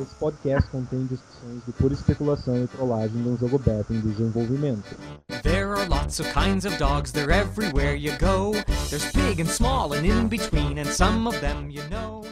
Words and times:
Esse 0.00 0.14
podcast 0.14 0.70
contém 0.70 1.04
discussões 1.04 1.62
de 1.66 1.72
pura 1.72 1.92
especulação 1.92 2.64
e 2.64 2.66
trollagem 2.66 3.22
de 3.22 3.28
um 3.28 3.36
jogo 3.36 3.58
beta 3.58 3.92
em 3.92 4.00
desenvolvimento. 4.00 4.96
There 5.42 5.66
are 5.66 5.86
lots 5.90 6.20
of 6.20 6.32
kinds 6.32 6.64
of 6.64 6.78
dogs, 6.78 7.12
they're 7.12 7.30
everywhere 7.30 7.94
you 7.94 8.16
go. 8.16 8.52
There's 8.88 9.12
big 9.12 9.42
and 9.42 9.46
small 9.46 9.92
and 9.92 10.06
in 10.06 10.28
between, 10.28 10.78
and 10.78 10.86
some 10.86 11.28
of 11.28 11.38
them 11.40 11.68
you 11.70 11.82
know. 11.90 12.22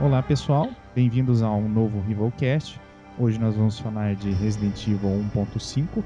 Olá 0.00 0.22
pessoal, 0.22 0.70
bem-vindos 0.94 1.42
a 1.42 1.50
um 1.50 1.68
novo 1.68 2.00
Rivalcast. 2.06 2.80
Hoje 3.18 3.38
nós 3.38 3.56
vamos 3.56 3.78
falar 3.80 4.14
de 4.14 4.30
Resident 4.30 4.86
Evil 4.86 5.24
1.5, 5.34 6.02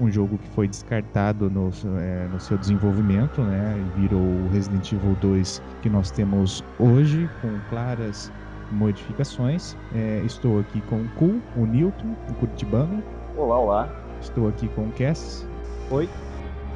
um 0.00 0.10
jogo 0.10 0.38
que 0.38 0.48
foi 0.50 0.66
descartado 0.66 1.50
no, 1.50 1.70
é, 1.98 2.26
no 2.28 2.40
seu 2.40 2.56
desenvolvimento, 2.56 3.42
né? 3.42 3.74
Virou 3.96 4.20
o 4.22 4.48
Resident 4.52 4.90
Evil 4.92 5.14
2 5.20 5.62
que 5.82 5.90
nós 5.90 6.10
temos 6.10 6.64
hoje, 6.78 7.28
com 7.42 7.60
claras 7.68 8.32
modificações. 8.72 9.76
É, 9.94 10.22
estou 10.24 10.60
aqui 10.60 10.80
com 10.82 11.02
o 11.02 11.08
Ku, 11.10 11.40
o 11.56 11.66
Newton, 11.66 12.16
o 12.30 12.34
Curitibano. 12.34 13.02
Olá, 13.36 13.58
olá. 13.58 13.88
Estou 14.20 14.48
aqui 14.48 14.68
com 14.68 14.82
o 14.82 14.92
Cass. 14.92 15.46
Oi. 15.90 16.08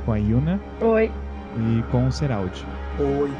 Com 0.04 0.12
a 0.12 0.16
Yuna 0.16 0.60
Oi. 0.82 1.10
e 1.58 1.82
com 1.90 2.06
o 2.06 2.12
Seraldi. 2.12 2.64
Oi. 2.98 3.30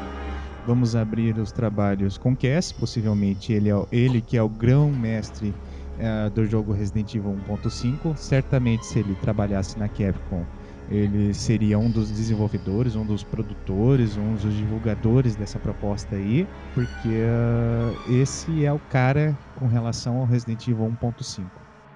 Vamos 0.65 0.95
abrir 0.95 1.37
os 1.37 1.51
trabalhos 1.51 2.17
com 2.17 2.35
Cass, 2.35 2.71
possivelmente 2.71 3.53
ele, 3.53 3.69
é, 3.69 3.75
o- 3.75 3.87
ele 3.91 4.19
que 4.19 4.35
é 4.35 4.41
o 4.41 4.49
grão-mestre 4.49 5.53
eh, 5.99 6.29
do 6.29 6.45
jogo 6.45 6.73
Resident 6.73 7.13
Evil 7.15 7.35
1.5. 7.47 8.15
Certamente, 8.17 8.85
se 8.85 8.99
ele 8.99 9.15
trabalhasse 9.15 9.77
na 9.77 9.87
Capcom, 9.87 10.45
ele 10.89 11.33
seria 11.33 11.79
um 11.79 11.89
dos 11.89 12.11
desenvolvedores, 12.11 12.95
um 12.95 13.05
dos 13.05 13.23
produtores, 13.23 14.17
um 14.17 14.33
dos 14.33 14.53
divulgadores 14.53 15.35
dessa 15.35 15.59
proposta 15.59 16.15
aí, 16.15 16.47
porque 16.73 17.09
eh, 17.09 18.21
esse 18.21 18.63
é 18.63 18.71
o 18.71 18.79
cara 18.79 19.37
com 19.55 19.67
relação 19.67 20.17
ao 20.17 20.25
Resident 20.25 20.67
Evil 20.67 20.85
1.5. 21.01 21.45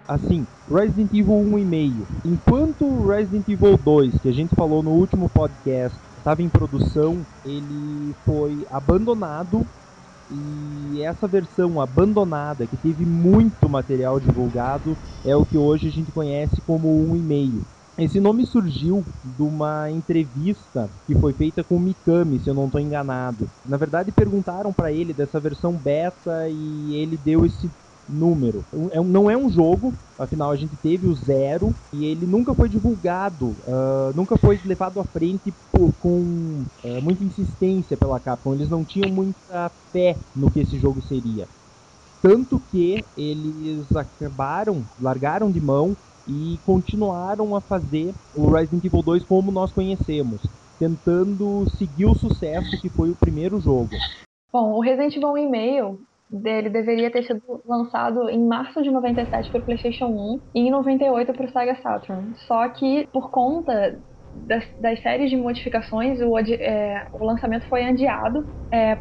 Assim, 0.08 0.48
Resident 0.68 1.14
Evil 1.14 1.36
1,5. 1.36 2.08
Enquanto 2.26 3.06
Resident 3.06 3.48
Evil 3.48 3.78
2, 3.78 4.20
que 4.20 4.28
a 4.28 4.34
gente 4.34 4.56
falou 4.56 4.82
no 4.82 4.90
último 4.90 5.30
podcast, 5.30 6.00
estava 6.18 6.42
em 6.42 6.50
produção, 6.50 7.24
ele 7.46 8.16
foi 8.26 8.66
abandonado. 8.72 9.68
E 10.30 11.02
essa 11.02 11.28
versão 11.28 11.82
abandonada, 11.82 12.68
que 12.68 12.78
teve 12.78 13.06
muito 13.06 13.68
material 13.68 14.20
divulgado, 14.20 14.96
é 15.26 15.36
o 15.36 15.46
que 15.46 15.58
hoje 15.58 15.88
a 15.88 15.92
gente 15.92 16.12
conhece 16.12 16.62
como 16.62 16.88
1,5. 17.08 17.66
Esse 17.98 18.20
nome 18.20 18.46
surgiu 18.46 19.04
de 19.22 19.42
uma 19.42 19.92
entrevista 19.92 20.90
que 21.06 21.14
foi 21.20 21.34
feita 21.34 21.64
com 21.64 21.76
o 21.76 21.80
Mikami, 21.80 22.40
se 22.40 22.50
eu 22.50 22.54
não 22.54 22.68
estou 22.68 22.80
enganado. 22.80 23.50
Na 23.66 23.76
verdade, 23.76 24.12
perguntaram 24.12 24.72
para 24.72 24.92
ele 24.92 25.14
dessa 25.14 25.38
versão 25.40 25.74
beta 25.78 26.48
e 26.50 26.94
ele 26.96 27.18
deu 27.18 27.46
esse 27.46 27.70
número. 28.10 28.64
É 28.92 29.00
um- 29.00 29.04
não 29.06 29.30
é 29.30 29.38
um 29.38 29.50
jogo, 29.50 29.94
afinal 30.18 30.52
a 30.52 30.56
gente 30.56 30.76
teve 30.78 31.08
o 31.08 31.14
zero 31.14 31.74
e 31.94 32.06
ele 32.06 32.26
nunca 32.26 32.54
foi 32.54 32.68
divulgado, 32.68 33.56
ah, 33.68 34.12
nunca 34.16 34.38
foi 34.38 34.60
levado 34.66 35.00
à 35.00 35.04
frente 35.04 35.54
por- 35.72 35.94
com 36.00 36.64
eh, 36.84 37.00
muita 37.02 37.24
insistência 37.24 37.96
pela 37.96 38.20
Capcom. 38.20 38.54
Eles 38.54 38.70
não 38.70 38.84
tinham 38.84 39.12
muita 39.12 39.72
fé 39.92 40.16
no 40.36 40.50
que 40.50 40.60
esse 40.62 40.78
jogo 40.80 41.02
seria. 41.02 41.48
Tanto 42.22 42.60
que 42.60 43.04
eles 43.16 43.86
acabaram, 43.96 44.84
largaram 45.00 45.50
de 45.52 45.62
mão 45.62 45.96
e 46.28 46.58
continuaram 46.66 47.56
a 47.56 47.62
fazer 47.62 48.14
o 48.36 48.50
Resident 48.50 48.84
Evil 48.84 49.02
2 49.02 49.24
como 49.24 49.52
nós 49.52 49.72
conhecemos, 49.72 50.42
tentando 50.78 51.66
seguir 51.78 52.06
o 52.06 52.16
sucesso 52.16 52.80
que 52.82 52.90
foi 52.90 53.10
o 53.10 53.16
primeiro 53.16 53.60
jogo. 53.60 53.90
Bom, 54.52 54.74
o 54.74 54.82
Resident 54.82 55.16
Evil 55.16 55.38
e-mail 55.38 56.00
dele 56.30 56.70
deveria 56.70 57.12
ter 57.12 57.24
sido 57.24 57.42
lançado 57.66 58.30
em 58.30 58.46
março 58.46 58.82
de 58.82 58.92
97 58.92 59.52
para 59.52 59.62
o 59.62 59.66
PlayStation 59.66 60.08
1 60.08 60.42
e 60.56 60.60
em 60.62 60.72
98 60.72 61.34
para 61.34 61.46
o 61.46 61.50
Sega 61.50 61.76
Saturn. 61.82 62.34
Só 62.48 62.70
que 62.70 63.08
por 63.12 63.32
conta 63.32 64.00
das, 64.46 64.64
das 64.80 65.02
séries 65.02 65.30
de 65.30 65.38
modificações, 65.38 66.20
o, 66.22 66.38
é, 66.38 67.08
o 67.14 67.26
lançamento 67.26 67.68
foi 67.68 67.84
adiado 67.86 68.46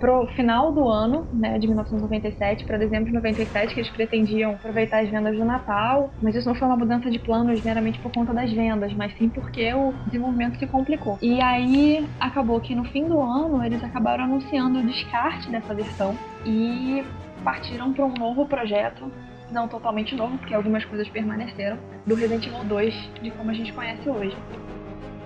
para 0.01 0.21
o 0.21 0.27
final 0.29 0.73
do 0.73 0.89
ano, 0.89 1.27
né, 1.33 1.59
de 1.59 1.67
1997 1.67 2.65
para 2.65 2.79
dezembro 2.79 3.07
de 3.07 3.13
97, 3.13 3.75
que 3.75 3.81
eles 3.81 3.91
pretendiam 3.91 4.53
aproveitar 4.53 5.03
as 5.03 5.11
vendas 5.11 5.37
do 5.37 5.45
Natal, 5.45 6.11
mas 6.23 6.35
isso 6.35 6.49
não 6.49 6.55
foi 6.55 6.67
uma 6.67 6.77
mudança 6.77 7.11
de 7.11 7.19
planos 7.19 7.63
meramente 7.63 7.99
por 7.99 8.11
conta 8.11 8.33
das 8.33 8.51
vendas, 8.51 8.95
mas 8.95 9.15
sim 9.19 9.29
porque 9.29 9.73
o 9.75 9.93
desenvolvimento 10.07 10.59
se 10.59 10.67
complicou. 10.67 11.19
E 11.21 11.43
aí 11.43 12.09
acabou 12.19 12.61
que 12.61 12.75
no 12.75 12.85
fim 12.85 13.07
do 13.07 13.21
ano 13.21 13.63
eles 13.63 13.83
acabaram 13.85 14.25
anunciando 14.25 14.79
o 14.79 14.83
descarte 14.83 15.51
dessa 15.51 15.75
versão 15.75 16.17
e 16.47 17.05
partiram 17.45 17.93
para 17.93 18.07
um 18.07 18.15
novo 18.15 18.47
projeto, 18.47 19.11
não 19.51 19.69
totalmente 19.69 20.15
novo, 20.15 20.39
porque 20.39 20.55
algumas 20.55 20.85
coisas 20.85 21.09
permaneceram, 21.09 21.79
do 22.07 22.15
Resident 22.15 22.47
Evil 22.47 22.65
2, 22.65 22.95
de 23.23 23.31
como 23.33 23.51
a 23.51 23.55
gente 23.55 23.73
conhece 23.73 24.09
hoje. 24.09 24.37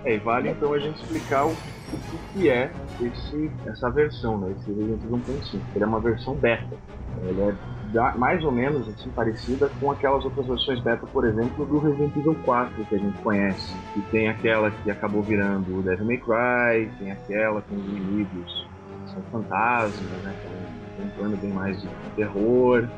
É, 0.05 0.15
e 0.17 0.19
vale 0.21 0.49
então 0.51 0.73
a 0.73 0.79
gente 0.79 0.97
explicar 0.99 1.47
o, 1.47 1.63
o 2.11 2.19
que 2.33 2.49
é 2.51 2.77
esse, 3.01 3.59
essa 3.67 3.91
versão, 3.91 4.41
né? 4.41 4.53
Esse 4.53 4.73
Resident 4.73 5.03
Evil 5.05 5.19
1.5. 5.19 5.67
Ele 5.75 5.85
é 5.85 5.87
uma 5.87 6.03
versão 6.03 6.39
beta. 6.39 6.77
Ele 7.17 7.41
é 7.43 7.59
da- 7.83 8.17
mais 8.17 8.43
ou 8.45 8.53
menos 8.53 8.89
assim, 8.89 9.13
parecida 9.13 9.69
com 9.79 9.91
aquelas 9.91 10.25
outras 10.25 10.47
versões 10.47 10.83
beta, 10.83 11.07
por 11.07 11.27
exemplo, 11.27 11.67
do 11.67 11.79
Resident 11.79 12.17
Evil 12.17 12.41
4 12.43 12.87
que 12.87 12.95
a 12.95 12.99
gente 12.99 13.19
conhece. 13.19 13.85
E 13.95 14.03
tem 14.03 14.29
aquela 14.29 14.71
que 14.71 14.91
acabou 14.91 15.25
virando 15.25 15.77
o 15.77 15.83
Devil 15.83 16.07
May 16.07 16.19
Cry, 16.19 16.97
tem 16.99 17.11
aquela 17.11 17.63
com 17.63 17.77
os 17.77 17.87
inimigos 17.87 18.51
que 19.05 19.11
são 19.13 19.25
fantasmas, 19.31 20.23
né? 20.23 20.39
Um 20.99 21.11
plano 21.11 21.37
bem 21.37 21.53
mais 21.53 21.81
de 21.81 21.91
terror. 22.15 22.89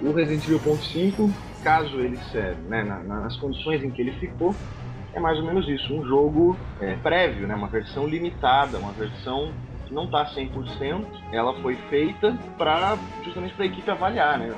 O 0.00 0.12
Resident 0.12 0.44
Evil 0.46 0.60
1.5, 0.60 1.34
caso 1.62 2.00
ele 2.00 2.20
serve, 2.20 2.62
né, 2.68 2.82
na- 2.84 3.02
nas 3.04 3.36
condições 3.38 3.82
em 3.82 3.92
que 3.92 4.02
ele 4.02 4.12
ficou, 4.18 4.60
é 5.14 5.20
mais 5.20 5.38
ou 5.38 5.44
menos 5.44 5.68
isso, 5.68 5.94
um 5.94 6.04
jogo 6.04 6.56
é, 6.80 6.94
prévio, 6.96 7.46
né? 7.46 7.54
uma 7.54 7.68
versão 7.68 8.06
limitada, 8.06 8.78
uma 8.78 8.92
versão 8.92 9.52
que 9.86 9.94
não 9.94 10.04
está 10.04 10.24
100%, 10.26 11.04
ela 11.32 11.54
foi 11.60 11.76
feita 11.90 12.36
para 12.56 12.98
justamente 13.22 13.54
para 13.54 13.64
a 13.64 13.68
equipe 13.68 13.90
avaliar, 13.90 14.38
né? 14.38 14.54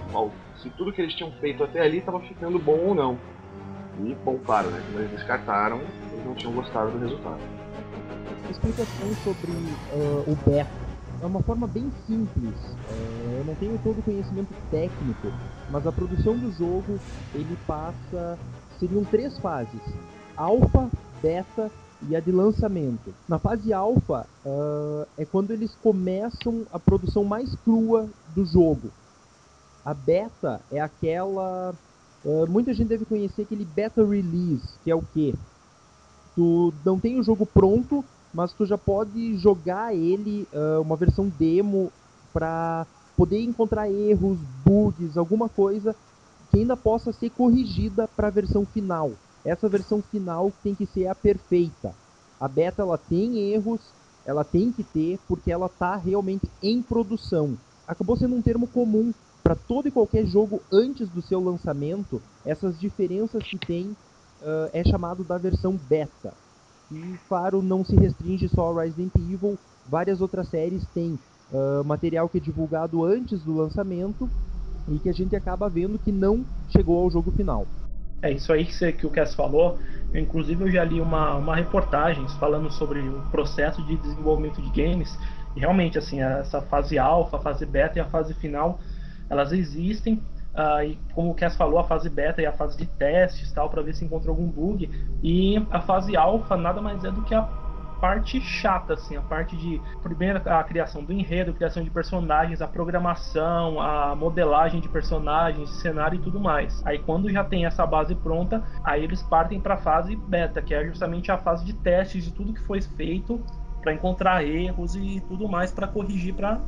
se 0.62 0.70
tudo 0.70 0.92
que 0.92 1.00
eles 1.00 1.14
tinham 1.14 1.32
feito 1.32 1.64
até 1.64 1.80
ali 1.80 1.98
estava 1.98 2.20
ficando 2.20 2.58
bom 2.58 2.78
ou 2.78 2.94
não. 2.94 3.18
E, 4.00 4.14
bom, 4.24 4.38
claro, 4.44 4.70
né? 4.70 4.82
quando 4.86 5.00
eles 5.00 5.10
descartaram, 5.12 5.80
eles 6.12 6.24
não 6.24 6.34
tinham 6.34 6.52
gostado 6.52 6.90
do 6.92 6.98
resultado. 6.98 7.40
explicação 8.50 9.14
sobre 9.24 9.52
ah, 9.92 10.30
o 10.30 10.36
beta. 10.48 10.84
É 11.22 11.26
uma 11.26 11.42
forma 11.42 11.66
bem 11.66 11.90
simples. 12.06 12.54
É, 12.90 13.38
eu 13.40 13.44
não 13.46 13.54
tenho 13.54 13.78
todo 13.78 13.98
o 13.98 14.02
conhecimento 14.02 14.52
técnico, 14.70 15.32
mas 15.70 15.86
a 15.86 15.92
produção 15.92 16.36
do 16.36 16.52
jogo 16.52 17.00
ele 17.34 17.56
passa. 17.66 18.38
Seriam 18.78 19.04
três 19.04 19.38
fases: 19.38 19.80
alfa, 20.36 20.90
beta 21.22 21.70
e 22.08 22.14
a 22.14 22.20
de 22.20 22.30
lançamento. 22.30 23.14
Na 23.28 23.38
fase 23.38 23.72
alfa 23.72 24.26
ah, 24.44 25.06
é 25.16 25.24
quando 25.24 25.52
eles 25.52 25.74
começam 25.82 26.66
a 26.72 26.78
produção 26.78 27.24
mais 27.24 27.54
crua 27.64 28.08
do 28.34 28.44
jogo. 28.44 28.90
A 29.84 29.94
beta 29.94 30.60
é 30.70 30.80
aquela. 30.80 31.74
ah, 32.26 32.46
muita 32.48 32.74
gente 32.74 32.88
deve 32.88 33.04
conhecer 33.04 33.42
aquele 33.42 33.64
beta 33.64 34.04
release, 34.04 34.68
que 34.82 34.90
é 34.90 34.94
o 34.94 35.02
quê? 35.12 35.34
Tu 36.34 36.72
não 36.84 36.98
tem 36.98 37.18
o 37.18 37.22
jogo 37.22 37.46
pronto, 37.46 38.04
mas 38.32 38.52
tu 38.52 38.66
já 38.66 38.76
pode 38.76 39.36
jogar 39.38 39.94
ele, 39.94 40.46
ah, 40.52 40.80
uma 40.80 40.96
versão 40.96 41.28
demo, 41.38 41.92
para 42.32 42.86
poder 43.16 43.40
encontrar 43.40 43.88
erros, 43.88 44.38
bugs, 44.64 45.16
alguma 45.16 45.48
coisa 45.48 45.94
que 46.50 46.58
ainda 46.58 46.76
possa 46.76 47.12
ser 47.12 47.30
corrigida 47.30 48.08
para 48.08 48.28
a 48.28 48.30
versão 48.30 48.66
final. 48.66 49.12
Essa 49.44 49.68
versão 49.68 50.02
final 50.02 50.52
tem 50.62 50.74
que 50.74 50.86
ser 50.86 51.06
a 51.06 51.14
perfeita. 51.14 51.94
A 52.40 52.48
beta 52.48 52.82
ela 52.82 52.96
tem 52.96 53.38
erros, 53.52 53.80
ela 54.24 54.44
tem 54.44 54.72
que 54.72 54.82
ter, 54.82 55.18
porque 55.28 55.52
ela 55.52 55.66
está 55.66 55.96
realmente 55.96 56.48
em 56.62 56.80
produção. 56.80 57.56
Acabou 57.86 58.16
sendo 58.16 58.34
um 58.34 58.42
termo 58.42 58.66
comum 58.66 59.12
para 59.42 59.54
todo 59.54 59.86
e 59.86 59.90
qualquer 59.90 60.26
jogo 60.26 60.62
antes 60.72 61.08
do 61.10 61.20
seu 61.20 61.38
lançamento. 61.38 62.22
Essas 62.46 62.80
diferenças 62.80 63.44
que 63.44 63.58
tem 63.58 63.94
ah, 64.42 64.70
é 64.72 64.82
chamado 64.84 65.22
da 65.24 65.38
versão 65.38 65.78
beta. 65.88 66.32
E 66.90 67.18
claro, 67.28 67.62
não 67.62 67.84
se 67.84 67.96
restringe 67.96 68.48
só 68.48 68.62
ao 68.62 68.74
Resident 68.74 69.14
Evil, 69.16 69.58
várias 69.88 70.20
outras 70.20 70.48
séries 70.48 70.84
têm 70.94 71.18
ah, 71.52 71.82
material 71.84 72.28
que 72.28 72.38
é 72.38 72.40
divulgado 72.40 73.04
antes 73.04 73.42
do 73.42 73.54
lançamento 73.54 74.28
e 74.88 74.98
que 74.98 75.08
a 75.08 75.14
gente 75.14 75.36
acaba 75.36 75.68
vendo 75.68 75.98
que 75.98 76.12
não 76.12 76.44
chegou 76.70 77.02
ao 77.02 77.10
jogo 77.10 77.30
final. 77.30 77.66
É 78.22 78.30
isso 78.30 78.52
aí 78.52 78.64
que, 78.64 78.74
você, 78.74 78.92
que 78.92 79.06
o 79.06 79.10
Cass 79.10 79.34
falou. 79.34 79.78
Eu, 80.12 80.20
inclusive, 80.20 80.64
eu 80.64 80.70
já 80.70 80.84
li 80.84 81.00
uma, 81.00 81.34
uma 81.34 81.56
reportagem 81.56 82.26
falando 82.38 82.70
sobre 82.70 83.00
o 83.00 83.20
processo 83.30 83.84
de 83.84 83.96
desenvolvimento 83.96 84.62
de 84.62 84.70
games. 84.70 85.18
E 85.54 85.60
realmente, 85.60 85.98
assim, 85.98 86.22
essa 86.22 86.60
fase 86.62 86.98
alfa, 86.98 87.36
a 87.36 87.40
fase 87.40 87.66
beta 87.66 87.98
e 87.98 88.00
a 88.00 88.06
fase 88.06 88.34
final, 88.34 88.80
elas 89.28 89.52
existem 89.52 90.22
Uh, 90.54 90.84
e 90.84 90.98
como 91.12 91.32
o 91.32 91.34
Cass 91.34 91.56
falou, 91.56 91.80
a 91.80 91.84
fase 91.84 92.08
beta 92.08 92.40
e 92.40 92.46
a 92.46 92.52
fase 92.52 92.78
de 92.78 92.86
testes 92.86 93.50
tal, 93.50 93.68
para 93.68 93.82
ver 93.82 93.92
se 93.92 94.04
encontrou 94.04 94.36
algum 94.36 94.46
bug. 94.46 94.88
E 95.20 95.56
a 95.70 95.80
fase 95.80 96.16
alfa 96.16 96.56
nada 96.56 96.80
mais 96.80 97.04
é 97.04 97.10
do 97.10 97.22
que 97.22 97.34
a 97.34 97.42
parte 98.04 98.38
chata, 98.38 98.92
assim, 98.92 99.16
a 99.16 99.22
parte 99.22 99.56
de 99.56 99.80
primeiro 100.02 100.38
a 100.44 100.62
criação 100.62 101.02
do 101.02 101.10
enredo, 101.10 101.52
a 101.52 101.54
criação 101.54 101.82
de 101.82 101.88
personagens, 101.88 102.60
a 102.60 102.68
programação, 102.68 103.80
a 103.80 104.14
modelagem 104.14 104.78
de 104.78 104.90
personagens, 104.90 105.70
cenário 105.80 106.16
e 106.16 106.20
tudo 106.20 106.38
mais. 106.38 106.86
Aí 106.86 106.98
quando 106.98 107.30
já 107.30 107.42
tem 107.42 107.64
essa 107.64 107.86
base 107.86 108.14
pronta, 108.14 108.62
aí 108.84 109.02
eles 109.02 109.22
partem 109.22 109.58
para 109.58 109.76
a 109.76 109.78
fase 109.78 110.14
beta, 110.16 110.60
que 110.60 110.74
é 110.74 110.84
justamente 110.86 111.32
a 111.32 111.38
fase 111.38 111.64
de 111.64 111.72
testes 111.72 112.26
de 112.26 112.34
tudo 112.34 112.52
que 112.52 112.60
foi 112.66 112.82
feito 112.82 113.42
para 113.80 113.94
encontrar 113.94 114.44
erros 114.44 114.94
e 114.94 115.22
tudo 115.26 115.48
mais 115.48 115.72
para 115.72 115.88
corrigir 115.88 116.34
para 116.34 116.60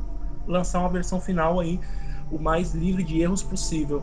lançar 0.47 0.79
uma 0.79 0.89
versão 0.89 1.21
final 1.21 1.59
aí 1.59 1.79
o 2.31 2.39
mais 2.39 2.73
livre 2.73 3.03
de 3.03 3.21
erros 3.21 3.43
possível. 3.43 4.01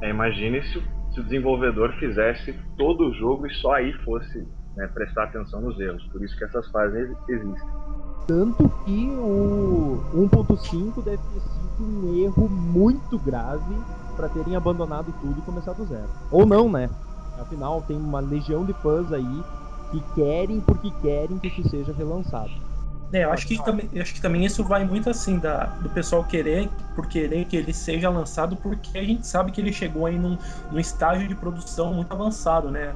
É, 0.00 0.10
imagine 0.10 0.60
se, 0.64 0.82
se 1.14 1.20
o 1.20 1.22
desenvolvedor 1.22 1.92
fizesse 2.00 2.58
todo 2.76 3.06
o 3.06 3.14
jogo 3.14 3.46
e 3.46 3.54
só 3.54 3.74
aí 3.74 3.92
fosse 4.04 4.44
né, 4.76 4.86
prestar 4.88 5.24
atenção 5.24 5.60
nos 5.60 5.78
erros. 5.78 6.02
Por 6.12 6.22
isso 6.22 6.36
que 6.36 6.44
essas 6.44 6.68
fases 6.68 7.16
existem. 7.28 7.68
Tanto 8.26 8.68
que 8.84 9.08
o 9.10 10.00
1.5 10.14 11.02
deve 11.02 11.18
ter 11.18 11.40
sido 11.40 11.80
um 11.80 12.24
erro 12.24 12.48
muito 12.48 13.18
grave 13.18 13.76
para 14.16 14.28
terem 14.28 14.54
abandonado 14.54 15.12
tudo 15.20 15.38
e 15.38 15.42
começado 15.42 15.78
do 15.78 15.86
zero. 15.86 16.08
Ou 16.30 16.46
não, 16.46 16.70
né? 16.70 16.88
Afinal, 17.40 17.82
tem 17.82 17.96
uma 17.96 18.20
legião 18.20 18.64
de 18.64 18.72
fãs 18.74 19.12
aí 19.12 19.42
que 19.90 20.00
querem 20.14 20.60
porque 20.60 20.90
querem 21.02 21.38
que 21.38 21.48
isso 21.48 21.68
seja 21.68 21.92
relançado. 21.92 22.50
É, 23.12 23.24
eu 23.24 23.32
acho 23.32 23.46
que 23.46 23.62
também, 23.62 23.90
acho 24.00 24.14
que 24.14 24.22
também 24.22 24.44
isso 24.44 24.64
vai 24.64 24.84
muito 24.84 25.10
assim 25.10 25.38
da, 25.38 25.66
do 25.82 25.90
pessoal 25.90 26.24
querer 26.24 26.70
por 26.94 27.06
querer 27.06 27.44
que 27.44 27.56
ele 27.56 27.72
seja 27.72 28.08
lançado, 28.08 28.56
porque 28.56 28.96
a 28.96 29.04
gente 29.04 29.26
sabe 29.26 29.52
que 29.52 29.60
ele 29.60 29.72
chegou 29.72 30.06
aí 30.06 30.18
num, 30.18 30.38
num 30.70 30.78
estágio 30.78 31.28
de 31.28 31.34
produção 31.34 31.92
muito 31.92 32.10
avançado, 32.10 32.70
né? 32.70 32.94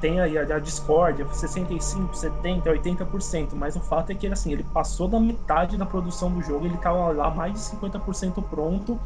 Tem 0.00 0.20
aí 0.20 0.36
a, 0.38 0.42
a 0.42 0.58
discórdia, 0.58 1.26
65, 1.30 2.14
70, 2.14 2.70
80%, 2.70 3.54
mas 3.54 3.76
o 3.76 3.80
fato 3.80 4.10
é 4.10 4.14
que 4.14 4.26
assim, 4.26 4.52
ele 4.52 4.64
passou 4.64 5.08
da 5.08 5.18
metade 5.18 5.76
da 5.76 5.86
produção 5.86 6.30
do 6.30 6.42
jogo, 6.42 6.66
ele 6.66 6.74
estava 6.74 7.12
lá 7.12 7.30
mais 7.30 7.52
de 7.52 7.58
50% 7.60 8.42
pronto 8.48 8.98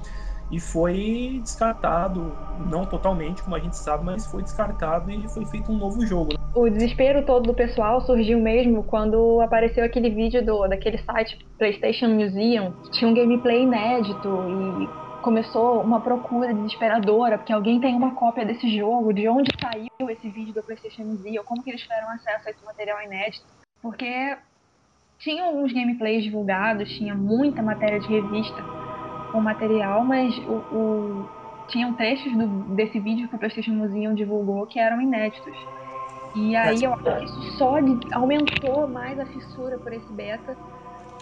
e 0.51 0.59
foi 0.59 1.41
descartado, 1.43 2.33
não 2.69 2.85
totalmente, 2.85 3.43
como 3.43 3.55
a 3.55 3.61
gente 3.61 3.77
sabe, 3.77 4.05
mas 4.05 4.27
foi 4.27 4.43
descartado 4.43 5.11
e 5.11 5.29
foi 5.29 5.45
feito 5.47 5.71
um 5.71 5.79
novo 5.79 6.05
jogo. 6.05 6.35
O 6.55 6.69
desespero 6.69 7.25
todo 7.25 7.47
do 7.47 7.55
pessoal 7.55 8.01
surgiu 8.01 8.41
mesmo 8.41 8.83
quando 8.83 9.41
apareceu 9.41 9.85
aquele 9.85 10.11
vídeo 10.11 10.45
do 10.45 10.67
daquele 10.67 10.99
site 10.99 11.39
PlayStation 11.57 12.09
Museum, 12.09 12.73
que 12.83 12.91
tinha 12.91 13.09
um 13.09 13.15
gameplay 13.15 13.63
inédito 13.63 14.29
e 14.29 15.10
começou 15.21 15.81
uma 15.81 16.01
procura 16.01 16.53
desesperadora, 16.53 17.39
porque 17.39 17.53
alguém 17.53 17.81
tem 17.81 17.95
uma 17.95 18.15
cópia 18.15 18.45
desse 18.45 18.69
jogo, 18.77 19.13
de 19.13 19.29
onde 19.29 19.51
saiu 19.61 20.11
esse 20.11 20.29
vídeo 20.29 20.53
do 20.53 20.63
PlayStation 20.63 21.03
Museum, 21.03 21.45
como 21.45 21.63
que 21.63 21.71
eles 21.71 21.83
tiveram 21.83 22.11
acesso 22.11 22.49
a 22.49 22.51
esse 22.51 22.65
material 22.65 23.03
inédito, 23.03 23.45
porque 23.81 24.37
tinha 25.19 25.45
alguns 25.45 25.73
gameplays 25.73 26.25
divulgados, 26.25 26.89
tinha 26.97 27.15
muita 27.15 27.63
matéria 27.63 28.01
de 28.01 28.09
revista 28.09 28.63
com 29.31 29.41
material, 29.41 30.05
mas 30.05 30.37
o, 30.39 30.53
o 30.75 31.29
tinham 31.69 31.95
trechos 31.95 32.33
do, 32.37 32.47
desse 32.75 32.99
vídeo 32.99 33.29
que 33.29 33.37
o 33.37 33.39
PlayStation 33.39 33.73
Museum 33.73 34.15
divulgou 34.15 34.67
que 34.67 34.79
eram 34.79 35.01
inéditos. 35.01 35.57
E 36.35 36.55
aí 36.55 36.83
eu 36.83 36.95
acho 36.95 37.03
que 37.03 37.25
isso 37.25 37.59
só 37.59 37.77
aumentou 38.13 38.89
mais 38.89 39.19
a 39.19 39.27
fissura 39.27 39.79
por 39.79 39.93
esse 39.93 40.13
beta 40.13 40.57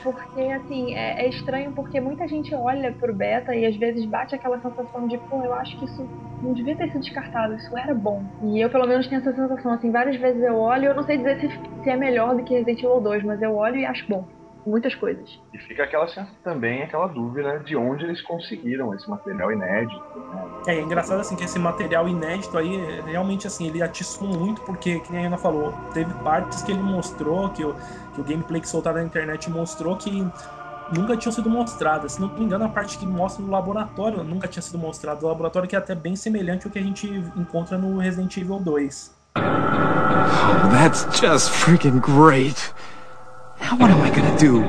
porque, 0.02 0.40
assim, 0.40 0.94
é, 0.94 1.24
é, 1.24 1.28
estranho 1.28 1.72
porque 1.72 2.00
muita 2.00 2.26
gente 2.28 2.54
olha 2.54 2.92
pro 2.92 3.14
beta 3.14 3.54
e 3.54 3.66
às 3.66 3.76
vezes 3.76 4.04
bate 4.04 4.34
aquela 4.34 4.60
sensação 4.60 5.06
de, 5.06 5.18
pô, 5.18 5.42
eu 5.42 5.54
acho 5.54 5.78
que 5.78 5.84
isso 5.84 6.08
não 6.42 6.52
devia 6.52 6.76
ter 6.76 6.90
sido 6.90 7.00
descartado, 7.00 7.54
isso 7.54 7.76
era 7.76 7.94
bom. 7.94 8.22
E 8.42 8.60
eu, 8.60 8.70
pelo 8.70 8.86
menos, 8.86 9.06
tenho 9.06 9.20
essa 9.20 9.34
sensação, 9.34 9.72
assim, 9.72 9.90
várias 9.90 10.16
vezes 10.16 10.42
eu 10.42 10.56
olho, 10.56 10.86
eu 10.86 10.94
não 10.94 11.02
sei 11.02 11.18
dizer 11.18 11.40
se, 11.40 11.48
se 11.82 11.90
é 11.90 11.96
melhor 11.96 12.36
do 12.36 12.44
que 12.44 12.54
Resident 12.54 12.82
Evil 12.82 13.00
2, 13.00 13.24
mas 13.24 13.42
eu 13.42 13.54
olho 13.54 13.76
e 13.76 13.86
acho 13.86 14.06
bom 14.08 14.24
muitas 14.68 14.94
coisas. 14.94 15.40
E 15.52 15.58
fica 15.58 15.84
aquela 15.84 16.06
também 16.44 16.82
aquela 16.82 17.06
dúvida 17.06 17.58
de 17.60 17.74
onde 17.74 18.04
eles 18.04 18.20
conseguiram 18.22 18.94
esse 18.94 19.08
material 19.08 19.50
inédito. 19.50 20.18
Né? 20.18 20.48
É, 20.66 20.74
é 20.74 20.80
engraçado 20.80 21.20
assim 21.20 21.34
que 21.34 21.44
esse 21.44 21.58
material 21.58 22.08
inédito 22.08 22.56
aí, 22.56 23.00
realmente 23.06 23.46
assim, 23.46 23.66
ele 23.68 23.82
atiçou 23.82 24.28
muito, 24.28 24.60
porque, 24.62 25.00
que 25.00 25.12
nem 25.12 25.24
a 25.24 25.26
Ana 25.28 25.38
falou, 25.38 25.72
teve 25.94 26.12
partes 26.22 26.62
que 26.62 26.72
ele 26.72 26.82
mostrou, 26.82 27.48
que 27.50 27.64
o, 27.64 27.74
que 28.18 28.20
o 28.20 28.24
gameplay 28.24 28.60
que 28.60 28.68
soltaram 28.68 28.98
na 28.98 29.04
internet 29.04 29.50
mostrou 29.50 29.96
que 29.96 30.26
nunca 30.92 31.16
tinham 31.16 31.32
sido 31.32 31.48
mostradas. 31.48 32.12
Se 32.12 32.20
não 32.20 32.28
me 32.28 32.44
engano, 32.44 32.64
a 32.64 32.68
parte 32.68 32.98
que 32.98 33.06
mostra 33.06 33.44
no 33.44 33.50
laboratório 33.50 34.22
nunca 34.24 34.48
tinha 34.48 34.62
sido 34.62 34.78
mostrada. 34.78 35.24
O 35.24 35.28
laboratório 35.28 35.68
que 35.68 35.76
é 35.76 35.78
até 35.78 35.94
bem 35.94 36.16
semelhante 36.16 36.66
ao 36.66 36.72
que 36.72 36.78
a 36.78 36.82
gente 36.82 37.06
encontra 37.36 37.78
no 37.78 37.98
Resident 37.98 38.36
Evil 38.36 38.58
2. 38.60 39.18
Oh, 39.36 39.40
that's 40.70 41.04
just 41.18 41.50
freaking 41.50 42.00
great. 42.00 42.72
Now 43.60 43.76
what 43.78 43.92
am 43.92 44.02
I 44.02 44.10
gonna 44.10 44.36
do? 44.36 44.64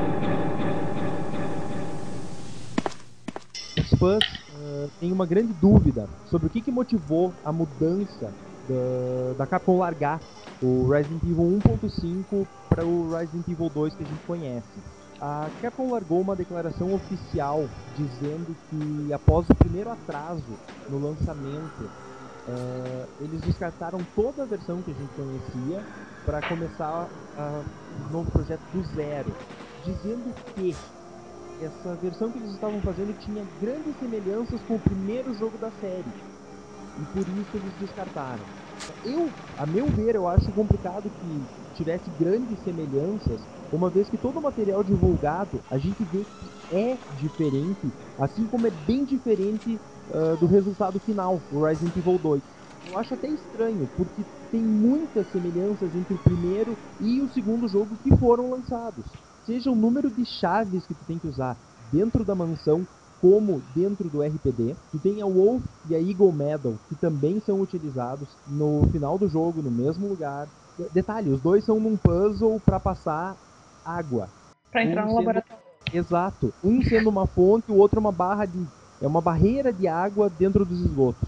Os 3.80 4.00
fãs 4.00 4.24
uh, 4.54 4.90
têm 5.00 5.12
uma 5.12 5.25
grande 5.25 5.54
dúvida 5.54 6.07
sobre 6.30 6.48
o 6.48 6.50
que, 6.50 6.62
que 6.62 6.72
motivou 6.72 7.34
a 7.44 7.52
mudança 7.52 8.31
da, 8.68 9.34
da 9.38 9.48
Capcom 9.48 9.80
largar 9.80 10.19
o 10.61 10.89
Resident 10.89 11.23
Evil 11.23 11.59
1.5 11.59 12.47
para 12.67 12.85
o 12.85 13.11
Resident 13.11 13.47
Evil 13.47 13.69
2 13.69 13.95
que 13.95 14.03
a 14.03 14.07
gente 14.07 14.25
conhece. 14.25 14.67
A 15.21 15.50
Capcom 15.61 15.91
largou 15.91 16.21
uma 16.21 16.35
declaração 16.35 16.94
oficial 16.94 17.67
dizendo 17.97 18.56
que 18.69 19.13
após 19.13 19.50
o 19.50 19.56
primeiro 19.56 19.89
atraso 19.91 20.44
no 20.89 21.00
lançamento, 21.00 21.83
uh, 22.47 23.07
eles 23.19 23.41
descartaram 23.41 24.00
toda 24.15 24.44
a 24.44 24.45
versão 24.45 24.81
que 24.81 24.91
a 24.91 24.94
gente 24.94 25.13
conhecia 25.15 25.83
para 26.25 26.41
começar 26.41 27.07
um 27.38 28.13
novo 28.13 28.31
projeto 28.31 28.61
do 28.73 28.83
zero, 28.95 29.31
dizendo 29.85 30.33
que 30.56 30.75
essa 31.61 31.95
versão 31.95 32.31
que 32.31 32.38
eles 32.38 32.51
estavam 32.51 32.79
fazendo 32.81 33.17
tinha 33.19 33.45
grandes 33.61 33.97
semelhanças 34.00 34.61
com 34.67 34.75
o 34.75 34.79
primeiro 34.79 35.33
jogo 35.33 35.57
da 35.57 35.71
série. 35.81 36.06
E 36.97 37.06
por 37.13 37.21
isso 37.21 37.50
eles 37.56 37.73
descartaram. 37.79 38.58
Eu, 39.04 39.34
a 39.58 39.66
meu 39.66 39.88
ver, 39.88 40.16
eu 40.16 40.28
acho 40.28 40.52
complicado 40.52 41.10
que 41.20 41.48
tivesse 41.74 42.10
grandes 42.10 42.60
semelhanças, 42.62 43.48
uma 43.72 43.90
vez 43.90 44.10
que 44.10 44.18
todo 44.18 44.40
o 44.40 44.42
material 44.42 44.84
divulgado 44.84 45.62
a 45.70 45.78
gente 45.78 46.04
vê 46.04 46.26
que 46.26 46.52
é 46.72 47.00
diferente, 47.16 47.94
assim 48.18 48.48
como 48.48 48.68
é 48.68 48.72
bem 48.72 49.06
diferente 49.06 49.80
uh, 50.10 50.38
do 50.38 50.48
resultado 50.48 51.00
final, 51.00 51.42
o 51.50 51.64
Resident 51.64 51.96
Evil 51.96 52.18
2. 52.18 52.44
Eu 52.86 52.98
acho 52.98 53.14
até 53.14 53.30
estranho, 53.30 53.88
porque 53.96 54.26
tem 54.52 54.64
muitas 54.64 55.28
semelhanças 55.31 55.94
entre 55.95 56.14
o 56.14 56.19
primeiro 56.19 56.78
e 57.00 57.21
o 57.21 57.30
segundo 57.30 57.68
jogo 57.68 57.98
que 57.98 58.16
foram 58.18 58.50
lançados. 58.50 59.06
Seja 59.45 59.71
o 59.71 59.76
número 59.76 60.09
de 60.09 60.26
chaves 60.26 60.86
que 60.86 60.95
tu 60.95 61.06
tem 61.06 61.19
que 61.19 61.28
usar 61.28 61.57
dentro 61.92 62.26
da 62.26 62.36
mansão, 62.36 62.88
como 63.21 63.61
dentro 63.76 64.07
do 64.09 64.21
RPD. 64.21 64.76
Tu 64.92 64.99
tem 64.99 65.21
a 65.21 65.26
Wolf 65.26 65.64
e 65.90 65.95
a 65.95 65.99
Eagle 65.99 66.31
Medal, 66.31 66.76
que 66.88 66.95
também 66.95 67.40
são 67.40 67.61
utilizados 67.61 68.30
no 68.47 68.88
final 68.92 69.18
do 69.18 69.28
jogo, 69.28 69.61
no 69.61 69.71
mesmo 69.71 70.07
lugar. 70.07 70.47
Detalhe, 70.94 71.30
os 71.30 71.42
dois 71.42 71.64
são 71.66 71.80
num 71.80 71.97
puzzle 71.97 72.59
para 72.66 72.80
passar 72.80 73.35
água. 73.85 74.30
Pra 74.71 74.83
entrar 74.83 75.04
um 75.04 75.06
no 75.06 75.11
sendo... 75.11 75.19
laboratório. 75.19 75.64
Exato. 75.94 76.54
Um 76.64 76.81
sendo 76.81 77.09
uma 77.09 77.28
fonte, 77.28 77.71
o 77.71 77.76
outro 77.76 77.99
uma 77.99 78.11
barra 78.11 78.45
de. 78.45 78.66
É 79.02 79.07
uma 79.07 79.21
barreira 79.21 79.71
de 79.71 79.88
água 79.88 80.30
dentro 80.30 80.66
dos 80.66 80.81
esgotos. 80.81 81.28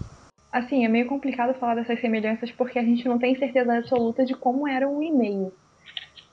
Assim, 0.52 0.84
é 0.84 0.88
meio 0.88 1.06
complicado 1.06 1.54
falar 1.54 1.74
dessas 1.74 2.00
semelhanças 2.00 2.50
porque 2.52 2.78
a 2.78 2.84
gente 2.84 3.08
não 3.08 3.18
tem 3.18 3.34
certeza 3.38 3.74
absoluta 3.74 4.24
de 4.24 4.34
como 4.34 4.68
era 4.68 4.86
o 4.86 5.02
e-mail. 5.02 5.52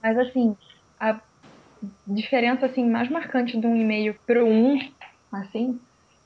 Mas 0.04 0.18
assim, 0.18 0.56
a 1.00 1.20
diferença 2.06 2.66
assim 2.66 2.89
mais 2.89 3.10
marcante 3.10 3.58
de 3.58 3.66
um 3.66 3.75
e-mail 3.75 4.16
pro 4.25 4.46
um, 4.46 4.78
assim, 5.32 5.80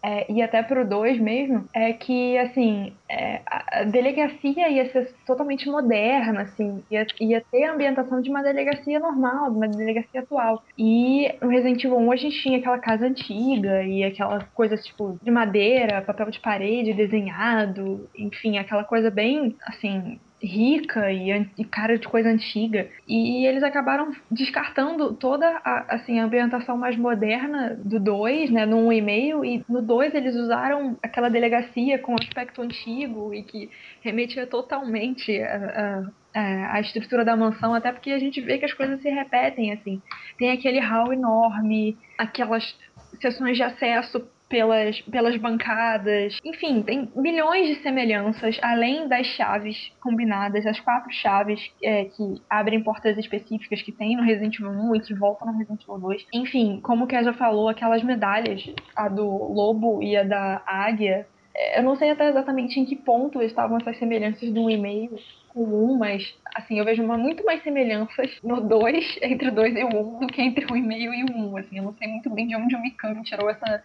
é, 0.06 0.30
e 0.30 0.42
até 0.42 0.62
pro 0.62 0.86
2 0.86 1.18
mesmo, 1.18 1.64
é 1.74 1.94
que, 1.94 2.38
assim, 2.38 2.92
é, 3.08 3.40
a 3.48 3.86
delegacia 3.86 4.68
ia 4.68 4.92
ser 4.92 5.14
totalmente 5.26 5.70
moderna, 5.70 6.42
assim, 6.42 6.84
ia, 6.92 7.08
ia 7.22 7.42
ter 7.50 7.64
a 7.64 7.74
ambientação 7.74 8.22
de 8.22 8.30
uma 8.30 8.44
delegacia 8.44 9.00
normal, 9.00 9.50
de 9.50 9.56
uma 9.56 9.68
delegacia 9.70 10.20
atual. 10.20 10.62
E 10.78 11.34
no 11.42 11.48
Resident 11.48 11.82
Evil 11.86 12.00
1 12.00 12.12
a 12.12 12.16
gente 12.18 12.42
tinha 12.42 12.58
aquela 12.58 12.80
casa 12.80 13.08
antiga 13.08 13.82
e 13.84 14.04
aquelas 14.04 14.44
coisas, 14.50 14.86
tipo, 14.86 15.18
de 15.24 15.32
madeira, 15.32 16.02
papel 16.02 16.30
de 16.30 16.42
parede 16.42 16.94
desenhado, 16.94 18.10
enfim, 18.14 18.58
aquela 18.58 18.84
coisa 18.84 19.10
bem, 19.10 19.56
assim, 19.66 20.20
rica 20.44 21.10
e, 21.12 21.32
e, 21.58 21.64
cara 21.64 21.98
de 21.98 22.08
coisa 22.08 22.30
antiga. 22.30 22.90
E 23.08 23.48
eles 23.48 23.64
acabaram 23.64 24.12
descartando 24.30 25.14
toda 25.14 25.48
a, 25.64 25.96
assim, 25.96 26.20
a 26.20 26.26
ambientação 26.26 26.78
mais 26.78 26.98
moderna 26.98 27.80
do 27.84 28.00
2, 28.00 28.52
né, 28.52 28.66
no 28.66 28.88
1 28.88 28.94
e 28.94 29.02
meio, 29.02 29.46
e 29.46 29.64
no 29.70 29.82
2 29.82 30.14
eles 30.14 30.36
usaram 30.36 30.98
aquela 31.02 31.30
delegacia 31.30 31.98
com 31.98 32.16
aspecto 32.16 32.62
antigo 32.62 33.34
e 33.34 33.44
que 33.44 33.70
remetia 34.02 34.46
totalmente 34.46 35.42
a, 35.42 36.04
a, 36.36 36.76
a, 36.76 36.82
estrutura 36.82 37.24
da 37.24 37.38
mansão, 37.38 37.74
até 37.74 37.92
porque 37.92 38.12
a 38.12 38.20
gente 38.20 38.42
vê 38.42 38.58
que 38.58 38.66
as 38.66 38.74
coisas 38.74 39.02
se 39.02 39.10
repetem, 39.10 39.72
assim. 39.72 40.02
Tem 40.38 40.52
aquele 40.52 40.80
hall 40.80 41.14
enorme, 41.14 41.98
aquelas 42.18 42.78
sessões 43.22 43.56
de 43.56 43.64
acesso 43.64 44.28
pelas, 44.54 45.02
pelas 45.02 45.36
bancadas. 45.38 46.40
Enfim, 46.46 46.84
tem 46.84 47.12
milhões 47.16 47.70
de 47.70 47.82
semelhanças, 47.82 48.60
além 48.62 49.08
das 49.08 49.26
chaves 49.26 49.92
combinadas, 50.00 50.64
as 50.68 50.80
quatro 50.80 51.12
chaves 51.12 51.60
é, 51.82 52.06
que 52.06 52.36
abrem 52.48 52.84
portas 52.84 53.18
específicas 53.18 53.82
que 53.82 53.92
tem 53.92 54.16
no 54.16 54.22
Resident 54.22 54.54
Evil 54.60 54.70
1 54.70 54.96
e 54.96 55.00
que 55.00 55.16
voltam 55.16 55.52
no 55.52 55.58
Resident 55.58 55.82
Evil 55.82 55.98
2. 55.98 56.28
Enfim, 56.32 56.80
como 56.84 57.08
Ké 57.08 57.24
já 57.24 57.34
falou, 57.34 57.68
aquelas 57.68 58.04
medalhas, 58.04 58.64
a 58.96 59.10
do 59.10 59.26
lobo 59.26 60.04
e 60.04 60.16
a 60.16 60.22
da 60.22 60.62
águia, 60.68 61.26
é, 61.56 61.80
eu 61.80 61.84
não 61.84 61.96
sei 61.96 62.12
até 62.12 62.30
exatamente 62.30 62.80
em 62.80 62.86
que 62.86 62.96
ponto 62.96 63.42
estavam 63.42 63.78
essas 63.78 63.98
semelhanças 63.98 64.52
do 64.52 64.70
e-mail 64.70 65.18
com 65.50 65.64
1, 65.64 65.98
mas 65.98 66.36
assim, 66.54 66.78
eu 66.78 66.86
vejo 66.86 67.04
uma, 67.04 67.18
muito 67.18 67.44
mais 67.44 67.64
semelhanças 67.64 68.30
no 68.44 68.62
2, 68.62 69.18
entre 69.24 69.50
o 69.50 69.52
2 69.52 69.76
e 69.78 69.84
o 69.84 69.88
1, 69.88 70.20
do 70.20 70.28
que 70.28 70.44
entre 70.44 70.72
o 70.72 70.76
e-mail 70.76 71.12
e 71.12 71.24
o 71.24 71.54
1. 71.54 71.58
Assim, 71.58 71.78
eu 71.78 71.84
não 71.84 71.94
sei 71.94 72.08
muito 72.08 72.30
bem 72.30 72.48
de 72.48 72.56
onde 72.56 72.76
o 72.76 72.82
Mikami 72.82 73.24
tirou 73.24 73.50
essa, 73.50 73.84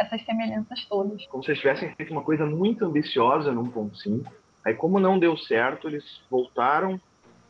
essas 0.00 0.24
semelhanças 0.24 0.84
todas. 0.86 1.24
Como 1.26 1.44
se 1.44 1.50
eles 1.50 1.60
tivessem 1.60 1.94
feito 1.94 2.12
uma 2.12 2.22
coisa 2.22 2.46
muito 2.46 2.84
ambiciosa 2.84 3.52
no 3.52 3.64
1.5. 3.64 4.26
Aí, 4.64 4.74
como 4.74 4.98
não 4.98 5.18
deu 5.18 5.36
certo, 5.36 5.88
eles 5.88 6.04
voltaram 6.30 7.00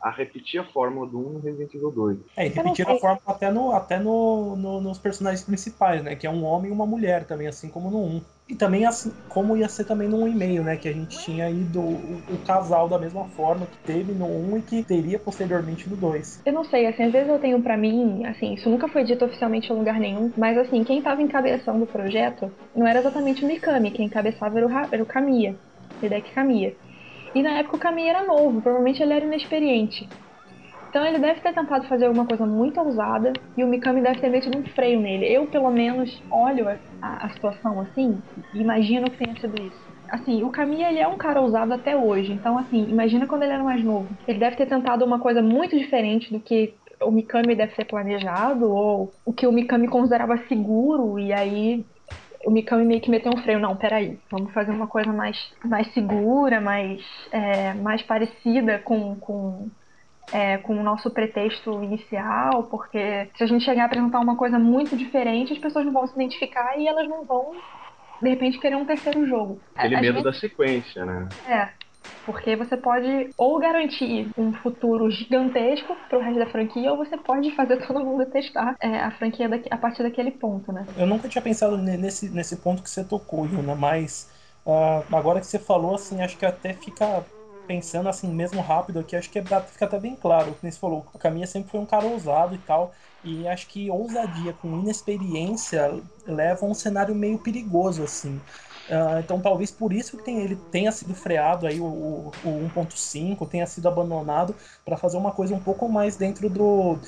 a 0.00 0.10
repetir 0.10 0.60
a 0.60 0.64
fórmula 0.64 1.06
do 1.06 1.18
1 1.18 1.32
no 1.32 1.38
Resident 1.40 1.74
Evil 1.74 1.90
2. 1.90 2.18
É, 2.36 2.46
e 2.46 2.48
repetiram 2.48 2.94
a 2.94 2.98
fórmula 2.98 3.22
até, 3.26 3.50
no, 3.50 3.72
até 3.72 3.98
no, 3.98 4.56
no, 4.56 4.80
nos 4.80 4.98
personagens 4.98 5.42
principais, 5.42 6.02
né? 6.02 6.16
Que 6.16 6.26
é 6.26 6.30
um 6.30 6.44
homem 6.44 6.70
e 6.70 6.74
uma 6.74 6.86
mulher 6.86 7.24
também, 7.24 7.46
assim 7.46 7.68
como 7.68 7.90
no 7.90 7.98
1. 7.98 8.22
E 8.48 8.54
também 8.56 8.84
assim, 8.84 9.12
como 9.28 9.56
ia 9.56 9.68
ser 9.68 9.84
também 9.84 10.08
no 10.08 10.26
e-mail, 10.26 10.64
né? 10.64 10.76
Que 10.76 10.88
a 10.88 10.92
gente 10.92 11.18
tinha 11.20 11.48
ido 11.48 11.80
o, 11.80 12.22
o, 12.30 12.38
casal 12.44 12.88
da 12.88 12.98
mesma 12.98 13.24
forma 13.28 13.66
que 13.66 13.78
teve 13.78 14.12
no 14.12 14.26
1 14.26 14.58
e 14.58 14.62
que 14.62 14.82
teria 14.82 15.18
posteriormente 15.18 15.88
no 15.88 15.96
2. 15.96 16.42
Eu 16.44 16.52
não 16.52 16.64
sei, 16.64 16.86
assim, 16.86 17.04
às 17.04 17.12
vezes 17.12 17.28
eu 17.28 17.38
tenho 17.38 17.62
para 17.62 17.76
mim, 17.76 18.24
assim, 18.24 18.54
isso 18.54 18.68
nunca 18.68 18.88
foi 18.88 19.04
dito 19.04 19.24
oficialmente 19.24 19.72
em 19.72 19.76
lugar 19.76 20.00
nenhum, 20.00 20.32
mas 20.36 20.58
assim, 20.58 20.82
quem 20.82 21.00
tava 21.00 21.22
encabeçando 21.22 21.84
o 21.84 21.86
projeto 21.86 22.50
não 22.74 22.86
era 22.86 22.98
exatamente 22.98 23.44
o 23.44 23.46
Mikami, 23.46 23.90
quem 23.92 24.06
encabeçava 24.06 24.58
era 24.58 24.66
o, 24.66 24.70
era 24.92 25.02
o 25.02 25.06
Kamiya, 25.06 25.54
Hideki 26.02 26.32
Kamiya. 26.32 26.74
E 27.34 27.42
na 27.42 27.58
época 27.58 27.76
o 27.76 27.80
Kamiya 27.80 28.10
era 28.10 28.26
novo, 28.26 28.60
provavelmente 28.60 29.02
ele 29.02 29.12
era 29.12 29.24
inexperiente. 29.24 30.08
Então 30.90 31.06
ele 31.06 31.20
deve 31.20 31.40
ter 31.40 31.54
tentado 31.54 31.86
fazer 31.86 32.06
alguma 32.06 32.26
coisa 32.26 32.44
muito 32.44 32.80
ousada 32.80 33.32
e 33.56 33.62
o 33.62 33.68
Mikami 33.68 34.02
deve 34.02 34.20
ter 34.20 34.28
metido 34.28 34.58
um 34.58 34.64
freio 34.64 35.00
nele. 35.00 35.24
Eu, 35.24 35.46
pelo 35.46 35.70
menos, 35.70 36.20
olho 36.28 36.68
a, 36.68 37.26
a, 37.26 37.28
situação 37.30 37.80
assim 37.80 38.20
e 38.52 38.60
imagino 38.60 39.08
que 39.08 39.24
tenha 39.24 39.40
sido 39.40 39.62
isso. 39.62 39.78
Assim, 40.10 40.42
o 40.42 40.50
Kamiya 40.50 40.90
ele 40.90 40.98
é 40.98 41.06
um 41.06 41.16
cara 41.16 41.40
ousado 41.40 41.72
até 41.72 41.96
hoje. 41.96 42.32
Então, 42.32 42.58
assim, 42.58 42.90
imagina 42.90 43.28
quando 43.28 43.44
ele 43.44 43.52
era 43.52 43.62
mais 43.62 43.84
novo. 43.84 44.08
Ele 44.26 44.40
deve 44.40 44.56
ter 44.56 44.66
tentado 44.66 45.04
uma 45.04 45.20
coisa 45.20 45.40
muito 45.40 45.78
diferente 45.78 46.32
do 46.32 46.40
que 46.40 46.74
o 47.00 47.12
Mikami 47.12 47.54
deve 47.54 47.72
ter 47.72 47.84
planejado 47.84 48.68
ou 48.68 49.12
o 49.24 49.32
que 49.32 49.46
o 49.46 49.52
Mikami 49.52 49.86
considerava 49.86 50.36
seguro 50.48 51.20
e 51.20 51.32
aí 51.32 51.84
o 52.44 52.50
Mikami 52.50 52.84
meio 52.84 53.00
que 53.00 53.10
meteu 53.10 53.32
um 53.34 53.42
freio. 53.42 53.58
Não, 53.58 53.76
peraí, 53.76 54.18
vamos 54.30 54.52
fazer 54.52 54.70
uma 54.70 54.86
coisa 54.86 55.12
mais, 55.12 55.52
mais 55.64 55.92
segura, 55.92 56.60
mais, 56.60 57.02
é, 57.32 57.74
mais 57.74 58.02
parecida 58.02 58.78
com, 58.78 59.16
com 59.16 59.68
é, 60.32 60.58
com 60.58 60.78
o 60.78 60.82
nosso 60.82 61.10
pretexto 61.10 61.82
inicial, 61.82 62.64
porque 62.64 63.28
se 63.36 63.42
a 63.42 63.46
gente 63.46 63.64
chegar 63.64 63.82
a 63.82 63.86
apresentar 63.86 64.20
uma 64.20 64.36
coisa 64.36 64.58
muito 64.58 64.96
diferente, 64.96 65.52
as 65.52 65.58
pessoas 65.58 65.84
não 65.84 65.92
vão 65.92 66.06
se 66.06 66.14
identificar 66.14 66.78
e 66.78 66.86
elas 66.86 67.08
não 67.08 67.24
vão, 67.24 67.52
de 68.22 68.28
repente, 68.28 68.58
querer 68.58 68.76
um 68.76 68.84
terceiro 68.84 69.26
jogo. 69.26 69.60
Aquele 69.74 69.96
medo 69.96 70.22
vezes... 70.22 70.24
da 70.24 70.32
sequência, 70.32 71.04
né? 71.04 71.28
É. 71.48 71.68
Porque 72.24 72.54
você 72.56 72.76
pode 72.76 73.30
ou 73.36 73.58
garantir 73.58 74.30
um 74.36 74.52
futuro 74.52 75.10
gigantesco 75.10 75.96
pro 76.08 76.20
resto 76.20 76.38
da 76.38 76.50
franquia, 76.50 76.92
ou 76.92 76.98
você 76.98 77.16
pode 77.18 77.54
fazer 77.56 77.78
todo 77.86 78.04
mundo 78.04 78.28
testar 78.30 78.76
é, 78.80 79.00
a 79.00 79.10
franquia 79.12 79.48
daqui, 79.48 79.68
a 79.72 79.78
partir 79.78 80.02
daquele 80.02 80.32
ponto, 80.32 80.72
né? 80.72 80.88
Eu 80.94 81.06
nunca 81.06 81.28
tinha 81.28 81.42
pensado 81.42 81.76
nesse, 81.78 82.28
nesse 82.30 82.56
ponto 82.60 82.82
que 82.82 82.90
você 82.90 83.04
tocou, 83.04 83.46
Yuna, 83.46 83.74
mas 83.76 84.28
uh, 84.66 85.14
agora 85.14 85.40
que 85.40 85.46
você 85.46 85.58
falou, 85.58 85.94
assim, 85.94 86.20
acho 86.20 86.36
que 86.36 86.44
até 86.44 86.74
fica 86.74 87.26
pensando 87.66 88.08
assim 88.08 88.32
mesmo 88.34 88.60
rápido 88.60 88.98
aqui, 88.98 89.14
acho 89.14 89.30
que 89.30 89.40
fica 89.40 89.84
até 89.84 90.00
bem 90.00 90.16
claro, 90.16 90.56
como 90.56 90.70
você 90.72 90.78
falou, 90.78 91.00
o 91.14 91.18
Caminha 91.18 91.46
sempre 91.46 91.70
foi 91.70 91.78
um 91.78 91.86
cara 91.86 92.04
ousado 92.04 92.54
e 92.56 92.58
tal, 92.58 92.92
e 93.22 93.46
acho 93.46 93.68
que 93.68 93.88
ousadia 93.90 94.52
com 94.52 94.76
inexperiência 94.76 95.88
leva 96.26 96.66
a 96.66 96.68
um 96.68 96.74
cenário 96.74 97.14
meio 97.14 97.38
perigoso, 97.38 98.02
assim. 98.02 98.42
Uh, 98.90 99.20
então 99.20 99.40
talvez 99.40 99.70
por 99.70 99.92
isso 99.92 100.16
que 100.16 100.24
tem, 100.24 100.40
ele 100.40 100.56
tenha 100.56 100.90
sido 100.90 101.14
freado 101.14 101.64
aí 101.64 101.78
o, 101.80 101.84
o, 101.84 102.32
o 102.42 102.70
1.5, 102.74 103.48
tenha 103.48 103.64
sido 103.64 103.86
abandonado 103.86 104.52
para 104.84 104.96
fazer 104.96 105.16
uma 105.16 105.30
coisa 105.30 105.54
um 105.54 105.60
pouco 105.60 105.88
mais 105.88 106.16
dentro 106.16 106.50
do, 106.50 106.98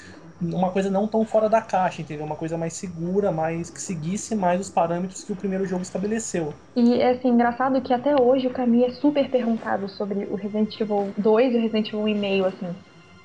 uma 0.41 0.71
coisa 0.71 0.91
não 0.91 1.07
tão 1.07 1.25
fora 1.25 1.49
da 1.49 1.61
caixa, 1.61 2.03
entendeu? 2.03 2.25
Uma 2.25 2.37
coisa 2.37 2.59
mais 2.59 2.75
segura, 2.75 3.31
mais 3.31 3.71
que 3.71 3.81
seguisse 3.81 4.35
mais 4.35 4.61
os 4.61 4.71
parâmetros 4.71 5.25
que 5.25 5.33
o 5.33 5.37
primeiro 5.37 5.67
jogo 5.67 5.83
estabeleceu. 5.83 6.55
E 6.75 7.01
é 7.01 7.11
assim, 7.11 7.29
engraçado 7.29 7.81
que 7.81 7.93
até 7.93 8.15
hoje 8.21 8.47
o 8.47 8.53
Camille 8.53 8.87
é 8.87 8.91
super 8.91 9.31
perguntado 9.31 9.89
sobre 9.89 10.25
o 10.25 10.35
Resident 10.35 10.81
Evil 10.81 11.13
2 11.17 11.55
e 11.55 11.57
o 11.57 11.61
Resident 11.61 11.89
Evil 11.89 12.01
1,5, 12.03 12.47
assim. 12.47 12.77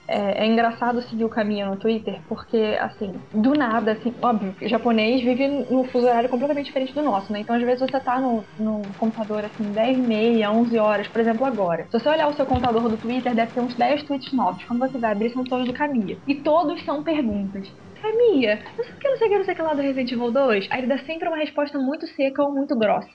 É, 0.08 0.44
é, 0.44 0.48
engraçado 0.48 1.02
seguir 1.02 1.26
o 1.26 1.30
caminho 1.30 1.68
no 1.68 1.78
Twitter, 1.78 2.22
porque, 2.30 2.78
assim, 2.80 3.12
do 3.34 3.54
nada, 3.54 3.92
assim, 3.92 4.14
óbvio, 4.22 4.56
o 4.62 4.68
japonês 4.68 5.22
vive 5.22 5.48
num 5.48 5.84
fuso 5.86 6.08
horário 6.08 6.30
completamente 6.30 6.68
diferente 6.68 6.94
do 6.94 7.02
nosso, 7.02 7.32
né? 7.32 7.42
Então, 7.42 7.56
às 7.56 7.62
vezes, 7.62 7.82
você 7.82 8.00
tá 8.00 8.20
no, 8.22 8.44
no 8.58 8.82
computador, 8.98 9.44
assim, 9.44 9.74
10 9.74 9.98
e 9.98 10.02
meia, 10.02 10.52
11 10.52 10.78
horas, 10.78 11.08
por 11.10 11.20
exemplo, 11.20 11.46
agora. 11.46 11.86
Se 11.92 12.00
você 12.00 12.08
olhar 12.10 12.30
o 12.30 12.34
seu 12.34 12.46
contador 12.46 12.90
do 12.90 12.98
Twitter, 12.98 13.36
deve 13.36 13.52
ter 13.52 13.60
uns 13.60 13.76
10 13.76 14.04
tweets 14.04 14.32
novos. 14.34 14.64
Quando 14.64 14.80
você 14.80 14.98
vai 14.98 15.12
abrir, 15.12 15.32
são 15.32 15.44
todos 15.44 15.68
do 15.68 15.74
Camille. 15.74 16.22
E 16.26 16.36
todos 16.42 16.84
são 16.86 17.04
perguntas. 17.04 17.68
Camille, 18.02 18.64
não 18.78 18.86
sei 18.86 18.94
o 18.94 19.00
que, 19.00 19.10
não 19.10 19.18
sei 19.18 19.28
o 19.28 19.30
que, 19.30 19.38
não 19.38 19.46
sei 19.46 19.54
o 19.54 19.58
que 19.58 19.62
lá 19.62 19.74
do 19.74 19.82
Resident 19.82 20.12
Evil 20.12 20.32
2. 20.32 20.68
Aí 20.70 20.80
ele 20.80 20.88
dá 20.88 20.98
sempre 21.00 21.28
uma 21.28 21.38
resposta 21.38 21.78
muito 21.78 22.08
seca 22.08 22.44
ou 22.44 22.54
muito 22.54 22.78
grossa. 22.78 23.10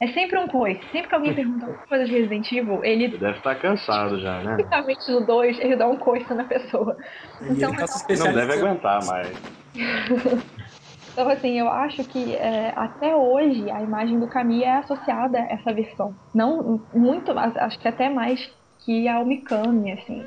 É 0.00 0.08
sempre 0.08 0.38
um 0.38 0.48
coice. 0.48 0.80
Sempre 0.90 1.08
que 1.08 1.14
alguém 1.14 1.34
pergunta 1.34 1.66
alguma 1.66 1.86
coisa 1.86 2.04
de 2.06 2.12
Resident 2.12 2.50
Evil, 2.50 2.82
ele. 2.82 3.08
deve 3.18 3.36
estar 3.36 3.54
cansado 3.56 4.18
já, 4.18 4.40
né? 4.42 4.56
Tipicamente 4.56 5.10
no 5.10 5.26
2, 5.26 5.60
ele 5.60 5.76
dá 5.76 5.86
um 5.86 5.96
coice 5.96 6.32
na 6.32 6.44
pessoa. 6.44 6.96
Então, 7.42 7.70
tá 7.74 7.86
não 8.18 8.32
deve 8.32 8.54
aguentar 8.54 9.04
mais. 9.04 9.30
então, 11.12 11.28
assim, 11.28 11.60
eu 11.60 11.68
acho 11.68 12.02
que 12.04 12.34
é, 12.34 12.72
até 12.74 13.14
hoje 13.14 13.70
a 13.70 13.82
imagem 13.82 14.18
do 14.18 14.26
Kami 14.26 14.64
é 14.64 14.78
associada 14.78 15.38
a 15.38 15.52
essa 15.52 15.70
versão. 15.70 16.14
Não 16.34 16.80
muito, 16.94 17.38
acho 17.38 17.78
que 17.78 17.86
até 17.86 18.08
mais 18.08 18.50
que 18.78 19.06
ao 19.06 19.26
Mikami, 19.26 19.92
assim. 19.92 20.26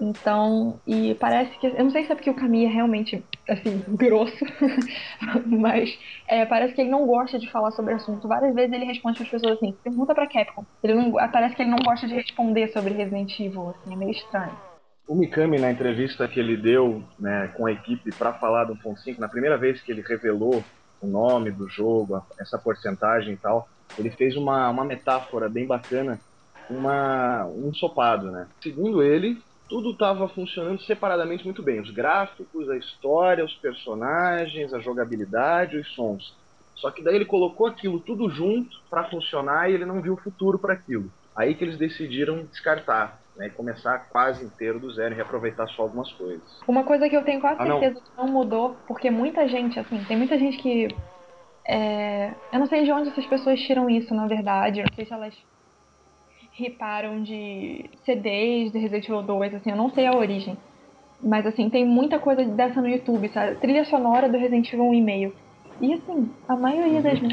Então, 0.00 0.80
e 0.86 1.14
parece 1.14 1.56
que. 1.58 1.66
Eu 1.66 1.84
não 1.84 1.90
sei 1.90 2.04
se 2.04 2.12
é 2.12 2.14
porque 2.14 2.30
o 2.30 2.34
Caminho 2.34 2.68
é 2.68 2.72
realmente, 2.72 3.22
assim, 3.52 3.84
grosso, 3.88 4.44
mas 5.46 5.98
é, 6.28 6.44
parece 6.46 6.74
que 6.74 6.80
ele 6.80 6.90
não 6.90 7.06
gosta 7.06 7.38
de 7.38 7.50
falar 7.50 7.70
sobre 7.72 7.92
o 7.92 7.96
assunto. 7.96 8.28
Várias 8.28 8.54
vezes 8.54 8.72
ele 8.72 8.84
responde 8.84 9.16
para 9.16 9.24
as 9.24 9.30
pessoas 9.30 9.56
assim: 9.56 9.76
pergunta 9.82 10.14
pra 10.14 10.26
Capcom. 10.26 10.64
Ele 10.82 10.94
não, 10.94 11.12
parece 11.30 11.54
que 11.54 11.62
ele 11.62 11.70
não 11.70 11.78
gosta 11.78 12.06
de 12.06 12.14
responder 12.14 12.68
sobre 12.68 12.94
Resident 12.94 13.38
Evil, 13.38 13.70
assim, 13.70 13.92
é 13.92 13.96
meio 13.96 14.12
estranho. 14.12 14.56
O 15.06 15.14
Mikami, 15.14 15.58
na 15.58 15.70
entrevista 15.70 16.28
que 16.28 16.38
ele 16.38 16.56
deu 16.56 17.02
né, 17.18 17.48
com 17.56 17.66
a 17.66 17.72
equipe 17.72 18.10
para 18.16 18.32
falar 18.34 18.64
do 18.64 18.74
1.5, 18.76 19.18
na 19.18 19.28
primeira 19.28 19.58
vez 19.58 19.80
que 19.80 19.90
ele 19.90 20.00
revelou 20.00 20.64
o 21.00 21.06
nome 21.06 21.50
do 21.50 21.68
jogo, 21.68 22.24
essa 22.38 22.56
porcentagem 22.56 23.34
e 23.34 23.36
tal, 23.36 23.68
ele 23.98 24.10
fez 24.10 24.36
uma, 24.36 24.70
uma 24.70 24.84
metáfora 24.84 25.48
bem 25.48 25.66
bacana, 25.66 26.20
uma, 26.70 27.44
um 27.46 27.68
ensopado, 27.68 28.30
né? 28.30 28.46
Segundo 28.62 29.02
ele, 29.02 29.42
tudo 29.72 29.92
estava 29.92 30.28
funcionando 30.28 30.82
separadamente 30.82 31.46
muito 31.46 31.62
bem. 31.62 31.80
Os 31.80 31.90
gráficos, 31.90 32.68
a 32.68 32.76
história, 32.76 33.42
os 33.42 33.54
personagens, 33.54 34.74
a 34.74 34.78
jogabilidade, 34.78 35.78
os 35.78 35.88
sons. 35.94 36.36
Só 36.74 36.90
que 36.90 37.02
daí 37.02 37.14
ele 37.14 37.24
colocou 37.24 37.66
aquilo 37.66 37.98
tudo 37.98 38.28
junto 38.28 38.82
para 38.90 39.04
funcionar 39.04 39.70
e 39.70 39.72
ele 39.72 39.86
não 39.86 40.02
viu 40.02 40.12
o 40.12 40.18
futuro 40.18 40.58
para 40.58 40.74
aquilo. 40.74 41.10
Aí 41.34 41.54
que 41.54 41.64
eles 41.64 41.78
decidiram 41.78 42.44
descartar 42.44 43.18
né, 43.34 43.46
e 43.46 43.50
começar 43.50 43.98
quase 44.10 44.44
inteiro 44.44 44.78
do 44.78 44.92
zero 44.92 45.14
e 45.14 45.16
reaproveitar 45.16 45.66
só 45.68 45.84
algumas 45.84 46.12
coisas. 46.12 46.42
Uma 46.68 46.84
coisa 46.84 47.08
que 47.08 47.16
eu 47.16 47.24
tenho 47.24 47.40
quase 47.40 47.62
ah, 47.62 47.64
certeza 47.64 47.94
não. 47.94 48.02
que 48.02 48.16
não 48.18 48.26
mudou, 48.26 48.76
porque 48.86 49.10
muita 49.10 49.48
gente, 49.48 49.80
assim, 49.80 50.04
tem 50.04 50.18
muita 50.18 50.38
gente 50.38 50.58
que. 50.58 50.88
É... 51.66 52.34
Eu 52.52 52.58
não 52.58 52.66
sei 52.66 52.84
de 52.84 52.92
onde 52.92 53.08
essas 53.08 53.24
pessoas 53.24 53.58
tiram 53.60 53.88
isso, 53.88 54.14
na 54.14 54.26
verdade. 54.26 54.80
Eu 54.80 54.84
não 54.84 54.94
sei 54.94 55.06
se 55.06 55.14
elas 55.14 55.34
riparam 56.52 57.22
de 57.22 57.84
CDs 58.04 58.72
de 58.72 58.78
Resident 58.78 59.04
Evil 59.04 59.22
2, 59.22 59.54
assim, 59.54 59.70
eu 59.70 59.76
não 59.76 59.90
sei 59.90 60.06
a 60.06 60.16
origem. 60.16 60.56
Mas 61.22 61.46
assim, 61.46 61.70
tem 61.70 61.86
muita 61.86 62.18
coisa 62.18 62.44
dessa 62.44 62.80
no 62.80 62.88
YouTube, 62.88 63.28
sabe? 63.28 63.56
Trilha 63.56 63.84
sonora 63.84 64.28
do 64.28 64.36
Resident 64.36 64.72
Evil 64.72 64.86
1 64.86 64.94
e 64.94 65.00
meio. 65.00 65.34
E 65.80 65.94
assim, 65.94 66.30
a 66.48 66.56
maioria 66.56 67.00
das 67.00 67.20
uhum. 67.20 67.28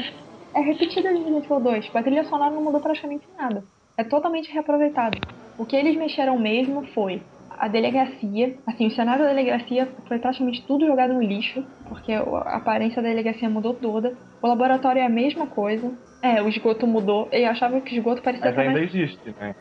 é 0.54 0.60
repetida 0.60 1.10
de 1.10 1.18
Resident 1.18 1.44
Evil 1.44 1.60
2. 1.60 1.84
Tipo, 1.84 1.98
a 1.98 2.02
trilha 2.02 2.24
sonora 2.24 2.50
não 2.50 2.62
mudou 2.62 2.80
praticamente 2.80 3.26
nada. 3.36 3.64
É 3.96 4.04
totalmente 4.04 4.50
reaproveitado. 4.52 5.18
O 5.58 5.66
que 5.66 5.76
eles 5.76 5.96
mexeram 5.96 6.38
mesmo 6.38 6.86
foi 6.94 7.20
a 7.60 7.68
delegacia, 7.68 8.56
assim, 8.66 8.86
o 8.86 8.90
cenário 8.90 9.22
da 9.22 9.28
delegacia 9.28 9.86
foi 10.08 10.18
praticamente 10.18 10.64
tudo 10.66 10.86
jogado 10.86 11.12
no 11.12 11.22
lixo, 11.22 11.62
porque 11.90 12.10
a 12.10 12.56
aparência 12.56 13.02
da 13.02 13.08
delegacia 13.10 13.50
mudou 13.50 13.74
toda. 13.74 14.16
O 14.40 14.46
laboratório 14.46 15.00
é 15.00 15.04
a 15.04 15.10
mesma 15.10 15.46
coisa. 15.46 15.92
É, 16.22 16.42
o 16.42 16.48
esgoto 16.48 16.86
mudou. 16.86 17.28
Eu 17.32 17.48
achava 17.50 17.80
que 17.80 17.94
o 17.94 17.98
esgoto 17.98 18.22
parecia 18.22 18.50
Mas 18.50 18.58
ainda 18.58 18.72
mais... 18.72 18.94
existe, 18.94 19.34
né? 19.38 19.54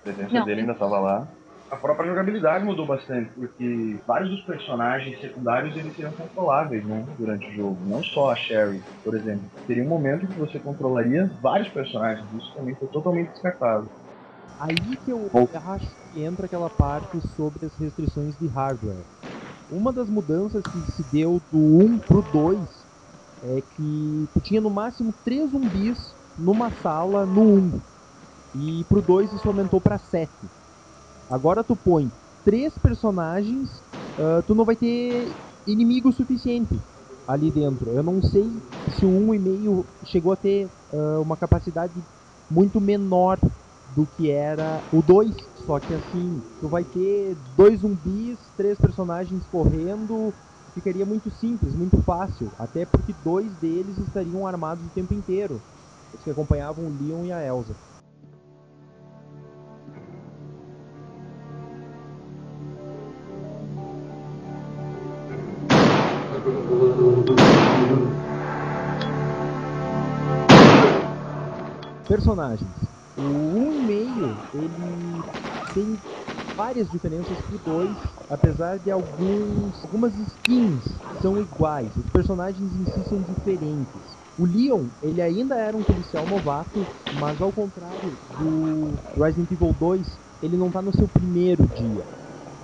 A 0.00 0.02
presença 0.02 0.34
não, 0.34 0.44
dele 0.44 0.60
ainda 0.60 0.72
estava 0.72 0.98
lá. 1.00 1.28
a 1.70 1.76
própria 1.76 2.08
jogabilidade 2.08 2.64
mudou 2.64 2.86
bastante, 2.86 3.30
porque 3.34 3.98
vários 4.06 4.30
dos 4.30 4.40
personagens 4.42 5.20
secundários 5.20 5.76
eles 5.76 5.94
seriam 5.96 6.12
controláveis 6.12 6.84
né, 6.84 7.04
durante 7.18 7.46
o 7.48 7.52
jogo. 7.52 7.78
Não 7.86 8.02
só 8.04 8.30
a 8.30 8.36
Sherry, 8.36 8.80
por 9.02 9.16
exemplo. 9.16 9.44
Teria 9.66 9.82
um 9.82 9.88
momento 9.88 10.26
que 10.28 10.38
você 10.38 10.58
controlaria 10.60 11.28
vários 11.42 11.68
personagens. 11.70 12.24
Isso 12.34 12.54
também 12.54 12.74
foi 12.76 12.88
totalmente 12.88 13.30
descartado. 13.30 13.90
Aí 14.60 14.74
que 14.76 15.10
eu 15.10 15.28
acho 15.66 15.86
que 16.12 16.22
entra 16.22 16.46
aquela 16.46 16.70
parte 16.70 17.20
sobre 17.36 17.66
as 17.66 17.76
restrições 17.76 18.38
de 18.38 18.46
hardware. 18.46 19.04
Uma 19.70 19.92
das 19.92 20.08
mudanças 20.08 20.62
que 20.62 20.92
se 20.92 21.02
deu 21.12 21.42
do 21.50 21.58
1 21.58 21.98
pro 21.98 22.22
2 22.22 22.85
é 23.42 23.60
que 23.60 24.28
tu 24.32 24.40
tinha 24.40 24.60
no 24.60 24.70
máximo 24.70 25.12
3 25.24 25.50
zumbis 25.50 25.98
numa 26.38 26.70
sala 26.82 27.26
no 27.26 27.42
1. 27.42 27.80
E 28.54 28.84
pro 28.84 29.02
2 29.02 29.32
isso 29.32 29.48
aumentou 29.48 29.80
para 29.80 29.98
7. 29.98 30.30
Agora 31.30 31.62
tu 31.62 31.74
põe 31.76 32.10
três 32.44 32.72
personagens, 32.78 33.68
uh, 34.18 34.42
tu 34.46 34.54
não 34.54 34.64
vai 34.64 34.76
ter 34.76 35.34
inimigo 35.66 36.12
suficiente 36.12 36.78
ali 37.26 37.50
dentro. 37.50 37.90
Eu 37.90 38.02
não 38.02 38.22
sei 38.22 38.48
se 38.96 39.04
o 39.04 39.10
1,5 39.10 39.84
chegou 40.04 40.32
a 40.32 40.36
ter 40.36 40.68
uh, 40.92 41.20
uma 41.20 41.36
capacidade 41.36 41.92
muito 42.48 42.80
menor 42.80 43.38
do 43.94 44.06
que 44.16 44.30
era 44.30 44.82
o 44.92 45.02
2. 45.02 45.34
Só 45.66 45.80
que 45.80 45.92
assim, 45.92 46.40
tu 46.60 46.68
vai 46.68 46.84
ter 46.84 47.36
dois 47.56 47.80
zumbis, 47.80 48.38
três 48.56 48.78
personagens 48.78 49.42
correndo, 49.50 50.32
ficaria 50.76 51.06
muito 51.06 51.30
simples, 51.30 51.74
muito 51.74 51.96
fácil. 52.02 52.52
Até 52.58 52.84
porque 52.84 53.14
dois 53.24 53.50
deles 53.54 53.96
estariam 53.96 54.46
armados 54.46 54.84
o 54.84 54.90
tempo 54.90 55.14
inteiro. 55.14 55.60
Os 56.12 56.22
que 56.22 56.30
acompanhavam 56.30 56.84
o 56.84 56.96
Leon 57.00 57.24
e 57.24 57.32
a 57.32 57.42
Elsa. 57.42 57.74
Personagens. 72.06 72.70
O 73.16 73.22
1,5 73.22 74.36
ele 74.54 75.22
tem 75.72 75.98
várias 76.56 76.88
diferenças 76.90 77.40
pro 77.42 77.58
2, 77.58 77.98
apesar 78.28 78.78
de 78.78 78.90
alguns, 78.90 79.84
algumas 79.84 80.16
skins 80.16 80.84
são 81.20 81.38
iguais, 81.38 81.94
os 81.96 82.08
personagens 82.10 82.74
em 82.74 82.86
si 82.86 83.04
são 83.04 83.22
diferentes. 83.22 84.16
O 84.36 84.46
Leon, 84.46 84.88
ele 85.02 85.20
ainda 85.20 85.56
era 85.56 85.76
um 85.76 85.84
policial 85.84 86.26
novato, 86.26 86.88
mas 87.10 87.40
ao 87.40 87.52
contrário 87.52 88.18
do 88.26 88.94
Resident 89.16 89.50
Evil 89.52 89.74
2, 89.74 90.18
ele 90.42 90.56
não 90.56 90.68
está 90.68 90.80
no 90.82 90.94
seu 90.96 91.08
primeiro 91.08 91.68
dia. 91.68 92.08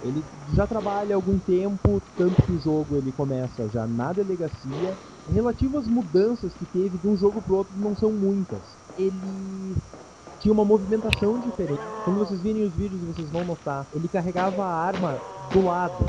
Ele 0.01 0.27
já 0.49 0.67
trabalha 0.67 1.15
há 1.15 1.17
algum 1.17 1.39
tempo, 1.39 2.03
tanto 2.17 2.43
que 2.43 2.53
o 2.53 2.59
jogo 2.59 2.97
ele 2.97 3.13
começa 3.13 3.69
já 3.69 3.87
na 3.87 4.13
delegacia. 4.13 4.99
Relativas 5.29 5.87
mudanças 5.87 6.55
que 6.55 6.67
teve 6.67 6.99
de 6.99 7.07
um 7.07 7.17
jogo 7.17 7.41
pro 7.41 7.57
outro 7.57 7.77
não 7.77 7.95
são 7.95 8.13
muitas. 8.13 8.77
Ele 8.97 9.77
tinha 10.43 10.53
uma 10.53 10.65
movimentação 10.65 11.39
diferente. 11.39 11.81
Quando 12.05 12.19
vocês 12.19 12.41
virem 12.41 12.65
os 12.65 12.73
vídeos, 12.75 13.01
vocês 13.03 13.31
vão 13.31 13.45
notar. 13.45 13.87
Ele 13.95 14.09
carregava 14.09 14.65
a 14.65 14.75
arma 14.75 15.17
do 15.53 15.65
lado. 15.65 16.05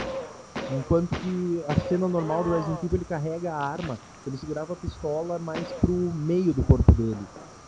Enquanto 0.72 1.10
que 1.10 1.64
a 1.68 1.88
cena 1.88 2.08
normal 2.08 2.44
do 2.44 2.56
Resident 2.56 2.84
Evil 2.84 2.98
ele 2.98 3.06
carrega 3.06 3.54
a 3.54 3.64
arma, 3.64 3.98
ele 4.26 4.38
segurava 4.38 4.74
a 4.74 4.76
pistola 4.76 5.38
mais 5.38 5.68
pro 5.80 5.92
meio 5.92 6.52
do 6.52 6.64
corpo 6.64 6.92
dele. 6.94 7.18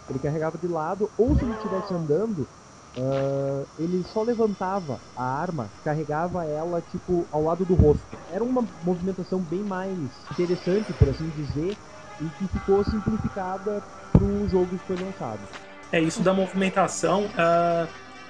Ele 0.10 0.20
carregava 0.20 0.58
de 0.58 0.68
lado, 0.68 1.10
ou 1.18 1.36
se 1.38 1.44
ele 1.44 1.54
estivesse 1.54 1.94
andando, 1.94 2.48
Uh, 2.98 3.68
ele 3.78 4.06
só 4.14 4.24
levantava 4.24 5.02
a 5.18 5.22
arma, 5.22 5.70
carregava 5.84 6.46
ela 6.46 6.82
tipo 6.82 7.26
ao 7.30 7.44
lado 7.44 7.66
do 7.66 7.76
rosto. 7.76 8.02
Era 8.32 8.42
uma 8.42 8.64
movimentação 8.86 9.40
bem 9.40 9.60
mais 9.60 9.98
interessante, 10.32 10.94
por 10.94 11.10
assim 11.10 11.30
dizer, 11.36 11.76
e 12.22 12.26
que 12.38 12.48
ficou 12.48 12.86
simplificada 12.86 13.84
pro 14.14 14.48
jogo 14.48 14.68
que 14.68 14.88
foi 14.88 14.96
lançado. 14.96 15.42
É 15.92 16.00
isso 16.00 16.22
da 16.22 16.34
movimentação. 16.34 17.26
Uh, 17.26 17.88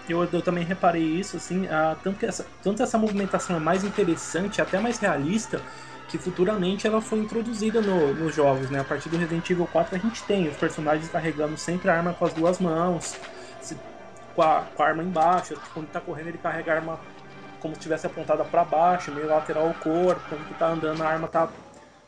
eu, 0.08 0.24
eu, 0.32 0.42
também 0.42 0.64
reparei 0.64 1.04
isso, 1.04 1.38
assim, 1.38 1.66
uh, 1.66 1.96
tanto 2.04 2.20
que 2.20 2.26
essa, 2.26 2.46
tanto 2.62 2.84
essa 2.84 2.98
movimentação 2.98 3.56
é 3.56 3.60
mais 3.60 3.84
interessante, 3.84 4.62
até 4.62 4.80
mais 4.80 5.00
realista, 5.00 5.62
que 6.08 6.18
futuramente 6.18 6.86
ela 6.86 7.02
foi 7.02 7.20
introduzida 7.20 7.82
no, 7.82 8.14
nos 8.14 8.36
jogos, 8.36 8.70
né? 8.70 8.82
A 8.82 8.84
partir 8.84 9.10
do 9.10 9.18
Resident 9.18 9.50
Evil 9.50 9.68
4 9.72 9.96
a 9.96 10.00
gente 10.00 10.22
tem 10.24 10.48
os 10.48 10.56
personagens 10.58 11.10
carregando 11.10 11.58
sempre 11.58 11.90
a 11.90 11.96
arma 11.96 12.14
com 12.14 12.26
as 12.26 12.34
duas 12.34 12.60
mãos 12.60 13.16
com 14.36 14.42
a, 14.42 14.64
com 14.76 14.84
a 14.84 14.88
arma 14.88 15.02
embaixo. 15.02 15.56
Quando 15.74 15.88
tá 15.88 16.02
correndo, 16.02 16.28
ele 16.28 16.38
carrega 16.38 16.74
a 16.74 16.76
arma 16.76 17.00
como 17.60 17.74
se 17.74 17.80
estivesse 17.80 18.06
apontada 18.06 18.44
para 18.44 18.64
baixo, 18.64 19.12
meio 19.12 19.28
lateral 19.28 19.68
ao 19.68 19.74
corpo. 19.74 20.22
Quando 20.30 20.58
tá 20.58 20.68
andando, 20.68 21.02
a 21.02 21.08
arma 21.08 21.28
tá 21.28 21.50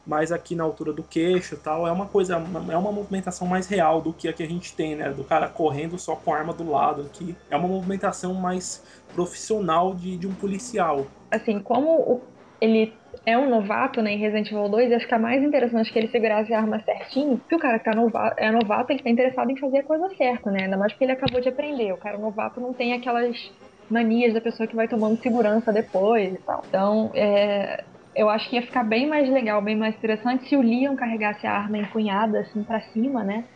mais 0.08 0.32
aqui 0.32 0.56
na 0.56 0.64
altura 0.64 0.94
do 0.94 1.04
queixo 1.04 1.58
tal. 1.58 1.86
É 1.86 1.92
uma 1.92 2.06
coisa, 2.06 2.36
é 2.36 2.78
uma 2.78 2.92
movimentação 2.92 3.48
mais 3.48 3.68
real 3.68 4.02
do 4.02 4.14
que 4.14 4.28
a 4.28 4.34
que 4.34 4.42
a 4.42 4.48
gente 4.48 4.74
tem, 4.74 4.96
né? 4.96 5.12
Do 5.12 5.24
cara 5.24 5.48
correndo 5.48 6.00
só 6.00 6.16
com 6.16 6.34
a 6.34 6.38
arma 6.38 6.54
do 6.54 6.70
lado 6.70 7.02
aqui. 7.02 7.36
É 7.50 7.58
uma 7.58 7.68
movimentação 7.68 8.34
mais 8.34 8.84
profissional 9.14 9.94
de, 9.94 10.18
de 10.18 10.26
um 10.26 10.34
policial. 10.34 11.06
Assim, 11.30 11.60
como 11.60 12.22
ele 12.62 12.94
é 13.26 13.38
um 13.38 13.50
novato 13.50 14.02
né, 14.02 14.14
em 14.14 14.18
Resident 14.18 14.50
Evil 14.52 14.70
2, 14.70 14.90
ia 14.90 15.00
ficar 15.00 15.20
mais 15.20 15.44
interessante 15.44 15.92
que 15.92 16.00
ele 16.00 16.08
segurasse 16.08 16.54
a 16.54 16.60
arma 16.60 16.80
certinho, 16.80 17.38
porque 17.38 17.56
o 17.56 17.60
cara 17.60 17.78
que 17.78 17.86
tá 17.86 17.94
novato, 17.94 18.36
é 18.38 18.50
novato, 18.52 18.92
ele 18.92 19.04
tá 19.04 19.10
interessado 19.10 19.52
em 19.52 19.58
fazer 19.58 19.80
a 19.80 19.84
coisa 19.84 20.10
certa, 20.16 20.50
né? 20.50 20.64
Ainda 20.64 20.78
mais 20.78 20.94
porque 20.94 21.04
ele 21.04 21.12
acabou 21.12 21.42
de 21.42 21.50
aprender. 21.50 21.92
O 21.92 21.98
cara 21.98 22.18
novato 22.18 22.62
não 22.62 22.74
tem 22.74 22.94
aquelas 22.94 23.52
manias 23.90 24.34
da 24.34 24.42
pessoa 24.42 24.68
que 24.68 24.76
vai 24.76 24.88
tomando 24.88 25.22
segurança 25.22 25.72
depois 25.72 26.34
e 26.34 26.38
tal. 26.38 26.64
Então, 26.68 27.12
é, 27.14 27.84
eu 28.18 28.30
acho 28.30 28.50
que 28.50 28.56
ia 28.56 28.62
ficar 28.64 28.84
bem 28.84 29.08
mais 29.08 29.30
legal, 29.30 29.62
bem 29.62 29.76
mais 29.76 29.96
interessante 29.96 30.48
se 30.50 30.56
o 30.56 30.62
Leon 30.62 30.96
carregasse 30.96 31.46
a 31.46 31.54
arma 31.54 31.78
empunhada 31.78 32.40
assim 32.40 32.64
para 32.64 32.82
cima, 32.92 33.24
né? 33.24 33.48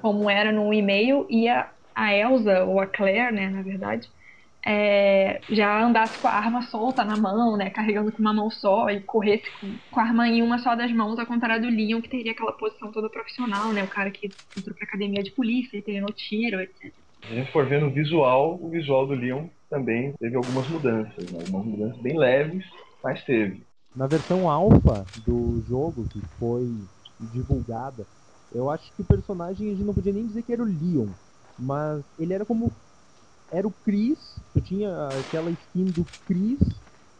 Como 0.00 0.30
era 0.30 0.50
no 0.50 0.72
e-mail, 0.72 1.26
e 1.28 1.48
a, 1.48 1.70
a 1.94 2.14
Elsa, 2.14 2.64
ou 2.64 2.80
a 2.80 2.86
Claire, 2.86 3.34
né, 3.34 3.50
na 3.50 3.62
verdade, 3.62 4.08
é, 4.66 5.42
já 5.50 5.82
andasse 5.82 6.18
com 6.18 6.26
a 6.26 6.32
arma 6.32 6.62
solta 6.62 7.04
na 7.04 7.16
mão, 7.16 7.56
né, 7.56 7.70
carregando 7.70 8.12
com 8.12 8.18
uma 8.18 8.32
mão 8.32 8.50
só 8.50 8.90
e 8.90 9.00
corresse 9.00 9.50
com, 9.60 9.78
com, 9.90 10.00
a 10.00 10.04
arma 10.04 10.28
em 10.28 10.42
uma 10.42 10.58
só 10.58 10.74
das 10.74 10.92
mãos, 10.92 11.18
ao 11.18 11.26
contrário 11.26 11.62
do 11.62 11.74
Leon, 11.74 12.00
que 12.00 12.08
teria 12.08 12.32
aquela 12.32 12.52
posição 12.52 12.90
toda 12.92 13.10
profissional, 13.10 13.72
né, 13.72 13.84
o 13.84 13.88
cara 13.88 14.10
que 14.10 14.34
entrou 14.56 14.74
pra 14.76 14.86
academia 14.86 15.22
de 15.22 15.32
polícia 15.32 15.76
e 15.76 15.82
treinou 15.82 16.12
tiro, 16.12 16.60
etc. 16.60 16.92
Se 17.20 17.32
a 17.32 17.36
gente 17.36 17.52
for 17.52 17.66
ver 17.66 17.80
no 17.80 17.90
visual, 17.90 18.58
o 18.60 18.70
visual 18.70 19.06
do 19.06 19.14
Leon 19.14 19.48
também 19.68 20.14
teve 20.18 20.36
algumas 20.36 20.68
mudanças, 20.68 21.30
né, 21.30 21.38
algumas 21.38 21.66
mudanças 21.66 22.02
bem 22.02 22.18
leves, 22.18 22.64
mas 23.02 23.22
teve. 23.24 23.69
Na 23.94 24.06
versão 24.06 24.48
alfa 24.48 25.04
do 25.26 25.60
jogo, 25.68 26.04
que 26.10 26.20
foi 26.38 26.68
divulgada, 27.32 28.06
eu 28.52 28.70
acho 28.70 28.92
que 28.94 29.02
o 29.02 29.04
personagem 29.04 29.68
a 29.68 29.70
gente 29.72 29.84
não 29.84 29.94
podia 29.94 30.12
nem 30.12 30.26
dizer 30.26 30.42
que 30.42 30.52
era 30.52 30.62
o 30.62 30.66
Leon, 30.66 31.08
mas 31.58 32.02
ele 32.18 32.32
era 32.32 32.44
como 32.44 32.70
era 33.50 33.66
o 33.66 33.72
Chris, 33.84 34.36
tu 34.54 34.60
tinha 34.60 35.08
aquela 35.08 35.50
skin 35.50 35.84
do 35.86 36.06
Chris, 36.26 36.60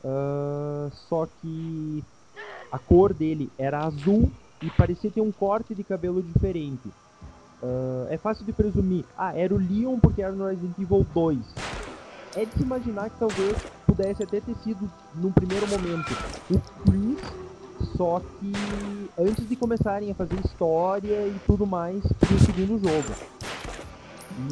uh, 0.04 0.90
só 1.08 1.26
que 1.26 2.04
a 2.70 2.78
cor 2.78 3.12
dele 3.12 3.50
era 3.58 3.84
azul 3.84 4.30
e 4.62 4.70
parecia 4.70 5.10
ter 5.10 5.20
um 5.20 5.32
corte 5.32 5.74
de 5.74 5.82
cabelo 5.82 6.22
diferente. 6.22 6.88
Uh, 7.62 8.06
é 8.08 8.16
fácil 8.16 8.44
de 8.46 8.52
presumir, 8.52 9.04
ah, 9.16 9.36
era 9.36 9.52
o 9.52 9.58
Leon 9.58 9.98
porque 9.98 10.22
era 10.22 10.32
no 10.32 10.46
Resident 10.46 10.78
Evil 10.78 11.04
2. 11.12 11.36
É 12.36 12.44
de 12.44 12.52
se 12.52 12.62
imaginar 12.62 13.10
que 13.10 13.18
talvez 13.18 13.56
pudesse 13.86 14.22
até 14.22 14.40
ter 14.40 14.54
sido, 14.62 14.90
num 15.16 15.32
primeiro 15.32 15.66
momento, 15.66 16.12
o 16.50 16.60
Chris, 16.82 17.18
só 17.96 18.20
que 18.20 18.52
antes 19.18 19.48
de 19.48 19.56
começarem 19.56 20.10
a 20.10 20.14
fazer 20.14 20.36
história 20.44 21.26
e 21.26 21.36
tudo 21.46 21.66
mais 21.66 22.00
pro 22.18 22.38
segundo 22.38 22.78
jogo. 22.78 23.14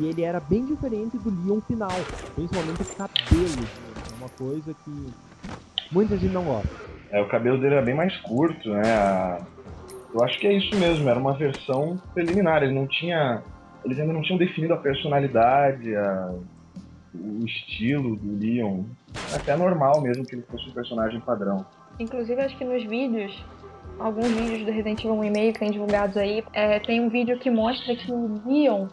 E 0.01 0.07
ele 0.07 0.23
era 0.23 0.41
bem 0.41 0.67
diferente 0.67 1.17
do 1.19 1.31
Leon 1.45 1.61
final, 1.61 1.91
principalmente 2.35 2.83
o 2.83 2.97
cabelo. 2.97 3.69
É 4.11 4.15
uma 4.19 4.29
coisa 4.29 4.75
que 4.85 5.07
muita 5.93 6.17
gente 6.17 6.33
não 6.33 6.45
gosta. 6.45 6.69
É, 7.11 7.23
o 7.23 7.29
cabelo 7.29 7.59
dele 7.59 7.77
era 7.77 7.85
bem 7.85 7.95
mais 7.95 8.17
curto, 8.19 8.69
né? 8.71 9.39
Eu 10.13 10.23
acho 10.25 10.39
que 10.39 10.47
é 10.47 10.53
isso 10.53 10.75
mesmo, 10.77 11.09
era 11.09 11.19
uma 11.19 11.35
versão 11.35 12.01
preliminar, 12.13 12.63
ele 12.63 12.75
não 12.75 12.87
tinha. 12.87 13.43
Eles 13.85 13.99
ainda 13.99 14.13
não 14.13 14.23
tinham 14.23 14.39
definido 14.39 14.75
a 14.75 14.79
personalidade, 14.79 15.95
a... 15.95 16.35
o 17.15 17.45
estilo 17.45 18.17
do 18.17 18.39
Leon. 18.39 18.85
Até 19.35 19.57
normal 19.57 20.01
mesmo 20.01 20.25
que 20.25 20.35
ele 20.35 20.43
fosse 20.43 20.69
um 20.69 20.73
personagem 20.73 21.21
padrão. 21.21 21.65
Inclusive, 21.99 22.41
acho 22.41 22.57
que 22.57 22.65
nos 22.65 22.85
vídeos 22.85 23.45
alguns 23.99 24.29
vídeos 24.29 24.65
do 24.65 24.71
Resident 24.71 25.01
Evil 25.01 25.17
1,5 25.17 25.53
que 25.53 25.59
tem 25.59 25.71
divulgados 25.71 26.17
aí, 26.17 26.45
é, 26.53 26.79
tem 26.79 27.01
um 27.01 27.09
vídeo 27.09 27.39
que 27.39 27.51
mostra 27.51 27.97
que 27.97 28.13
o 28.13 28.41
Leon 28.47 28.87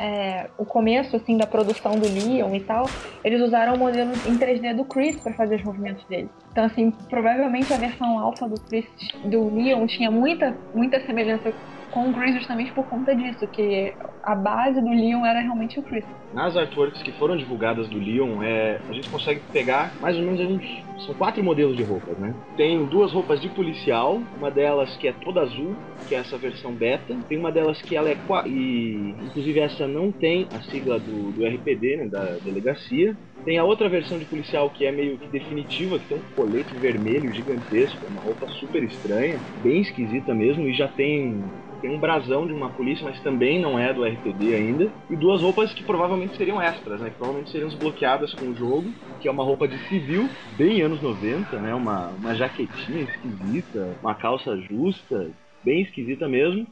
é, 0.00 0.48
o 0.56 0.64
começo 0.64 1.14
assim 1.14 1.36
da 1.36 1.46
produção 1.46 1.92
do 1.92 2.08
Leon 2.08 2.54
e 2.54 2.60
tal, 2.60 2.88
eles 3.22 3.42
usaram 3.42 3.74
o 3.74 3.78
modelo 3.78 4.12
em 4.26 4.38
3D 4.38 4.74
do 4.74 4.82
Chris 4.82 5.16
para 5.20 5.34
fazer 5.34 5.56
os 5.56 5.62
movimentos 5.62 6.02
dele. 6.06 6.30
Então 6.50 6.64
assim, 6.64 6.90
provavelmente 7.10 7.70
a 7.74 7.76
versão 7.76 8.18
alfa 8.18 8.48
do 8.48 8.58
Chris, 8.58 8.86
do 9.26 9.54
Leon 9.54 9.86
tinha 9.86 10.10
muita 10.10 10.56
muita 10.74 11.04
semelhança 11.04 11.52
com 11.90 12.08
o 12.08 12.14
Chris 12.14 12.34
justamente 12.34 12.72
por 12.72 12.84
conta 12.86 13.14
disso, 13.14 13.46
que 13.46 13.92
a 14.22 14.34
base 14.34 14.80
do 14.80 14.90
Leon 14.90 15.24
era 15.24 15.40
realmente 15.40 15.78
o 15.78 15.82
Chris. 15.82 16.04
Nas 16.32 16.56
artworks 16.56 17.02
que 17.02 17.12
foram 17.12 17.36
divulgadas 17.36 17.88
do 17.88 17.98
Leon, 17.98 18.42
é, 18.42 18.80
a 18.88 18.92
gente 18.92 19.08
consegue 19.08 19.40
pegar 19.52 19.92
mais 20.00 20.16
ou 20.16 20.22
menos 20.22 20.40
uns. 20.40 21.04
São 21.04 21.14
quatro 21.14 21.42
modelos 21.42 21.76
de 21.76 21.82
roupas, 21.82 22.16
né? 22.18 22.34
Tem 22.56 22.84
duas 22.86 23.12
roupas 23.12 23.40
de 23.40 23.48
policial, 23.48 24.20
uma 24.38 24.50
delas 24.50 24.96
que 24.98 25.08
é 25.08 25.12
toda 25.12 25.40
azul, 25.40 25.74
que 26.06 26.14
é 26.14 26.18
essa 26.18 26.36
versão 26.36 26.72
beta. 26.72 27.16
Tem 27.28 27.38
uma 27.38 27.50
delas 27.50 27.80
que 27.82 27.96
ela 27.96 28.08
é. 28.08 28.16
E 28.46 29.14
inclusive 29.22 29.58
essa 29.60 29.88
não 29.88 30.12
tem 30.12 30.46
a 30.54 30.60
sigla 30.60 30.98
do, 30.98 31.32
do 31.32 31.44
RPD, 31.44 31.96
né? 31.96 32.06
Da 32.06 32.36
delegacia. 32.44 33.16
Tem 33.44 33.56
a 33.58 33.64
outra 33.64 33.88
versão 33.88 34.18
de 34.18 34.26
policial 34.26 34.68
que 34.68 34.84
é 34.84 34.92
meio 34.92 35.16
que 35.16 35.26
definitiva, 35.28 35.98
que 35.98 36.08
tem 36.08 36.18
um 36.18 36.34
colete 36.36 36.74
vermelho 36.74 37.32
gigantesco, 37.32 37.98
uma 38.06 38.20
roupa 38.20 38.46
super 38.48 38.82
estranha, 38.82 39.40
bem 39.62 39.80
esquisita 39.80 40.34
mesmo, 40.34 40.68
e 40.68 40.74
já 40.74 40.86
tem 40.86 41.42
tem 41.80 41.90
um 41.90 41.98
brasão 41.98 42.46
de 42.46 42.52
uma 42.52 42.70
polícia, 42.70 43.04
mas 43.04 43.20
também 43.22 43.60
não 43.60 43.78
é 43.78 43.92
do 43.92 44.04
RPD 44.04 44.54
ainda. 44.54 44.92
E 45.08 45.16
duas 45.16 45.42
roupas 45.42 45.72
que 45.72 45.82
provavelmente 45.82 46.36
seriam 46.36 46.60
extras, 46.60 47.00
né? 47.00 47.10
Que 47.10 47.16
provavelmente 47.16 47.50
seriam 47.50 47.68
desbloqueadas 47.68 48.32
com 48.34 48.46
o 48.46 48.54
jogo, 48.54 48.92
que 49.20 49.28
é 49.28 49.30
uma 49.30 49.44
roupa 49.44 49.66
de 49.66 49.78
civil, 49.88 50.28
bem 50.56 50.82
anos 50.82 51.00
90, 51.02 51.58
né? 51.58 51.74
Uma, 51.74 52.08
uma 52.08 52.34
jaquetinha 52.34 53.02
esquisita, 53.02 53.96
uma 54.02 54.14
calça 54.14 54.56
justa, 54.56 55.30
bem 55.64 55.82
esquisita 55.82 56.28
mesmo. 56.28 56.66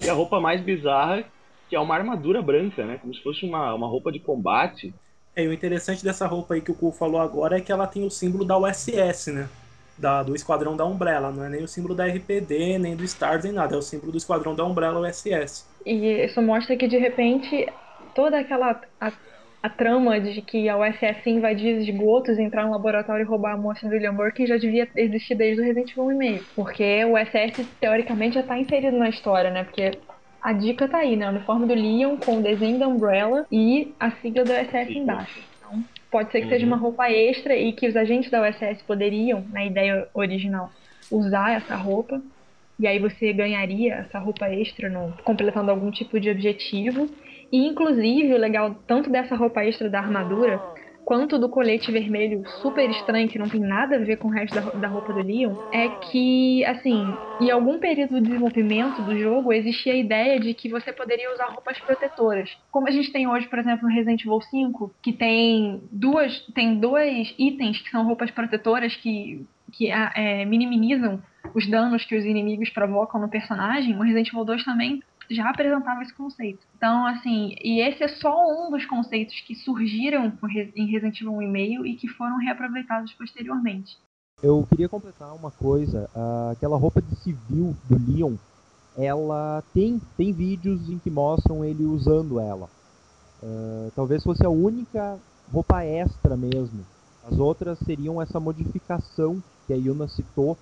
E 0.00 0.08
a 0.08 0.14
roupa 0.14 0.40
mais 0.40 0.60
bizarra, 0.60 1.24
que 1.68 1.76
é 1.76 1.80
uma 1.80 1.94
armadura 1.94 2.42
branca, 2.42 2.84
né? 2.84 2.98
Como 3.00 3.14
se 3.14 3.22
fosse 3.22 3.44
uma, 3.44 3.74
uma 3.74 3.86
roupa 3.86 4.10
de 4.10 4.18
combate. 4.18 4.94
É, 5.36 5.44
e 5.44 5.48
o 5.48 5.52
interessante 5.52 6.04
dessa 6.04 6.26
roupa 6.26 6.54
aí 6.54 6.60
que 6.60 6.70
o 6.70 6.74
Ku 6.74 6.92
falou 6.92 7.20
agora 7.20 7.58
é 7.58 7.60
que 7.60 7.72
ela 7.72 7.86
tem 7.86 8.04
o 8.04 8.10
símbolo 8.10 8.44
da 8.44 8.56
USS, 8.56 9.32
né? 9.32 9.48
Da, 9.96 10.24
do 10.24 10.34
esquadrão 10.34 10.76
da 10.76 10.84
Umbrella, 10.84 11.30
não 11.30 11.44
é 11.44 11.48
nem 11.48 11.62
o 11.62 11.68
símbolo 11.68 11.94
da 11.94 12.04
RPD, 12.04 12.78
nem 12.78 12.96
do 12.96 13.04
Stars, 13.04 13.44
nem 13.44 13.52
nada, 13.52 13.76
é 13.76 13.78
o 13.78 13.82
símbolo 13.82 14.10
do 14.10 14.18
esquadrão 14.18 14.54
da 14.54 14.64
Umbrella 14.64 15.00
USS. 15.08 15.68
E 15.86 16.24
isso 16.24 16.42
mostra 16.42 16.76
que 16.76 16.88
de 16.88 16.98
repente 16.98 17.68
toda 18.14 18.38
aquela 18.38 18.80
a, 19.00 19.12
a 19.62 19.68
trama 19.68 20.20
de 20.20 20.42
que 20.42 20.68
a 20.68 20.76
USS 20.76 21.26
invadir 21.26 21.76
esgotos, 21.78 22.38
entrar 22.38 22.64
no 22.66 22.72
laboratório 22.72 23.24
e 23.24 23.26
roubar 23.26 23.54
a 23.54 23.56
moça 23.56 23.86
do 23.86 23.92
William 23.92 24.14
Burke 24.14 24.46
já 24.46 24.56
devia 24.56 24.88
existir 24.96 25.34
desde 25.34 25.62
o 25.62 25.64
Resident 25.64 25.90
Evil 25.90 26.04
1,5. 26.04 26.42
Porque 26.54 27.04
o 27.04 27.14
USS 27.14 27.66
teoricamente 27.80 28.34
já 28.34 28.40
está 28.40 28.58
inserido 28.58 28.96
na 28.96 29.08
história, 29.08 29.50
né? 29.50 29.64
Porque 29.64 29.98
a 30.42 30.52
dica 30.52 30.86
tá 30.86 30.98
aí, 30.98 31.16
né? 31.16 31.26
O 31.26 31.30
uniforme 31.30 31.66
do 31.66 31.74
Leon 31.74 32.18
com 32.18 32.38
o 32.38 32.42
desenho 32.42 32.78
da 32.78 32.86
Umbrella 32.86 33.46
e 33.50 33.94
a 33.98 34.10
sigla 34.10 34.44
da 34.44 34.60
USS 34.60 34.90
embaixo. 34.90 35.53
Pode 36.14 36.30
ser 36.30 36.42
que 36.42 36.44
uhum. 36.44 36.50
seja 36.50 36.66
uma 36.66 36.76
roupa 36.76 37.10
extra 37.10 37.56
e 37.56 37.72
que 37.72 37.88
os 37.88 37.96
agentes 37.96 38.30
da 38.30 38.48
USS 38.48 38.80
poderiam, 38.86 39.44
na 39.50 39.64
ideia 39.64 40.06
original, 40.14 40.70
usar 41.10 41.56
essa 41.56 41.74
roupa. 41.74 42.22
E 42.78 42.86
aí 42.86 43.00
você 43.00 43.32
ganharia 43.32 43.94
essa 43.94 44.20
roupa 44.20 44.48
extra 44.48 44.88
no, 44.88 45.12
completando 45.24 45.72
algum 45.72 45.90
tipo 45.90 46.20
de 46.20 46.30
objetivo. 46.30 47.10
E 47.50 47.66
inclusive 47.66 48.32
o 48.32 48.38
legal 48.38 48.76
tanto 48.86 49.10
dessa 49.10 49.34
roupa 49.34 49.64
extra 49.64 49.90
da 49.90 49.98
armadura 49.98 50.62
quanto 51.04 51.38
do 51.38 51.48
colete 51.48 51.92
vermelho 51.92 52.42
super 52.62 52.88
estranho, 52.90 53.28
que 53.28 53.38
não 53.38 53.48
tem 53.48 53.60
nada 53.60 53.96
a 53.96 53.98
ver 53.98 54.16
com 54.16 54.28
o 54.28 54.30
resto 54.30 54.54
da, 54.54 54.60
da 54.60 54.88
roupa 54.88 55.12
do 55.12 55.22
Leon, 55.22 55.54
é 55.72 55.88
que, 55.88 56.64
assim, 56.64 57.06
em 57.40 57.50
algum 57.50 57.78
período 57.78 58.14
de 58.14 58.28
desenvolvimento 58.28 59.02
do 59.02 59.16
jogo, 59.18 59.52
existia 59.52 59.92
a 59.92 59.96
ideia 59.96 60.40
de 60.40 60.54
que 60.54 60.68
você 60.68 60.92
poderia 60.92 61.32
usar 61.32 61.46
roupas 61.46 61.78
protetoras. 61.78 62.50
Como 62.70 62.88
a 62.88 62.90
gente 62.90 63.12
tem 63.12 63.28
hoje, 63.28 63.46
por 63.48 63.58
exemplo, 63.58 63.88
no 63.88 63.94
Resident 63.94 64.20
Evil 64.22 64.40
5, 64.40 64.94
que 65.02 65.12
tem 65.12 65.82
duas, 65.90 66.40
tem 66.54 66.78
dois 66.78 67.34
itens 67.38 67.80
que 67.80 67.90
são 67.90 68.04
roupas 68.04 68.30
protetoras 68.30 68.96
que, 68.96 69.46
que 69.72 69.90
é, 69.90 70.44
minimizam 70.44 71.22
os 71.54 71.68
danos 71.68 72.04
que 72.04 72.16
os 72.16 72.24
inimigos 72.24 72.70
provocam 72.70 73.20
no 73.20 73.28
personagem, 73.28 73.96
o 73.96 74.02
Resident 74.02 74.28
Evil 74.28 74.44
2 74.44 74.64
também 74.64 75.02
já 75.30 75.50
apresentava 75.50 76.02
esse 76.02 76.14
conceito. 76.14 76.66
Então, 76.76 77.06
assim, 77.06 77.54
e 77.62 77.80
esse 77.80 78.02
é 78.02 78.08
só 78.08 78.66
um 78.66 78.70
dos 78.70 78.84
conceitos 78.86 79.38
que 79.40 79.54
surgiram 79.54 80.32
em 80.74 80.86
Resident 80.86 81.20
Evil 81.20 81.32
1,5 81.32 81.86
e 81.86 81.96
que 81.96 82.08
foram 82.08 82.38
reaproveitados 82.38 83.12
posteriormente. 83.14 83.96
Eu 84.42 84.66
queria 84.68 84.88
completar 84.88 85.34
uma 85.34 85.50
coisa, 85.50 86.10
uh, 86.14 86.50
aquela 86.52 86.76
roupa 86.76 87.00
de 87.00 87.14
civil 87.16 87.74
do 87.88 88.12
Leon, 88.12 88.34
ela 88.96 89.62
tem, 89.72 90.00
tem 90.16 90.32
vídeos 90.32 90.88
em 90.88 90.98
que 90.98 91.10
mostram 91.10 91.64
ele 91.64 91.84
usando 91.84 92.38
ela. 92.38 92.68
Uh, 93.42 93.90
talvez 93.94 94.22
fosse 94.22 94.44
a 94.44 94.50
única 94.50 95.18
roupa 95.52 95.82
extra 95.82 96.36
mesmo. 96.36 96.84
As 97.26 97.38
outras 97.38 97.78
seriam 97.80 98.20
essa 98.20 98.38
modificação 98.38 99.42
que 99.66 99.72
a 99.72 99.76
Yuna 99.76 100.08
citou, 100.08 100.56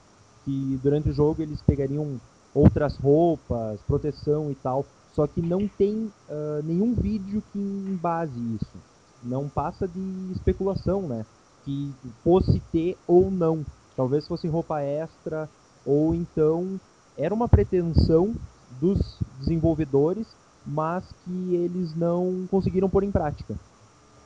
que 0.45 0.79
durante 0.83 1.11
o 1.11 1.13
jogo 1.13 1.43
eles 1.43 1.61
pegariam 1.63 2.21
outras 2.55 2.97
roupas, 2.97 3.81
proteção 3.87 4.51
e 4.51 4.55
tal. 4.55 4.85
Só 5.13 5.27
que 5.27 5.43
não 5.43 5.69
tem 5.69 6.11
uh, 6.29 6.63
nenhum 6.65 6.95
vídeo 6.95 7.43
que 7.53 7.59
embase 7.59 8.39
isso. 8.61 8.77
Não 9.23 9.49
passa 9.49 9.87
de 9.87 10.33
especulação, 10.33 11.03
né? 11.03 11.25
Que 11.65 11.93
fosse 12.25 12.61
ter 12.73 12.97
ou 13.07 13.31
não. 13.31 13.65
Talvez 13.97 14.27
fosse 14.27 14.49
roupa 14.49 14.81
extra, 14.81 15.49
ou 15.85 16.15
então 16.15 16.81
era 17.17 17.35
uma 17.35 17.47
pretensão 17.47 18.35
dos 18.81 19.19
desenvolvedores, 19.39 20.27
mas 20.67 21.05
que 21.25 21.55
eles 21.55 21.95
não 21.95 22.47
conseguiram 22.51 22.89
pôr 22.89 23.05
em 23.05 23.11
prática. 23.11 23.55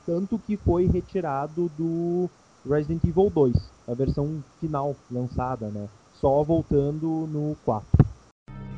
Tanto 0.05 0.39
que 0.39 0.55
foi 0.55 0.87
retirado 0.87 1.69
do 1.77 2.29
Resident 2.65 3.03
Evil 3.03 3.29
2, 3.29 3.55
a 3.89 3.93
versão 3.93 4.41
final 4.59 4.95
lançada, 5.11 5.67
né? 5.67 5.89
Só 6.13 6.43
voltando 6.43 7.27
no 7.27 7.57
4. 7.65 8.06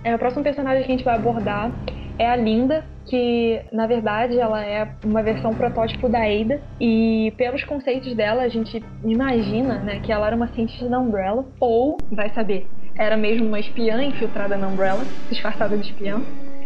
É, 0.03 0.15
o 0.15 0.19
próximo 0.19 0.43
personagem 0.43 0.83
que 0.83 0.91
a 0.91 0.95
gente 0.95 1.03
vai 1.03 1.15
abordar 1.15 1.71
é 2.17 2.29
a 2.29 2.35
Linda, 2.35 2.83
que 3.05 3.61
na 3.71 3.87
verdade 3.87 4.37
ela 4.37 4.63
é 4.63 4.87
uma 5.05 5.23
versão 5.23 5.53
protótipo 5.53 6.09
da 6.09 6.19
Ada. 6.19 6.61
E 6.79 7.33
pelos 7.37 7.63
conceitos 7.63 8.13
dela 8.15 8.43
a 8.43 8.49
gente 8.49 8.83
imagina, 9.03 9.79
né, 9.79 9.99
que 9.99 10.11
ela 10.11 10.27
era 10.27 10.35
uma 10.35 10.47
cientista 10.49 10.87
da 10.87 10.99
Umbrella 10.99 11.45
ou, 11.59 11.97
vai 12.11 12.29
saber, 12.31 12.67
era 12.97 13.15
mesmo 13.15 13.47
uma 13.47 13.59
espiã 13.59 14.03
infiltrada 14.03 14.57
na 14.57 14.67
Umbrella, 14.67 15.03
disfarçada 15.29 15.77
de 15.77 15.87
espiã 15.87 16.21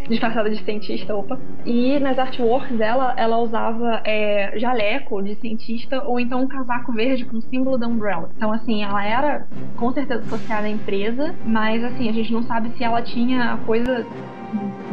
disfarçada 0.10 0.50
de 0.50 0.64
cientista, 0.64 1.16
opa. 1.16 1.40
E 1.66 2.00
nas 2.00 2.18
artworks 2.18 2.78
dela, 2.78 3.14
ela 3.18 3.38
usava 3.38 4.02
é, 4.06 4.58
jaleco 4.58 5.22
de 5.22 5.36
cientista 5.36 6.04
ou 6.04 6.20
então 6.20 6.42
um 6.42 6.48
casaco 6.48 6.92
verde 6.92 7.26
com 7.26 7.38
o 7.38 7.42
símbolo 7.42 7.78
da 7.78 7.88
Umbrella. 7.88 8.30
Então, 8.36 8.52
assim, 8.52 8.84
ela 8.84 9.04
era 9.06 9.48
com 9.76 9.92
certeza 9.92 10.22
associada 10.22 10.68
à 10.68 10.70
empresa, 10.70 11.36
mas 11.46 11.84
assim, 11.84 12.10
a 12.10 12.14
gente 12.14 12.32
não 12.32 12.44
sabe 12.44 12.72
se 12.78 12.84
ela 12.84 13.02
tinha 13.02 13.58
coisa 13.66 14.06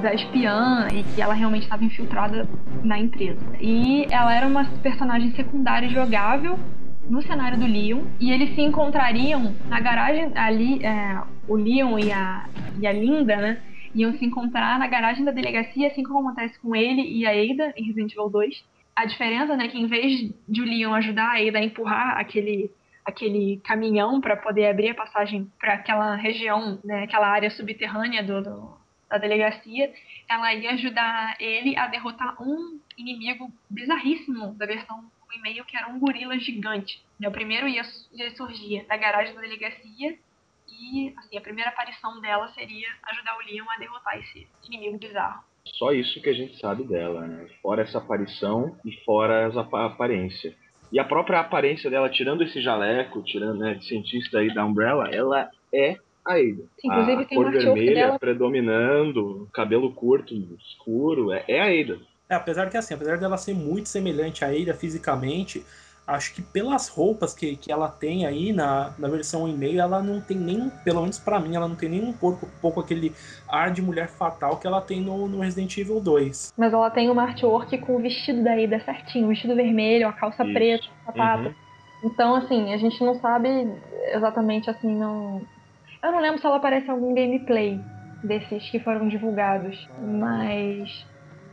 da 0.01 0.15
espiã 0.15 0.89
e 0.93 1.03
que 1.03 1.21
ela 1.21 1.35
realmente 1.35 1.65
estava 1.65 1.85
infiltrada 1.85 2.49
na 2.83 2.99
empresa. 2.99 3.41
E 3.61 4.07
ela 4.11 4.35
era 4.35 4.47
uma 4.47 4.65
personagem 4.83 5.33
secundária 5.33 5.89
jogável 5.89 6.59
no 7.09 7.21
cenário 7.23 7.59
do 7.59 7.67
Leon 7.67 8.03
e 8.21 8.31
eles 8.31 8.55
se 8.55 8.61
encontrariam 8.63 9.53
na 9.69 9.81
garagem 9.81 10.31
ali, 10.35 10.85
é, 10.85 11.21
o 11.49 11.57
Leon 11.57 11.99
e 11.99 12.13
a, 12.13 12.45
e 12.79 12.87
a 12.87 12.93
Linda, 12.93 13.37
né? 13.37 13.59
Iam 13.95 14.13
se 14.13 14.25
encontrar 14.25 14.79
na 14.79 14.87
garagem 14.87 15.25
da 15.25 15.33
delegacia, 15.33 15.89
assim 15.89 16.03
como 16.03 16.21
acontece 16.21 16.59
com 16.59 16.75
ele 16.75 17.03
e 17.03 17.27
a 17.27 17.31
Ada 17.31 17.75
em 17.77 17.85
Resident 17.85 18.13
Evil 18.13 18.29
2. 18.29 18.65
A 18.95 19.05
diferença, 19.05 19.57
né, 19.57 19.69
que 19.69 19.79
em 19.79 19.87
vez 19.87 20.31
de 20.49 20.61
o 20.61 20.65
Leon 20.65 20.95
ajudar 20.95 21.31
a 21.31 21.39
Ada 21.39 21.59
a 21.59 21.65
empurrar 21.65 22.19
aquele 22.19 22.71
aquele 23.03 23.61
caminhão 23.65 24.21
para 24.21 24.37
poder 24.37 24.69
abrir 24.69 24.91
a 24.91 24.95
passagem 24.95 25.51
para 25.59 25.73
aquela 25.73 26.15
região, 26.15 26.79
né, 26.85 27.05
aquela 27.05 27.29
área 27.29 27.51
subterrânea 27.51 28.23
do, 28.23 28.43
do, 28.43 28.79
da 29.09 29.19
delegacia, 29.19 29.93
ela 30.29 30.55
ia 30.55 30.73
ajudar 30.73 31.35
ele 31.41 31.77
a 31.77 31.87
derrotar 31.87 32.41
um 32.41 32.79
inimigo 32.97 33.51
bizarríssimo 33.69 34.55
da 34.55 34.67
versão 34.67 35.11
e-mail 35.33 35.65
que 35.65 35.77
era 35.77 35.89
um 35.89 35.99
gorila 35.99 36.39
gigante. 36.39 37.03
O 37.25 37.31
primeiro 37.31 37.69
ia, 37.69 37.83
ia 38.13 38.31
surgir 38.37 38.85
garagem 38.89 39.35
da 39.35 39.41
delegacia 39.41 40.19
e 40.81 41.15
assim, 41.17 41.37
a 41.37 41.41
primeira 41.41 41.71
aparição 41.71 42.21
dela 42.21 42.49
seria 42.49 42.89
ajudar 43.11 43.37
o 43.37 43.47
Leon 43.47 43.67
a 43.69 43.79
derrotar 43.79 44.19
esse 44.19 44.49
inimigo 44.67 44.99
bizarro. 44.99 45.45
Só 45.65 45.93
isso 45.93 46.21
que 46.23 46.31
a 46.31 46.33
gente 46.33 46.59
sabe 46.59 46.85
dela, 46.85 47.27
né? 47.27 47.47
Fora 47.63 47.83
essa 47.83 47.99
aparição 47.99 48.77
e 48.85 48.93
fora 49.05 49.47
essa 49.47 49.61
aparência. 49.61 50.55
E 50.91 50.99
a 50.99 51.05
própria 51.05 51.39
aparência 51.41 51.89
dela, 51.91 52.09
tirando 52.09 52.43
esse 52.43 52.61
jaleco, 52.61 53.23
tirando 53.23 53.59
né, 53.59 53.75
de 53.75 53.87
cientista 53.87 54.39
aí 54.39 54.53
da 54.53 54.65
Umbrella, 54.65 55.09
ela 55.13 55.49
é 55.73 55.97
a 56.25 56.33
Ada. 56.33 56.65
Inclusive 56.83 57.23
a 57.23 57.25
tem 57.25 57.39
cor 57.39 57.53
vermelha 57.53 57.95
dela... 57.95 58.19
predominando, 58.19 59.49
cabelo 59.53 59.93
curto, 59.93 60.35
escuro, 60.59 61.33
é, 61.33 61.45
é 61.47 61.61
a 61.61 61.67
Ada. 61.67 62.01
É, 62.29 62.35
apesar 62.35 62.71
que 62.71 62.77
assim, 62.77 62.95
apesar 62.95 63.19
dela 63.19 63.37
ser 63.37 63.55
muito 63.55 63.89
semelhante 63.89 64.45
a 64.45 64.49
Ada 64.49 64.75
fisicamente, 64.75 65.65
acho 66.11 66.35
que 66.35 66.43
pelas 66.43 66.89
roupas 66.89 67.35
que, 67.35 67.57
que 67.57 67.71
ela 67.73 67.89
tem 67.89 68.27
aí 68.27 68.53
na, 68.53 68.95
na 68.99 69.09
versão 69.09 69.49
e-mail, 69.49 69.81
ela 69.81 70.03
não 70.03 70.21
tem 70.21 70.39
nem, 70.39 70.71
pelo 70.71 71.01
menos 71.03 71.19
para 71.19 71.41
mim, 71.41 71.55
ela 71.57 71.69
não 71.69 71.77
tem 71.77 71.89
nem 71.89 72.03
um 72.03 72.13
pouco, 72.13 72.51
pouco 72.61 72.81
aquele 72.81 73.15
ar 73.49 73.73
de 73.73 73.81
mulher 73.83 74.09
fatal 74.09 74.59
que 74.59 74.67
ela 74.67 74.81
tem 74.81 75.01
no, 75.01 75.29
no 75.29 75.41
Resident 75.41 75.77
Evil 75.77 76.01
2. 76.01 76.53
Mas 76.57 76.73
ela 76.73 76.91
tem 76.91 77.09
uma 77.11 77.23
artwork 77.23 77.77
com 77.79 77.97
o 77.97 78.03
vestido 78.03 78.43
da 78.43 78.59
Ida 78.59 78.81
certinho, 78.85 79.27
o 79.27 79.29
vestido 79.29 79.55
vermelho, 79.55 80.09
a 80.09 80.13
calça 80.13 80.45
Isso. 80.45 80.53
preta, 80.53 80.85
o 80.87 81.05
sapato. 81.07 81.49
Uhum. 81.49 81.55
Então, 82.03 82.35
assim, 82.35 82.73
a 82.73 82.79
gente 82.79 82.99
não 83.05 83.15
sabe 83.21 83.49
exatamente 84.15 84.71
assim, 84.71 84.97
não. 84.97 85.47
Eu 86.03 86.13
não 86.13 86.21
lembro 86.21 86.41
se 86.41 86.47
ela 86.47 86.57
aparece 86.57 86.87
em 86.87 86.91
algum 86.91 87.15
gameplay. 87.15 87.85
desses 88.23 88.69
que 88.71 88.79
foram 88.81 89.09
divulgados, 89.09 89.77
mas 89.99 90.89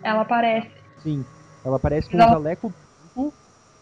ela 0.03 0.21
aparece. 0.21 0.69
Sim, 0.97 1.25
ela 1.63 1.77
aparece 1.77 2.09
com 2.09 2.17
Ela- 2.17 2.27
o 2.27 2.33
jaleco 2.33 2.73
branco, 3.15 3.33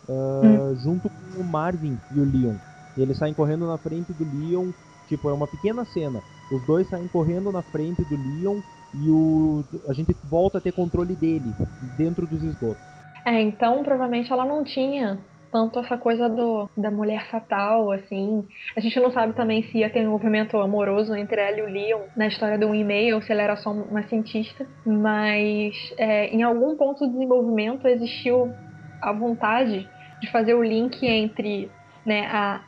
ah, 0.10 0.74
junto 0.84 1.10
com 1.10 1.42
o 1.42 1.44
Marvin 1.44 1.98
e 2.16 2.20
o 2.20 2.24
Leon. 2.24 2.56
E 2.98 3.02
eles 3.02 3.18
saem 3.18 3.34
correndo 3.34 3.68
na 3.68 3.78
frente 3.78 4.14
do 4.14 4.24
Leon, 4.24 4.72
tipo, 5.08 5.30
é 5.30 5.34
uma 5.34 5.48
pequena 5.48 5.86
cena. 5.86 6.22
Os 6.52 6.66
dois 6.66 6.88
saem 6.88 7.08
correndo 7.08 7.52
na 7.52 7.62
frente 7.62 8.04
do 8.04 8.16
Leon 8.16 8.60
e 8.94 9.10
o, 9.10 9.64
a 9.88 9.94
gente 9.94 10.16
volta 10.24 10.58
a 10.58 10.62
ter 10.62 10.72
controle 10.72 11.16
dele 11.16 11.54
dentro 11.98 12.26
dos 12.26 12.42
esgotos. 12.44 12.82
É, 13.26 13.42
então 13.42 13.84
provavelmente 13.84 14.32
ela 14.32 14.46
não 14.46 14.64
tinha 14.64 15.20
tanto 15.52 15.80
essa 15.80 15.98
coisa 15.98 16.28
do, 16.28 16.70
da 16.76 16.92
mulher 16.92 17.28
fatal, 17.32 17.90
assim. 17.92 18.46
A 18.76 18.82
gente 18.82 19.00
não 19.00 19.10
sabe 19.12 19.34
também 19.34 19.64
se 19.64 19.78
ia 19.78 19.90
ter 19.90 20.02
um 20.02 20.04
envolvimento 20.04 20.58
amoroso 20.58 21.16
entre 21.16 21.40
ela 21.40 21.58
e 21.58 21.62
o 21.62 21.66
Leon 21.66 22.02
na 22.16 22.28
história 22.28 22.58
do 22.58 22.76
e-mail, 22.76 23.22
se 23.22 23.32
ela 23.32 23.42
era 23.42 23.56
só 23.56 23.72
uma 23.72 24.04
cientista. 24.04 24.68
Mas 24.86 25.74
é, 25.98 26.28
em 26.28 26.44
algum 26.44 26.76
ponto 26.76 27.06
do 27.06 27.14
desenvolvimento 27.14 27.88
existiu 27.88 28.54
a 29.02 29.14
vontade 29.14 29.90
de 30.22 30.32
fazer 30.32 30.54
o 30.54 30.64
link 30.64 31.06
entre 31.06 31.70
né, 32.06 32.28
a 32.28 32.62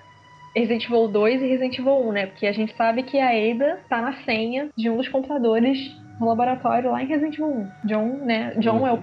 Resident 0.55 0.85
Evil 0.85 1.07
2 1.07 1.41
e 1.41 1.47
Resident 1.47 1.77
Evil 1.77 2.07
1, 2.07 2.11
né? 2.11 2.25
Porque 2.27 2.47
a 2.47 2.51
gente 2.51 2.75
sabe 2.75 3.03
que 3.03 3.19
a 3.19 3.29
Ada 3.29 3.79
tá 3.87 4.01
na 4.01 4.13
senha 4.23 4.69
de 4.75 4.89
um 4.89 4.97
dos 4.97 5.07
computadores 5.07 5.77
no 6.19 6.27
laboratório 6.27 6.91
lá 6.91 7.01
em 7.01 7.07
Resident 7.07 7.35
Evil 7.35 7.47
1. 7.47 7.71
John, 7.85 8.05
né? 8.25 8.53
John 8.57 8.87
é 8.87 8.91
o 8.91 8.97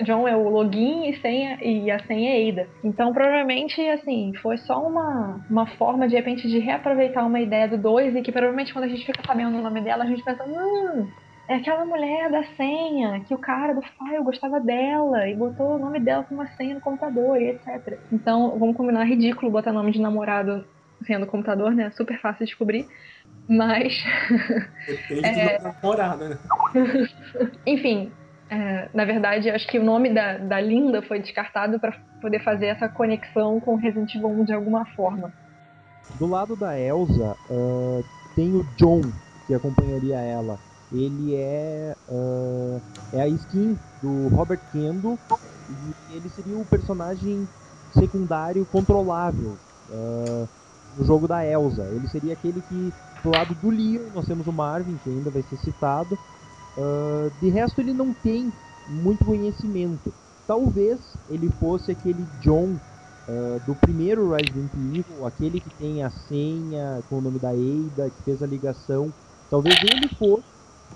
John 0.00 0.26
é 0.26 0.34
o 0.34 0.48
login 0.48 1.10
e, 1.10 1.20
senha, 1.20 1.58
e 1.62 1.90
a 1.90 1.98
senha 2.04 2.30
é 2.30 2.48
Ada. 2.48 2.68
Então, 2.82 3.12
provavelmente, 3.12 3.80
assim, 3.90 4.32
foi 4.40 4.56
só 4.56 4.80
uma, 4.80 5.44
uma 5.50 5.66
forma, 5.66 6.08
de 6.08 6.14
repente, 6.14 6.48
de 6.48 6.58
reaproveitar 6.58 7.26
uma 7.26 7.40
ideia 7.40 7.68
do 7.68 7.76
2 7.76 8.16
e 8.16 8.22
que 8.22 8.32
provavelmente 8.32 8.72
quando 8.72 8.86
a 8.86 8.88
gente 8.88 9.04
fica 9.04 9.20
sabendo 9.26 9.58
o 9.58 9.62
nome 9.62 9.82
dela, 9.82 10.04
a 10.04 10.06
gente 10.06 10.22
pensa, 10.24 10.44
hum, 10.44 11.08
é 11.52 11.56
aquela 11.56 11.84
mulher 11.84 12.30
da 12.30 12.42
senha, 12.56 13.20
que 13.20 13.34
o 13.34 13.38
cara 13.38 13.74
do 13.74 13.82
file 13.82 14.24
gostava 14.24 14.58
dela 14.58 15.28
e 15.28 15.34
botou 15.34 15.76
o 15.76 15.78
nome 15.78 16.00
dela 16.00 16.24
como 16.24 16.40
uma 16.40 16.48
senha 16.56 16.74
no 16.74 16.80
computador 16.80 17.40
e 17.40 17.50
etc. 17.50 17.98
Então, 18.10 18.58
vamos 18.58 18.74
combinar, 18.74 19.02
é 19.02 19.04
ridículo 19.04 19.50
botar 19.52 19.72
nome 19.72 19.92
de 19.92 20.00
namorado 20.00 20.64
sendo 21.06 21.26
computador, 21.26 21.72
né? 21.72 21.90
Super 21.90 22.18
fácil 22.20 22.46
de 22.46 22.50
descobrir. 22.50 22.88
Mas, 23.46 23.92
Depende 24.86 25.26
É. 25.26 25.58
do 25.58 25.64
namorado, 25.64 26.28
né? 26.28 26.38
enfim, 27.66 28.10
é, 28.48 28.88
na 28.94 29.04
verdade, 29.04 29.50
acho 29.50 29.66
que 29.68 29.78
o 29.78 29.84
nome 29.84 30.08
da, 30.10 30.38
da 30.38 30.60
Linda 30.60 31.02
foi 31.02 31.18
descartado 31.18 31.78
para 31.78 31.92
poder 32.20 32.42
fazer 32.42 32.66
essa 32.66 32.88
conexão 32.88 33.60
com 33.60 33.74
Resident 33.74 34.14
Evil 34.14 34.28
1 34.28 34.44
de 34.44 34.52
alguma 34.54 34.86
forma. 34.94 35.32
Do 36.18 36.26
lado 36.26 36.56
da 36.56 36.78
Elsa, 36.78 37.36
ah, 37.50 38.00
tem 38.34 38.54
o 38.54 38.64
John, 38.76 39.02
que 39.46 39.54
acompanharia 39.54 40.16
ela. 40.18 40.58
Ele 40.92 41.34
é, 41.34 41.96
ah, 42.10 42.80
é 43.12 43.22
a 43.22 43.28
skin 43.28 43.78
do 44.02 44.28
Robert 44.28 44.60
Kendo 44.70 45.18
e 46.10 46.16
ele 46.16 46.28
seria 46.28 46.56
o 46.56 46.64
personagem 46.64 47.48
secundário 47.92 48.66
controlável 48.70 49.56
ah, 49.90 50.46
no 50.96 51.04
jogo 51.04 51.26
da 51.26 51.44
Elsa. 51.44 51.82
Ele 51.82 52.08
seria 52.08 52.34
aquele 52.34 52.60
que, 52.62 52.92
do 53.22 53.30
lado 53.30 53.54
do 53.54 53.70
Leon, 53.70 54.08
nós 54.14 54.26
temos 54.26 54.46
o 54.46 54.52
Marvin, 54.52 54.98
que 55.02 55.10
ainda 55.10 55.30
vai 55.30 55.42
ser 55.42 55.56
citado. 55.56 56.18
Ah, 56.76 57.30
de 57.40 57.48
resto, 57.48 57.80
ele 57.80 57.92
não 57.92 58.12
tem 58.12 58.52
muito 58.88 59.24
conhecimento. 59.24 60.12
Talvez 60.46 60.98
ele 61.30 61.48
fosse 61.60 61.92
aquele 61.92 62.26
John 62.40 62.76
ah, 63.28 63.58
do 63.66 63.74
primeiro 63.74 64.30
Resident 64.30 64.72
Evil, 64.74 65.26
aquele 65.26 65.60
que 65.60 65.70
tem 65.76 66.02
a 66.02 66.10
senha 66.10 67.02
com 67.08 67.18
o 67.18 67.20
nome 67.20 67.38
da 67.38 67.50
Ada, 67.50 68.10
que 68.10 68.22
fez 68.24 68.42
a 68.42 68.46
ligação. 68.46 69.12
Talvez 69.48 69.76
ele 69.82 70.08
fosse 70.16 70.44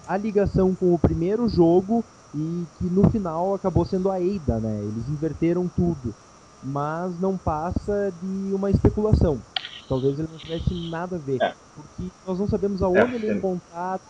a 0.06 0.16
ligação 0.16 0.74
com 0.74 0.94
o 0.94 0.98
primeiro 0.98 1.48
jogo 1.48 2.04
e 2.34 2.64
que 2.78 2.84
no 2.84 3.08
final 3.10 3.54
acabou 3.54 3.84
sendo 3.84 4.10
a 4.10 4.16
Ada, 4.16 4.58
né? 4.58 4.78
Eles 4.82 5.08
inverteram 5.08 5.68
tudo. 5.68 6.14
Mas 6.62 7.18
não 7.20 7.36
passa 7.36 8.12
de 8.20 8.54
uma 8.54 8.70
especulação. 8.70 9.40
Talvez 9.88 10.18
ele 10.18 10.28
não 10.30 10.38
tivesse 10.38 10.74
nada 10.90 11.16
a 11.16 11.18
ver. 11.18 11.40
É. 11.40 11.54
Porque 11.74 12.10
nós 12.26 12.38
não 12.38 12.48
sabemos 12.48 12.82
aonde 12.82 13.14
ele 13.14 13.28
é 13.28 13.32
sim. 13.32 13.38
encontrado, 13.38 14.02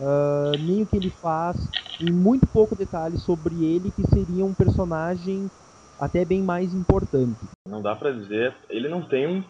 ah, 0.00 0.52
nem 0.58 0.82
o 0.82 0.86
que 0.86 0.96
ele 0.96 1.10
faz, 1.10 1.56
e 2.00 2.10
muito 2.10 2.46
pouco 2.46 2.76
detalhe 2.76 3.16
sobre 3.18 3.64
ele, 3.64 3.90
que 3.90 4.06
seria 4.08 4.44
um 4.44 4.52
personagem 4.52 5.50
até 5.98 6.24
bem 6.24 6.42
mais 6.42 6.74
importante. 6.74 7.38
Não 7.66 7.82
dá 7.82 7.96
pra 7.96 8.10
dizer. 8.10 8.54
Ele 8.68 8.88
não 8.88 9.02
tem 9.02 9.26
um, 9.26 9.44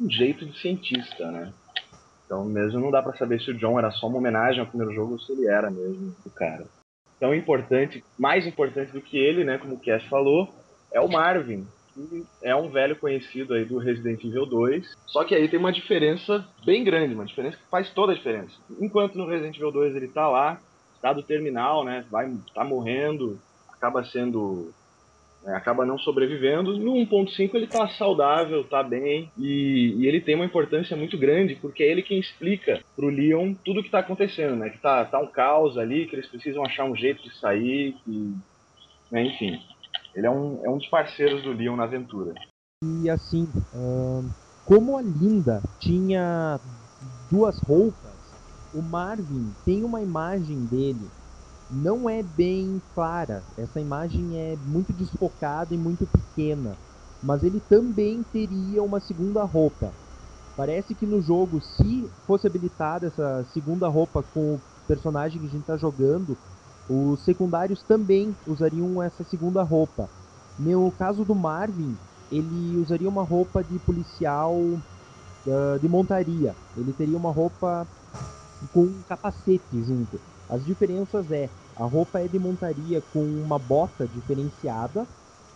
um 0.00 0.10
jeito 0.10 0.44
de 0.44 0.58
cientista, 0.58 1.30
né? 1.30 1.52
Então 2.28 2.44
mesmo 2.44 2.78
não 2.78 2.90
dá 2.90 3.02
pra 3.02 3.16
saber 3.16 3.40
se 3.40 3.50
o 3.50 3.56
John 3.56 3.78
era 3.78 3.90
só 3.90 4.06
uma 4.06 4.18
homenagem 4.18 4.60
ao 4.60 4.66
primeiro 4.66 4.92
jogo 4.92 5.12
ou 5.12 5.18
se 5.18 5.32
ele 5.32 5.48
era 5.48 5.70
mesmo 5.70 6.14
o 6.26 6.30
cara. 6.30 6.66
Então 7.16 7.34
importante, 7.34 8.04
mais 8.18 8.46
importante 8.46 8.92
do 8.92 9.00
que 9.00 9.16
ele, 9.16 9.44
né, 9.44 9.56
como 9.56 9.74
o 9.74 9.80
Cass 9.80 10.04
falou, 10.04 10.54
é 10.92 11.00
o 11.00 11.08
Marvin, 11.08 11.66
que 11.94 12.22
é 12.42 12.54
um 12.54 12.68
velho 12.68 12.96
conhecido 12.96 13.54
aí 13.54 13.64
do 13.64 13.78
Resident 13.78 14.22
Evil 14.22 14.44
2. 14.44 14.94
Só 15.06 15.24
que 15.24 15.34
aí 15.34 15.48
tem 15.48 15.58
uma 15.58 15.72
diferença 15.72 16.46
bem 16.66 16.84
grande, 16.84 17.14
uma 17.14 17.24
diferença 17.24 17.56
que 17.56 17.70
faz 17.70 17.90
toda 17.90 18.12
a 18.12 18.14
diferença. 18.14 18.52
Enquanto 18.78 19.16
no 19.16 19.26
Resident 19.26 19.56
Evil 19.56 19.72
2 19.72 19.96
ele 19.96 20.08
tá 20.08 20.28
lá, 20.28 20.60
estado 20.94 21.22
terminal, 21.22 21.82
né, 21.82 22.04
vai 22.10 22.30
tá 22.54 22.62
morrendo, 22.62 23.40
acaba 23.72 24.04
sendo 24.04 24.70
acaba 25.54 25.84
não 25.84 25.98
sobrevivendo. 25.98 26.76
No 26.78 26.92
1.5 26.94 27.54
ele 27.54 27.66
tá 27.66 27.88
saudável, 27.90 28.64
tá 28.64 28.82
bem, 28.82 29.30
e, 29.38 29.94
e 29.98 30.06
ele 30.06 30.20
tem 30.20 30.34
uma 30.34 30.44
importância 30.44 30.96
muito 30.96 31.16
grande, 31.16 31.56
porque 31.56 31.82
é 31.82 31.90
ele 31.90 32.02
quem 32.02 32.18
explica 32.18 32.80
pro 32.94 33.08
Leon 33.08 33.54
tudo 33.64 33.80
o 33.80 33.82
que 33.82 33.90
tá 33.90 34.00
acontecendo, 34.00 34.56
né? 34.56 34.70
Que 34.70 34.78
tá, 34.78 35.04
tá 35.04 35.18
um 35.20 35.26
caos 35.26 35.76
ali, 35.78 36.06
que 36.06 36.14
eles 36.14 36.26
precisam 36.26 36.64
achar 36.64 36.84
um 36.84 36.96
jeito 36.96 37.22
de 37.22 37.34
sair, 37.38 37.94
que, 38.04 38.34
né, 39.10 39.24
enfim. 39.24 39.58
Ele 40.14 40.26
é 40.26 40.30
um, 40.30 40.60
é 40.64 40.70
um 40.70 40.78
dos 40.78 40.88
parceiros 40.88 41.42
do 41.42 41.52
Leon 41.52 41.76
na 41.76 41.84
aventura. 41.84 42.34
E 42.82 43.10
assim, 43.10 43.48
ahn, 43.74 44.28
como 44.64 44.96
a 44.96 45.02
Linda 45.02 45.62
tinha 45.80 46.60
duas 47.30 47.58
roupas, 47.60 48.18
o 48.74 48.82
Marvin 48.82 49.52
tem 49.64 49.82
uma 49.82 50.00
imagem 50.00 50.64
dele. 50.66 51.08
Não 51.70 52.08
é 52.08 52.22
bem 52.22 52.80
clara. 52.94 53.42
Essa 53.56 53.80
imagem 53.80 54.38
é 54.38 54.56
muito 54.56 54.92
desfocada 54.92 55.74
e 55.74 55.78
muito 55.78 56.06
pequena. 56.06 56.76
Mas 57.22 57.42
ele 57.42 57.60
também 57.60 58.22
teria 58.22 58.82
uma 58.82 59.00
segunda 59.00 59.44
roupa. 59.44 59.92
Parece 60.56 60.94
que 60.94 61.06
no 61.06 61.20
jogo, 61.20 61.60
se 61.60 62.10
fosse 62.26 62.46
habilitada 62.46 63.06
essa 63.06 63.44
segunda 63.52 63.88
roupa 63.88 64.22
com 64.22 64.54
o 64.54 64.60
personagem 64.86 65.40
que 65.40 65.46
a 65.46 65.50
gente 65.50 65.60
está 65.60 65.76
jogando, 65.76 66.36
os 66.88 67.22
secundários 67.24 67.82
também 67.82 68.34
usariam 68.46 69.02
essa 69.02 69.22
segunda 69.24 69.62
roupa. 69.62 70.08
No 70.58 70.90
caso 70.92 71.24
do 71.24 71.34
Marvin, 71.34 71.96
ele 72.30 72.76
usaria 72.78 73.08
uma 73.08 73.22
roupa 73.22 73.62
de 73.62 73.78
policial 73.78 74.54
ah, 75.46 75.78
de 75.80 75.88
montaria. 75.88 76.54
Ele 76.76 76.92
teria 76.92 77.16
uma 77.16 77.30
roupa 77.30 77.86
com 78.72 78.82
um 78.82 79.02
capacete 79.08 79.82
junto. 79.82 80.20
As 80.48 80.64
diferenças 80.64 81.30
é, 81.30 81.50
a 81.76 81.84
roupa 81.84 82.20
é 82.20 82.28
de 82.28 82.38
montaria 82.38 83.02
com 83.02 83.24
uma 83.42 83.58
bota 83.58 84.08
diferenciada, 84.08 85.06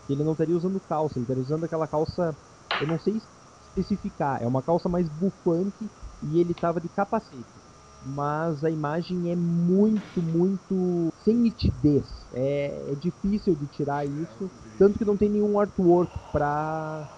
ele 0.09 0.23
não 0.23 0.33
estaria 0.33 0.57
usando 0.57 0.81
calça, 0.81 1.19
ele 1.19 1.25
estaria 1.25 1.43
usando 1.43 1.65
aquela 1.65 1.89
calça, 1.89 2.37
eu 2.79 2.87
não 2.87 2.99
sei 2.99 3.19
especificar, 3.61 4.43
é 4.43 4.47
uma 4.47 4.63
calça 4.63 4.89
mais 4.89 5.09
bufante 5.09 5.91
e 6.21 6.39
ele 6.39 6.53
estava 6.53 6.81
de 6.81 6.89
capacete. 6.89 7.63
Mas 8.05 8.65
a 8.65 8.71
imagem 8.71 9.31
é 9.31 9.37
muito, 9.37 10.21
muito 10.21 11.09
sem 11.25 11.37
nitidez. 11.37 12.29
É, 12.33 12.93
é 12.93 12.95
difícil 12.97 13.55
de 13.55 13.67
tirar 13.69 14.05
isso, 14.07 14.51
tanto 14.77 14.99
que 14.99 15.05
não 15.05 15.17
tem 15.17 15.31
nenhum 15.31 15.59
artwork 15.59 16.13
para 16.33 17.09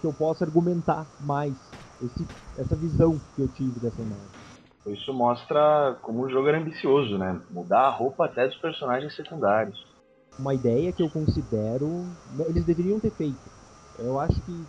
que 0.00 0.06
eu 0.06 0.12
possa 0.12 0.44
argumentar 0.44 1.10
mais 1.18 1.56
esse, 2.00 2.28
essa 2.56 2.76
visão 2.76 3.20
que 3.34 3.42
eu 3.42 3.48
tive 3.48 3.80
dessa 3.80 4.02
imagem. 4.02 4.37
Isso 4.86 5.12
mostra 5.12 5.96
como 6.02 6.22
o 6.22 6.30
jogo 6.30 6.48
era 6.48 6.58
ambicioso, 6.58 7.18
né? 7.18 7.40
Mudar 7.50 7.82
a 7.82 7.90
roupa 7.90 8.24
até 8.26 8.46
dos 8.46 8.56
personagens 8.56 9.14
secundários. 9.14 9.78
Uma 10.38 10.54
ideia 10.54 10.92
que 10.92 11.02
eu 11.02 11.10
considero 11.10 12.06
eles 12.48 12.64
deveriam 12.64 13.00
ter 13.00 13.10
feito. 13.10 13.50
Eu 13.98 14.18
acho 14.18 14.40
que 14.42 14.66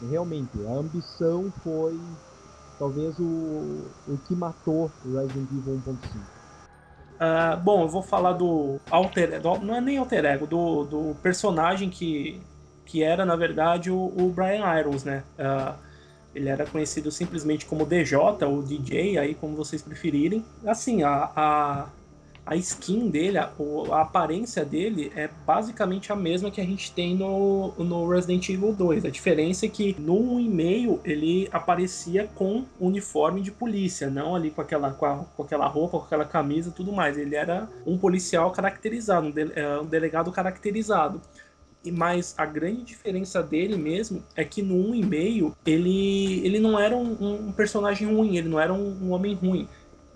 realmente 0.00 0.66
a 0.66 0.72
ambição 0.72 1.52
foi 1.62 2.00
talvez 2.78 3.18
o, 3.20 3.90
o 4.06 4.18
que 4.26 4.34
matou 4.34 4.90
o 5.04 5.18
Resident 5.18 5.50
Evil 5.52 5.82
1.5. 5.86 6.20
Ah, 7.18 7.54
bom, 7.56 7.82
eu 7.82 7.88
vou 7.88 8.02
falar 8.02 8.32
do 8.32 8.80
alter, 8.88 9.40
do- 9.42 9.58
não 9.60 9.74
é 9.76 9.80
nem 9.80 9.98
alter 9.98 10.24
ego, 10.24 10.46
do, 10.46 10.84
do 10.84 11.14
personagem 11.16 11.90
que, 11.90 12.40
que 12.86 13.02
era 13.02 13.26
na 13.26 13.36
verdade 13.36 13.90
o, 13.90 13.98
o 13.98 14.30
Brian 14.32 14.64
Irons, 14.78 15.04
né? 15.04 15.24
Ah, 15.38 15.76
ele 16.34 16.48
era 16.48 16.64
conhecido 16.66 17.10
simplesmente 17.10 17.66
como 17.66 17.84
DJ 17.84 18.16
ou 18.46 18.62
DJ, 18.62 19.18
aí 19.18 19.34
como 19.34 19.56
vocês 19.56 19.82
preferirem. 19.82 20.44
Assim, 20.64 21.02
a, 21.02 21.30
a, 21.34 21.88
a 22.46 22.56
skin 22.56 23.08
dele, 23.08 23.38
a, 23.38 23.50
a, 23.92 24.00
aparência 24.00 24.64
dele 24.64 25.12
é 25.16 25.28
basicamente 25.44 26.12
a 26.12 26.16
mesma 26.16 26.50
que 26.50 26.60
a 26.60 26.64
gente 26.64 26.92
tem 26.92 27.16
no, 27.16 27.72
no 27.78 28.08
Resident 28.08 28.48
Evil 28.48 28.72
2. 28.72 29.04
A 29.04 29.10
diferença 29.10 29.66
é 29.66 29.68
que 29.68 29.96
no 29.98 30.14
1,5 30.36 31.00
ele 31.04 31.48
aparecia 31.52 32.28
com 32.34 32.64
uniforme 32.78 33.40
de 33.40 33.50
polícia, 33.50 34.08
não 34.08 34.36
ali 34.36 34.50
com 34.50 34.60
aquela, 34.60 34.92
com, 34.92 35.06
a, 35.06 35.16
com 35.36 35.42
aquela 35.42 35.66
roupa, 35.66 35.98
com 35.98 36.04
aquela 36.04 36.24
camisa 36.24 36.70
tudo 36.70 36.92
mais. 36.92 37.18
Ele 37.18 37.34
era 37.34 37.68
um 37.84 37.98
policial 37.98 38.52
caracterizado, 38.52 39.26
um, 39.26 39.30
de, 39.32 39.50
é, 39.54 39.78
um 39.78 39.86
delegado 39.86 40.30
caracterizado. 40.30 41.20
Mas 41.84 42.34
a 42.36 42.44
grande 42.44 42.82
diferença 42.82 43.42
dele 43.42 43.76
mesmo 43.76 44.22
é 44.36 44.44
que 44.44 44.60
no 44.60 44.74
1,5 44.92 45.54
ele, 45.64 46.44
ele 46.44 46.58
não 46.58 46.78
era 46.78 46.96
um, 46.96 47.46
um 47.48 47.52
personagem 47.52 48.06
ruim, 48.06 48.36
ele 48.36 48.48
não 48.48 48.60
era 48.60 48.72
um, 48.72 48.98
um 49.02 49.12
homem 49.12 49.34
ruim 49.34 49.66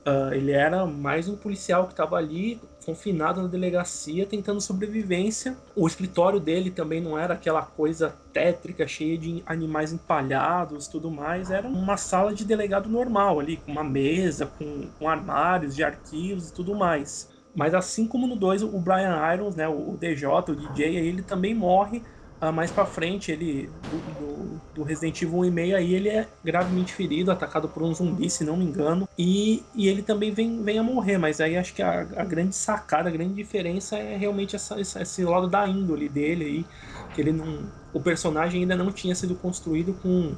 Uh, 0.05 0.35
ele 0.35 0.53
era 0.53 0.85
mais 0.85 1.31
um 1.31 1.35
policial 1.35 1.87
que 1.87 1.95
estava 1.95 2.17
ali 2.17 2.61
confinado 2.85 3.41
na 3.41 3.49
delegacia 3.49 4.27
tentando 4.27 4.61
sobrevivência. 4.61 5.57
O 5.75 5.87
escritório 5.87 6.39
dele 6.39 6.71
também 6.71 7.01
não 7.01 7.19
era 7.19 7.33
aquela 7.33 7.63
coisa 7.63 8.15
tétrica, 8.31 8.87
cheia 8.87 9.17
de 9.17 9.43
animais 9.47 9.95
empalhados, 9.95 10.89
tudo 10.89 11.11
mais. 11.11 11.51
Era 11.51 11.67
uma 11.67 11.97
sala 11.97 12.35
de 12.35 12.45
delegado 12.45 12.87
normal 12.87 13.41
ali, 13.41 13.57
com 13.57 13.73
uma 13.73 13.83
mesa, 13.83 14.45
com, 14.45 14.89
com 14.99 15.09
armários 15.09 15.75
de 15.75 15.83
arquivos 15.83 16.51
e 16.51 16.53
tudo 16.53 16.75
mais. 16.75 17.31
Mas 17.55 17.75
assim 17.75 18.07
como 18.07 18.27
no 18.27 18.37
2, 18.37 18.63
o 18.63 18.81
Brian 18.81 19.17
Irons, 19.33 19.55
né, 19.55 19.69
o 19.69 19.97
DJ, 19.99 20.29
o 20.29 20.57
DJ, 20.57 20.97
ele 20.97 21.23
também 21.23 21.55
morre 21.55 22.03
Uh, 22.43 22.53
mais 22.53 22.71
pra 22.71 22.85
frente, 22.85 23.31
ele 23.31 23.71
do, 23.91 23.99
do, 24.19 24.61
do 24.75 24.83
Resident 24.83 25.23
Evil 25.23 25.39
1,5 25.39 25.77
aí, 25.77 25.95
ele 25.95 26.09
é 26.09 26.29
gravemente 26.43 26.93
ferido, 26.93 27.31
atacado 27.31 27.69
por 27.69 27.83
um 27.83 27.95
zumbi, 27.95 28.29
se 28.29 28.45
não 28.45 28.57
me 28.57 28.65
engano. 28.65 29.09
E, 29.17 29.65
e 29.75 29.89
ele 29.89 30.03
também 30.03 30.33
vem, 30.33 30.63
vem 30.63 30.79
a 30.79 30.83
morrer, 30.83 31.17
mas 31.17 31.41
aí 31.41 31.57
acho 31.57 31.73
que 31.73 31.81
a, 31.81 32.01
a 32.01 32.25
grande 32.25 32.55
sacada, 32.55 33.09
a 33.09 33.13
grande 33.13 33.35
diferença 33.35 33.97
é 33.97 34.17
realmente 34.17 34.57
essa, 34.57 34.79
essa, 34.79 35.01
esse 35.01 35.25
lado 35.25 35.49
da 35.49 35.67
índole 35.67 36.09
dele 36.09 36.45
aí. 36.45 36.67
Que 37.15 37.21
ele 37.23 37.33
não. 37.33 37.71
O 37.93 38.01
personagem 38.01 38.63
ainda 38.63 38.77
não 38.77 38.91
tinha 38.93 39.15
sido 39.15 39.37
construído 39.37 39.95
com, 40.03 40.35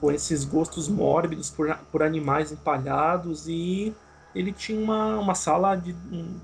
com 0.00 0.10
esses 0.10 0.44
gostos 0.44 0.88
mórbidos 0.88 1.50
por, 1.50 1.76
por 1.90 2.02
animais 2.02 2.52
empalhados 2.52 3.46
e 3.48 3.92
ele 4.34 4.52
tinha 4.52 4.78
uma, 4.78 5.18
uma 5.18 5.34
sala 5.34 5.74
de, 5.76 5.92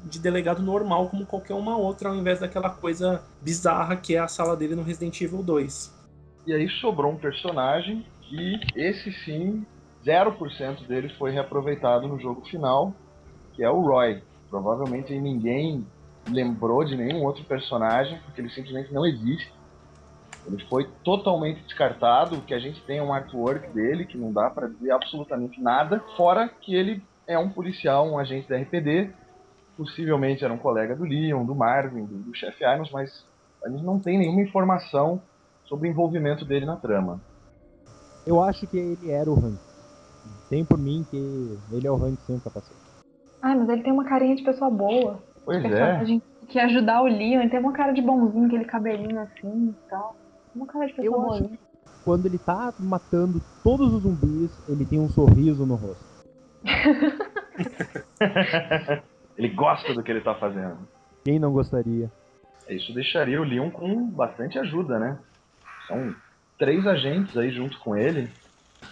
de 0.04 0.18
delegado 0.18 0.62
normal 0.62 1.08
como 1.08 1.24
qualquer 1.24 1.54
uma 1.54 1.76
outra, 1.76 2.10
ao 2.10 2.14
invés 2.14 2.40
daquela 2.40 2.70
coisa 2.70 3.22
bizarra 3.40 3.96
que 3.96 4.14
é 4.14 4.18
a 4.18 4.28
sala 4.28 4.56
dele 4.56 4.74
no 4.74 4.82
Resident 4.82 5.20
Evil 5.20 5.42
2. 5.42 5.96
E 6.46 6.52
aí 6.52 6.68
sobrou 6.80 7.12
um 7.12 7.16
personagem 7.16 8.04
que 8.22 8.60
esse 8.76 9.12
sim, 9.24 9.64
0% 10.04 10.86
dele 10.86 11.08
foi 11.18 11.30
reaproveitado 11.30 12.06
no 12.06 12.18
jogo 12.20 12.44
final, 12.46 12.94
que 13.54 13.62
é 13.62 13.70
o 13.70 13.80
Roy. 13.80 14.22
Provavelmente 14.50 15.18
ninguém 15.18 15.86
lembrou 16.30 16.84
de 16.84 16.96
nenhum 16.96 17.24
outro 17.24 17.44
personagem, 17.44 18.18
porque 18.24 18.40
ele 18.40 18.50
simplesmente 18.50 18.92
não 18.92 19.06
existe. 19.06 19.52
Ele 20.46 20.64
foi 20.68 20.88
totalmente 21.04 21.62
descartado. 21.64 22.40
Que 22.42 22.54
a 22.54 22.58
gente 22.58 22.80
tem 22.82 22.98
é 22.98 23.02
um 23.02 23.12
artwork 23.12 23.68
dele, 23.70 24.06
que 24.06 24.16
não 24.16 24.32
dá 24.32 24.48
para 24.48 24.68
dizer 24.68 24.90
absolutamente 24.90 25.60
nada, 25.60 26.02
fora 26.16 26.48
que 26.48 26.74
ele 26.74 27.02
é 27.28 27.38
um 27.38 27.50
policial, 27.50 28.08
um 28.08 28.18
agente 28.18 28.48
da 28.48 28.56
RPD, 28.56 29.10
possivelmente 29.76 30.44
era 30.44 30.52
um 30.52 30.58
colega 30.58 30.96
do 30.96 31.04
Leon, 31.04 31.44
do 31.44 31.54
Marvin, 31.54 32.04
do, 32.06 32.16
do 32.16 32.34
chefe 32.34 32.64
Irons, 32.64 32.90
mas 32.90 33.24
a 33.62 33.68
gente 33.68 33.84
não 33.84 34.00
tem 34.00 34.18
nenhuma 34.18 34.40
informação 34.40 35.20
sobre 35.66 35.88
o 35.88 35.90
envolvimento 35.90 36.44
dele 36.46 36.64
na 36.64 36.76
trama. 36.76 37.20
Eu 38.26 38.42
acho 38.42 38.66
que 38.66 38.78
ele 38.78 39.10
era 39.10 39.30
o 39.30 39.34
Hank. 39.34 39.58
Tem 40.48 40.64
por 40.64 40.78
mim 40.78 41.06
que 41.10 41.16
ele 41.70 41.86
é 41.86 41.90
o 41.90 41.96
Hank 41.96 42.18
sem 42.22 42.36
o 42.36 42.40
capacete. 42.40 42.80
Ah, 43.42 43.54
mas 43.54 43.68
ele 43.68 43.82
tem 43.82 43.92
uma 43.92 44.04
carinha 44.04 44.34
de 44.34 44.42
pessoa 44.42 44.70
boa. 44.70 45.22
Pois 45.44 45.62
é. 45.64 46.20
Que 46.48 46.58
ajudar 46.58 47.02
o 47.02 47.06
Leon, 47.06 47.40
ele 47.40 47.50
tem 47.50 47.60
uma 47.60 47.72
cara 47.72 47.92
de 47.92 48.00
bonzinho, 48.00 48.46
aquele 48.46 48.64
cabelinho 48.64 49.20
assim 49.20 49.68
e 49.68 49.88
tal. 49.90 50.16
Uma 50.56 50.66
cara 50.66 50.86
de 50.86 50.94
pessoa 50.94 51.20
boa. 51.20 51.34
Acho 51.36 51.48
que 51.48 51.58
quando 52.04 52.24
ele 52.24 52.38
tá 52.38 52.72
matando 52.78 53.40
todos 53.62 53.92
os 53.92 54.02
zumbis, 54.02 54.50
ele 54.66 54.86
tem 54.86 54.98
um 54.98 55.10
sorriso 55.10 55.66
no 55.66 55.74
rosto. 55.74 56.07
ele 59.36 59.48
gosta 59.50 59.94
do 59.94 60.02
que 60.02 60.10
ele 60.10 60.20
tá 60.20 60.34
fazendo. 60.34 60.78
Quem 61.24 61.38
não 61.38 61.52
gostaria? 61.52 62.10
Isso 62.68 62.92
deixaria 62.92 63.40
o 63.40 63.44
Leon 63.44 63.70
com 63.70 64.10
bastante 64.10 64.58
ajuda, 64.58 64.98
né? 64.98 65.18
São 65.86 66.14
três 66.58 66.86
agentes 66.86 67.36
aí 67.36 67.50
junto 67.50 67.78
com 67.78 67.96
ele, 67.96 68.28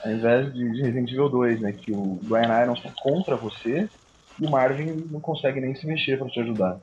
ao 0.04 0.12
invés 0.12 0.52
de 0.54 0.64
Resident 0.64 1.10
Evil 1.10 1.28
2, 1.28 1.60
né? 1.60 1.72
Que 1.72 1.92
o 1.92 2.18
Brian 2.22 2.62
Irons 2.62 2.82
tá 2.82 2.90
contra 3.02 3.36
você 3.36 3.88
e 4.40 4.46
o 4.46 4.50
Marvin 4.50 5.04
não 5.10 5.20
consegue 5.20 5.60
nem 5.60 5.74
se 5.74 5.86
mexer 5.86 6.18
para 6.18 6.28
te 6.28 6.40
ajudar. 6.40 6.78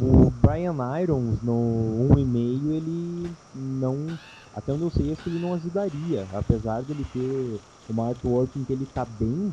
O 0.00 0.30
Brian 0.30 0.74
Irons 1.00 1.42
no 1.42 2.08
1,5 2.14 2.72
ele 2.72 3.30
não. 3.54 4.06
Até 4.54 4.72
onde 4.72 4.82
eu 4.82 4.90
sei, 4.90 5.12
acho 5.12 5.22
que 5.22 5.30
ele 5.30 5.40
não 5.40 5.54
ajudaria. 5.54 6.26
Apesar 6.32 6.82
de 6.82 6.92
ele 6.92 7.04
ter 7.12 7.60
uma 7.88 8.08
artwork 8.08 8.58
em 8.58 8.64
que 8.64 8.72
ele 8.72 8.86
tá 8.86 9.04
bem 9.04 9.52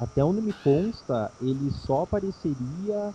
até 0.00 0.24
onde 0.24 0.40
me 0.40 0.52
consta, 0.64 1.30
ele 1.42 1.70
só 1.70 2.02
apareceria 2.04 3.12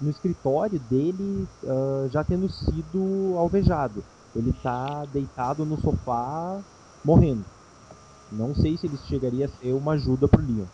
no 0.00 0.10
escritório 0.10 0.78
dele 0.78 1.46
uh, 1.64 2.08
já 2.10 2.22
tendo 2.22 2.48
sido 2.50 3.34
alvejado. 3.38 4.04
Ele 4.36 4.50
está 4.50 5.04
deitado 5.06 5.64
no 5.64 5.80
sofá 5.80 6.60
morrendo. 7.02 7.44
Não 8.30 8.54
sei 8.54 8.76
se 8.76 8.86
ele 8.86 8.98
chegaria 9.08 9.46
a 9.46 9.48
ser 9.48 9.72
uma 9.72 9.94
ajuda 9.94 10.28
pro 10.28 10.40
Leon. 10.40 10.66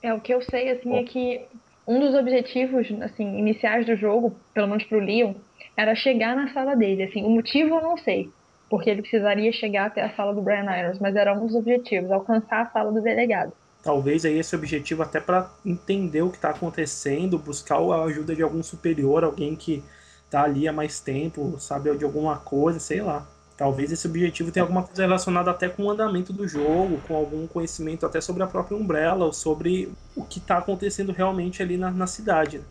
É, 0.00 0.14
o 0.14 0.20
que 0.20 0.32
eu 0.32 0.40
sei, 0.40 0.70
assim, 0.70 0.94
é 0.94 1.02
que 1.02 1.48
um 1.86 1.98
dos 1.98 2.14
objetivos, 2.14 2.86
assim, 3.02 3.38
iniciais 3.38 3.84
do 3.86 3.96
jogo, 3.96 4.36
pelo 4.54 4.68
menos 4.68 4.84
pro 4.84 5.00
Leon, 5.00 5.34
era 5.76 5.96
chegar 5.96 6.36
na 6.36 6.52
sala 6.52 6.76
dele, 6.76 7.02
assim. 7.02 7.24
O 7.24 7.30
motivo 7.30 7.74
eu 7.74 7.82
não 7.82 7.96
sei, 7.96 8.30
porque 8.70 8.88
ele 8.88 9.02
precisaria 9.02 9.52
chegar 9.52 9.86
até 9.86 10.02
a 10.02 10.14
sala 10.14 10.32
do 10.32 10.42
Brian 10.42 10.70
Irons, 10.70 11.00
mas 11.00 11.16
era 11.16 11.34
um 11.34 11.44
dos 11.44 11.56
objetivos, 11.56 12.10
alcançar 12.12 12.62
a 12.62 12.70
sala 12.70 12.92
do 12.92 13.02
delegado 13.02 13.52
talvez 13.82 14.24
aí 14.24 14.38
esse 14.38 14.54
objetivo 14.54 15.02
até 15.02 15.20
para 15.20 15.50
entender 15.66 16.22
o 16.22 16.30
que 16.30 16.36
está 16.36 16.50
acontecendo, 16.50 17.38
buscar 17.38 17.78
a 17.78 18.04
ajuda 18.04 18.34
de 18.34 18.42
algum 18.42 18.62
superior, 18.62 19.24
alguém 19.24 19.56
que 19.56 19.82
está 20.24 20.44
ali 20.44 20.68
há 20.68 20.72
mais 20.72 21.00
tempo, 21.00 21.56
sabe 21.58 21.94
de 21.96 22.04
alguma 22.04 22.36
coisa, 22.38 22.78
sei 22.78 23.02
lá. 23.02 23.26
Talvez 23.56 23.92
esse 23.92 24.06
objetivo 24.06 24.50
tenha 24.50 24.64
alguma 24.64 24.82
coisa 24.82 25.02
relacionada 25.02 25.50
até 25.50 25.68
com 25.68 25.84
o 25.84 25.90
andamento 25.90 26.32
do 26.32 26.48
jogo, 26.48 27.00
com 27.06 27.14
algum 27.14 27.46
conhecimento 27.46 28.06
até 28.06 28.20
sobre 28.20 28.42
a 28.42 28.46
própria 28.46 28.76
Umbrella, 28.76 29.26
ou 29.26 29.32
sobre 29.32 29.92
o 30.16 30.24
que 30.24 30.38
está 30.38 30.58
acontecendo 30.58 31.12
realmente 31.12 31.62
ali 31.62 31.76
na, 31.76 31.90
na 31.90 32.06
cidade. 32.06 32.62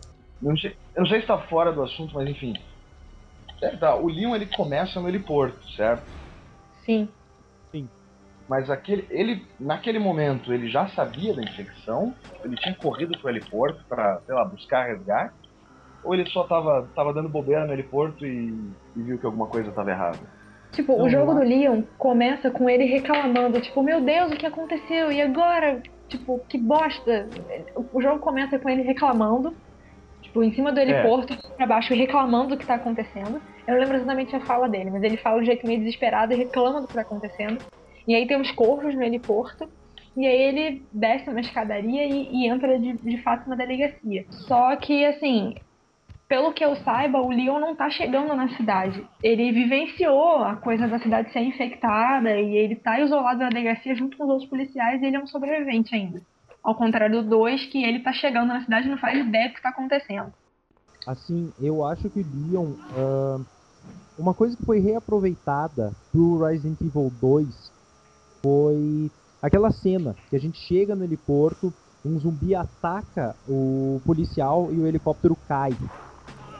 Eu 0.42 0.48
não, 0.50 0.56
sei, 0.56 0.76
eu 0.96 1.02
não 1.02 1.08
sei 1.08 1.18
se 1.18 1.24
está 1.24 1.38
fora 1.38 1.72
do 1.72 1.82
assunto, 1.82 2.14
mas 2.14 2.28
enfim. 2.28 2.54
É, 3.60 3.76
tá, 3.76 3.94
o 3.94 4.08
Leon 4.08 4.34
ele 4.34 4.46
começa 4.46 5.00
no 5.00 5.08
heliporto, 5.08 5.56
certo? 5.70 6.02
Sim 6.84 7.08
mas 8.48 8.68
aquele, 8.70 9.06
ele, 9.10 9.46
naquele 9.58 9.98
momento, 9.98 10.52
ele 10.52 10.68
já 10.68 10.88
sabia 10.88 11.34
da 11.34 11.42
infecção, 11.42 12.14
ele 12.44 12.56
tinha 12.56 12.74
corrido 12.74 13.18
pro 13.18 13.30
heliporto 13.30 13.84
para, 13.88 14.20
sei 14.26 14.34
lá, 14.34 14.44
buscar 14.44 14.86
resgate, 14.86 15.34
ou 16.04 16.14
ele 16.14 16.28
só 16.30 16.44
tava, 16.44 16.88
tava 16.94 17.12
dando 17.12 17.28
bobeira 17.28 17.64
no 17.64 17.72
heliporto 17.72 18.26
e, 18.26 18.48
e 18.96 19.02
viu 19.02 19.18
que 19.18 19.26
alguma 19.26 19.46
coisa 19.46 19.70
tava 19.70 19.90
errada? 19.90 20.18
Tipo, 20.72 21.00
o 21.00 21.08
jogo 21.08 21.34
do 21.34 21.42
Leon 21.42 21.82
começa 21.98 22.50
com 22.50 22.68
ele 22.68 22.84
reclamando, 22.84 23.60
tipo, 23.60 23.82
meu 23.82 24.00
Deus, 24.00 24.32
o 24.32 24.36
que 24.36 24.46
aconteceu? 24.46 25.12
E 25.12 25.20
agora? 25.20 25.82
Tipo, 26.08 26.40
que 26.48 26.58
bosta! 26.58 27.28
O 27.92 28.00
jogo 28.00 28.18
começa 28.20 28.58
com 28.58 28.70
ele 28.70 28.82
reclamando, 28.82 29.54
tipo, 30.22 30.42
em 30.42 30.52
cima 30.54 30.72
do 30.72 30.80
é. 30.80 30.82
heliporto, 30.82 31.34
é. 31.34 31.56
pra 31.56 31.66
baixo, 31.66 31.94
reclamando 31.94 32.50
do 32.50 32.56
que 32.56 32.66
tá 32.66 32.74
acontecendo. 32.74 33.40
Eu 33.66 33.74
não 33.74 33.80
lembro 33.80 33.96
exatamente 33.96 34.34
a 34.34 34.40
fala 34.40 34.66
dele, 34.66 34.90
mas 34.90 35.02
ele 35.02 35.18
fala 35.18 35.40
de 35.40 35.46
jeito 35.46 35.66
meio 35.66 35.78
desesperado 35.78 36.32
e 36.32 36.36
reclama 36.36 36.80
do 36.80 36.88
que 36.88 36.94
tá 36.94 37.02
acontecendo. 37.02 37.58
E 38.06 38.14
aí 38.14 38.26
tem 38.26 38.40
uns 38.40 38.50
corvos 38.52 38.94
no 38.94 39.02
heliporto. 39.02 39.68
E 40.16 40.26
aí 40.26 40.42
ele 40.42 40.82
desce 40.92 41.30
uma 41.30 41.40
escadaria 41.40 42.04
e, 42.04 42.28
e 42.30 42.46
entra 42.46 42.78
de, 42.78 42.92
de 42.92 43.22
fato 43.22 43.48
na 43.48 43.56
delegacia. 43.56 44.26
Só 44.28 44.76
que, 44.76 45.04
assim, 45.06 45.54
pelo 46.28 46.52
que 46.52 46.64
eu 46.64 46.76
saiba, 46.76 47.20
o 47.20 47.28
Leon 47.28 47.60
não 47.60 47.74
tá 47.74 47.90
chegando 47.90 48.34
na 48.34 48.48
cidade. 48.56 49.06
Ele 49.22 49.52
vivenciou 49.52 50.42
a 50.42 50.56
coisa 50.56 50.86
da 50.88 50.98
cidade 50.98 51.32
ser 51.32 51.40
infectada 51.40 52.38
e 52.40 52.56
ele 52.56 52.76
tá 52.76 53.00
isolado 53.00 53.40
na 53.40 53.48
delegacia 53.48 53.94
junto 53.94 54.16
com 54.16 54.24
os 54.24 54.30
outros 54.30 54.48
policiais 54.48 55.02
e 55.02 55.06
ele 55.06 55.16
é 55.16 55.20
um 55.20 55.26
sobrevivente 55.26 55.94
ainda. 55.94 56.22
Ao 56.62 56.74
contrário 56.74 57.22
do 57.22 57.28
2, 57.28 57.66
que 57.66 57.82
ele 57.82 58.00
tá 58.00 58.12
chegando 58.12 58.48
na 58.48 58.62
cidade 58.62 58.86
e 58.86 58.90
não 58.90 58.98
faz 58.98 59.18
ideia 59.18 59.48
do 59.48 59.54
que 59.54 59.62
tá 59.62 59.70
acontecendo. 59.70 60.32
Assim, 61.06 61.52
eu 61.60 61.84
acho 61.84 62.08
que 62.08 62.22
Leon. 62.22 62.72
Uh, 62.96 63.44
uma 64.18 64.32
coisa 64.32 64.56
que 64.56 64.64
foi 64.64 64.78
reaproveitada 64.78 65.92
pro 66.12 66.44
Resident 66.44 66.80
Evil 66.80 67.12
2 67.20 67.71
foi 68.42 69.10
aquela 69.40 69.70
cena 69.70 70.14
que 70.28 70.36
a 70.36 70.38
gente 70.38 70.58
chega 70.58 70.94
no 70.94 71.04
heliporto, 71.04 71.72
um 72.04 72.18
zumbi 72.18 72.54
ataca 72.54 73.36
o 73.48 74.00
policial 74.04 74.68
e 74.72 74.80
o 74.80 74.86
helicóptero 74.86 75.36
cai. 75.48 75.72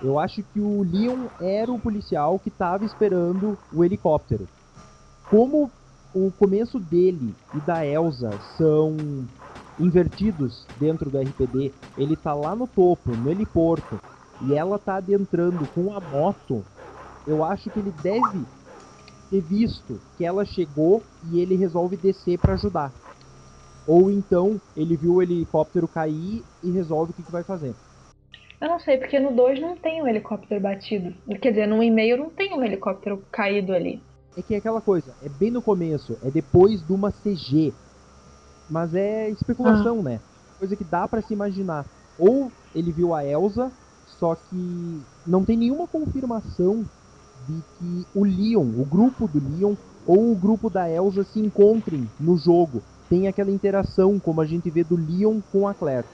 Eu 0.02 0.18
acho 0.18 0.42
que 0.42 0.61
o 0.61 0.82
Leon 0.82 1.26
era 1.40 1.70
o 1.70 1.78
policial 1.78 2.38
que 2.38 2.48
estava 2.48 2.84
esperando 2.84 3.57
o 3.72 3.84
helicóptero. 3.84 4.48
Como 5.30 5.70
o 6.14 6.30
começo 6.32 6.78
dele 6.78 7.34
e 7.54 7.61
da 7.61 7.86
Elsa 7.86 8.30
são 8.57 8.96
invertidos 9.78 10.66
dentro 10.78 11.09
do 11.09 11.18
RPD, 11.18 11.72
ele 11.96 12.16
tá 12.16 12.34
lá 12.34 12.54
no 12.54 12.66
topo, 12.66 13.11
no 13.16 13.30
heliporto, 13.30 13.98
e 14.42 14.54
ela 14.54 14.78
tá 14.78 14.96
adentrando 14.96 15.66
com 15.74 15.94
a 15.94 16.00
moto, 16.00 16.62
eu 17.26 17.44
acho 17.44 17.70
que 17.70 17.78
ele 17.78 17.92
deve 18.02 18.44
ter 19.33 19.41
visto 19.41 19.99
que 20.18 20.26
ela 20.26 20.45
chegou 20.45 21.03
e 21.30 21.41
ele 21.41 21.57
resolve 21.57 21.97
descer 21.97 22.39
para 22.39 22.53
ajudar. 22.53 22.93
Ou 23.87 24.11
então 24.11 24.61
ele 24.76 24.95
viu 24.95 25.14
o 25.14 25.22
helicóptero 25.22 25.89
cair 25.89 26.45
e 26.62 26.70
resolve 26.70 27.12
o 27.12 27.14
que, 27.14 27.22
que 27.22 27.33
vai 27.33 27.43
fazer. 27.43 27.74
Eu 28.61 28.68
não 28.68 28.78
sei, 28.78 28.99
porque 28.99 29.18
no 29.18 29.35
2 29.35 29.61
não 29.61 29.74
tem 29.74 30.03
um 30.03 30.07
helicóptero 30.07 30.61
batido. 30.61 31.14
Quer 31.41 31.51
dizer, 31.51 31.66
no 31.66 31.83
e-mail 31.83 32.18
não 32.18 32.30
tem 32.30 32.55
um 32.55 32.62
helicóptero 32.62 33.24
caído 33.33 33.72
ali. 33.72 34.03
É 34.37 34.43
que 34.43 34.55
é 34.55 34.59
aquela 34.59 34.80
coisa, 34.80 35.14
é 35.22 35.28
bem 35.28 35.51
no 35.51 35.62
começo, 35.62 36.16
é 36.22 36.30
depois 36.30 36.87
de 36.87 36.93
uma 36.93 37.11
CG. 37.11 37.72
Mas 38.70 38.95
é 38.95 39.30
especulação, 39.30 40.01
ah. 40.01 40.03
né? 40.03 40.20
Coisa 40.59 40.76
que 40.76 40.85
dá 40.85 41.09
para 41.09 41.22
se 41.22 41.33
imaginar. 41.33 41.87
Ou 42.18 42.53
ele 42.74 42.93
viu 42.93 43.14
a 43.14 43.24
Elsa, 43.24 43.72
só 44.18 44.35
que 44.35 45.01
não 45.26 45.43
tem 45.45 45.57
nenhuma 45.57 45.89
confirmação 45.89 46.85
de 47.47 47.62
que 47.78 48.18
o 48.18 48.24
Leon, 48.24 48.80
o 48.80 48.84
grupo 48.84 49.28
do 49.28 49.38
Leon 49.38 49.74
ou 50.07 50.32
o 50.32 50.34
grupo 50.34 50.68
da 50.68 50.88
Elsa 50.90 51.24
se 51.24 51.40
encontrem 51.40 52.07
no 52.18 52.36
jogo. 52.36 52.82
Tem 53.09 53.28
aquela 53.28 53.51
interação 53.51 54.18
como 54.18 54.40
a 54.40 54.47
gente 54.47 54.70
vê 54.70 54.82
do 54.82 54.97
Leon 54.97 55.40
com 55.53 55.68
a 55.68 55.74
Claire. 55.74 56.07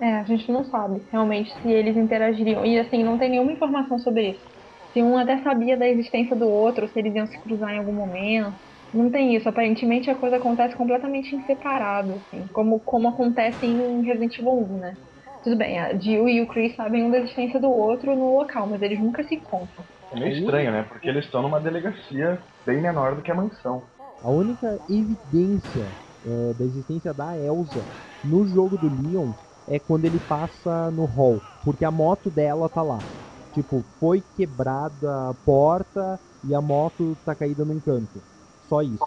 É, 0.00 0.14
a 0.14 0.24
gente 0.24 0.50
não 0.50 0.64
sabe 0.64 1.02
realmente 1.12 1.52
se 1.60 1.68
eles 1.68 1.96
interagiriam. 1.96 2.64
E 2.64 2.78
assim, 2.78 3.04
não 3.04 3.18
tem 3.18 3.30
nenhuma 3.30 3.52
informação 3.52 3.98
sobre 3.98 4.30
isso. 4.30 4.50
Se 4.92 5.02
um 5.02 5.16
até 5.18 5.38
sabia 5.42 5.76
da 5.76 5.86
existência 5.86 6.34
do 6.34 6.48
outro, 6.48 6.88
se 6.88 6.98
eles 6.98 7.14
iam 7.14 7.26
se 7.26 7.38
cruzar 7.38 7.74
em 7.74 7.78
algum 7.78 7.92
momento. 7.92 8.54
Não 8.94 9.10
tem 9.10 9.36
isso. 9.36 9.48
Aparentemente 9.48 10.10
a 10.10 10.14
coisa 10.14 10.36
acontece 10.36 10.74
completamente 10.74 11.34
em 11.36 11.42
separado, 11.42 12.12
assim. 12.12 12.46
Como, 12.52 12.80
como 12.80 13.08
acontece 13.08 13.66
em 13.66 14.02
Resident 14.02 14.38
Evil 14.38 14.52
1, 14.52 14.78
né? 14.78 14.96
Tudo 15.44 15.56
bem, 15.56 15.78
a 15.78 15.94
Jill 15.94 16.28
e 16.28 16.42
o 16.42 16.46
Chris 16.46 16.74
sabem 16.76 17.10
da 17.10 17.18
existência 17.18 17.58
do 17.58 17.70
outro 17.70 18.14
no 18.14 18.34
local, 18.34 18.66
mas 18.66 18.82
eles 18.82 18.98
nunca 18.98 19.22
se 19.24 19.36
encontram. 19.36 19.84
É 20.10 20.18
meio 20.18 20.38
estranho, 20.38 20.72
né? 20.72 20.82
Porque 20.82 21.08
eles 21.08 21.24
estão 21.24 21.42
numa 21.42 21.60
delegacia 21.60 22.42
bem 22.66 22.80
menor 22.80 23.16
do 23.16 23.22
que 23.22 23.30
a 23.30 23.34
mansão. 23.34 23.84
A 24.22 24.30
única 24.30 24.78
evidência 24.88 25.92
é, 26.24 26.54
da 26.54 26.64
existência 26.64 27.14
da 27.14 27.38
Elsa 27.38 27.86
no 28.22 28.46
jogo 28.46 28.76
do 28.76 28.88
Leon 28.88 29.32
é 29.66 29.78
quando 29.78 30.04
ele 30.04 30.20
passa 30.20 30.90
no 30.90 31.04
hall, 31.04 31.40
porque 31.64 31.84
a 31.84 31.90
moto 31.90 32.30
dela 32.30 32.68
tá 32.68 32.82
lá. 32.82 33.02
Tipo, 33.52 33.84
foi 33.98 34.20
quebrada 34.36 35.30
a 35.30 35.34
porta 35.34 36.20
e 36.44 36.54
a 36.54 36.60
moto 36.60 37.16
tá 37.24 37.34
caída 37.34 37.64
num 37.64 37.80
canto. 37.80 38.22
Só 38.68 38.82
isso. 38.82 39.04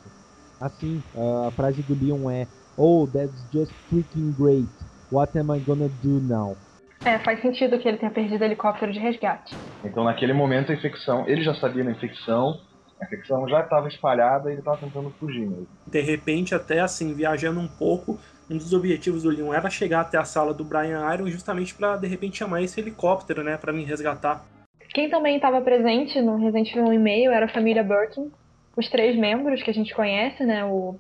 Assim, 0.60 1.04
a 1.47 1.51
frase 1.51 1.84
do 1.84 1.93
Leon 1.93 2.30
é: 2.30 2.47
Oh, 2.78 3.08
that's 3.08 3.45
just 3.51 3.74
freaking 3.89 4.32
great. 4.32 4.70
What 5.12 5.38
am 5.38 5.56
I 5.56 5.60
gonna 5.60 5.89
do 5.89 6.20
now? 6.20 6.58
É, 7.06 7.20
faz 7.20 7.41
sentido 7.41 7.78
que 7.80 7.88
ele 7.88 7.97
tenha 7.97 8.12
perdido 8.12 8.41
o 8.41 8.45
helicóptero 8.45 8.91
de 8.91 8.99
resgate. 8.99 9.54
Então, 9.84 10.06
naquele 10.06 10.34
momento, 10.34 10.72
a 10.72 10.76
infecção, 10.76 11.28
ele 11.28 11.43
já 11.43 11.54
sabia 11.56 11.84
da 11.84 11.91
infecção, 11.91 12.58
a 13.01 13.06
infecção 13.06 13.47
já 13.49 13.62
estava 13.62 13.88
espalhada 13.89 14.49
e 14.49 14.54
ele 14.54 14.60
estava 14.60 14.78
tentando 14.78 15.12
fugir 15.20 15.45
mesmo. 15.45 15.68
De 15.86 15.99
repente, 15.99 16.56
até 16.56 16.80
assim, 16.80 17.14
viajando 17.14 17.60
um 17.60 17.68
pouco, 17.68 18.18
um 18.49 18.58
dos 18.58 18.74
objetivos 18.74 19.24
do 19.24 19.30
Leon 19.30 19.54
era 19.54 19.70
chegar 19.70 20.01
até 20.01 20.18
a 20.18 20.24
sala 20.24 20.54
do 20.54 20.64
Brian 20.64 21.14
Iron 21.14 21.28
justamente 21.28 21.76
para 21.76 21.97
de 21.97 22.08
repente 22.08 22.38
chamar 22.38 22.62
esse 22.62 22.80
helicóptero, 22.80 23.43
né, 23.43 23.58
para 23.58 23.74
me 23.74 23.84
resgatar. 23.84 24.45
Quem 24.93 25.10
também 25.10 25.36
estava 25.36 25.60
presente 25.62 26.22
no 26.22 26.38
Resident 26.38 26.72
Evil 26.72 26.93
e-mail 26.93 27.32
era 27.32 27.45
a 27.45 27.54
família 27.54 27.84
Birkin, 27.84 28.32
os 28.78 28.89
três 28.89 29.18
membros 29.18 29.62
que 29.62 29.70
a 29.70 29.74
gente 29.74 29.93
conhece, 29.93 30.45
né, 30.45 30.64
o 30.64 30.99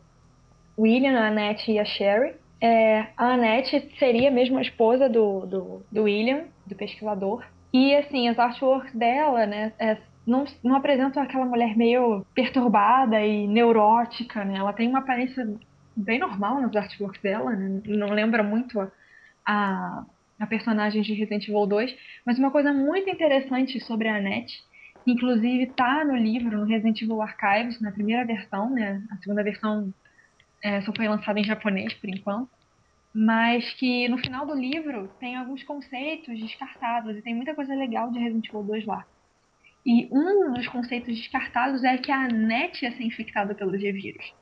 William, 0.77 1.17
a 1.17 1.27
Annette 1.27 1.71
e 1.71 1.79
a 1.79 1.85
Sherry. 1.85 2.33
É, 2.63 3.07
a 3.17 3.33
Annette 3.33 3.91
seria 3.99 4.31
mesmo 4.31 4.57
a 4.57 4.61
esposa 4.61 5.09
do, 5.09 5.45
do, 5.45 5.85
do, 5.91 6.03
William, 6.03 6.45
do 6.65 6.73
pesquisador. 6.73 7.45
E 7.73 7.93
assim, 7.93 8.29
as 8.29 8.39
artworks 8.39 8.95
dela, 8.95 9.45
né, 9.45 9.73
é, 9.77 9.97
não, 10.25 10.45
não 10.63 10.77
apresentam 10.77 11.21
aquela 11.21 11.45
mulher 11.45 11.75
meio 11.75 12.25
perturbada 12.33 13.19
e 13.19 13.45
neurótica, 13.49 14.45
né? 14.45 14.59
Ela 14.59 14.71
tem 14.71 14.87
uma 14.87 14.99
aparência 14.99 15.45
bem 15.93 16.19
normal 16.19 16.61
nos 16.61 16.73
artworks 16.73 17.21
dela, 17.21 17.51
né? 17.51 17.81
não 17.85 18.07
lembra 18.07 18.41
muito 18.41 18.79
a, 18.79 18.89
a, 19.45 20.05
a, 20.39 20.47
personagem 20.47 21.01
de 21.01 21.13
Resident 21.13 21.49
Evil 21.49 21.67
2, 21.67 21.93
mas 22.25 22.39
uma 22.39 22.49
coisa 22.49 22.71
muito 22.71 23.09
interessante 23.09 23.77
sobre 23.81 24.07
a 24.07 24.15
Annette, 24.15 24.63
inclusive 25.05 25.65
tá 25.75 26.05
no 26.05 26.15
livro, 26.15 26.59
no 26.59 26.65
Resident 26.65 27.01
Evil 27.01 27.21
Archives, 27.21 27.81
na 27.81 27.91
primeira 27.91 28.23
versão, 28.23 28.69
né? 28.69 29.03
A 29.11 29.17
segunda 29.17 29.43
versão 29.43 29.93
é, 30.63 30.81
só 30.81 30.93
foi 30.95 31.07
lançada 31.07 31.39
em 31.39 31.43
japonês 31.43 31.93
por 31.93 32.09
enquanto, 32.09 32.49
mas 33.13 33.71
que 33.73 34.07
no 34.07 34.17
final 34.17 34.45
do 34.45 34.55
livro 34.55 35.09
tem 35.19 35.35
alguns 35.35 35.61
conceitos 35.63 36.39
descartados 36.39 37.15
e 37.15 37.21
tem 37.21 37.35
muita 37.35 37.53
coisa 37.53 37.75
legal 37.75 38.09
de 38.09 38.17
Resident 38.17 38.47
Evil 38.47 38.63
2 38.63 38.85
lá. 38.85 39.05
E 39.85 40.07
um 40.11 40.53
dos 40.53 40.67
conceitos 40.67 41.15
descartados 41.15 41.83
é 41.83 41.97
que 41.97 42.11
a 42.11 42.23
Annette 42.23 42.85
ia 42.85 42.91
ser 42.95 43.03
infectada 43.03 43.53
pelo 43.53 43.77
G-Vírus. 43.77 44.33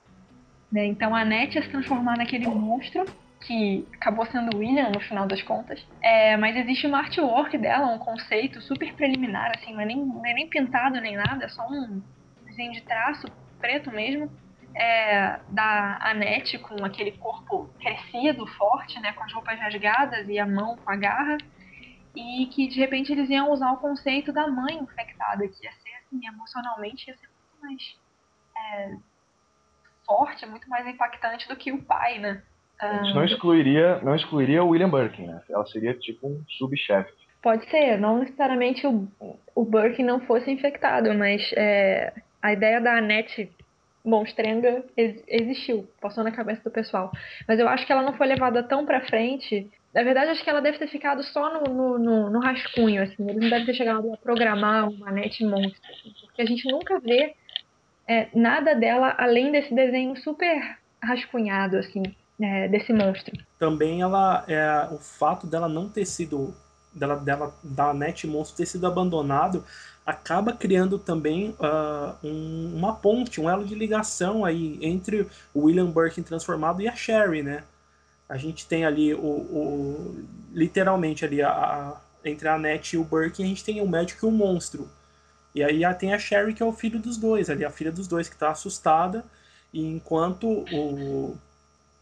Né? 0.72 0.86
Então 0.86 1.16
a 1.16 1.22
Annette 1.22 1.58
ia 1.58 1.64
se 1.64 1.70
transformar 1.70 2.16
naquele 2.16 2.48
monstro 2.48 3.04
que 3.42 3.86
acabou 3.94 4.26
sendo 4.28 4.56
William 4.56 4.90
no 4.90 5.00
final 5.00 5.28
das 5.28 5.42
contas. 5.42 5.84
É, 6.02 6.38
mas 6.38 6.56
existe 6.56 6.86
uma 6.86 7.00
artwork 7.00 7.58
dela, 7.58 7.88
um 7.88 7.98
conceito 7.98 8.62
super 8.62 8.94
preliminar, 8.94 9.52
assim, 9.56 9.74
não 9.74 9.82
é 9.82 9.86
nem, 9.86 9.98
não 9.98 10.26
é 10.26 10.34
nem 10.34 10.48
pintado 10.48 11.02
nem 11.02 11.18
nada, 11.18 11.46
é 11.46 11.50
só 11.50 11.68
um 11.68 12.02
desenho 12.46 12.72
de 12.72 12.82
traço 12.84 13.28
preto 13.60 13.92
mesmo. 13.92 14.32
É, 14.74 15.40
da 15.50 15.98
Annette 16.02 16.58
com 16.58 16.86
aquele 16.86 17.12
corpo 17.14 17.70
crescido, 17.80 18.48
forte, 18.48 19.00
né, 19.02 19.12
com 19.14 19.24
as 19.24 19.34
roupas 19.34 19.60
rasgadas 19.60 20.28
e 20.30 20.40
a 20.40 20.46
mão 20.46 20.78
com 20.78 20.90
a 20.90 20.96
garra, 20.96 21.38
e 22.16 22.46
que 22.48 22.68
de 22.68 22.80
repente 22.80 23.12
eles 23.12 23.30
iam 23.30 23.52
usar 23.52 23.72
o 23.74 23.78
conceito 23.78 24.32
da 24.32 24.48
mãe 24.48 24.78
infectada, 24.78 25.48
que 25.48 25.66
ia 25.66 25.72
ser 25.72 25.94
assim, 25.96 26.26
emocionalmente 26.26 27.10
ia 27.10 27.18
ser 27.18 27.28
muito 27.28 27.62
mais 27.62 27.98
é, 28.58 28.96
forte, 30.06 30.46
muito 30.46 30.70
mais 30.70 30.88
impactante 30.88 31.48
do 31.48 31.56
que 31.56 31.72
o 31.72 31.82
pai, 31.84 32.20
né? 32.20 32.42
A 32.80 33.04
gente 33.04 33.14
não 33.14 33.24
excluiria, 33.24 34.00
não 34.02 34.16
excluiria 34.16 34.64
o 34.64 34.70
William 34.70 34.90
Birkin, 34.90 35.28
né? 35.28 35.42
Ela 35.50 35.66
seria 35.68 35.94
tipo 35.94 36.28
um 36.28 36.44
subchefe. 36.58 37.14
Pode 37.42 37.70
ser, 37.70 37.98
não 37.98 38.20
necessariamente 38.20 38.86
o, 38.88 39.08
o 39.56 39.64
Birkin 39.64 40.04
não 40.04 40.20
fosse 40.22 40.50
infectado, 40.50 41.14
mas 41.14 41.52
é, 41.56 42.14
a 42.42 42.54
ideia 42.54 42.82
da 42.82 42.98
Annette 42.98 43.52
monstrenga 44.04 44.84
ex 44.98 45.24
existiu, 45.28 45.88
passou 46.00 46.24
na 46.24 46.32
cabeça 46.32 46.64
do 46.64 46.72
pessoal. 46.72 47.12
Mas 47.48 47.60
eu 47.60 47.68
acho 47.68 47.86
que 47.86 47.92
ela 47.92 48.04
não 48.04 48.14
foi 48.14 48.28
levada 48.28 48.64
tão 48.64 48.86
pra 48.86 49.06
frente. 49.06 49.70
Na 49.94 50.04
verdade, 50.04 50.32
acho 50.32 50.44
que 50.44 50.50
ela 50.50 50.62
deve 50.62 50.78
ter 50.78 50.88
ficado 50.88 51.22
só 51.24 51.54
no, 51.54 51.74
no, 51.74 52.00
no, 52.00 52.30
no 52.30 52.40
rascunho, 52.40 53.04
assim. 53.04 53.30
Eles 53.30 53.42
não 53.42 53.50
devem 53.50 53.66
ter 53.66 53.74
chegado 53.74 54.14
a 54.14 54.18
programar 54.18 54.90
uma 54.90 55.10
Annette 55.10 55.44
monstro, 55.44 55.82
assim, 55.90 56.14
porque 56.26 56.42
a 56.42 56.46
gente 56.46 56.70
nunca 56.72 57.00
vê 57.00 57.36
é, 58.08 58.28
nada 58.34 58.74
dela 58.74 59.14
além 59.18 59.52
desse 59.52 59.74
desenho 59.74 60.16
super 60.18 60.78
rascunhado, 61.02 61.78
assim, 61.78 62.04
é, 62.42 62.68
desse 62.68 62.94
monstro. 62.94 63.38
Também 63.60 64.02
ela, 64.02 64.44
é, 64.48 64.94
o 64.94 64.98
fato 64.98 65.46
dela 65.48 65.68
não 65.68 65.90
ter 65.90 66.06
sido, 66.06 66.54
dela, 66.94 67.16
dela 67.18 67.54
da 67.64 67.94
Net 67.94 68.26
Monstro 68.28 68.58
ter 68.58 68.66
sido 68.66 68.88
abandonado, 68.88 69.64
acaba 70.06 70.54
criando 70.54 70.98
também 70.98 71.56
uh, 71.60 72.16
um, 72.24 72.76
uma 72.76 72.96
ponte, 72.96 73.40
um 73.40 73.50
elo 73.50 73.64
de 73.64 73.76
ligação 73.76 74.44
aí 74.44 74.80
entre 74.82 75.28
o 75.54 75.66
William 75.66 75.92
Birkin 75.92 76.24
transformado 76.24 76.82
e 76.82 76.88
a 76.88 76.96
Sherry, 76.96 77.44
né? 77.44 77.64
A 78.28 78.38
gente 78.38 78.66
tem 78.66 78.86
ali 78.86 79.14
o, 79.14 79.20
o 79.20 80.26
literalmente 80.52 81.26
ali 81.26 81.42
a, 81.42 81.52
a, 81.52 82.02
entre 82.24 82.48
a 82.48 82.58
Net 82.58 82.96
e 82.96 82.98
o 82.98 83.04
Birkin, 83.04 83.44
a 83.44 83.48
gente 83.48 83.64
tem 83.64 83.82
o 83.82 83.88
médico 83.88 84.26
e 84.26 84.30
o 84.30 84.32
monstro. 84.32 84.90
E 85.54 85.64
aí 85.64 85.82
tem 85.96 86.14
a 86.14 86.20
Sherry, 86.20 86.54
que 86.54 86.64
é 86.64 86.66
o 86.66 86.72
filho 86.72 87.00
dos 87.00 87.18
dois, 87.18 87.50
ali, 87.50 87.66
a 87.66 87.70
filha 87.70 87.92
dos 87.92 88.08
dois, 88.08 88.30
que 88.30 88.38
tá 88.38 88.52
assustada. 88.52 89.24
E 89.74 89.86
enquanto 89.86 90.48
o, 90.48 91.38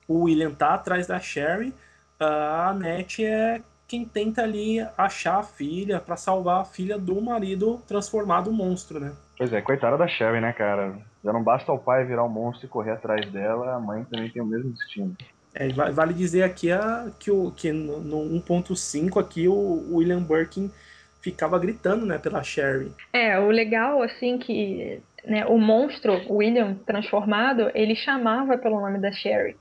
o 0.07 0.23
William 0.23 0.51
tá 0.51 0.75
atrás 0.75 1.07
da 1.07 1.19
Sherry, 1.19 1.73
a 2.19 2.69
Annette 2.69 3.25
é 3.25 3.61
quem 3.89 4.05
tenta 4.05 4.43
ali 4.43 4.79
achar 4.95 5.39
a 5.39 5.43
filha 5.43 5.99
para 5.99 6.15
salvar 6.15 6.61
a 6.61 6.65
filha 6.65 6.97
do 6.97 7.19
marido 7.19 7.81
transformado 7.87 8.53
monstro, 8.53 8.99
né? 8.99 9.11
Pois 9.35 9.51
é, 9.51 9.61
coitada 9.61 9.97
da 9.97 10.07
Sherry, 10.07 10.39
né, 10.39 10.53
cara? 10.53 10.95
Já 11.23 11.33
não 11.33 11.43
basta 11.43 11.71
o 11.71 11.79
pai 11.79 12.05
virar 12.05 12.23
um 12.23 12.29
monstro 12.29 12.67
e 12.67 12.69
correr 12.69 12.91
atrás 12.91 13.25
dela, 13.31 13.73
a 13.75 13.79
mãe 13.79 14.05
também 14.05 14.29
tem 14.29 14.43
o 14.43 14.45
mesmo 14.45 14.71
destino. 14.71 15.17
É, 15.55 15.67
vale 15.69 16.13
dizer 16.13 16.43
aqui 16.43 16.71
a, 16.71 17.07
que, 17.17 17.31
o, 17.31 17.51
que 17.51 17.71
no, 17.71 17.99
no 17.99 18.39
1.5 18.41 19.19
aqui 19.19 19.47
o 19.47 19.95
William 19.95 20.21
Birkin 20.21 20.71
ficava 21.19 21.57
gritando, 21.57 22.05
né, 22.05 22.19
pela 22.19 22.43
Sherry. 22.43 22.93
É, 23.11 23.39
o 23.39 23.49
legal, 23.49 24.03
assim, 24.03 24.37
que 24.37 25.01
né, 25.25 25.45
o 25.47 25.57
monstro, 25.57 26.13
o 26.27 26.35
William 26.35 26.75
transformado, 26.85 27.71
ele 27.73 27.95
chamava 27.95 28.55
pelo 28.57 28.79
nome 28.79 28.99
da 28.99 29.11
Sherry. 29.11 29.57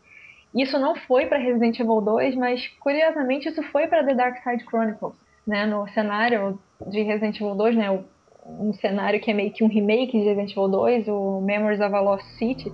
Isso 0.55 0.79
não 0.79 0.95
foi 0.95 1.27
para 1.27 1.39
Resident 1.39 1.79
Evil 1.79 2.01
2, 2.01 2.35
mas 2.37 2.67
curiosamente 2.81 3.49
isso 3.49 3.63
foi 3.65 3.87
para 3.87 4.05
The 4.05 4.15
Dark 4.15 4.43
Side 4.43 4.65
Chronicles, 4.65 5.15
né, 5.47 5.67
no 5.67 5.87
cenário 5.89 6.59
de 6.87 7.03
Resident 7.03 7.37
Evil 7.37 7.55
2, 7.55 7.77
né, 7.77 7.91
um 8.47 8.73
cenário 8.73 9.21
que 9.21 9.31
é 9.31 9.35
meio 9.35 9.53
que 9.53 9.63
um 9.63 9.69
remake 9.69 10.13
de 10.13 10.25
Resident 10.25 10.53
Evil 10.53 10.69
2, 10.69 11.09
o 11.09 11.41
Memories 11.43 11.81
of 11.81 11.95
a 11.95 12.01
Lost 12.01 12.25
City. 12.39 12.73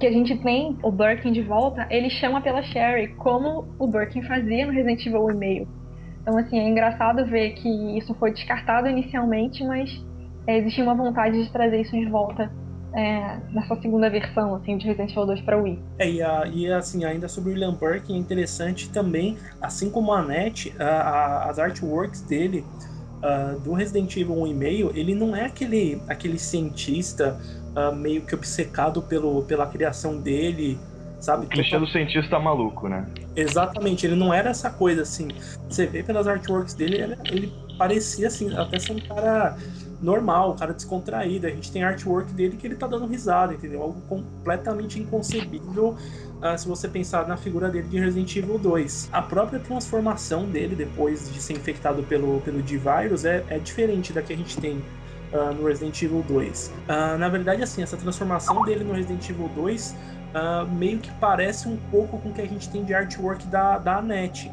que 0.00 0.08
a 0.08 0.12
gente 0.12 0.36
tem 0.38 0.76
o 0.82 0.90
Birkin 0.90 1.30
de 1.30 1.40
volta, 1.40 1.86
ele 1.88 2.10
chama 2.10 2.40
pela 2.40 2.62
Sherry, 2.64 3.14
como 3.14 3.64
o 3.78 3.86
Birkin 3.86 4.22
fazia 4.22 4.66
no 4.66 4.72
Resident 4.72 5.06
Evil 5.06 5.30
e-mail. 5.30 5.68
Então, 6.20 6.36
assim, 6.36 6.58
é 6.58 6.68
engraçado 6.68 7.24
ver 7.24 7.50
que 7.52 7.96
isso 7.96 8.12
foi 8.14 8.32
descartado 8.32 8.88
inicialmente, 8.88 9.62
mas 9.62 10.04
é, 10.48 10.58
existia 10.58 10.82
uma 10.82 10.96
vontade 10.96 11.42
de 11.44 11.52
trazer 11.52 11.80
isso 11.80 11.92
de 11.92 12.06
volta 12.06 12.50
é, 12.94 13.38
nessa 13.50 13.74
segunda 13.80 14.08
versão, 14.08 14.54
assim, 14.54 14.78
de 14.78 14.86
Resident 14.86 15.10
Evil 15.10 15.26
2 15.26 15.40
para 15.40 15.56
Wii. 15.56 15.78
É, 15.98 16.10
e, 16.10 16.22
a, 16.22 16.46
e 16.46 16.70
assim, 16.70 17.04
ainda 17.04 17.28
sobre 17.28 17.50
o 17.50 17.52
William 17.52 17.74
Birkin, 17.74 18.14
é 18.14 18.18
interessante 18.18 18.88
também, 18.90 19.36
assim 19.60 19.90
como 19.90 20.12
a 20.12 20.22
NET, 20.22 20.72
a, 20.78 20.84
a, 20.84 21.50
as 21.50 21.58
artworks 21.58 22.20
dele 22.22 22.64
uh, 23.18 23.58
do 23.60 23.72
Resident 23.72 24.16
Evil 24.16 24.36
1,5, 24.36 24.92
ele 24.94 25.14
não 25.14 25.34
é 25.34 25.46
aquele, 25.46 26.00
aquele 26.08 26.38
cientista 26.38 27.38
uh, 27.74 27.94
meio 27.94 28.22
que 28.22 28.34
obcecado 28.34 29.02
pelo, 29.02 29.42
pela 29.42 29.66
criação 29.66 30.20
dele, 30.20 30.78
sabe? 31.18 31.46
Clichê 31.46 31.76
do 31.76 31.88
cientista 31.88 32.38
maluco, 32.38 32.88
né? 32.88 33.06
Exatamente, 33.34 34.06
ele 34.06 34.14
não 34.14 34.32
era 34.32 34.50
essa 34.50 34.70
coisa 34.70 35.02
assim. 35.02 35.28
Você 35.68 35.84
vê 35.84 36.04
pelas 36.04 36.28
artworks 36.28 36.74
dele, 36.74 37.00
ele, 37.00 37.16
ele 37.24 37.52
parecia 37.76 38.28
assim, 38.28 38.56
até 38.56 38.78
ser 38.78 38.92
um 38.92 39.00
cara 39.00 39.56
normal, 40.04 40.52
um 40.52 40.56
cara 40.56 40.72
descontraído. 40.72 41.46
A 41.46 41.50
gente 41.50 41.72
tem 41.72 41.82
artwork 41.82 42.32
dele 42.32 42.56
que 42.56 42.66
ele 42.66 42.76
tá 42.76 42.86
dando 42.86 43.06
risada, 43.06 43.54
entendeu? 43.54 43.82
Algo 43.82 44.00
completamente 44.02 45.00
inconcebível 45.00 45.96
uh, 46.42 46.58
se 46.58 46.68
você 46.68 46.86
pensar 46.86 47.26
na 47.26 47.36
figura 47.36 47.68
dele 47.70 47.88
de 47.88 47.98
Resident 47.98 48.36
Evil 48.36 48.58
2. 48.58 49.08
A 49.12 49.22
própria 49.22 49.58
transformação 49.58 50.44
dele 50.44 50.76
depois 50.76 51.32
de 51.32 51.40
ser 51.40 51.54
infectado 51.54 52.02
pelo, 52.02 52.40
pelo 52.42 52.62
D-Virus 52.62 53.24
é, 53.24 53.44
é 53.48 53.58
diferente 53.58 54.12
da 54.12 54.22
que 54.22 54.32
a 54.32 54.36
gente 54.36 54.60
tem 54.60 54.82
Uh, 55.32 55.52
no 55.52 55.66
Resident 55.66 56.00
Evil 56.00 56.22
2. 56.28 56.68
Uh, 56.68 57.18
na 57.18 57.28
verdade, 57.28 57.60
assim, 57.60 57.82
essa 57.82 57.96
transformação 57.96 58.62
dele 58.62 58.84
no 58.84 58.92
Resident 58.92 59.28
Evil 59.28 59.48
2 59.48 59.90
uh, 59.90 60.72
meio 60.72 61.00
que 61.00 61.10
parece 61.14 61.66
um 61.66 61.76
pouco 61.90 62.18
com 62.18 62.28
o 62.28 62.32
que 62.32 62.40
a 62.40 62.46
gente 62.46 62.70
tem 62.70 62.84
de 62.84 62.94
artwork 62.94 63.44
da, 63.48 63.78
da 63.78 64.00
NET. 64.00 64.48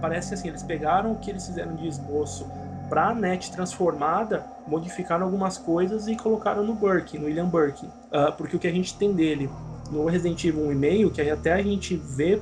parece 0.00 0.34
assim, 0.34 0.48
eles 0.48 0.64
pegaram 0.64 1.12
o 1.12 1.18
que 1.20 1.30
eles 1.30 1.46
fizeram 1.46 1.76
de 1.76 1.86
esboço 1.86 2.44
para 2.92 3.08
a 3.08 3.14
NET 3.14 3.50
transformada, 3.50 4.44
modificaram 4.66 5.24
algumas 5.24 5.56
coisas 5.56 6.08
e 6.08 6.14
colocaram 6.14 6.62
no 6.62 6.74
Burke, 6.74 7.16
no 7.16 7.24
William 7.24 7.46
Burke. 7.46 7.88
porque 8.36 8.54
o 8.54 8.58
que 8.58 8.68
a 8.68 8.70
gente 8.70 8.98
tem 8.98 9.14
dele 9.14 9.48
no 9.90 10.04
Resident 10.04 10.44
Evil 10.44 10.66
1,5, 10.66 11.10
que 11.10 11.22
até 11.22 11.54
a 11.54 11.62
gente 11.62 11.96
vê 11.96 12.38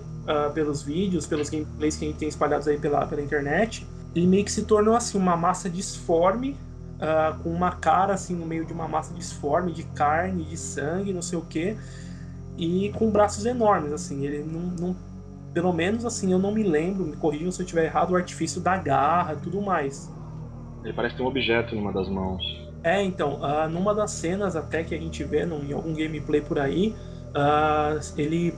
pelos 0.53 0.83
vídeos, 0.83 1.25
pelos 1.25 1.49
gameplays 1.49 1.97
que 1.97 2.05
a 2.05 2.09
gente 2.09 2.19
tem 2.19 2.29
espalhados 2.29 2.67
aí 2.67 2.81
pela, 2.81 3.07
pela 3.07 3.23
internet, 3.23 3.87
ele 4.13 4.27
meio 4.27 4.45
que 4.45 4.51
se 4.51 4.65
tornou 4.65 4.97
assim 4.97 5.17
uma 5.17 5.37
massa 5.37 5.71
disforme 5.71 6.57
uh, 6.97 7.39
com 7.45 7.51
uma 7.51 7.71
cara 7.71 8.15
assim 8.15 8.35
no 8.35 8.45
meio 8.45 8.65
de 8.65 8.73
uma 8.73 8.89
massa 8.89 9.15
disforme 9.15 9.71
de 9.71 9.85
carne, 9.85 10.43
de 10.43 10.57
sangue, 10.57 11.13
não 11.13 11.23
sei 11.23 11.39
o 11.39 11.43
que, 11.43 11.77
e 12.59 12.93
com 12.99 13.09
braços 13.09 13.47
enormes, 13.47 13.93
assim. 13.93 14.25
Ele 14.25 14.43
não, 14.43 14.63
não, 14.63 14.97
pelo 15.55 15.73
menos 15.73 16.05
assim, 16.05 16.33
eu 16.33 16.41
não 16.41 16.51
me 16.51 16.65
lembro, 16.65 17.07
me 17.07 17.15
corrijam 17.15 17.53
se 17.53 17.63
eu 17.63 17.65
estiver 17.65 17.85
errado, 17.85 18.11
o 18.11 18.17
artifício 18.17 18.61
da 18.61 18.77
garra, 18.77 19.37
tudo 19.37 19.63
mais. 19.63 20.11
Ele 20.85 20.93
parece 20.93 21.17
ter 21.17 21.23
um 21.23 21.27
objeto 21.27 21.75
numa 21.75 21.93
das 21.93 22.09
mãos. 22.09 22.43
É, 22.83 23.03
então, 23.03 23.41
uh, 23.41 23.69
numa 23.69 23.95
das 23.95 24.11
cenas 24.13 24.57
até 24.57 24.83
que 24.83 24.95
a 24.95 24.99
gente 24.99 25.23
vê 25.25 25.45
num, 25.45 25.63
em 25.63 25.73
algum 25.73 25.93
gameplay 25.93 26.41
por 26.41 26.59
aí, 26.59 26.95
uh, 27.31 28.01
ele 28.17 28.55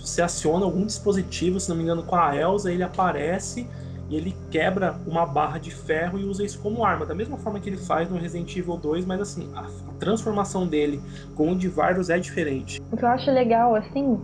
se 0.00 0.20
aciona 0.22 0.64
algum 0.64 0.84
dispositivo, 0.84 1.60
se 1.60 1.68
não 1.68 1.76
me 1.76 1.82
engano, 1.82 2.02
com 2.02 2.16
a 2.16 2.34
Elsa, 2.34 2.72
ele 2.72 2.82
aparece 2.82 3.68
e 4.08 4.16
ele 4.16 4.34
quebra 4.50 4.96
uma 5.06 5.24
barra 5.24 5.58
de 5.58 5.70
ferro 5.70 6.18
e 6.18 6.24
usa 6.24 6.44
isso 6.44 6.60
como 6.60 6.84
arma, 6.84 7.06
da 7.06 7.14
mesma 7.14 7.38
forma 7.38 7.60
que 7.60 7.68
ele 7.68 7.76
faz 7.76 8.10
no 8.10 8.18
Resident 8.18 8.54
Evil 8.56 8.76
2, 8.76 9.06
mas 9.06 9.20
assim, 9.20 9.50
a, 9.54 9.60
a 9.60 9.94
transformação 9.98 10.66
dele 10.66 11.00
com 11.34 11.52
o 11.52 11.56
de 11.56 11.68
Virus 11.68 12.10
é 12.10 12.18
diferente. 12.18 12.80
O 12.90 12.96
que 12.96 13.04
eu 13.04 13.08
acho 13.08 13.30
legal, 13.30 13.74
assim, 13.74 14.20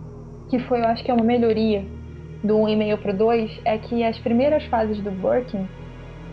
que 0.49 0.59
foi, 0.67 0.79
eu 0.79 0.85
acho 0.85 1.03
que 1.03 1.11
é 1.11 1.13
uma 1.13 1.23
melhoria 1.23 1.85
do 2.43 2.55
1,5 2.55 3.01
pro 3.01 3.17
2, 3.17 3.61
é 3.65 3.77
que 3.77 4.03
as 4.03 4.17
primeiras 4.19 4.63
fases 4.65 5.01
do 5.01 5.11
Birkin, 5.11 5.67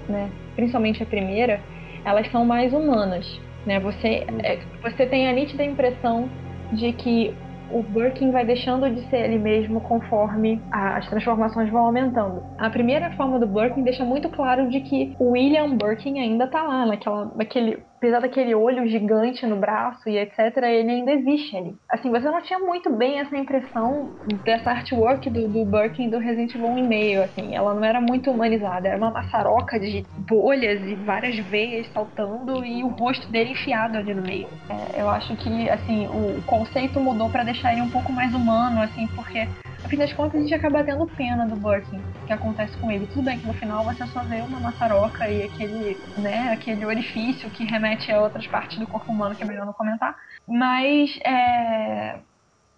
né, 0.08 0.30
principalmente 0.54 1.02
a 1.02 1.06
primeira, 1.06 1.60
elas 2.04 2.30
são 2.30 2.44
mais 2.44 2.72
humanas, 2.72 3.26
né, 3.66 3.80
você, 3.80 4.26
é, 4.42 4.58
você 4.82 5.06
tem 5.06 5.28
a 5.28 5.32
nítida 5.32 5.64
impressão 5.64 6.28
de 6.72 6.92
que 6.92 7.34
o 7.70 7.82
Birkin 7.82 8.30
vai 8.30 8.44
deixando 8.44 8.88
de 8.90 9.00
ser 9.10 9.24
ele 9.24 9.38
mesmo 9.38 9.80
conforme 9.80 10.62
as 10.70 11.08
transformações 11.08 11.68
vão 11.70 11.86
aumentando. 11.86 12.42
A 12.58 12.70
primeira 12.70 13.10
forma 13.12 13.38
do 13.38 13.46
Birkin 13.46 13.82
deixa 13.82 14.04
muito 14.04 14.28
claro 14.28 14.68
de 14.68 14.80
que 14.80 15.16
o 15.18 15.32
William 15.32 15.76
Birkin 15.76 16.20
ainda 16.20 16.46
tá 16.46 16.62
lá, 16.62 16.86
naquela, 16.86 17.32
naquele 17.34 17.82
apesar 17.96 18.20
daquele 18.20 18.54
olho 18.54 18.86
gigante 18.86 19.46
no 19.46 19.56
braço 19.56 20.08
e 20.08 20.18
etc, 20.18 20.56
ele 20.58 20.90
ainda 20.90 21.12
existe 21.12 21.56
ali. 21.56 21.74
Assim, 21.90 22.10
você 22.10 22.26
não 22.30 22.42
tinha 22.42 22.58
muito 22.58 22.90
bem 22.94 23.18
essa 23.18 23.36
impressão 23.36 24.10
dessa 24.44 24.70
artwork 24.70 25.28
do, 25.30 25.48
do 25.48 25.64
Birkin 25.64 26.10
do 26.10 26.18
Resident 26.18 26.54
Evil 26.54 26.68
1,5, 26.68 27.24
assim, 27.24 27.54
ela 27.54 27.74
não 27.74 27.84
era 27.84 28.00
muito 28.00 28.30
humanizada, 28.30 28.88
era 28.88 28.98
uma 28.98 29.10
maçaroca 29.10 29.78
de 29.80 30.04
bolhas 30.28 30.80
e 30.82 30.94
várias 30.96 31.36
veias 31.48 31.86
saltando 31.92 32.64
e 32.64 32.84
o 32.84 32.88
rosto 32.88 33.30
dele 33.30 33.50
enfiado 33.52 33.96
ali 33.96 34.14
no 34.14 34.22
meio. 34.22 34.48
É, 34.68 35.00
eu 35.00 35.08
acho 35.08 35.34
que, 35.36 35.70
assim, 35.70 36.06
o 36.06 36.42
conceito 36.42 37.00
mudou 37.00 37.30
para 37.30 37.44
deixar 37.44 37.72
ele 37.72 37.82
um 37.82 37.90
pouco 37.90 38.12
mais 38.12 38.34
humano, 38.34 38.82
assim, 38.82 39.06
porque 39.08 39.46
no 39.86 39.90
fim 39.90 39.96
das 39.96 40.12
contas, 40.12 40.40
a 40.40 40.42
gente 40.42 40.54
acaba 40.54 40.82
tendo 40.82 41.06
pena 41.06 41.46
do 41.46 41.54
Birkin, 41.54 42.02
que 42.26 42.32
acontece 42.32 42.76
com 42.78 42.90
ele. 42.90 43.06
Tudo 43.06 43.22
bem 43.22 43.38
que 43.38 43.46
no 43.46 43.54
final 43.54 43.84
você 43.84 44.04
só 44.08 44.20
vê 44.24 44.40
uma 44.40 44.58
maçaroca 44.58 45.28
e 45.28 45.44
aquele, 45.44 45.96
né, 46.18 46.50
aquele 46.52 46.84
orifício 46.84 47.48
que 47.50 47.64
remete 47.64 48.10
a 48.10 48.20
outras 48.20 48.44
partes 48.48 48.78
do 48.78 48.86
corpo 48.86 49.12
humano 49.12 49.36
que 49.36 49.44
é 49.44 49.46
melhor 49.46 49.64
não 49.64 49.72
comentar. 49.72 50.16
Mas 50.48 51.16
é, 51.24 52.18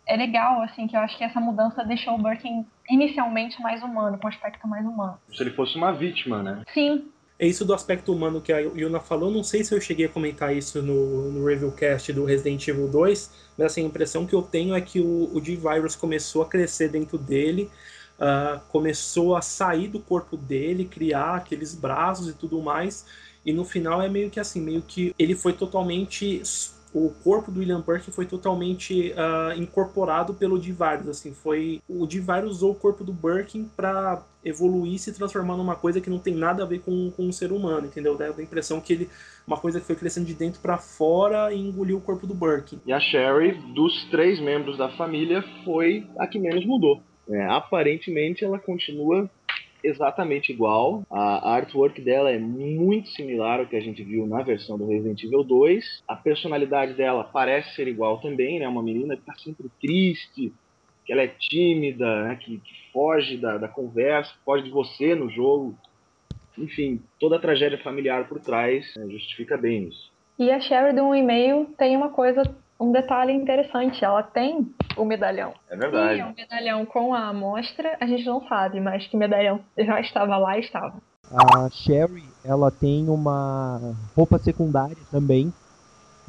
é 0.06 0.16
legal, 0.18 0.60
assim, 0.60 0.86
que 0.86 0.94
eu 0.94 1.00
acho 1.00 1.16
que 1.16 1.24
essa 1.24 1.40
mudança 1.40 1.82
deixou 1.82 2.14
o 2.14 2.22
Birkin 2.22 2.66
inicialmente 2.90 3.60
mais 3.62 3.82
humano, 3.82 4.18
com 4.18 4.26
um 4.26 4.30
aspecto 4.30 4.68
mais 4.68 4.84
humano. 4.84 5.18
Se 5.32 5.42
ele 5.42 5.52
fosse 5.52 5.78
uma 5.78 5.92
vítima, 5.92 6.42
né? 6.42 6.62
Sim, 6.74 7.06
é 7.38 7.46
isso 7.46 7.64
do 7.64 7.72
aspecto 7.72 8.12
humano 8.12 8.40
que 8.40 8.52
a 8.52 8.58
Yuna 8.58 8.98
falou. 8.98 9.30
Não 9.30 9.44
sei 9.44 9.62
se 9.62 9.72
eu 9.72 9.80
cheguei 9.80 10.06
a 10.06 10.08
comentar 10.08 10.56
isso 10.56 10.82
no, 10.82 11.30
no 11.30 11.46
reviewcast 11.46 12.12
do 12.12 12.24
Resident 12.24 12.66
Evil 12.66 12.88
2, 12.88 13.30
mas 13.56 13.66
assim, 13.66 13.84
a 13.84 13.86
impressão 13.86 14.26
que 14.26 14.34
eu 14.34 14.42
tenho 14.42 14.74
é 14.74 14.80
que 14.80 15.00
o, 15.00 15.30
o 15.32 15.40
D-Virus 15.40 15.94
começou 15.94 16.42
a 16.42 16.46
crescer 16.46 16.88
dentro 16.88 17.16
dele, 17.16 17.70
uh, 18.18 18.60
começou 18.68 19.36
a 19.36 19.42
sair 19.42 19.86
do 19.86 20.00
corpo 20.00 20.36
dele, 20.36 20.84
criar 20.84 21.36
aqueles 21.36 21.74
braços 21.76 22.28
e 22.28 22.32
tudo 22.32 22.60
mais. 22.60 23.06
E 23.46 23.52
no 23.52 23.64
final 23.64 24.02
é 24.02 24.08
meio 24.08 24.30
que 24.30 24.40
assim, 24.40 24.60
meio 24.60 24.82
que 24.82 25.14
ele 25.16 25.36
foi 25.36 25.52
totalmente 25.52 26.42
o 26.92 27.10
corpo 27.22 27.50
do 27.50 27.60
William 27.60 27.80
Burke 27.80 28.10
foi 28.10 28.26
totalmente 28.26 29.12
uh, 29.12 29.58
incorporado 29.58 30.34
pelo 30.34 30.58
D-Virus, 30.58 31.08
assim, 31.08 31.32
foi 31.34 31.82
o 31.88 32.06
D-Virus 32.06 32.56
usou 32.56 32.72
o 32.72 32.74
corpo 32.74 33.04
do 33.04 33.12
Birkin 33.12 33.70
para 33.76 34.22
evoluir 34.48 34.98
se 34.98 35.12
transformar 35.12 35.56
numa 35.56 35.76
coisa 35.76 36.00
que 36.00 36.10
não 36.10 36.18
tem 36.18 36.34
nada 36.34 36.62
a 36.62 36.66
ver 36.66 36.80
com, 36.80 37.10
com 37.10 37.24
um 37.24 37.32
ser 37.32 37.52
humano, 37.52 37.86
entendeu? 37.86 38.16
Dá 38.16 38.26
a 38.26 38.42
impressão 38.42 38.80
que 38.80 38.92
ele 38.92 39.08
uma 39.46 39.56
coisa 39.56 39.80
que 39.80 39.86
foi 39.86 39.96
crescendo 39.96 40.26
de 40.26 40.34
dentro 40.34 40.60
para 40.60 40.76
fora 40.76 41.52
e 41.52 41.58
engoliu 41.58 41.96
o 41.96 42.00
corpo 42.00 42.26
do 42.26 42.34
Birkin. 42.34 42.78
E 42.86 42.92
a 42.92 43.00
Sherry, 43.00 43.52
dos 43.74 44.04
três 44.10 44.38
membros 44.40 44.76
da 44.76 44.90
família, 44.90 45.42
foi 45.64 46.06
a 46.18 46.26
que 46.26 46.38
menos 46.38 46.66
mudou. 46.66 47.00
É, 47.30 47.44
aparentemente 47.46 48.44
ela 48.44 48.58
continua 48.58 49.28
exatamente 49.82 50.52
igual. 50.52 51.02
A 51.10 51.54
artwork 51.54 52.00
dela 52.00 52.30
é 52.30 52.38
muito 52.38 53.08
similar 53.10 53.60
ao 53.60 53.66
que 53.66 53.76
a 53.76 53.80
gente 53.80 54.02
viu 54.02 54.26
na 54.26 54.42
versão 54.42 54.76
do 54.76 54.86
Resident 54.86 55.22
Evil 55.22 55.44
2. 55.44 56.02
A 56.06 56.16
personalidade 56.16 56.94
dela 56.94 57.24
parece 57.24 57.74
ser 57.74 57.88
igual 57.88 58.20
também, 58.20 58.58
né? 58.58 58.68
Uma 58.68 58.82
menina 58.82 59.14
que 59.14 59.22
está 59.22 59.34
sempre 59.34 59.68
triste, 59.80 60.52
que 61.04 61.12
ela 61.12 61.22
é 61.22 61.28
tímida, 61.28 62.24
né? 62.24 62.36
que, 62.36 62.58
que, 62.58 62.74
foge 62.98 63.36
da, 63.36 63.56
da 63.58 63.68
conversa, 63.68 64.34
foge 64.44 64.64
de 64.64 64.70
você 64.70 65.14
no 65.14 65.30
jogo. 65.30 65.78
Enfim, 66.56 67.00
toda 67.20 67.36
a 67.36 67.38
tragédia 67.38 67.78
familiar 67.78 68.26
por 68.26 68.40
trás 68.40 68.92
né? 68.96 69.06
justifica 69.08 69.56
bem 69.56 69.84
isso. 69.84 70.10
E 70.36 70.50
a 70.50 70.58
Sheridan, 70.58 71.04
um 71.04 71.14
e-mail, 71.14 71.66
tem 71.78 71.96
uma 71.96 72.08
coisa 72.10 72.42
um 72.80 72.90
detalhe 72.92 73.32
interessante, 73.32 74.04
ela 74.04 74.22
tem 74.22 74.72
o 74.96 75.04
medalhão. 75.04 75.52
É 75.68 75.76
verdade. 75.76 76.14
Sim, 76.14 76.20
é 76.20 76.26
um 76.26 76.34
medalhão 76.34 76.86
com 76.86 77.14
a 77.14 77.28
amostra, 77.28 77.96
a 78.00 78.06
gente 78.06 78.24
não 78.24 78.46
sabe, 78.48 78.80
mas 78.80 79.06
que 79.06 79.16
medalhão 79.16 79.60
já 79.76 80.00
estava 80.00 80.36
lá 80.36 80.56
e 80.56 80.60
estava. 80.60 80.94
A 81.30 81.68
Sherry, 81.70 82.24
ela 82.44 82.70
tem 82.70 83.08
uma 83.08 83.94
roupa 84.16 84.38
secundária 84.38 84.96
também. 85.10 85.52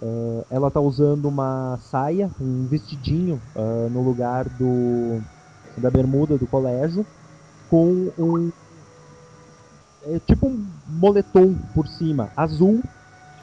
Uh, 0.01 0.45
ela 0.51 0.71
tá 0.71 0.79
usando 0.79 1.27
uma 1.27 1.77
saia, 1.81 2.29
um 2.39 2.67
vestidinho 2.67 3.41
uh, 3.55 3.89
no 3.89 4.01
lugar 4.01 4.45
do 4.49 5.21
da 5.79 5.89
bermuda 5.89 6.37
do 6.37 6.47
colégio, 6.47 7.05
com 7.69 8.11
um 8.17 8.51
é, 10.05 10.19
tipo 10.25 10.47
um 10.47 10.65
moletom 10.87 11.55
por 11.73 11.87
cima, 11.87 12.29
azul 12.35 12.81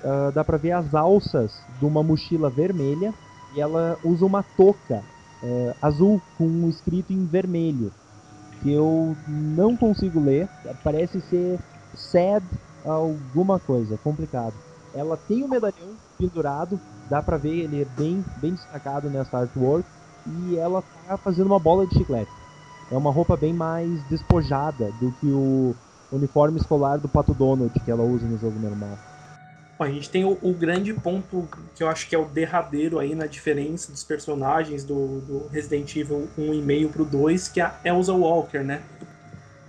uh, 0.03 0.32
dá 0.32 0.43
pra 0.43 0.57
ver 0.57 0.72
as 0.72 0.95
alças 0.95 1.53
de 1.78 1.84
uma 1.84 2.03
mochila 2.03 2.49
vermelha 2.49 3.12
e 3.55 3.61
ela 3.61 3.99
usa 4.03 4.24
uma 4.24 4.43
touca 4.43 5.03
uh, 5.43 5.74
azul 5.82 6.20
com 6.39 6.47
um 6.47 6.68
escrito 6.68 7.12
em 7.12 7.24
vermelho 7.26 7.93
que 8.62 8.72
eu 8.72 9.14
não 9.28 9.76
consigo 9.76 10.18
ler. 10.18 10.49
Parece 10.82 11.20
ser 11.20 11.59
sad 11.95 12.45
alguma 12.84 13.59
coisa, 13.59 13.99
complicado. 14.03 14.55
Ela 14.95 15.16
tem 15.16 15.43
o 15.43 15.47
um 15.47 15.49
medalhão 15.49 15.95
pendurado 16.18 16.80
dá 17.09 17.22
pra 17.22 17.37
ver, 17.37 17.64
ele 17.64 17.82
é 17.82 17.84
bem, 17.97 18.24
bem 18.39 18.53
destacado 18.53 19.09
nessa 19.09 19.39
artwork. 19.39 19.87
E 20.27 20.57
ela 20.57 20.83
tá 21.07 21.16
fazendo 21.16 21.47
uma 21.47 21.59
bola 21.59 21.87
de 21.87 21.95
chiclete. 21.95 22.31
É 22.91 22.97
uma 22.97 23.11
roupa 23.11 23.37
bem 23.37 23.53
mais 23.53 24.03
despojada 24.05 24.93
do 25.01 25.12
que 25.12 25.27
o 25.27 25.74
uniforme 26.12 26.59
escolar 26.59 26.99
do 26.99 27.09
Pato 27.09 27.35
Donald 27.35 27.72
que 27.81 27.91
ela 27.91 28.03
usa 28.03 28.27
no 28.27 28.39
jogo 28.39 28.59
normal. 28.59 28.97
A 29.79 29.89
gente 29.89 30.09
tem 30.09 30.24
o, 30.24 30.39
o, 30.41 30.55
grande 30.55 30.95
ponto 30.95 31.47
que 31.74 31.83
eu 31.83 31.89
acho 31.89 32.09
que 32.09 32.14
é 32.14 32.18
o 32.18 32.24
derradeiro 32.24 32.99
aí 32.99 33.14
na 33.14 33.27
diferença 33.27 33.93
dos 33.93 34.03
personagens 34.03 34.85
do, 34.85 35.20
do 35.20 35.49
Resident 35.49 35.95
Evil 35.97 36.29
1,5 36.39 36.91
pro 36.91 37.05
2, 37.05 37.49
que 37.49 37.61
é 37.61 37.64
a 37.64 37.74
Elsa 37.85 38.14
Walker, 38.14 38.61
né? 38.61 38.83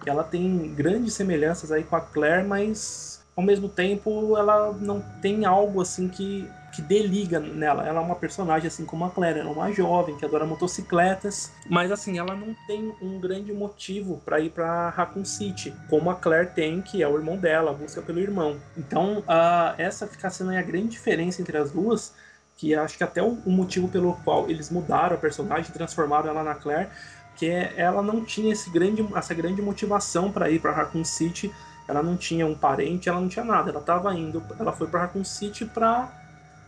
Ela 0.05 0.23
tem 0.23 0.73
grandes 0.73 1.13
semelhanças 1.13 1.73
aí 1.73 1.83
com 1.83 1.97
a 1.97 2.01
Claire, 2.01 2.47
mas 2.47 3.21
ao 3.35 3.43
mesmo 3.43 3.67
tempo 3.67 4.37
ela 4.37 4.71
não 4.79 5.01
tem 5.21 5.43
algo 5.43 5.81
assim 5.81 6.07
que 6.07 6.49
que 6.77 6.81
deliga 6.83 7.39
nela. 7.39 7.87
Ela 7.87 7.99
é 7.99 8.03
uma 8.03 8.15
personagem 8.15 8.67
assim 8.67 8.85
como 8.85 9.03
a 9.03 9.09
Claire, 9.09 9.39
ela 9.39 9.49
é 9.49 9.51
uma 9.51 9.71
jovem 9.71 10.15
que 10.15 10.23
adora 10.23 10.45
motocicletas, 10.45 11.51
mas 11.67 11.91
assim, 11.91 12.19
ela 12.19 12.35
não 12.35 12.55
tem 12.67 12.93
um 13.01 13.19
grande 13.19 13.51
motivo 13.51 14.21
para 14.23 14.39
ir 14.39 14.51
para 14.51 14.89
Raccoon 14.91 15.25
City, 15.25 15.73
como 15.89 16.11
a 16.11 16.15
Claire 16.15 16.51
tem, 16.53 16.79
que 16.79 17.01
é 17.01 17.07
o 17.07 17.17
irmão 17.17 17.35
dela, 17.35 17.73
busca 17.73 17.99
pelo 17.99 18.19
irmão. 18.19 18.57
Então, 18.77 19.19
uh, 19.21 19.73
essa 19.79 20.05
fica 20.05 20.29
sendo 20.29 20.51
a 20.51 20.61
grande 20.61 20.89
diferença 20.89 21.41
entre 21.41 21.57
as 21.57 21.71
duas, 21.71 22.13
que 22.55 22.75
acho 22.75 22.95
que 22.95 23.03
até 23.03 23.23
o, 23.23 23.39
o 23.43 23.49
motivo 23.49 23.87
pelo 23.87 24.13
qual 24.23 24.47
eles 24.47 24.69
mudaram 24.69 25.15
a 25.15 25.19
personagem, 25.19 25.71
transformaram 25.71 26.29
ela 26.29 26.43
na 26.43 26.53
Claire, 26.53 26.89
que 27.35 27.47
é, 27.47 27.73
ela 27.75 28.03
não 28.03 28.23
tinha 28.23 28.53
esse 28.53 28.69
grande, 28.69 29.03
essa 29.15 29.33
grande 29.33 29.63
motivação 29.63 30.31
para 30.31 30.47
ir 30.51 30.59
para 30.59 30.73
Raccoon 30.73 31.03
City. 31.03 31.51
Ela 31.87 32.03
não 32.03 32.15
tinha 32.15 32.45
um 32.45 32.53
parente, 32.53 33.09
ela 33.09 33.19
não 33.19 33.29
tinha 33.29 33.45
nada. 33.45 33.71
Ela 33.71 33.79
estava 33.79 34.13
indo, 34.13 34.43
ela 34.59 34.71
foi 34.73 34.85
para 34.85 35.01
Raccoon 35.01 35.23
City 35.23 35.65
para 35.65 36.26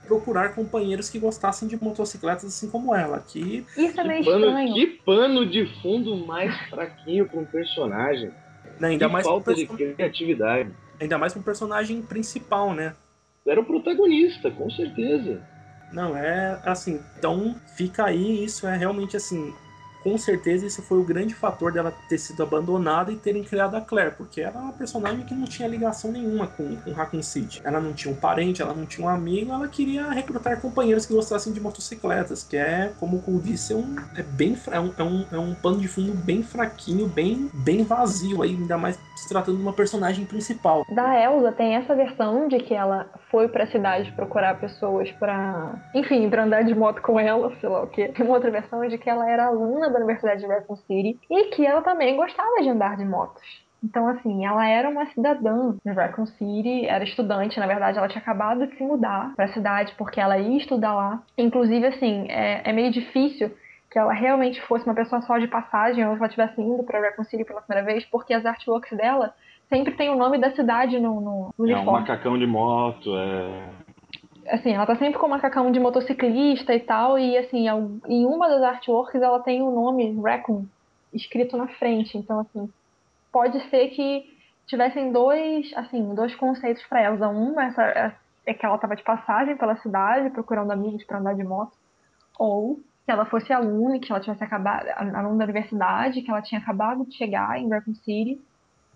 procurar 0.10 0.56
companheiros 0.56 1.08
que 1.08 1.20
gostassem 1.20 1.68
de 1.68 1.82
motocicletas 1.82 2.46
assim 2.46 2.68
como 2.68 2.96
ela. 2.96 3.20
Que, 3.20 3.64
Isso 3.78 4.02
é 4.02 4.04
meio 4.04 4.26
pano, 4.26 4.46
estranho. 4.48 4.74
Que 4.74 4.88
pano 4.88 5.46
de 5.46 5.82
fundo 5.82 6.26
mais 6.26 6.54
fraquinho 6.68 7.28
para 7.28 7.40
um 7.40 7.46
personagem. 7.46 8.32
Né, 8.80 8.90
ainda 8.90 9.06
que 9.06 9.14
mais 9.14 9.26
falta 9.26 9.54
de 9.54 9.68
criatividade. 9.68 10.72
Ainda 11.00 11.18
mais 11.18 11.32
para 11.32 11.40
um 11.40 11.44
personagem 11.44 12.02
principal, 12.02 12.74
né? 12.74 12.96
Era 13.46 13.62
o 13.62 13.66
protagonista, 13.66 14.50
com 14.50 14.70
certeza. 14.72 15.42
Não, 15.94 16.18
é 16.18 16.60
assim, 16.66 17.00
então 17.18 17.56
fica 17.76 18.06
aí, 18.06 18.44
isso 18.44 18.68
é 18.68 18.76
realmente 18.76 19.16
assim, 19.16 19.54
com 20.04 20.18
certeza 20.18 20.66
esse 20.66 20.82
foi 20.82 20.98
o 20.98 21.04
grande 21.04 21.34
fator 21.34 21.72
dela 21.72 21.94
ter 22.08 22.18
sido 22.18 22.42
abandonada 22.42 23.12
e 23.12 23.16
terem 23.16 23.44
criado 23.44 23.76
a 23.76 23.82
Claire, 23.82 24.16
porque 24.16 24.42
ela 24.42 24.60
é 24.60 24.64
uma 24.64 24.74
personagem 24.74 25.26
que 25.26 25.34
não 25.34 25.46
tinha 25.46 25.68
ligação 25.68 26.12
nenhuma 26.12 26.48
com, 26.48 26.76
com 26.78 26.92
Raccoon 26.92 27.22
City. 27.22 27.62
Ela 27.64 27.80
não 27.80 27.94
tinha 27.94 28.14
um 28.14 28.18
parente, 28.18 28.62
ela 28.62 28.74
não 28.74 28.86
tinha 28.86 29.06
um 29.06 29.10
amigo, 29.10 29.52
ela 29.52 29.68
queria 29.68 30.10
recrutar 30.10 30.60
companheiros 30.62 31.06
que 31.06 31.14
gostassem 31.14 31.52
de 31.52 31.60
motocicletas, 31.60 32.44
que 32.44 32.58
é, 32.58 32.92
como 33.00 33.18
o 33.18 33.22
Cole 33.22 33.40
disse, 33.40 33.74
é 33.74 33.76
um, 33.76 33.96
é 34.16 34.24
bem, 34.24 34.58
é 34.72 34.80
um, 34.80 34.94
é, 34.98 35.04
um, 35.04 35.26
é 35.32 35.38
um 35.38 35.54
pano 35.54 35.80
de 35.80 35.88
fundo 35.88 36.14
bem 36.14 36.44
fraquinho, 36.44 37.08
bem, 37.08 37.50
bem 37.54 37.84
vazio, 37.84 38.42
aí, 38.42 38.52
ainda 38.52 38.78
mais 38.78 38.98
se 39.20 39.30
tratando 39.30 39.58
de 39.58 39.64
uma 39.64 39.74
personagem 39.74 40.26
principal. 40.26 40.86
Da 40.90 41.20
Elsa 41.20 41.52
tem 41.52 41.76
essa 41.76 41.94
versão 41.96 42.48
de 42.48 42.58
que 42.60 42.74
ela 42.74 43.10
foi 43.30 43.48
pra 43.48 43.68
cidade 43.68 44.12
procurar 44.14 44.60
pessoas 44.60 45.12
pra, 45.14 45.74
enfim, 45.94 46.30
pra 46.30 46.44
andar 46.44 46.64
de 46.64 46.74
moto 46.74 47.02
com 47.02 47.20
ela, 47.20 47.54
sei 47.60 47.70
lá 47.70 47.84
o 47.84 47.88
que. 47.88 48.08
Tem 48.10 48.26
uma 48.26 48.36
outra 48.36 48.50
versão 48.50 48.88
de 48.88 48.98
que 48.98 49.10
ela 49.10 49.30
era 49.30 49.48
aluna 49.48 49.90
da 49.90 49.98
Universidade 49.98 50.42
de 50.42 50.48
Raccoon 50.48 50.76
City 50.78 51.20
e 51.30 51.44
que 51.46 51.66
ela 51.66 51.82
também 51.82 52.16
gostava 52.16 52.62
de 52.62 52.70
andar 52.70 52.96
de 52.98 53.06
motos. 53.06 53.44
Então, 53.84 54.08
assim, 54.10 54.46
ela 54.46 54.68
era 54.68 54.90
uma 54.90 55.06
cidadã 55.08 55.76
de 55.86 55.92
Raccoon 55.92 56.26
City, 56.26 56.86
era 56.86 57.04
estudante, 57.04 57.60
na 57.60 57.68
verdade, 57.68 57.98
ela 57.98 58.10
tinha 58.10 58.22
acabado 58.22 58.68
de 58.68 58.76
se 58.76 58.84
mudar 58.84 59.34
para 59.36 59.46
a 59.46 59.54
cidade 59.54 59.94
porque 59.98 60.20
ela 60.20 60.38
ia 60.38 60.58
estudar 60.58 60.94
lá. 60.94 61.24
Inclusive, 61.38 61.86
assim, 61.88 62.28
é, 62.30 62.62
é, 62.70 62.74
meio 62.74 62.92
difícil 62.92 63.52
que 63.90 63.98
ela 63.98 64.14
realmente 64.14 64.62
fosse 64.62 64.86
uma 64.86 64.94
pessoa 64.94 65.22
só 65.22 65.38
de 65.38 65.48
passagem 65.48 66.06
ou 66.06 66.12
se 66.14 66.18
ela 66.18 66.28
estivesse 66.28 66.62
indo 66.62 66.84
para 66.84 67.24
City 67.24 67.44
pela 67.44 67.62
primeira 67.62 67.86
vez, 67.92 68.06
porque 68.06 68.34
as 68.34 68.46
artworks 68.46 68.96
dela 68.96 69.34
sempre 69.68 69.94
tem 69.96 70.10
o 70.10 70.16
nome 70.16 70.38
da 70.38 70.52
cidade 70.52 71.00
no, 71.00 71.20
no, 71.20 71.54
no 71.58 71.70
É 71.70 71.74
uniforme. 71.74 71.90
um 71.90 72.02
macacão 72.02 72.38
de 72.38 72.46
moto, 72.46 73.18
é. 73.18 73.70
assim, 74.54 74.74
ela 74.74 74.86
tá 74.86 74.96
sempre 74.96 75.20
com 75.20 75.26
o 75.26 75.30
macacão 75.30 75.72
de 75.72 75.80
motociclista 75.80 76.74
e 76.74 76.80
tal, 76.80 77.18
e 77.18 77.38
assim, 77.38 77.68
em 78.08 78.26
uma 78.26 78.48
das 78.48 78.62
artworks 78.62 79.22
ela 79.22 79.40
tem 79.40 79.62
o 79.62 79.72
nome 79.72 80.20
Raccoon 80.22 80.66
escrito 81.14 81.58
na 81.58 81.68
frente, 81.68 82.18
então 82.18 82.40
assim, 82.42 82.70
pode 83.32 83.60
ser 83.70 83.88
que 83.90 84.38
tivessem 84.68 85.12
dois, 85.12 85.72
assim, 85.76 86.14
dois 86.14 86.36
conceitos 86.36 86.84
para 86.88 87.04
Elsa. 87.04 87.28
Um 87.28 87.60
essa, 87.60 88.14
é 88.46 88.54
que 88.54 88.64
ela 88.64 88.78
tava 88.78 88.96
de 88.96 89.04
passagem 89.04 89.58
pela 89.58 89.76
cidade, 89.78 90.30
procurando 90.30 90.72
amigos 90.72 91.04
para 91.04 91.18
andar 91.18 91.34
de 91.34 91.44
moto, 91.44 91.74
ou 92.38 92.80
que 93.10 93.14
ela 93.14 93.26
fosse 93.26 93.52
aluna, 93.52 93.98
que 93.98 94.12
ela 94.12 94.22
tivesse 94.22 94.44
acabado, 94.44 94.88
aluna 94.96 95.40
da 95.40 95.44
universidade, 95.44 96.22
que 96.22 96.30
ela 96.30 96.44
tinha 96.44 96.62
acabado 96.62 97.04
de 97.06 97.16
chegar 97.18 97.60
em 97.60 97.68
Raccoon 97.68 97.96
City, 97.96 98.40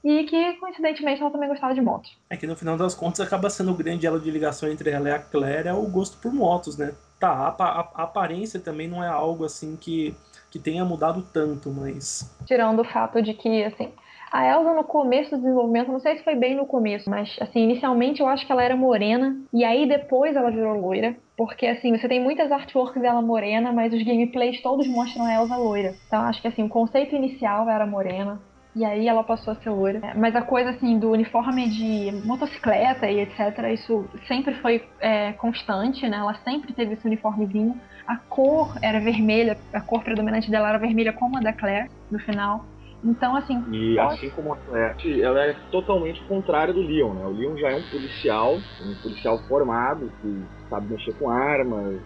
e 0.03 0.23
que, 0.25 0.53
coincidentemente, 0.57 1.19
ela 1.19 1.31
também 1.31 1.49
gostava 1.49 1.73
de 1.73 1.81
motos. 1.81 2.15
É 2.29 2.37
que 2.37 2.45
no 2.45 2.55
final 2.55 2.77
das 2.77 2.93
contas 2.93 3.21
acaba 3.21 3.49
sendo 3.49 3.71
o 3.71 3.75
grande 3.75 4.05
elo 4.05 4.19
de 4.19 4.29
ligação 4.29 4.69
entre 4.69 4.91
ela 4.91 5.09
e 5.09 5.11
a 5.11 5.17
Claire 5.17 5.67
é 5.67 5.73
o 5.73 5.81
gosto 5.87 6.17
por 6.17 6.31
motos, 6.31 6.77
né? 6.77 6.93
Tá, 7.19 7.31
a, 7.31 7.63
a, 7.63 7.79
a 7.95 8.03
aparência 8.03 8.59
também 8.59 8.87
não 8.87 9.03
é 9.03 9.07
algo 9.07 9.45
assim 9.45 9.75
que, 9.75 10.15
que 10.51 10.59
tenha 10.59 10.85
mudado 10.85 11.25
tanto, 11.33 11.71
mas. 11.71 12.31
Tirando 12.45 12.81
o 12.81 12.85
fato 12.85 13.19
de 13.19 13.33
que, 13.33 13.63
assim, 13.63 13.91
a 14.31 14.45
Elsa 14.45 14.75
no 14.75 14.83
começo 14.83 15.31
do 15.31 15.37
desenvolvimento, 15.37 15.91
não 15.91 15.99
sei 15.99 16.17
se 16.17 16.23
foi 16.23 16.35
bem 16.35 16.55
no 16.55 16.67
começo, 16.67 17.09
mas 17.09 17.35
assim, 17.41 17.61
inicialmente 17.61 18.21
eu 18.21 18.27
acho 18.27 18.45
que 18.45 18.51
ela 18.51 18.63
era 18.63 18.75
morena 18.75 19.35
e 19.51 19.63
aí 19.63 19.87
depois 19.87 20.35
ela 20.35 20.51
virou 20.51 20.79
loira, 20.79 21.15
porque 21.35 21.65
assim, 21.65 21.97
você 21.97 22.07
tem 22.07 22.21
muitas 22.21 22.51
artworks 22.51 23.01
dela 23.01 23.21
morena, 23.21 23.71
mas 23.71 23.93
os 23.93 24.03
gameplays 24.03 24.61
todos 24.61 24.87
mostram 24.87 25.25
a 25.25 25.33
Elsa 25.33 25.55
loira. 25.55 25.95
Então 26.07 26.21
acho 26.21 26.41
que 26.41 26.47
assim, 26.47 26.63
o 26.63 26.69
conceito 26.69 27.15
inicial 27.15 27.69
era 27.69 27.85
morena, 27.85 28.39
e 28.75 28.83
aí 28.83 29.07
ela 29.07 29.23
passou 29.23 29.53
a 29.53 29.55
ser 29.57 29.69
loira. 29.69 30.13
Mas 30.15 30.35
a 30.35 30.41
coisa 30.41 30.71
assim 30.71 30.97
do 30.97 31.11
uniforme 31.11 31.69
de 31.69 32.11
motocicleta 32.25 33.09
e 33.09 33.19
etc, 33.19 33.71
isso 33.71 34.05
sempre 34.27 34.55
foi 34.55 34.83
é, 34.99 35.33
constante, 35.33 36.07
né? 36.07 36.17
Ela 36.17 36.35
sempre 36.43 36.73
teve 36.73 36.93
esse 36.93 37.05
uniformezinho. 37.05 37.79
A 38.07 38.17
cor 38.17 38.75
era 38.81 38.99
vermelha, 38.99 39.57
a 39.71 39.79
cor 39.79 40.03
predominante 40.03 40.49
dela 40.49 40.69
era 40.69 40.77
vermelha 40.77 41.13
como 41.13 41.37
a 41.37 41.41
da 41.41 41.53
Claire 41.53 41.89
no 42.11 42.19
final. 42.19 42.65
Então, 43.03 43.35
assim. 43.35 43.61
E 43.71 43.95
pode... 43.95 44.13
assim 44.13 44.29
como 44.29 44.53
a 44.53 44.55
Claire, 44.57 45.21
ela 45.21 45.45
é 45.45 45.55
totalmente 45.71 46.23
contrária 46.23 46.73
do 46.73 46.81
Leon, 46.81 47.13
né? 47.13 47.25
O 47.25 47.31
Leon 47.31 47.57
já 47.57 47.71
é 47.71 47.75
um 47.75 47.83
policial, 47.83 48.55
um 48.55 48.95
policial 49.01 49.37
formado, 49.47 50.11
que 50.21 50.43
sabe 50.69 50.87
mexer 50.87 51.13
com 51.13 51.29
armas, 51.29 52.01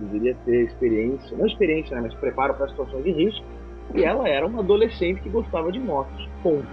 deveria 0.00 0.34
ter 0.44 0.64
experiência, 0.64 1.36
não 1.36 1.46
experiência, 1.46 1.96
né? 1.96 2.02
Mas 2.02 2.14
preparo 2.14 2.54
para 2.54 2.68
situações 2.68 3.04
de 3.04 3.12
risco 3.12 3.46
e 3.94 4.02
ela 4.02 4.28
era 4.28 4.46
uma 4.46 4.60
adolescente 4.60 5.20
que 5.20 5.28
gostava 5.28 5.70
de 5.70 5.78
motos. 5.78 6.28
Ponto. 6.42 6.66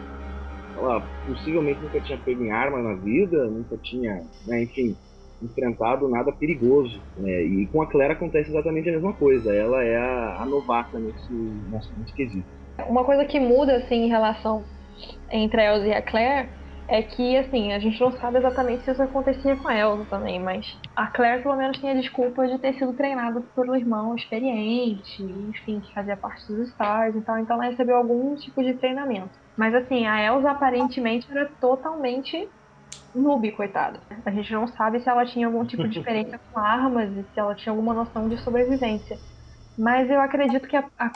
Ela 0.78 1.01
possivelmente 1.28 1.80
nunca 1.82 1.99
tinha 1.99 2.17
pego 2.17 2.43
em 2.43 2.51
arma 2.51 2.80
na 2.80 2.93
vida, 2.95 3.45
nunca 3.45 3.78
tinha, 3.78 4.24
né, 4.47 4.63
enfim, 4.63 4.95
enfrentado 5.41 6.07
nada 6.07 6.32
perigoso. 6.32 6.99
Né? 7.17 7.43
E 7.43 7.67
com 7.67 7.82
a 7.82 7.88
Claire 7.88 8.13
acontece 8.13 8.49
exatamente 8.49 8.89
a 8.89 8.93
mesma 8.93 9.13
coisa. 9.13 9.53
Ela 9.53 9.84
é 9.84 9.97
a, 9.97 10.41
a 10.41 10.45
novata 10.45 10.97
nesse, 10.97 11.34
nesse, 11.34 11.89
nesse 11.99 12.13
quesito. 12.13 12.61
Uma 12.88 13.04
coisa 13.04 13.26
que 13.26 13.40
muda 13.40 13.78
assim 13.78 14.06
em 14.06 14.10
relação 14.10 14.64
entre 15.30 15.62
a 15.62 15.74
Elsa 15.74 15.88
e 15.88 15.94
a 15.94 16.02
Claire 16.02 16.50
é 16.88 17.02
que, 17.02 17.38
assim, 17.38 17.72
a 17.72 17.80
gente 17.80 18.00
não 18.02 18.12
sabe 18.12 18.40
exatamente 18.40 18.84
se 18.84 18.92
isso 18.92 19.02
acontecia 19.02 19.56
com 19.56 19.68
a 19.70 19.76
Elsa 19.78 20.06
também, 20.10 20.40
mas 20.42 20.78
a 20.94 21.08
Claire 21.08 21.42
pelo 21.42 21.56
menos 21.56 21.78
tinha 21.78 21.96
desculpa 21.96 22.46
de 22.46 22.58
ter 22.60 22.74
sido 22.74 22.92
treinada 22.94 23.42
por 23.56 23.70
um 23.70 23.76
irmão 23.76 24.14
experiente, 24.14 25.24
enfim, 25.24 25.80
que 25.80 25.94
fazia 25.94 26.18
parte 26.18 26.46
dos 26.48 26.68
Stars 26.68 27.16
e 27.16 27.22
tal, 27.22 27.38
então 27.40 27.56
ela 27.56 27.70
recebeu 27.72 27.96
algum 27.96 28.36
tipo 28.36 28.62
de 28.62 28.74
treinamento. 28.74 29.32
Mas, 29.56 29.74
assim, 29.74 30.06
a 30.06 30.22
Elsa 30.22 30.52
aparentemente 30.52 31.32
era 31.32 31.50
totalmente 31.62 32.50
noob, 33.16 33.50
coitada. 33.54 34.02
A 34.26 34.32
gente 34.32 34.52
não 34.52 34.68
sabe 34.68 35.00
se 35.00 35.10
ela 35.10 35.26
tinha 35.26 35.48
algum 35.48 35.66
tipo 35.66 35.88
de 35.88 35.98
experiência 35.98 36.40
com 36.52 36.60
armas 36.60 37.10
e 37.12 37.24
se 37.24 37.40
ela 37.40 37.56
tinha 37.56 37.72
alguma 37.72 37.94
noção 37.94 38.28
de 38.28 38.38
sobrevivência. 38.38 39.18
Mas 39.78 40.10
eu 40.10 40.20
acredito 40.20 40.68
que 40.68 40.76
a, 40.76 40.84
a 41.00 41.12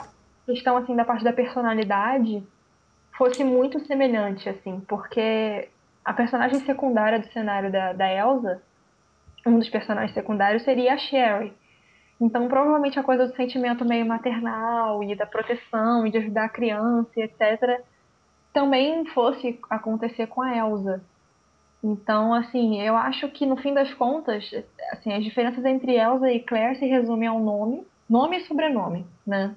questão, 0.46 0.76
assim, 0.76 0.94
da 0.94 1.04
parte 1.04 1.24
da 1.24 1.32
personalidade 1.32 2.42
fosse 3.18 3.42
muito 3.42 3.80
semelhante, 3.86 4.48
assim, 4.48 4.80
porque 4.86 5.68
a 6.04 6.12
personagem 6.12 6.60
secundária 6.60 7.18
do 7.18 7.26
cenário 7.32 7.70
da, 7.70 7.92
da 7.92 8.10
Elsa, 8.12 8.62
um 9.44 9.58
dos 9.58 9.68
personagens 9.68 10.14
secundários 10.14 10.62
seria 10.62 10.94
a 10.94 10.98
Sherry. 10.98 11.52
Então, 12.20 12.48
provavelmente 12.48 12.98
a 12.98 13.02
coisa 13.02 13.26
do 13.26 13.36
sentimento 13.36 13.84
meio 13.84 14.06
maternal 14.06 15.02
e 15.02 15.14
da 15.14 15.26
proteção 15.26 16.06
e 16.06 16.10
de 16.10 16.18
ajudar 16.18 16.44
a 16.44 16.48
criança 16.48 17.10
etc. 17.16 17.82
também 18.52 19.04
fosse 19.06 19.58
acontecer 19.68 20.26
com 20.28 20.40
a 20.40 20.56
Elsa. 20.56 21.02
Então, 21.82 22.32
assim, 22.32 22.80
eu 22.80 22.96
acho 22.96 23.28
que 23.28 23.44
no 23.44 23.56
fim 23.56 23.74
das 23.74 23.92
contas, 23.94 24.50
assim, 24.92 25.12
as 25.12 25.22
diferenças 25.22 25.64
entre 25.64 25.96
Elsa 25.96 26.30
e 26.30 26.40
Claire 26.40 26.78
se 26.78 26.86
resumem 26.86 27.28
ao 27.28 27.38
nome, 27.38 27.86
nome 28.08 28.38
e 28.38 28.44
sobrenome, 28.46 29.06
né? 29.26 29.54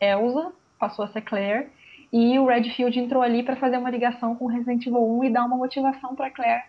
Elsa 0.00 0.52
passou 0.78 1.04
a 1.04 1.08
ser 1.08 1.20
Claire 1.22 1.68
e 2.12 2.38
o 2.38 2.46
Redfield 2.46 2.98
entrou 2.98 3.22
ali 3.22 3.42
para 3.42 3.56
fazer 3.56 3.76
uma 3.76 3.90
ligação 3.90 4.34
com 4.34 4.46
Resident 4.46 4.86
Evil 4.86 5.18
1 5.18 5.24
e 5.24 5.32
dar 5.32 5.44
uma 5.44 5.56
motivação 5.56 6.16
para 6.16 6.30
Claire 6.30 6.64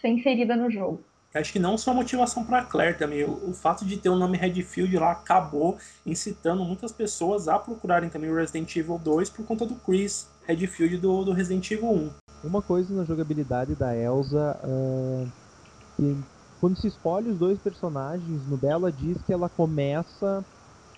ser 0.00 0.08
inserida 0.08 0.56
no 0.56 0.70
jogo. 0.70 1.00
acho 1.34 1.52
que 1.52 1.58
não 1.58 1.78
só 1.78 1.92
a 1.92 1.94
motivação 1.94 2.44
para 2.44 2.64
Claire 2.64 2.98
também, 2.98 3.24
o, 3.24 3.50
o, 3.50 3.54
fato 3.54 3.84
de 3.84 3.96
ter 3.96 4.08
o 4.08 4.16
nome 4.16 4.36
Redfield 4.36 4.96
lá 4.98 5.12
acabou 5.12 5.78
incitando 6.04 6.64
muitas 6.64 6.90
pessoas 6.90 7.46
a 7.46 7.58
procurarem 7.58 8.10
também 8.10 8.30
o 8.30 8.34
Resident 8.34 8.74
Evil 8.74 8.98
2 8.98 9.30
por 9.30 9.46
conta 9.46 9.64
do 9.64 9.76
Chris 9.76 10.28
Redfield 10.44 10.96
do, 10.96 11.24
do 11.24 11.32
Resident 11.32 11.70
Evil 11.70 11.90
1. 11.90 12.10
Uma 12.44 12.60
coisa 12.60 12.92
na 12.92 13.04
jogabilidade 13.04 13.76
da 13.76 13.96
Elsa, 13.96 14.58
uh, 14.64 15.30
que 15.96 16.16
quando 16.60 16.76
se 16.76 16.88
escolhe 16.88 17.30
os 17.30 17.38
dois 17.38 17.58
personagens, 17.60 18.48
no 18.48 18.56
dela 18.56 18.90
diz 18.90 19.20
que 19.22 19.32
ela 19.32 19.48
começa 19.48 20.44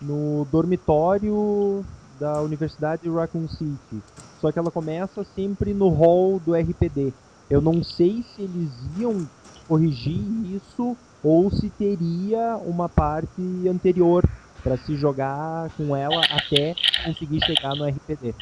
no 0.01 0.47
dormitório 0.51 1.85
da 2.19 2.41
Universidade 2.43 3.03
de 3.03 3.11
Raccoon 3.11 3.49
City. 3.49 4.03
Só 4.41 4.53
que 4.53 4.59
ela 4.59 4.71
começa 4.71 5.25
sempre 5.25 5.73
no 5.73 5.89
hall 5.89 6.39
do 6.39 6.55
RPD. 6.55 7.13
Eu 7.51 7.61
não 7.61 7.83
sei 7.83 8.23
se 8.23 8.43
eles 8.43 8.71
iam 8.99 9.27
corrigir 9.67 10.21
isso 10.55 10.97
ou 11.23 11.51
se 11.51 11.71
teria 11.71 12.57
uma 12.57 12.89
parte 12.89 13.43
anterior 13.69 14.23
para 14.63 14.77
se 14.79 14.97
jogar 14.97 15.71
com 15.77 15.95
ela 15.95 16.21
até 16.31 16.75
conseguir 17.05 17.45
chegar 17.45 17.75
no 17.75 17.87
RPD. 17.87 18.35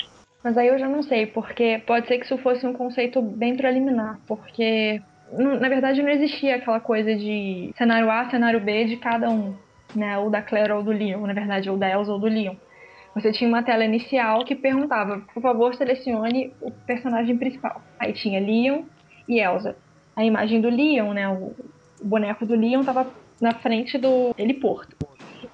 Mas 0.43 0.57
aí 0.57 0.69
eu 0.69 0.79
já 0.79 0.89
não 0.89 1.03
sei, 1.03 1.27
porque 1.27 1.83
pode 1.87 2.09
ser 2.09 2.19
que 2.19 2.25
isso 2.25 2.37
fosse 2.39 2.67
um 2.67 2.73
conceito 2.73 3.23
bem 3.23 3.57
preliminar, 3.57 4.19
porque 4.27 5.01
na 5.33 5.69
verdade 5.69 6.03
não 6.03 6.11
existia 6.11 6.57
aquela 6.57 6.81
coisa 6.81 7.15
de 7.15 7.73
cenário 7.77 8.11
A, 8.11 8.29
cenário 8.29 8.61
B 8.61 8.85
de 8.85 8.97
cada 8.97 9.31
um, 9.31 9.55
né? 9.95 10.19
Ou 10.19 10.31
da 10.31 10.43
Claire 10.43 10.73
ou 10.73 10.83
do 10.83 10.91
Leon, 10.91 11.27
na 11.27 11.33
verdade, 11.33 11.71
ou 11.71 11.77
da 11.77 11.89
Elsa 11.89 12.13
ou 12.13 12.19
do 12.19 12.27
Leon. 12.27 12.55
Você 13.15 13.31
tinha 13.31 13.49
uma 13.49 13.63
tela 13.63 13.85
inicial 13.85 14.45
que 14.45 14.55
perguntava, 14.55 15.21
por 15.35 15.43
favor, 15.43 15.75
selecione 15.75 16.55
o 16.61 16.71
personagem 16.71 17.37
principal. 17.37 17.83
Aí 17.99 18.13
tinha 18.13 18.41
Leon 18.41 18.85
e 19.29 19.39
Elsa. 19.39 19.77
A 20.17 20.25
imagem 20.25 20.61
do 20.61 20.71
Leon, 20.71 21.13
né? 21.13 21.29
O 21.29 21.55
boneco 22.03 22.47
do 22.47 22.55
Leon 22.55 22.81
estava 22.81 23.07
na 23.41 23.53
frente 23.55 23.99
do 23.99 24.35
heliporto. 24.39 24.97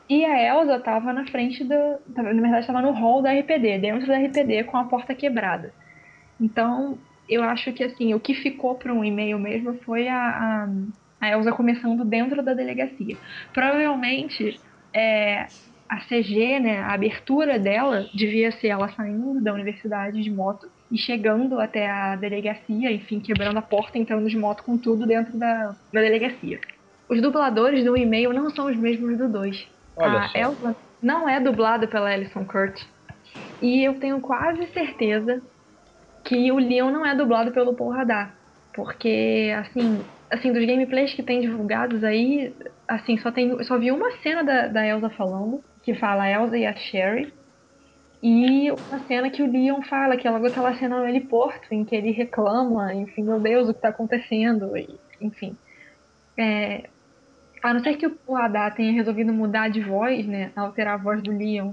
E 0.09 0.25
a 0.25 0.41
Elsa 0.43 0.77
estava 0.77 1.13
na 1.13 1.27
frente 1.27 1.65
do. 1.65 1.75
Na 2.15 2.23
verdade, 2.23 2.61
estava 2.61 2.81
no 2.81 2.93
hall 2.93 3.21
da 3.21 3.33
RPD, 3.33 3.79
dentro 3.79 4.07
da 4.07 4.19
RPD 4.19 4.65
com 4.65 4.77
a 4.77 4.85
porta 4.85 5.15
quebrada. 5.15 5.73
Então, 6.41 6.97
eu 7.29 7.43
acho 7.43 7.73
que 7.73 7.85
assim, 7.85 8.15
o 8.15 8.21
que 8.21 8.35
ficou 8.35 8.77
para 8.77 8.93
um 8.93 9.05
e-mail 9.05 9.39
mesmo 9.39 9.75
foi 9.85 10.09
a, 10.09 10.17
a, 10.17 10.69
a 11.21 11.31
Elsa 11.31 11.53
começando 11.53 12.05
dentro 12.05 12.43
da 12.43 12.55
delegacia. 12.55 13.17
Provavelmente, 13.53 14.61
é, 14.93 15.47
a 15.89 16.01
CG, 16.01 16.61
né, 16.61 16.81
a 16.81 16.93
abertura 16.93 17.59
dela 17.59 18.07
devia 18.15 18.53
ser 18.53 18.69
ela 18.69 18.89
saindo 18.91 19.41
da 19.41 19.53
universidade 19.53 20.23
de 20.23 20.31
moto 20.31 20.69
e 20.91 20.99
chegando 20.99 21.61
até 21.61 21.91
a 21.91 22.17
delegacia, 22.17 22.91
enfim, 22.91 23.21
quebrando 23.21 23.59
a 23.59 23.63
porta, 23.63 23.99
entrando 23.99 24.29
de 24.29 24.37
moto 24.37 24.63
com 24.63 24.77
tudo 24.77 25.07
dentro 25.07 25.37
da, 25.37 25.75
da 25.93 26.01
delegacia. 26.01 26.61
Os 27.09 27.23
dubladores 27.23 27.85
do 27.85 27.97
e-mail 27.97 28.33
não 28.33 28.51
são 28.51 28.67
os 28.67 28.77
mesmos 28.77 29.17
do 29.17 29.29
2. 29.29 29.69
A 29.97 30.29
só. 30.29 30.39
Elsa 30.39 30.77
não 31.03 31.29
é 31.29 31.41
dublada 31.41 31.87
pela 31.87 32.11
Alison 32.11 32.45
Kurt. 32.45 32.83
E 33.61 33.83
eu 33.83 33.99
tenho 33.99 34.21
quase 34.21 34.67
certeza 34.69 35.43
que 36.25 36.53
o 36.53 36.59
Leon 36.59 36.91
não 36.91 37.05
é 37.05 37.15
dublado 37.15 37.51
pelo 37.51 37.75
Paul 37.75 37.91
Radar. 37.91 38.35
Porque, 38.75 39.53
assim, 39.59 40.01
assim, 40.31 40.53
dos 40.53 40.65
gameplays 40.65 41.15
que 41.15 41.23
tem 41.23 41.41
divulgados 41.41 42.05
aí, 42.05 42.55
assim, 42.87 43.19
só 43.19 43.31
tem. 43.31 43.63
Só 43.65 43.79
vi 43.79 43.91
uma 43.91 44.11
cena 44.23 44.43
da, 44.43 44.69
da 44.69 44.87
Elsa 44.87 45.11
falando 45.11 45.63
que 45.83 45.95
fala 45.95 46.25
a 46.25 46.31
Elsa 46.31 46.57
e 46.57 46.67
a 46.67 46.75
Sherry. 46.75 47.33
E 48.23 48.71
uma 48.71 48.99
cena 49.07 49.31
que 49.31 49.43
o 49.43 49.51
Leon 49.51 49.81
fala, 49.83 50.17
que 50.17 50.27
é 50.27 50.31
logo 50.31 50.47
aquela 50.47 50.75
cena 50.75 50.99
no 50.99 51.07
heliporto, 51.07 51.73
em 51.73 51.85
que 51.85 51.95
ele 51.95 52.11
reclama, 52.11 52.93
enfim, 52.93 53.23
meu 53.23 53.39
Deus, 53.39 53.69
o 53.69 53.75
que 53.75 53.81
tá 53.81 53.91
acontecendo, 53.91 54.77
e, 54.77 54.99
enfim. 55.21 55.57
É, 56.37 56.89
a 57.63 57.73
não 57.73 57.81
ser 57.81 57.97
que 57.97 58.07
o 58.27 58.37
Hadar 58.37 58.75
tenha 58.75 58.93
resolvido 58.93 59.33
mudar 59.33 59.69
de 59.69 59.81
voz, 59.81 60.27
né, 60.27 60.51
alterar 60.57 60.95
a 60.95 61.03
voz 61.03 61.23
do 61.23 61.31
Leon 61.31 61.73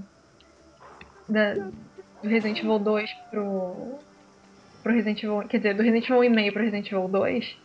da, 1.28 1.54
do 1.54 2.28
Resident 2.28 2.60
Evil 2.60 2.78
2 2.78 3.12
pro, 3.30 3.98
pro 4.82 4.92
Resident 4.92 5.22
Evil, 5.22 5.42
quer 5.48 5.58
dizer, 5.58 5.74
do 5.74 5.82
Resident 5.82 6.08
Evil 6.08 6.22
1,5 6.22 6.52
pro 6.52 6.62
Resident 6.62 6.86
Evil 6.86 7.08
2, 7.08 7.58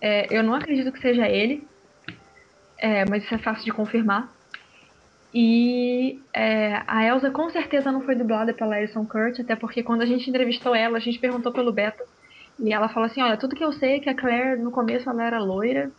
é, 0.00 0.26
eu 0.30 0.42
não 0.42 0.54
acredito 0.54 0.92
que 0.92 1.00
seja 1.00 1.28
ele, 1.28 1.66
é, 2.78 3.04
mas 3.08 3.24
isso 3.24 3.34
é 3.34 3.38
fácil 3.38 3.64
de 3.64 3.72
confirmar. 3.72 4.32
E 5.32 6.20
é, 6.32 6.82
a 6.86 7.04
Elsa 7.04 7.30
com 7.30 7.48
certeza 7.50 7.92
não 7.92 8.02
foi 8.02 8.16
dublada 8.16 8.52
pela 8.52 8.76
Alison 8.76 9.06
Kurt, 9.06 9.38
até 9.38 9.54
porque 9.54 9.82
quando 9.82 10.02
a 10.02 10.06
gente 10.06 10.28
entrevistou 10.28 10.74
ela, 10.74 10.96
a 10.96 11.00
gente 11.00 11.18
perguntou 11.18 11.52
pelo 11.52 11.72
beta. 11.72 12.02
E 12.58 12.72
ela 12.72 12.88
falou 12.88 13.06
assim, 13.06 13.22
olha, 13.22 13.36
tudo 13.36 13.54
que 13.54 13.64
eu 13.64 13.72
sei 13.72 13.96
é 13.96 14.00
que 14.00 14.10
a 14.10 14.14
Claire 14.14 14.60
no 14.60 14.70
começo 14.70 15.08
ela 15.08 15.24
era 15.24 15.38
loira 15.38 15.90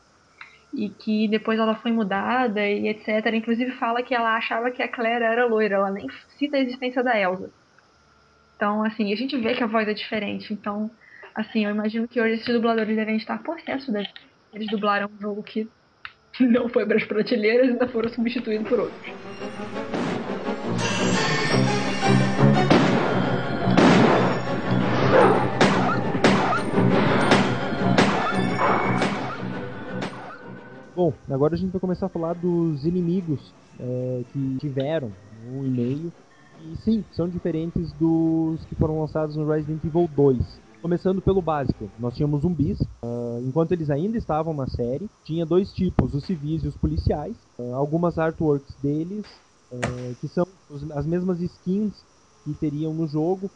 e 0.73 0.89
que 0.89 1.27
depois 1.27 1.59
ela 1.59 1.75
foi 1.75 1.91
mudada 1.91 2.65
e 2.67 2.87
etc. 2.87 3.25
Inclusive 3.33 3.71
fala 3.71 4.03
que 4.03 4.13
ela 4.13 4.35
achava 4.35 4.69
que 4.69 4.81
a 4.81 4.87
Claire 4.87 5.23
era 5.23 5.45
loira, 5.45 5.75
ela 5.75 5.91
nem 5.91 6.07
cita 6.37 6.57
a 6.57 6.59
existência 6.59 7.03
da 7.03 7.17
Elsa. 7.17 7.49
Então, 8.55 8.83
assim, 8.83 9.11
a 9.11 9.15
gente 9.15 9.35
vê 9.37 9.55
que 9.55 9.63
a 9.63 9.67
voz 9.67 9.87
é 9.87 9.93
diferente. 9.93 10.53
Então, 10.53 10.91
assim, 11.35 11.65
eu 11.65 11.71
imagino 11.71 12.07
que 12.07 12.21
hoje 12.21 12.35
esses 12.35 12.53
dubladores 12.53 12.95
devem 12.95 13.15
estar 13.17 13.41
possessos. 13.43 13.93
Eles 14.53 14.67
dublaram 14.69 15.09
um 15.13 15.21
jogo 15.21 15.43
que 15.43 15.67
não 16.39 16.69
foi 16.69 16.85
para 16.85 16.97
as 16.97 17.03
prateleiras 17.03 17.67
e 17.67 17.71
ainda 17.71 17.87
foram 17.87 18.09
substituídos 18.09 18.67
por 18.67 18.79
outros. 18.79 19.13
Bom, 30.95 31.13
agora 31.31 31.55
a 31.55 31.57
gente 31.57 31.71
vai 31.71 31.79
começar 31.79 32.05
a 32.05 32.09
falar 32.09 32.33
dos 32.33 32.85
inimigos 32.85 33.53
é, 33.79 34.23
que 34.31 34.57
tiveram 34.59 35.11
no 35.45 35.65
e-mail. 35.65 36.11
E 36.63 36.75
sim, 36.77 37.03
são 37.11 37.27
diferentes 37.27 37.91
dos 37.93 38.63
que 38.65 38.75
foram 38.75 38.99
lançados 38.99 39.35
no 39.35 39.47
Resident 39.47 39.83
Evil 39.83 40.07
2. 40.15 40.70
Começando 40.81 41.21
pelo 41.21 41.43
básico, 41.43 41.87
nós 41.99 42.15
tínhamos 42.15 42.41
zumbis, 42.41 42.81
uh, 42.81 43.39
enquanto 43.45 43.71
eles 43.71 43.91
ainda 43.91 44.17
estavam 44.17 44.51
na 44.51 44.65
série. 44.65 45.07
Tinha 45.23 45.45
dois 45.45 45.71
tipos, 45.71 46.11
os 46.15 46.23
civis 46.23 46.63
e 46.63 46.67
os 46.67 46.75
policiais. 46.75 47.35
Uh, 47.59 47.75
algumas 47.75 48.17
artworks 48.17 48.73
deles, 48.81 49.23
uh, 49.71 50.15
que 50.19 50.27
são 50.27 50.43
as 50.95 51.05
mesmas 51.05 51.39
skins 51.39 51.93
que 52.43 52.53
teriam 52.55 52.95
no 52.95 53.07
jogo. 53.07 53.51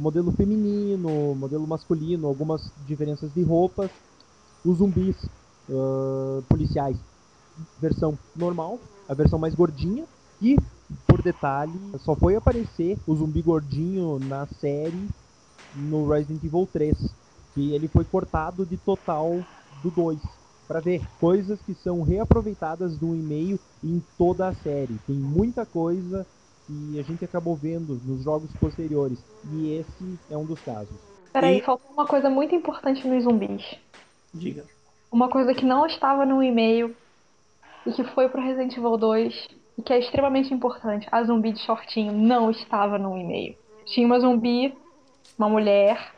modelo 0.00 0.32
feminino, 0.32 1.34
modelo 1.34 1.66
masculino, 1.66 2.26
algumas 2.26 2.72
diferenças 2.86 3.30
de 3.34 3.42
roupas. 3.42 3.90
Os 4.64 4.78
zumbis 4.78 5.16
policiais, 6.48 6.96
versão 7.78 8.18
normal, 8.34 8.78
a 9.06 9.12
versão 9.12 9.38
mais 9.38 9.54
gordinha. 9.54 10.06
E, 10.40 10.56
por 11.06 11.20
detalhe, 11.20 11.78
só 11.98 12.14
foi 12.14 12.36
aparecer 12.36 12.96
o 13.06 13.14
zumbi 13.14 13.42
gordinho 13.42 14.18
na 14.20 14.46
série 14.46 15.08
no 15.74 16.08
Resident 16.08 16.42
Evil 16.44 16.68
3, 16.72 16.96
que 17.54 17.72
ele 17.72 17.88
foi 17.88 18.04
cortado 18.04 18.64
de 18.64 18.76
total 18.76 19.40
do 19.82 19.90
2 19.90 20.18
para 20.66 20.80
ver 20.80 21.00
coisas 21.18 21.58
que 21.62 21.72
são 21.74 22.02
reaproveitadas 22.02 22.98
do 22.98 23.14
e-mail 23.14 23.58
em 23.82 24.02
toda 24.18 24.48
a 24.48 24.54
série. 24.54 24.98
Tem 25.06 25.16
muita 25.16 25.64
coisa 25.64 26.26
que 26.66 27.00
a 27.00 27.02
gente 27.02 27.24
acabou 27.24 27.56
vendo 27.56 27.98
nos 28.04 28.22
jogos 28.22 28.50
posteriores 28.60 29.18
e 29.50 29.72
esse 29.72 30.18
é 30.30 30.36
um 30.36 30.44
dos 30.44 30.60
casos. 30.60 30.94
Peraí, 31.32 31.58
e... 31.58 31.62
faltou 31.62 31.90
uma 31.92 32.06
coisa 32.06 32.28
muito 32.28 32.54
importante 32.54 33.06
nos 33.08 33.24
zumbis. 33.24 33.64
Diga. 34.34 34.64
Uma 35.10 35.30
coisa 35.30 35.54
que 35.54 35.64
não 35.64 35.86
estava 35.86 36.26
no 36.26 36.42
e-mail 36.42 36.94
e 37.86 37.92
que 37.92 38.04
foi 38.04 38.28
pro 38.28 38.42
Resident 38.42 38.76
Evil 38.76 38.98
2 38.98 39.48
e 39.78 39.82
que 39.82 39.92
é 39.94 39.98
extremamente 39.98 40.52
importante. 40.52 41.08
A 41.10 41.22
zumbi 41.22 41.52
de 41.52 41.60
shortinho 41.60 42.12
não 42.12 42.50
estava 42.50 42.98
no 42.98 43.16
e-mail. 43.16 43.56
Tinha 43.86 44.06
uma 44.06 44.20
zumbi 44.20 44.76
uma 45.38 45.48
mulher 45.48 46.12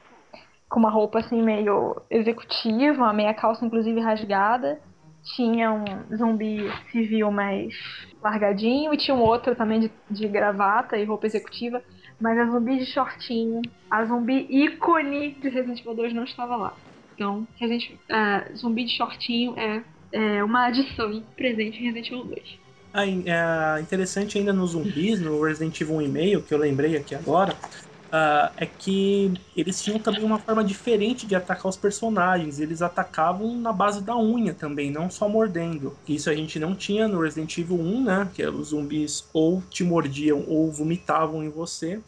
com 0.69 0.79
uma 0.79 0.91
roupa 0.91 1.19
assim 1.19 1.43
meio 1.43 2.01
executiva, 2.09 3.13
meia 3.13 3.35
calça 3.35 3.65
inclusive 3.65 4.01
rasgada. 4.01 4.81
Tinha 5.37 5.71
um 5.71 6.17
zumbi 6.17 6.71
civil 6.91 7.31
mais 7.31 7.75
largadinho 8.23 8.95
e 8.95 8.97
tinha 8.97 9.15
um 9.15 9.21
outro 9.21 9.55
também 9.55 9.81
de, 9.81 9.91
de 10.11 10.27
gravata 10.27 10.97
e 10.97 11.05
roupa 11.05 11.27
executiva. 11.27 11.83
Mas 12.19 12.39
a 12.39 12.47
zumbi 12.47 12.79
de 12.79 12.87
shortinho, 12.87 13.61
a 13.91 14.05
zumbi 14.05 14.47
ícone 14.49 15.33
de 15.33 15.49
Resident 15.49 15.81
Evil 15.81 15.95
2 15.95 16.15
não 16.15 16.25
estava 16.25 16.57
lá. 16.57 16.75
Então, 17.15 17.47
Resident, 17.59 17.93
uh, 17.93 18.57
zumbi 18.57 18.85
de 18.85 18.97
shortinho 18.97 19.55
é, 19.59 19.83
é 20.13 20.45
uma 20.45 20.67
adição 20.67 21.23
presente 21.37 21.79
em 21.79 21.87
Resident 21.87 22.07
Evil 22.09 22.25
2. 22.25 22.59
Ah, 22.93 23.07
é 23.07 23.81
interessante 23.81 24.39
ainda 24.39 24.53
nos 24.53 24.71
zumbis, 24.71 25.21
no 25.21 25.41
Resident 25.43 25.81
Evil 25.81 25.97
1,5, 25.97 26.45
que 26.45 26.55
eu 26.55 26.59
lembrei 26.59 26.97
aqui 26.97 27.15
agora, 27.15 27.55
uh, 28.11 28.53
é 28.57 28.67
que 28.67 29.33
eles 29.57 29.83
tinham 29.83 29.99
também 29.99 30.23
uma 30.23 30.39
forma 30.39 30.63
diferente 30.63 31.27
de 31.27 31.35
atacar 31.35 31.67
os 31.67 31.77
personagens. 31.77 32.61
Eles 32.61 32.83
atacavam 32.83 33.57
na 33.57 33.73
base 33.73 34.03
da 34.03 34.17
unha 34.17 34.53
também, 34.53 34.91
não 34.91 35.11
só 35.11 35.29
mordendo. 35.29 35.97
Isso 36.07 36.29
a 36.29 36.35
gente 36.35 36.59
não 36.59 36.75
tinha 36.75 37.09
no 37.09 37.21
Resident 37.21 37.57
Evil 37.59 37.81
1, 37.81 38.05
né? 38.05 38.29
Que 38.35 38.47
os 38.47 38.69
zumbis 38.69 39.25
ou 39.33 39.63
te 39.71 39.85
mordiam 39.85 40.45
ou 40.47 40.71
vomitavam 40.71 41.43
em 41.43 41.49
você. 41.49 42.01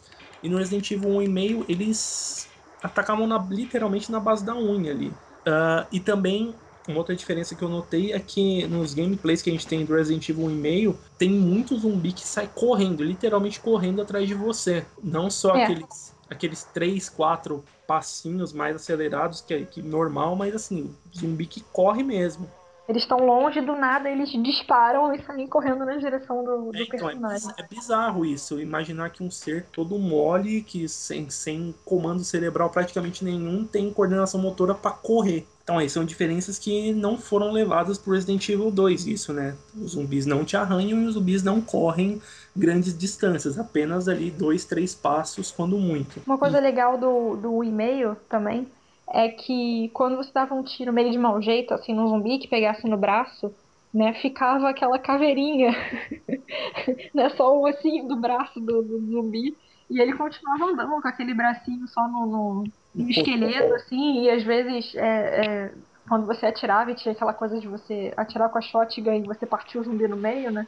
E 0.43 0.49
no 0.49 0.59
Resident 0.59 0.91
Evil 0.91 1.11
1,5 1.11 1.65
eles 1.69 2.49
atacavam 2.83 3.27
na, 3.27 3.39
literalmente 3.39 4.11
na 4.11 4.19
base 4.19 4.45
da 4.45 4.55
unha 4.55 4.91
ali. 4.91 5.09
Uh, 5.09 5.87
e 5.91 6.01
também 6.01 6.55
uma 6.89 6.99
outra 6.99 7.15
diferença 7.15 7.55
que 7.55 7.63
eu 7.63 7.69
notei 7.69 8.13
é 8.13 8.19
que 8.19 8.67
nos 8.67 8.95
gameplays 8.95 9.41
que 9.43 9.51
a 9.51 9.53
gente 9.53 9.67
tem 9.67 9.85
do 9.85 9.95
Resident 9.95 10.29
Evil 10.29 10.47
1,5, 10.47 10.97
tem 11.19 11.31
muito 11.31 11.77
zumbi 11.77 12.13
que 12.13 12.27
sai 12.27 12.51
correndo, 12.53 13.03
literalmente 13.05 13.61
correndo 13.61 14.03
atrás 14.03 14.27
de 14.27 14.35
você. 14.35 14.85
Não 15.03 15.31
só 15.31 15.57
É. 15.57 15.65
aqueles, 15.65 16.15
aqueles 16.29 16.65
3, 16.65 17.09
4 17.09 17.65
passinhos 17.87 18.53
mais 18.53 18.75
acelerados 18.75 19.41
que 19.41 19.55
é 19.55 19.63
que 19.65 19.83
normal, 19.83 20.35
mas 20.35 20.55
assim, 20.55 20.95
zumbi 21.17 21.47
que 21.47 21.61
corre 21.61 22.03
mesmo. 22.03 22.51
Eles 22.89 23.03
estão 23.03 23.19
longe 23.19 23.61
do 23.61 23.77
nada, 23.77 24.11
eles 24.11 24.31
disparam 24.31 25.15
e 25.15 25.23
saem 25.25 25.47
correndo 25.47 25.85
na 25.85 25.97
direção 25.97 26.45
do, 26.45 26.73
do 26.73 26.73
É, 26.75 26.83
então, 26.83 27.09
é, 27.09 27.15
personagem. 27.17 27.55
é 27.57 27.63
bizarro 27.63 28.25
isso. 28.25 28.61
Imaginar 28.61 29.11
que 29.11 29.23
um 29.23 29.31
ser 29.31 29.67
todo 29.73 29.99
mole, 29.99 30.63
que 30.63 30.89
sem, 30.89 31.29
sem 31.31 31.75
comando 31.85 32.25
cerebral 32.25 32.71
praticamente 32.71 33.25
nenhum, 33.25 33.65
tem 33.67 33.93
coordenação 33.93 34.41
motora 34.41 34.75
pra 34.75 34.91
correr. 34.91 35.47
Então, 35.63 35.79
aí 35.79 35.89
são 35.89 36.05
diferenças 36.05 36.59
que 36.59 36.93
não 36.93 37.17
foram 37.17 37.53
levadas 37.53 37.97
pro 37.97 38.13
Resident 38.15 38.49
Evil 38.49 38.71
2, 38.71 39.07
isso, 39.07 39.33
né? 39.33 39.57
Os 39.77 39.93
zumbis 39.93 40.27
não 40.27 40.45
te 40.45 40.57
arranham 40.57 41.01
e 41.01 41.07
os 41.07 41.15
zumbis 41.15 41.43
não 41.43 41.61
correm 41.61 42.21
grandes 42.57 42.97
distâncias, 42.97 43.59
apenas 43.59 44.09
ali 44.09 44.31
dois, 44.31 44.65
três 44.65 44.95
passos, 44.95 45.53
quando 45.53 45.79
muito. 45.79 46.21
Uma 46.27 46.39
coisa 46.39 46.59
legal 46.59 46.99
do, 46.99 47.37
do 47.37 47.63
e-mail 47.65 48.17
também 48.29 48.67
é 49.13 49.29
que 49.29 49.91
quando 49.93 50.17
você 50.17 50.33
dava 50.33 50.55
um 50.55 50.63
tiro 50.63 50.93
meio 50.93 51.11
de 51.11 51.19
mau 51.19 51.41
jeito, 51.41 51.75
assim, 51.75 51.93
no 51.93 52.09
zumbi 52.09 52.39
que 52.39 52.49
pegasse 52.49 52.89
no 52.89 52.97
braço, 52.97 53.55
né, 53.93 54.15
ficava 54.15 54.71
aquela 54.71 54.99
caveirinha, 54.99 55.71
né, 57.13 57.29
só 57.31 57.55
o 57.55 57.69
ossinho 57.69 58.09
do 58.09 58.17
braço 58.17 58.59
do, 58.59 58.83
do 58.83 59.07
zumbi, 59.11 59.55
e 59.91 60.01
ele 60.01 60.15
continuava 60.15 60.65
andando 60.65 61.03
com 61.03 61.07
aquele 61.07 61.35
bracinho 61.35 61.87
só 61.89 62.09
no, 62.09 62.27
no, 62.27 62.65
no 62.95 63.11
esqueleto, 63.11 63.75
assim, 63.75 64.23
e 64.23 64.31
às 64.31 64.43
vezes 64.43 64.95
é, 64.95 65.47
é, 65.47 65.75
quando 66.09 66.27
você 66.27 66.47
atirava 66.47 66.91
e 66.91 66.95
tinha 66.95 67.13
aquela 67.13 67.35
coisa 67.35 67.61
de 67.61 67.69
você 67.69 68.15
atirar 68.17 68.49
com 68.49 68.57
a 68.57 68.63
shotgun 68.63 69.13
e 69.13 69.27
você 69.27 69.45
partir 69.45 69.79
o 69.79 69.85
zumbi 69.85 70.09
no 70.09 70.17
meio, 70.17 70.51
né, 70.51 70.67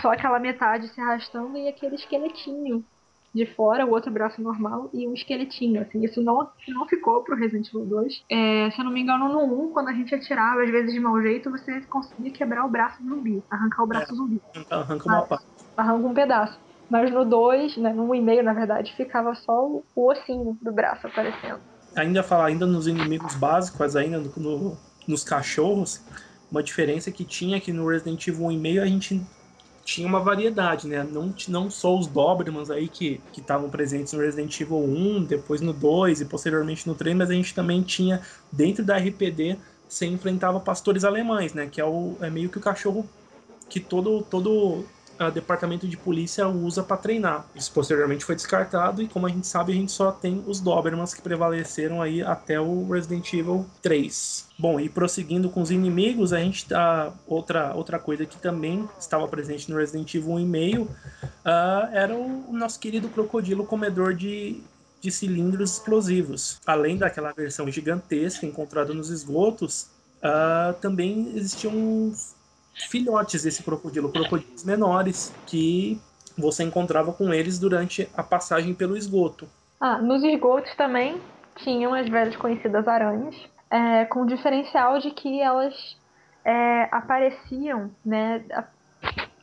só 0.00 0.12
aquela 0.12 0.38
metade 0.38 0.86
se 0.86 1.00
arrastando 1.00 1.58
e 1.58 1.66
aquele 1.66 1.96
esqueletinho 1.96 2.84
de 3.34 3.46
fora, 3.54 3.86
o 3.86 3.90
outro 3.90 4.10
braço 4.10 4.40
normal 4.42 4.90
e 4.92 5.08
um 5.08 5.14
esqueletinho, 5.14 5.80
assim. 5.82 6.04
Isso 6.04 6.22
não, 6.22 6.48
não 6.68 6.86
ficou 6.88 7.22
pro 7.24 7.36
Resident 7.36 7.68
Evil 7.68 7.86
2. 7.86 8.12
É, 8.30 8.70
se 8.70 8.80
eu 8.80 8.84
não 8.84 8.92
me 8.92 9.00
engano, 9.00 9.28
no 9.28 9.68
1, 9.68 9.72
quando 9.72 9.88
a 9.88 9.92
gente 9.92 10.14
atirava, 10.14 10.62
às 10.62 10.70
vezes 10.70 10.92
de 10.92 11.00
mau 11.00 11.20
jeito, 11.22 11.50
você 11.50 11.80
conseguia 11.88 12.32
quebrar 12.32 12.64
o 12.66 12.70
braço 12.70 13.02
do 13.02 13.08
zumbi, 13.08 13.42
arrancar 13.50 13.82
o 13.82 13.86
braço 13.86 14.08
do 14.10 14.16
zumbi, 14.16 14.42
Arranca, 14.54 14.74
arranca 14.76 15.08
uma 15.08 15.22
parte. 15.26 15.46
arranca 15.76 16.06
um 16.06 16.14
pedaço. 16.14 16.58
Mas 16.90 17.10
no 17.10 17.24
2, 17.24 17.76
né, 17.78 17.92
no 17.92 18.06
1,5 18.06 18.42
na 18.42 18.52
verdade, 18.52 18.92
ficava 18.94 19.34
só 19.34 19.66
o, 19.66 19.84
o 19.94 20.10
ossinho 20.10 20.58
do 20.60 20.72
braço 20.72 21.06
aparecendo. 21.06 21.60
Ainda 21.96 22.22
falar 22.22 22.46
ainda 22.46 22.66
nos 22.66 22.86
inimigos 22.86 23.34
básicos, 23.34 23.96
ainda 23.96 24.18
no, 24.18 24.30
no- 24.36 24.76
nos 25.08 25.24
cachorros, 25.24 26.00
uma 26.50 26.62
diferença 26.62 27.10
que 27.10 27.24
tinha 27.24 27.60
que 27.60 27.72
no 27.72 27.88
Resident 27.88 28.26
Evil 28.26 28.46
1,5 28.46 28.82
a 28.82 28.86
gente 28.86 29.22
tinha 29.84 30.06
uma 30.06 30.20
variedade, 30.20 30.86
né? 30.86 31.02
Não, 31.02 31.34
não 31.48 31.70
só 31.70 31.96
os 31.98 32.06
Dobermans 32.06 32.70
aí 32.70 32.88
que 32.88 33.20
que 33.32 33.40
estavam 33.40 33.68
presentes 33.68 34.12
no 34.12 34.20
Resident 34.20 34.60
Evil 34.60 34.78
1, 34.78 35.24
depois 35.24 35.60
no 35.60 35.72
2 35.72 36.20
e 36.20 36.24
posteriormente 36.24 36.86
no 36.86 36.94
3, 36.94 37.16
mas 37.16 37.30
a 37.30 37.34
gente 37.34 37.54
também 37.54 37.82
tinha 37.82 38.20
dentro 38.50 38.84
da 38.84 38.96
RPD 38.96 39.58
você 39.88 40.06
enfrentava 40.06 40.58
pastores 40.58 41.04
alemães, 41.04 41.52
né? 41.52 41.68
Que 41.70 41.80
é, 41.80 41.84
o, 41.84 42.16
é 42.20 42.30
meio 42.30 42.48
que 42.48 42.58
o 42.58 42.60
cachorro 42.60 43.06
que 43.68 43.80
todo 43.80 44.22
todo 44.22 44.84
ah, 45.22 45.30
departamento 45.30 45.86
de 45.86 45.96
polícia 45.96 46.48
usa 46.48 46.82
para 46.82 46.96
treinar. 46.96 47.46
Isso 47.54 47.70
posteriormente 47.72 48.24
foi 48.24 48.34
descartado 48.34 49.02
e 49.02 49.08
como 49.08 49.26
a 49.26 49.28
gente 49.28 49.46
sabe, 49.46 49.72
a 49.72 49.74
gente 49.74 49.92
só 49.92 50.10
tem 50.10 50.42
os 50.46 50.60
Dobermans 50.60 51.14
que 51.14 51.22
prevaleceram 51.22 52.02
aí 52.02 52.22
até 52.22 52.60
o 52.60 52.88
Resident 52.88 53.32
Evil 53.32 53.66
3. 53.80 54.48
Bom, 54.58 54.78
e 54.78 54.88
prosseguindo 54.88 55.48
com 55.48 55.62
os 55.62 55.70
inimigos, 55.70 56.32
a 56.32 56.38
gente 56.38 56.66
tá 56.66 57.12
outra 57.26 57.74
outra 57.74 57.98
coisa 57.98 58.26
que 58.26 58.36
também 58.36 58.88
estava 58.98 59.26
presente 59.28 59.70
no 59.70 59.76
Resident 59.76 60.14
Evil 60.14 60.34
1,5 60.34 60.88
ah, 61.44 61.90
era 61.92 62.14
o, 62.14 62.52
nosso 62.52 62.78
querido 62.78 63.08
crocodilo 63.08 63.64
comedor 63.64 64.14
de 64.14 64.62
de 65.00 65.10
cilindros 65.10 65.72
explosivos. 65.72 66.60
Além 66.64 66.96
daquela 66.96 67.32
versão 67.32 67.68
gigantesca 67.68 68.46
encontrada 68.46 68.94
nos 68.94 69.10
esgotos, 69.10 69.88
ah, 70.22 70.74
também 70.80 71.32
existiam 71.34 71.74
uns 71.74 72.36
filhotes 72.74 73.42
desse 73.42 73.62
crocodilo, 73.62 74.10
crocodilos 74.10 74.64
menores, 74.64 75.34
que 75.46 76.00
você 76.36 76.64
encontrava 76.64 77.12
com 77.12 77.32
eles 77.32 77.58
durante 77.58 78.08
a 78.16 78.22
passagem 78.22 78.74
pelo 78.74 78.96
esgoto. 78.96 79.46
Ah, 79.80 79.98
nos 79.98 80.22
esgotos 80.22 80.74
também 80.76 81.20
tinham 81.56 81.94
as 81.94 82.08
velhas 82.08 82.36
conhecidas 82.36 82.86
aranhas, 82.88 83.34
é, 83.70 84.04
com 84.06 84.22
o 84.22 84.26
diferencial 84.26 84.98
de 84.98 85.10
que 85.10 85.40
elas 85.40 85.74
é, 86.44 86.88
apareciam, 86.90 87.90
né, 88.04 88.44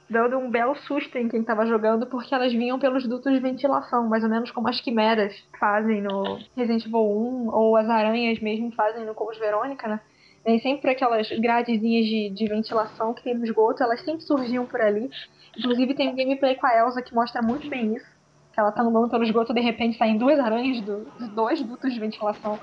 dando 0.10 0.38
um 0.38 0.50
belo 0.50 0.76
susto 0.76 1.18
em 1.18 1.28
quem 1.28 1.42
estava 1.42 1.66
jogando, 1.66 2.08
porque 2.08 2.34
elas 2.34 2.52
vinham 2.52 2.80
pelos 2.80 3.08
dutos 3.08 3.32
de 3.32 3.40
ventilação, 3.40 4.08
mais 4.08 4.24
ou 4.24 4.30
menos 4.30 4.50
como 4.52 4.68
as 4.68 4.82
quimeras 4.82 5.36
fazem 5.60 6.02
no 6.02 6.40
Resident 6.56 6.86
Evil 6.86 7.00
1, 7.00 7.50
ou 7.50 7.76
as 7.78 7.88
aranhas 7.88 8.40
mesmo 8.40 8.72
fazem 8.72 9.06
no 9.06 9.14
Code 9.14 9.40
Verônica, 9.40 9.88
né? 9.88 10.00
Nem 10.46 10.60
sempre 10.60 10.92
aquelas 10.92 11.30
gradezinhas 11.30 12.06
de, 12.06 12.30
de 12.30 12.48
ventilação 12.48 13.14
que 13.14 13.24
tem 13.24 13.36
no 13.36 13.44
esgoto, 13.44 13.84
elas 13.84 14.02
sempre 14.02 14.22
surgiam 14.22 14.66
por 14.66 14.82
ali. 14.82 15.10
Inclusive 15.58 15.94
tem 15.94 16.10
um 16.10 16.16
gameplay 16.16 16.56
com 16.56 16.66
a 16.66 16.78
Elsa 16.78 17.02
que 17.02 17.14
mostra 17.14 17.42
muito 17.42 17.70
bem 17.70 17.96
isso 17.96 18.20
que 18.60 18.60
ela 18.60 18.72
tá 18.72 18.82
andando 18.82 19.10
pelo 19.10 19.24
esgoto 19.24 19.54
de 19.54 19.62
repente 19.62 19.98
saem 19.98 20.18
duas 20.18 20.38
aranhas 20.38 20.82
do, 20.82 21.08
dois 21.34 21.62
dutos 21.62 21.94
de 21.94 22.00
ventilação. 22.00 22.60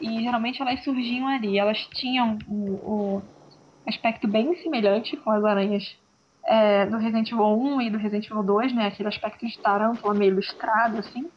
E 0.00 0.22
geralmente 0.22 0.60
elas 0.60 0.82
surgiam 0.82 1.28
ali. 1.28 1.58
Elas 1.58 1.78
tinham 1.94 2.38
o, 2.48 2.64
o 2.74 3.22
aspecto 3.86 4.26
bem 4.26 4.56
semelhante 4.56 5.16
com 5.16 5.30
as 5.30 5.44
aranhas 5.44 5.96
é, 6.44 6.86
do 6.86 6.96
Resident 6.96 7.30
Evil 7.30 7.46
1 7.46 7.82
e 7.82 7.90
do 7.90 7.98
Resident 7.98 8.26
Evil 8.26 8.42
2, 8.42 8.72
né? 8.74 8.86
Aquele 8.88 9.08
aspecto 9.08 9.46
de 9.46 9.58
tarântula 9.58 10.14
meio 10.14 10.32
ilustrado, 10.32 10.98
assim. 10.98 11.28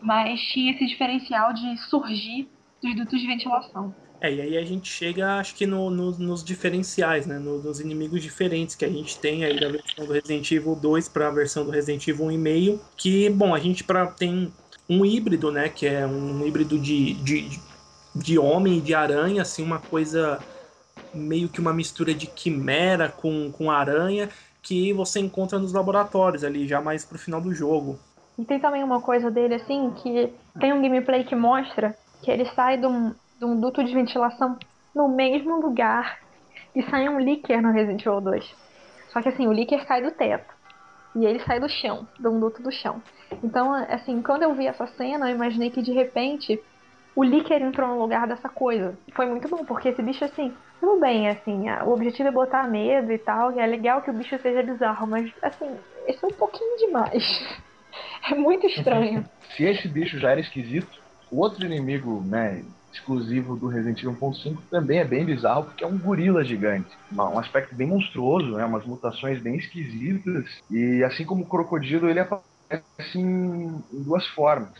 Mas 0.00 0.40
tinha 0.40 0.72
esse 0.72 0.86
diferencial 0.86 1.52
de 1.52 1.76
surgir 1.88 2.48
dos 2.82 2.94
dutos 2.94 3.20
de 3.20 3.26
ventilação. 3.26 3.94
É, 4.20 4.32
e 4.34 4.40
aí 4.40 4.56
a 4.56 4.64
gente 4.64 4.88
chega, 4.90 5.38
acho 5.38 5.54
que 5.54 5.64
no- 5.64 5.90
no- 5.90 6.10
nos 6.18 6.42
diferenciais, 6.42 7.24
né? 7.26 7.38
no- 7.38 7.62
nos 7.62 7.78
inimigos 7.78 8.20
diferentes 8.20 8.74
que 8.74 8.84
a 8.84 8.88
gente 8.90 9.20
tem 9.20 9.44
aí 9.44 9.58
da 9.60 9.68
versão 9.68 10.04
do 10.06 10.12
Resident 10.12 10.50
Evil 10.50 10.74
2 10.74 11.08
para 11.08 11.28
a 11.28 11.30
versão 11.30 11.64
do 11.64 11.70
Resident 11.70 12.06
Evil 12.08 12.26
1,5. 12.26 12.80
Que, 12.96 13.30
bom, 13.30 13.54
a 13.54 13.60
gente 13.60 13.84
pra, 13.84 14.06
tem 14.08 14.52
um 14.88 15.04
híbrido, 15.04 15.52
né? 15.52 15.68
Que 15.68 15.86
é 15.86 16.04
um 16.06 16.44
híbrido 16.44 16.78
de, 16.80 17.14
de, 17.22 17.62
de 18.14 18.38
homem 18.38 18.78
e 18.78 18.80
de 18.82 18.92
aranha, 18.92 19.42
assim, 19.42 19.62
uma 19.62 19.78
coisa 19.78 20.42
meio 21.14 21.48
que 21.48 21.60
uma 21.60 21.72
mistura 21.72 22.14
de 22.14 22.26
quimera 22.26 23.08
com, 23.10 23.52
com 23.52 23.70
aranha 23.70 24.28
que 24.62 24.92
você 24.92 25.20
encontra 25.20 25.58
nos 25.58 25.72
laboratórios 25.72 26.44
ali, 26.44 26.66
já 26.68 26.80
mais 26.80 27.04
pro 27.04 27.18
final 27.18 27.40
do 27.40 27.52
jogo. 27.54 27.98
E 28.38 28.44
tem 28.44 28.60
também 28.60 28.84
uma 28.84 29.02
coisa 29.02 29.30
dele, 29.30 29.54
assim, 29.54 29.92
que 29.94 30.32
tem 30.60 30.72
um 30.72 30.80
gameplay 30.82 31.24
que 31.24 31.34
mostra 31.34 31.96
que 32.22 32.30
ele 32.30 32.44
sai 32.46 32.78
de 32.78 32.86
um, 32.86 33.14
de 33.38 33.44
um 33.44 33.58
duto 33.58 33.82
de 33.84 33.94
ventilação 33.94 34.58
no 34.94 35.08
mesmo 35.08 35.60
lugar 35.60 36.18
e 36.74 36.82
sai 36.90 37.08
um 37.08 37.18
leaker 37.18 37.62
no 37.62 37.70
Resident 37.70 38.04
Evil 38.04 38.20
2. 38.20 38.54
Só 39.12 39.22
que 39.22 39.28
assim, 39.28 39.46
o 39.46 39.52
leaker 39.52 39.86
cai 39.86 40.02
do 40.02 40.10
teto. 40.10 40.52
E 41.14 41.24
ele 41.24 41.40
sai 41.40 41.58
do 41.58 41.68
chão, 41.68 42.06
de 42.18 42.28
um 42.28 42.38
duto 42.38 42.62
do 42.62 42.70
chão. 42.70 43.02
Então, 43.42 43.72
assim, 43.72 44.20
quando 44.20 44.42
eu 44.42 44.54
vi 44.54 44.66
essa 44.66 44.86
cena, 44.86 45.30
eu 45.30 45.34
imaginei 45.34 45.70
que 45.70 45.82
de 45.82 45.92
repente 45.92 46.60
o 47.16 47.22
leaker 47.22 47.62
entrou 47.62 47.88
no 47.88 48.00
lugar 48.00 48.26
dessa 48.26 48.48
coisa. 48.48 48.96
Foi 49.12 49.26
muito 49.26 49.48
bom, 49.48 49.64
porque 49.64 49.88
esse 49.88 50.02
bicho, 50.02 50.24
assim, 50.24 50.54
tudo 50.78 51.00
bem, 51.00 51.28
assim, 51.28 51.68
o 51.84 51.90
objetivo 51.90 52.28
é 52.28 52.32
botar 52.32 52.68
medo 52.68 53.10
e 53.10 53.18
tal, 53.18 53.52
e 53.52 53.58
é 53.58 53.66
legal 53.66 54.02
que 54.02 54.10
o 54.10 54.12
bicho 54.12 54.38
seja 54.38 54.62
bizarro, 54.62 55.06
mas, 55.06 55.32
assim, 55.42 55.76
esse 56.06 56.24
é 56.24 56.28
um 56.28 56.32
pouquinho 56.32 56.76
demais. 56.78 57.58
É 58.30 58.34
muito 58.34 58.66
estranho. 58.66 59.24
Se 59.56 59.64
esse 59.64 59.88
bicho 59.88 60.18
já 60.18 60.30
era 60.30 60.40
esquisito, 60.40 61.00
o 61.30 61.40
outro 61.40 61.64
inimigo, 61.64 62.22
né, 62.24 62.62
exclusivo 62.98 63.56
do 63.56 63.68
Resident 63.68 63.98
Evil 63.98 64.12
1.5 64.18 64.66
também 64.70 64.98
é 64.98 65.04
bem 65.04 65.24
bizarro, 65.24 65.64
porque 65.66 65.84
é 65.84 65.86
um 65.86 65.98
gorila 65.98 66.44
gigante. 66.44 66.90
Um 67.10 67.38
aspecto 67.38 67.74
bem 67.76 67.86
monstruoso, 67.86 68.56
né, 68.56 68.64
umas 68.64 68.84
mutações 68.86 69.42
bem 69.42 69.56
esquisitas. 69.56 70.44
E 70.70 71.02
assim 71.04 71.24
como 71.24 71.44
o 71.44 71.48
crocodilo, 71.48 72.08
ele 72.08 72.20
aparece 72.20 73.18
em, 73.18 73.82
duas 74.04 74.26
formas. 74.28 74.72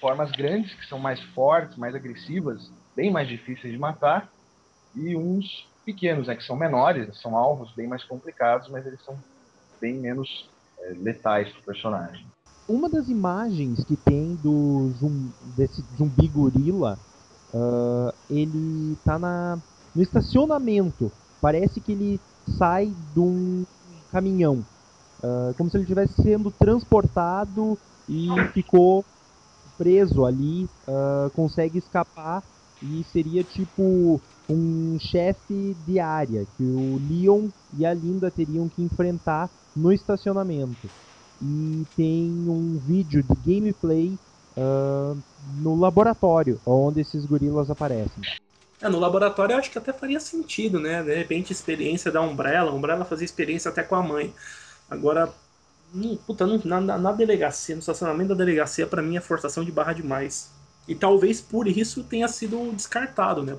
Formas 0.00 0.30
grandes, 0.32 0.74
que 0.74 0.86
são 0.86 0.98
mais 0.98 1.20
fortes, 1.34 1.76
mais 1.76 1.94
agressivas, 1.94 2.60
bem 2.94 3.10
mais 3.10 3.28
difíceis 3.28 3.72
de 3.72 3.78
matar. 3.78 4.30
E 4.94 5.16
uns 5.16 5.44
pequenos, 5.84 6.26
né, 6.26 6.36
que 6.36 6.44
são 6.44 6.56
menores, 6.56 7.20
são 7.20 7.36
alvos 7.36 7.74
bem 7.74 7.88
mais 7.88 8.04
complicados, 8.04 8.68
mas 8.70 8.86
eles 8.86 9.02
são 9.04 9.22
bem 9.80 10.00
menos 10.00 10.28
eh, 10.80 10.94
letais 10.98 11.50
para 11.52 11.60
o 11.60 11.64
personagem. 11.64 12.26
Uma 12.68 12.88
das 12.90 13.08
imagens 13.08 13.82
que 13.84 13.96
tem 13.96 14.36
do 14.36 14.90
zum- 14.92 15.32
desse 15.40 15.82
zumbi 15.96 16.28
gorila, 16.28 17.00
ah, 17.54 18.14
ele 18.28 18.96
tá 19.04 19.18
na, 19.18 19.62
no 19.94 20.02
estacionamento. 20.02 21.12
Parece 21.40 21.80
que 21.80 21.92
ele 21.92 22.22
sai 22.48 22.94
de 22.94 23.20
um 23.20 23.66
caminhão. 24.08 24.66
ah, 25.22 25.54
como 25.56 25.70
se 25.70 25.76
ele 25.76 25.84
estivesse 25.84 26.14
sendo 26.22 26.50
transportado 26.52 27.78
e 28.08 28.46
ficou 28.52 29.06
preso 29.76 30.24
ali, 30.24 30.70
ah, 30.86 31.30
consegue 31.34 31.78
escapar 31.78 32.44
e 32.82 33.04
seria 33.04 33.44
tipo 33.44 34.22
um 34.48 34.98
chefe 34.98 35.74
de 35.74 35.98
área 36.00 36.46
que 36.46 36.64
o 36.64 36.98
Leon 36.98 37.50
e 37.72 37.84
a 37.86 37.92
Linda 37.94 38.30
teriam 38.30 38.68
que 38.68 38.82
enfrentar 38.82 39.50
no 39.74 39.92
estacionamento. 39.92 40.90
E 41.40 41.86
tem 41.96 42.48
um 42.48 42.78
vídeo 42.78 43.22
de 43.22 43.34
gameplay 43.36 44.18
uh, 44.58 45.16
no 45.56 45.78
laboratório, 45.78 46.60
onde 46.66 47.00
esses 47.00 47.24
gorilas 47.24 47.70
aparecem. 47.70 48.22
É, 48.80 48.88
no 48.88 48.98
laboratório 48.98 49.54
eu 49.54 49.58
acho 49.58 49.70
que 49.70 49.78
até 49.78 49.92
faria 49.92 50.20
sentido, 50.20 50.78
né? 50.78 51.02
De 51.02 51.14
repente, 51.14 51.52
experiência 51.52 52.10
da 52.10 52.20
Umbrella. 52.20 52.70
A 52.70 52.74
Umbrella 52.74 53.04
fazia 53.04 53.24
experiência 53.24 53.70
até 53.70 53.82
com 53.82 53.96
a 53.96 54.02
mãe. 54.02 54.32
Agora, 54.88 55.32
hum, 55.94 56.16
puta, 56.26 56.46
na, 56.46 56.80
na, 56.80 56.98
na, 56.98 57.12
delegacia, 57.12 57.74
no 57.74 57.80
estacionamento 57.80 58.30
da 58.30 58.44
delegacia, 58.44 58.86
para 58.86 59.02
mim 59.02 59.16
é 59.16 59.20
forçação 59.20 59.64
de 59.64 59.72
barra 59.72 59.92
demais. 59.92 60.50
E 60.86 60.94
talvez 60.94 61.40
por 61.40 61.66
isso 61.66 62.04
tenha 62.04 62.28
sido 62.28 62.72
descartado, 62.72 63.42
né? 63.42 63.56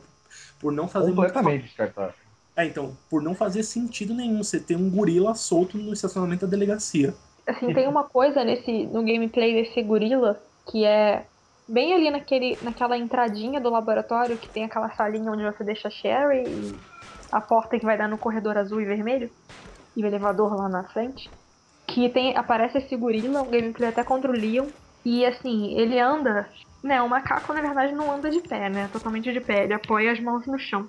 Por 0.60 0.72
não 0.72 0.88
fazer 0.88 1.12
Completamente 1.12 1.52
muito... 1.52 1.66
descartado. 1.66 2.14
É, 2.56 2.66
então, 2.66 2.98
por 3.10 3.22
não 3.22 3.36
fazer 3.36 3.64
sentido 3.64 4.14
nenhum 4.14 4.44
você 4.44 4.60
ter 4.60 4.76
um 4.76 4.90
gorila 4.90 5.34
solto 5.36 5.78
no 5.78 5.94
estacionamento 5.94 6.46
da 6.46 6.52
delegacia. 6.52 7.14
Assim, 7.48 7.74
tem 7.74 7.88
uma 7.88 8.04
coisa 8.04 8.44
nesse 8.44 8.86
no 8.88 9.04
gameplay 9.04 9.54
desse 9.54 9.82
gorila 9.82 10.40
que 10.68 10.86
é 10.86 11.28
bem 11.68 11.94
ali 11.94 12.10
naquele, 12.10 12.60
naquela 12.64 12.98
entradinha 12.98 13.62
do 13.62 13.70
laboratório 13.70 14.40
que 14.40 14.52
tem 14.52 14.66
aquela 14.66 14.90
salinha 14.96 15.32
onde 15.32 15.44
você 15.44 15.64
deixa 15.64 15.88
a 15.88 15.92
Sherry 15.92 16.38
e 16.40 16.82
a 17.32 17.42
porta 17.42 17.78
que 17.80 17.86
vai 17.86 17.98
dar 17.98 18.08
no 18.08 18.18
corredor 18.18 18.58
azul 18.58 18.82
e 18.82 18.86
vermelho 18.86 19.30
e 19.96 20.04
o 20.04 20.08
elevador 20.08 20.56
lá 20.56 20.70
na 20.70 20.88
frente. 20.90 21.30
Que 21.88 22.10
tem, 22.10 22.36
aparece 22.38 22.78
esse 22.80 22.96
gorila, 22.96 23.42
um 23.44 23.50
gameplay 23.50 23.90
até 23.90 24.04
contra 24.04 24.30
o 24.32 24.34
Leon. 24.34 24.72
E 25.06 25.26
assim, 25.26 25.78
ele 25.78 26.00
anda. 26.00 26.50
Né, 26.84 27.02
o 27.02 27.10
macaco 27.10 27.54
na 27.54 27.62
verdade 27.62 27.94
não 27.94 28.12
anda 28.12 28.30
de 28.30 28.42
pé, 28.42 28.70
né? 28.70 28.88
Totalmente 28.90 29.32
de 29.34 29.42
pé, 29.42 29.66
ele 29.66 29.74
apoia 29.74 30.12
as 30.12 30.20
mãos 30.20 30.46
no 30.48 30.58
chão. 30.58 30.88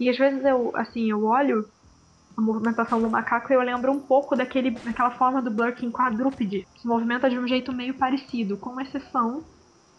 E 0.00 0.08
às 0.08 0.16
vezes 0.16 0.44
eu, 0.44 0.72
assim, 0.76 1.10
eu 1.10 1.24
olho 1.24 1.64
a 2.36 2.40
movimentação 2.40 3.00
do 3.00 3.08
macaco 3.08 3.52
eu 3.52 3.62
lembro 3.62 3.90
um 3.90 4.00
pouco 4.00 4.36
daquele, 4.36 4.72
daquela 4.72 5.10
forma 5.12 5.40
do 5.40 5.50
Blurking 5.50 5.90
quadrúpede. 5.90 6.66
Se 6.76 6.86
movimenta 6.86 7.30
de 7.30 7.38
um 7.38 7.48
jeito 7.48 7.72
meio 7.72 7.94
parecido, 7.94 8.56
com 8.58 8.78
exceção 8.80 9.42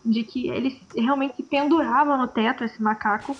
de 0.06 0.24
que 0.24 0.48
ele 0.50 0.80
realmente 0.96 1.36
se 1.36 1.44
pendurava 1.44 2.16
no 2.16 2.28
teto, 2.28 2.64
esse 2.64 2.82
macaco, 2.82 3.36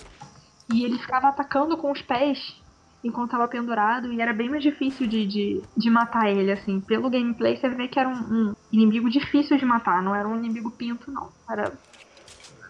e 0.72 0.84
ele 0.84 0.98
ficava 0.98 1.28
atacando 1.28 1.76
com 1.76 1.90
os 1.92 2.02
pés 2.02 2.60
enquanto 3.02 3.28
estava 3.28 3.46
pendurado, 3.46 4.12
e 4.12 4.20
era 4.20 4.32
bem 4.32 4.50
mais 4.50 4.62
difícil 4.62 5.06
de, 5.06 5.24
de, 5.24 5.62
de, 5.76 5.88
matar 5.88 6.28
ele, 6.28 6.50
assim. 6.50 6.80
Pelo 6.80 7.08
gameplay 7.08 7.56
você 7.56 7.68
vê 7.68 7.86
que 7.86 7.98
era 7.98 8.08
um, 8.08 8.12
um, 8.12 8.54
inimigo 8.72 9.08
difícil 9.08 9.56
de 9.56 9.64
matar, 9.64 10.02
não 10.02 10.14
era 10.14 10.26
um 10.26 10.36
inimigo 10.36 10.70
pinto, 10.72 11.10
não. 11.10 11.30
Era 11.48 11.72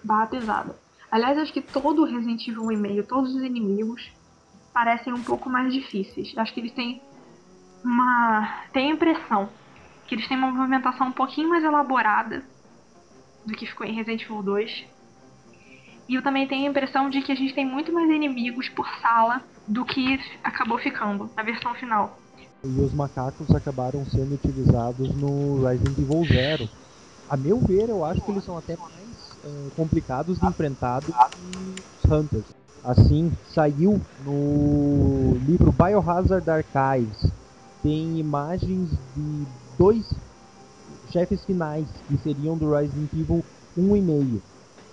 barra 0.05 0.27
pesada. 0.27 0.77
Aliás, 1.11 1.39
acho 1.39 1.53
que 1.53 1.63
todo 1.63 2.05
Resident 2.05 2.47
Evil 2.47 2.65
1 2.65 2.73
e 2.73 2.77
meio, 2.77 3.07
todos 3.07 3.35
os 3.35 3.43
inimigos, 3.43 4.13
parecem 4.79 5.13
um 5.13 5.25
pouco 5.25 5.51
mais 5.51 5.73
difíceis. 5.73 6.33
Acho 6.37 6.55
que 6.55 6.61
eles 6.61 6.73
têm 6.73 7.03
uma. 7.85 8.63
tem 8.73 8.93
a 8.93 8.95
impressão 8.95 9.49
que 10.07 10.15
eles 10.15 10.29
têm 10.29 10.37
uma 10.37 10.53
movimentação 10.53 11.09
um 11.09 11.13
pouquinho 11.13 11.49
mais 11.49 11.65
elaborada 11.65 12.45
do 13.45 13.55
que 13.55 13.67
ficou 13.67 13.85
em 13.85 13.93
Resident 13.93 14.23
Evil 14.23 14.41
2. 14.41 14.85
E 16.09 16.15
eu 16.15 16.23
também 16.23 16.47
tenho 16.47 16.69
a 16.69 16.71
impressão 16.71 17.11
de 17.11 17.21
que 17.23 17.33
a 17.33 17.35
gente 17.35 17.53
tem 17.53 17.67
muito 17.67 17.93
mais 17.93 18.09
inimigos 18.09 18.69
por 18.69 18.89
sala 19.03 19.43
do 19.67 19.85
que 19.85 20.21
acabou 20.45 20.79
ficando 20.79 21.29
na 21.37 21.43
versão 21.43 21.75
final. 21.75 22.17
E 22.63 22.81
os 22.81 22.95
macacos 22.95 23.51
acabaram 23.51 24.07
sendo 24.07 24.37
utilizados 24.37 25.13
no 25.17 25.67
Resident 25.67 25.99
Evil 25.99 26.25
Zero. 26.25 26.69
A 27.29 27.37
meu 27.37 27.59
ver, 27.59 27.89
eu 27.89 28.05
acho 28.05 28.21
que 28.21 28.31
eles 28.31 28.45
são 28.45 28.57
até 28.57 28.77
mais 28.77 29.33
uh, 29.45 29.71
complicados 29.75 30.39
de 30.39 30.47
enfrentar 30.47 31.01
do 31.01 31.13
que 31.13 32.07
os 32.07 32.11
Hunters. 32.11 32.59
Assim, 32.85 33.33
saiu 33.45 34.01
no 34.25 35.37
livro 35.47 35.73
Biohazard 35.73 36.49
Archives. 36.49 37.31
Tem 37.83 38.19
imagens 38.19 38.91
de 39.15 39.47
dois 39.79 40.07
chefes 41.11 41.45
finais, 41.45 41.89
que 42.07 42.17
seriam 42.19 42.57
do 42.57 42.71
Resident 42.71 43.13
Evil 43.13 43.45
1,5. 43.77 44.41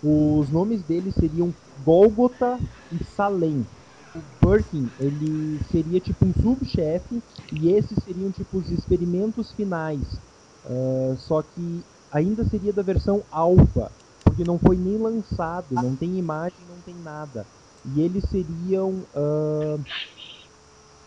Os 0.03 0.49
nomes 0.49 0.83
deles 0.83 1.13
seriam 1.15 1.53
Golgotha 1.83 2.59
e 2.91 3.03
Salem. 3.03 3.65
O 4.13 4.21
Birkin, 4.45 4.89
ele 4.99 5.59
seria 5.71 5.99
tipo 5.99 6.25
um 6.25 6.33
subchefe 6.41 7.21
e 7.51 7.69
esses 7.69 8.03
seriam 8.03 8.31
tipo 8.31 8.57
os 8.57 8.69
experimentos 8.71 9.51
finais. 9.51 10.19
Uh, 10.63 11.15
só 11.17 11.41
que 11.41 11.83
ainda 12.11 12.43
seria 12.45 12.71
da 12.71 12.81
versão 12.81 13.23
alfa, 13.29 13.91
porque 14.23 14.43
não 14.43 14.57
foi 14.57 14.77
nem 14.77 14.97
lançado, 14.97 15.75
não 15.75 15.95
tem 15.95 16.17
imagem, 16.17 16.65
não 16.65 16.81
tem 16.81 16.95
nada. 16.95 17.45
E 17.93 18.01
eles 18.01 18.23
seriam 18.29 19.05
uh, 19.15 19.79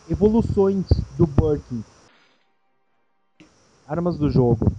evoluções 0.08 0.86
do 1.16 1.26
Birkin. 1.26 1.82
Armas 3.86 4.16
do 4.16 4.30
jogo. 4.30 4.70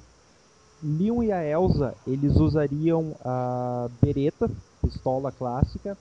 Leon 0.81 1.23
e 1.23 1.31
a 1.31 1.43
Elsa, 1.43 1.93
eles 2.07 2.37
usariam 2.37 3.15
a 3.25 3.89
Beretta, 4.01 4.49
pistola 4.81 5.29
clássica. 5.29 5.97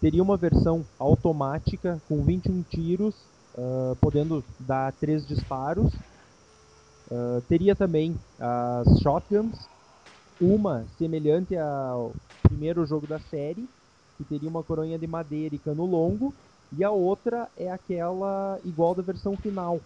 Teria 0.00 0.22
uma 0.22 0.38
versão 0.38 0.84
automática 0.98 2.00
com 2.08 2.22
21 2.22 2.62
tiros, 2.62 3.14
uh, 3.54 3.94
podendo 4.00 4.42
dar 4.58 4.92
3 4.94 5.26
disparos. 5.26 5.92
Uh, 7.10 7.42
teria 7.46 7.76
também 7.76 8.18
as 8.40 9.00
shotguns, 9.00 9.68
uma 10.40 10.86
semelhante 10.96 11.54
ao 11.58 12.12
primeiro 12.42 12.86
jogo 12.86 13.06
da 13.06 13.20
série, 13.20 13.68
que 14.22 14.28
teria 14.28 14.48
uma 14.48 14.62
coronha 14.62 14.98
de 14.98 15.06
madeira 15.06 15.54
e 15.54 15.58
cano 15.58 15.84
longo, 15.84 16.32
e 16.76 16.84
a 16.84 16.90
outra 16.90 17.48
é 17.56 17.70
aquela 17.70 18.58
igual 18.64 18.94
da 18.94 19.02
versão 19.02 19.36
final. 19.36 19.80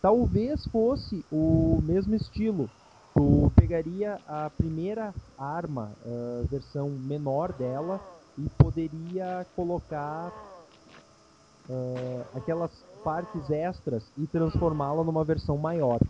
Talvez 0.00 0.64
fosse 0.66 1.24
o 1.30 1.80
mesmo 1.82 2.14
estilo, 2.14 2.68
tu 3.14 3.52
pegaria 3.54 4.18
a 4.26 4.50
primeira 4.50 5.14
arma, 5.38 5.92
a 6.04 6.46
versão 6.50 6.88
menor 6.88 7.52
dela, 7.52 8.00
e 8.38 8.48
poderia 8.58 9.46
colocar 9.54 10.32
uh, 11.68 12.24
aquelas 12.34 12.70
partes 13.04 13.50
extras 13.50 14.02
e 14.16 14.26
transformá-la 14.26 15.04
numa 15.04 15.24
versão 15.24 15.58
maior. 15.58 16.00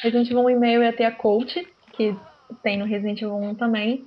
Resident 0.00 0.30
Evil 0.30 0.44
1 0.44 0.50
e-mail 0.50 0.96
ter 0.96 1.04
a 1.04 1.12
Colt, 1.12 1.52
que 1.92 2.16
tem 2.62 2.78
no 2.78 2.84
Resident 2.84 3.20
Evil 3.20 3.36
1 3.36 3.54
também, 3.56 4.06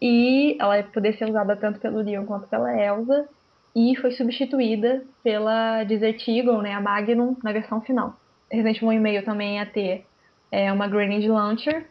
e 0.00 0.56
ela 0.60 0.76
ia 0.76 0.84
poder 0.84 1.16
ser 1.16 1.28
usada 1.28 1.56
tanto 1.56 1.80
pelo 1.80 2.00
Leon 2.00 2.24
quanto 2.24 2.48
pela 2.48 2.72
Elsa, 2.72 3.28
e 3.74 3.96
foi 3.96 4.12
substituída 4.12 5.04
pela 5.22 5.84
Desert 5.84 6.26
Eagle, 6.26 6.62
né, 6.62 6.72
a 6.72 6.80
Magnum, 6.80 7.36
na 7.42 7.52
versão 7.52 7.80
final. 7.80 8.14
Resident 8.50 8.82
1 8.82 8.92
e-mail 8.92 9.24
também 9.24 9.56
ia 9.56 9.66
ter 9.66 10.04
é 10.50 10.72
uma 10.72 10.88
Grenade 10.88 11.28
Launcher, 11.28 11.86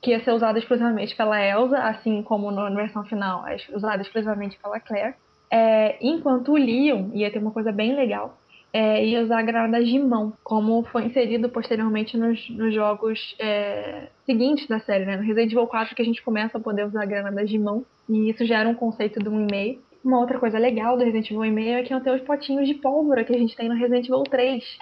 que 0.00 0.10
ia 0.10 0.22
ser 0.22 0.32
usada 0.32 0.58
exclusivamente 0.58 1.16
pela 1.16 1.40
Elsa, 1.40 1.78
assim 1.78 2.22
como 2.22 2.50
na 2.50 2.68
versão 2.70 3.04
final 3.04 3.46
é 3.46 3.56
usada 3.72 4.02
exclusivamente 4.02 4.58
pela 4.58 4.80
Claire. 4.80 5.14
É, 5.50 5.96
enquanto 6.00 6.52
o 6.52 6.56
Leon 6.56 7.10
ia 7.14 7.30
ter 7.30 7.38
uma 7.38 7.50
coisa 7.50 7.70
bem 7.70 7.94
legal, 7.94 8.36
é, 8.72 9.04
ia 9.04 9.22
usar 9.22 9.42
granadas 9.42 9.86
de 9.86 9.98
mão, 9.98 10.32
como 10.42 10.82
foi 10.84 11.04
inserido 11.04 11.48
posteriormente 11.48 12.16
nos, 12.16 12.48
nos 12.50 12.74
jogos 12.74 13.36
é, 13.38 14.08
seguintes 14.24 14.66
da 14.66 14.80
série, 14.80 15.04
né? 15.04 15.16
No 15.16 15.22
Resident 15.22 15.52
Evil 15.52 15.66
4 15.66 15.94
que 15.94 16.00
a 16.00 16.04
gente 16.04 16.22
começa 16.22 16.56
a 16.56 16.60
poder 16.60 16.86
usar 16.86 17.04
granadas 17.04 17.50
de 17.50 17.58
mão, 17.58 17.84
e 18.08 18.30
isso 18.30 18.46
já 18.46 18.60
era 18.60 18.68
um 18.68 18.74
conceito 18.74 19.20
do 19.20 19.30
1,5. 19.30 19.78
Uma 20.02 20.18
outra 20.18 20.38
coisa 20.38 20.58
legal 20.58 20.96
do 20.96 21.04
Resident 21.04 21.30
Evil 21.30 21.42
1,5 21.42 21.68
é 21.68 21.82
que 21.82 21.92
não 21.92 22.00
tem 22.00 22.14
os 22.14 22.22
potinhos 22.22 22.66
de 22.66 22.74
pólvora 22.74 23.24
que 23.24 23.34
a 23.34 23.38
gente 23.38 23.54
tem 23.54 23.68
no 23.68 23.74
Resident 23.74 24.06
Evil 24.06 24.24
3. 24.24 24.78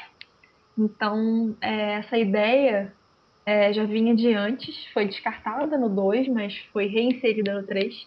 Então, 0.79 1.57
é, 1.61 1.95
essa 1.95 2.17
ideia 2.17 2.93
é, 3.45 3.73
já 3.73 3.85
vinha 3.85 4.15
de 4.15 4.33
antes, 4.33 4.87
foi 4.95 5.07
descartada 5.07 5.77
no 5.77 5.89
2, 5.89 6.29
mas 6.29 6.57
foi 6.73 6.87
reinserida 6.87 7.61
no 7.61 7.67
3. 7.67 8.07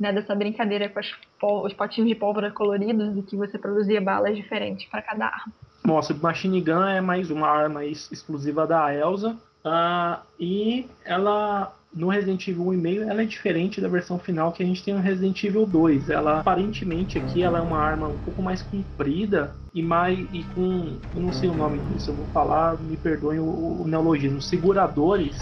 Né, 0.00 0.14
dessa 0.14 0.34
brincadeira 0.34 0.90
com 1.38 1.60
os 1.60 1.74
potinhos 1.74 2.08
de 2.08 2.14
pólvora 2.14 2.50
coloridos 2.50 3.18
e 3.18 3.22
que 3.22 3.36
você 3.36 3.58
produzia 3.58 4.00
balas 4.00 4.34
diferentes 4.34 4.88
para 4.88 5.02
cada 5.02 5.26
arma. 5.26 5.52
Bom, 5.84 5.98
a 5.98 6.02
Submachine 6.02 6.58
Gun 6.62 6.86
é 6.86 7.02
mais 7.02 7.30
uma 7.30 7.46
arma 7.46 7.84
exclusiva 7.84 8.66
da 8.66 8.94
Elsa. 8.94 9.36
Uh, 9.62 10.18
e 10.38 10.86
ela 11.04 11.70
no 11.92 12.08
Resident 12.08 12.46
Evil 12.46 12.64
1,5 12.66 13.08
ela 13.08 13.22
é 13.22 13.24
diferente 13.24 13.80
da 13.80 13.88
versão 13.88 14.18
final 14.18 14.52
que 14.52 14.62
a 14.62 14.66
gente 14.66 14.82
tem 14.82 14.94
no 14.94 15.00
Resident 15.00 15.42
Evil 15.42 15.66
2. 15.66 16.08
Ela 16.08 16.40
aparentemente 16.40 17.18
aqui 17.18 17.42
ela 17.42 17.58
é 17.58 17.62
uma 17.62 17.78
arma 17.78 18.08
um 18.08 18.18
pouco 18.18 18.40
mais 18.40 18.62
comprida 18.62 19.54
e 19.74 19.82
mais 19.82 20.18
e 20.32 20.44
com 20.54 20.98
eu 21.14 21.20
não 21.20 21.32
sei 21.32 21.48
o 21.48 21.54
nome 21.54 21.78
disso, 21.78 22.10
eu 22.10 22.14
vou 22.14 22.26
falar, 22.26 22.78
me 22.78 22.96
perdoem 22.96 23.40
o, 23.40 23.82
o 23.82 23.84
neologismo, 23.86 24.40
seguradores 24.40 25.36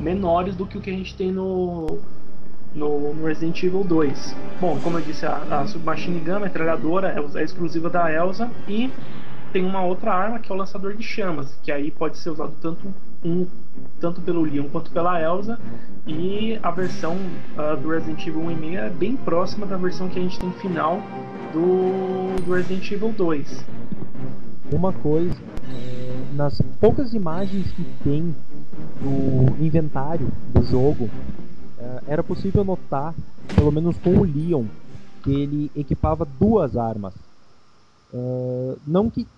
menores 0.00 0.54
do 0.54 0.66
que 0.66 0.78
o 0.78 0.80
que 0.80 0.90
a 0.90 0.92
gente 0.92 1.16
tem 1.16 1.32
no 1.32 1.98
no, 2.74 3.14
no, 3.14 3.26
Resident 3.26 3.62
Evil 3.62 3.84
2. 3.84 4.36
Bom, 4.60 4.78
como 4.82 4.98
eu 4.98 5.02
disse, 5.02 5.26
a, 5.26 5.36
a 5.50 5.66
Submachine 5.66 6.20
Gun, 6.20 6.36
a 6.36 6.40
metralhadora, 6.40 7.08
é, 7.08 7.40
é 7.40 7.44
exclusiva 7.44 7.88
da 7.88 8.12
Elsa 8.12 8.50
e 8.66 8.90
tem 9.52 9.64
uma 9.64 9.82
outra 9.82 10.12
arma 10.12 10.38
que 10.38 10.52
é 10.52 10.54
o 10.54 10.58
lançador 10.58 10.94
de 10.94 11.02
chamas, 11.02 11.58
que 11.62 11.72
aí 11.72 11.90
pode 11.90 12.18
ser 12.18 12.30
usado 12.30 12.52
tanto 12.60 12.92
um 13.24 13.46
tanto 14.00 14.20
pelo 14.20 14.42
Leon 14.42 14.68
quanto 14.70 14.90
pela 14.90 15.20
Elsa 15.20 15.58
e 16.06 16.58
a 16.62 16.70
versão 16.70 17.16
uh, 17.16 17.76
do 17.76 17.90
Resident 17.90 18.26
Evil 18.26 18.42
1 18.42 18.50
e 18.50 18.54
meia 18.54 18.78
é 18.80 18.90
bem 18.90 19.16
próxima 19.16 19.66
da 19.66 19.76
versão 19.76 20.08
que 20.08 20.18
a 20.18 20.22
gente 20.22 20.38
tem 20.38 20.52
final 20.52 21.02
do, 21.52 22.36
do 22.44 22.52
Resident 22.52 22.90
Evil 22.90 23.12
2. 23.12 23.64
Uma 24.70 24.92
coisa, 24.92 25.34
é, 25.68 26.36
nas 26.36 26.60
poucas 26.80 27.14
imagens 27.14 27.72
que 27.72 27.84
tem 28.04 28.34
do 29.00 29.64
inventário 29.64 30.28
do 30.52 30.62
jogo, 30.62 31.08
era 32.08 32.22
possível 32.22 32.64
notar, 32.64 33.14
pelo 33.54 33.70
menos 33.70 33.96
com 33.98 34.16
o 34.16 34.24
Leon, 34.24 34.64
que 35.22 35.30
ele 35.30 35.70
equipava 35.76 36.24
duas 36.24 36.74
armas. 36.74 37.14
É, 38.12 38.76
não 38.86 39.10
que 39.10 39.28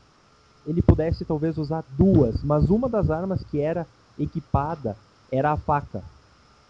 ele 0.65 0.81
pudesse 0.81 1.25
talvez 1.25 1.59
usar 1.59 1.85
duas, 1.99 2.43
mas 2.45 2.71
uma 2.71 2.89
das 2.89 3.11
armas 3.11 3.43
que 3.51 3.61
era 3.61 3.87
equipada 4.17 4.97
era 5.33 5.51
a 5.51 5.57
faca. 5.57 6.03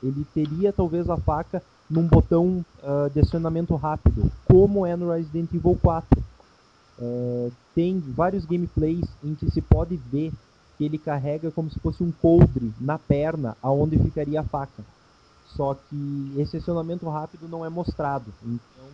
Ele 0.03 0.24
teria 0.32 0.72
talvez 0.72 1.11
a 1.11 1.18
faca 1.18 1.62
num 1.88 2.07
botão 2.07 2.64
uh, 2.82 3.11
de 3.12 3.20
acionamento 3.20 3.74
rápido, 3.74 4.30
como 4.46 4.86
é 4.86 4.96
no 4.96 5.12
Resident 5.12 5.53
Evil 5.53 5.76
4. 5.82 6.22
Uh, 6.98 7.53
tem 7.74 7.98
vários 7.98 8.46
gameplays 8.46 9.07
em 9.22 9.34
que 9.34 9.51
se 9.51 9.61
pode 9.61 9.96
ver 9.96 10.32
que 10.78 10.84
ele 10.84 10.96
carrega 10.96 11.51
como 11.51 11.70
se 11.70 11.78
fosse 11.80 12.03
um 12.03 12.12
coldre 12.12 12.72
na 12.80 12.98
perna, 12.98 13.57
aonde 13.61 13.98
ficaria 13.98 14.40
a 14.40 14.44
faca. 14.44 14.82
Só 15.57 15.74
que 15.74 16.34
esse 16.38 16.57
acionamento 16.57 17.09
rápido 17.09 17.48
não 17.48 17.64
é 17.64 17.68
mostrado. 17.68 18.32
Então, 18.42 18.86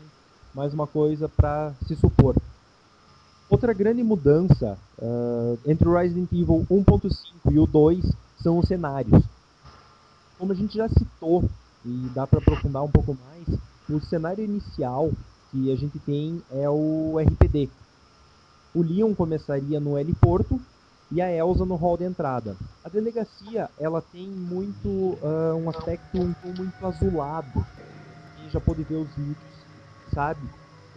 mais 0.54 0.72
uma 0.72 0.86
coisa 0.86 1.28
para 1.28 1.72
se 1.86 1.94
supor. 1.96 2.34
Outra 3.48 3.72
grande 3.72 4.02
mudança 4.02 4.76
uh, 4.98 5.58
entre 5.66 5.88
o 5.88 5.94
Resident 5.94 6.32
Evil 6.32 6.66
1.5 6.70 7.52
e 7.52 7.58
o 7.58 7.66
2 7.66 8.04
são 8.40 8.58
os 8.58 8.66
cenários. 8.66 9.22
Como 10.38 10.52
a 10.52 10.54
gente 10.54 10.76
já 10.76 10.88
citou, 10.88 11.44
e 11.84 12.10
dá 12.14 12.26
para 12.26 12.40
aprofundar 12.40 12.82
um 12.82 12.90
pouco 12.90 13.16
mais, 13.24 13.60
o 13.88 14.00
cenário 14.00 14.44
inicial 14.44 15.12
que 15.50 15.72
a 15.72 15.76
gente 15.76 15.98
tem 16.00 16.42
é 16.50 16.68
o 16.68 17.16
RPD. 17.18 17.68
O 18.74 18.82
Leon 18.82 19.14
começaria 19.14 19.78
no 19.78 19.96
Heliporto 19.96 20.60
e 21.10 21.22
a 21.22 21.30
Elsa 21.30 21.64
no 21.64 21.76
hall 21.76 21.96
de 21.96 22.04
entrada. 22.04 22.56
A 22.84 22.88
delegacia 22.88 23.70
ela 23.78 24.02
tem 24.02 24.26
muito 24.28 24.88
uh, 24.88 25.54
um 25.56 25.68
aspecto 25.70 26.18
um 26.18 26.34
muito 26.44 26.86
azulado. 26.86 27.64
Quem 28.36 28.50
já 28.50 28.60
pôde 28.60 28.82
ver 28.82 28.96
os 28.96 29.08
vídeos 29.14 29.36
sabe 30.12 30.40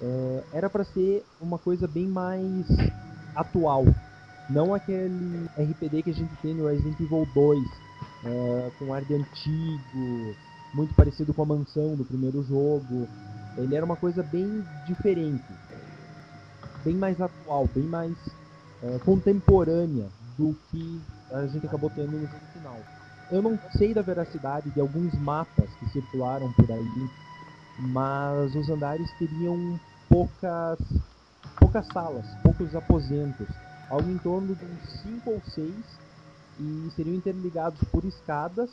Uh, 0.02 0.42
era 0.54 0.70
para 0.70 0.86
ser 0.86 1.26
uma 1.42 1.58
coisa 1.58 1.86
bem 1.86 2.08
mais 2.08 2.66
atual. 3.36 3.86
Não 4.50 4.74
aquele 4.74 5.46
RPD 5.58 6.04
que 6.04 6.10
a 6.10 6.14
gente 6.14 6.34
tem 6.42 6.56
no 6.56 6.68
Resident 6.68 7.00
Evil 7.00 7.28
2, 7.36 7.60
uh, 7.60 7.70
eh, 8.26 8.72
com 8.80 8.94
ar 8.94 9.04
de 9.04 9.14
antigo, 9.14 10.36
muito 10.74 10.96
parecido 10.96 11.34
com 11.34 11.44
a 11.44 11.46
mansão 11.46 11.96
do 11.96 12.06
primeiro 12.06 12.42
jogo. 12.44 13.08
Ele 13.58 13.76
era 13.76 13.86
uma 13.86 13.98
coisa 13.98 14.24
bem 14.24 14.64
diferente, 14.88 15.44
bem 16.84 16.96
mais 16.96 17.20
atual, 17.22 17.70
bem 17.76 17.84
mais 17.84 18.16
uh, 18.84 19.00
contemporânea 19.06 20.08
do 20.38 20.56
que 20.70 21.02
a 21.32 21.46
gente 21.48 21.66
acabou 21.66 21.90
tendo 21.90 22.12
no 22.12 22.26
jogo 22.26 22.46
final. 22.54 22.78
Eu 23.32 23.42
não 23.42 23.60
sei 23.78 23.94
da 23.94 24.02
veracidade 24.02 24.70
de 24.72 24.80
alguns 24.80 25.14
mapas 25.20 25.70
que 25.76 25.90
circularam 25.90 26.52
por 26.54 26.72
aí, 26.72 27.10
mas 27.80 28.56
os 28.56 28.70
andares 28.70 29.12
teriam 29.20 29.80
poucas, 30.10 30.80
poucas 31.60 31.86
salas, 31.94 32.26
poucos 32.42 32.76
aposentos, 32.76 33.48
algo 33.90 34.10
em 34.10 34.18
torno 34.18 34.56
de 34.56 34.66
uns 34.66 35.02
5 35.02 35.30
ou 35.30 35.42
6, 35.42 35.74
e 36.60 36.92
seriam 36.96 37.16
interligados 37.16 37.80
por 37.90 38.04
escadas, 38.04 38.70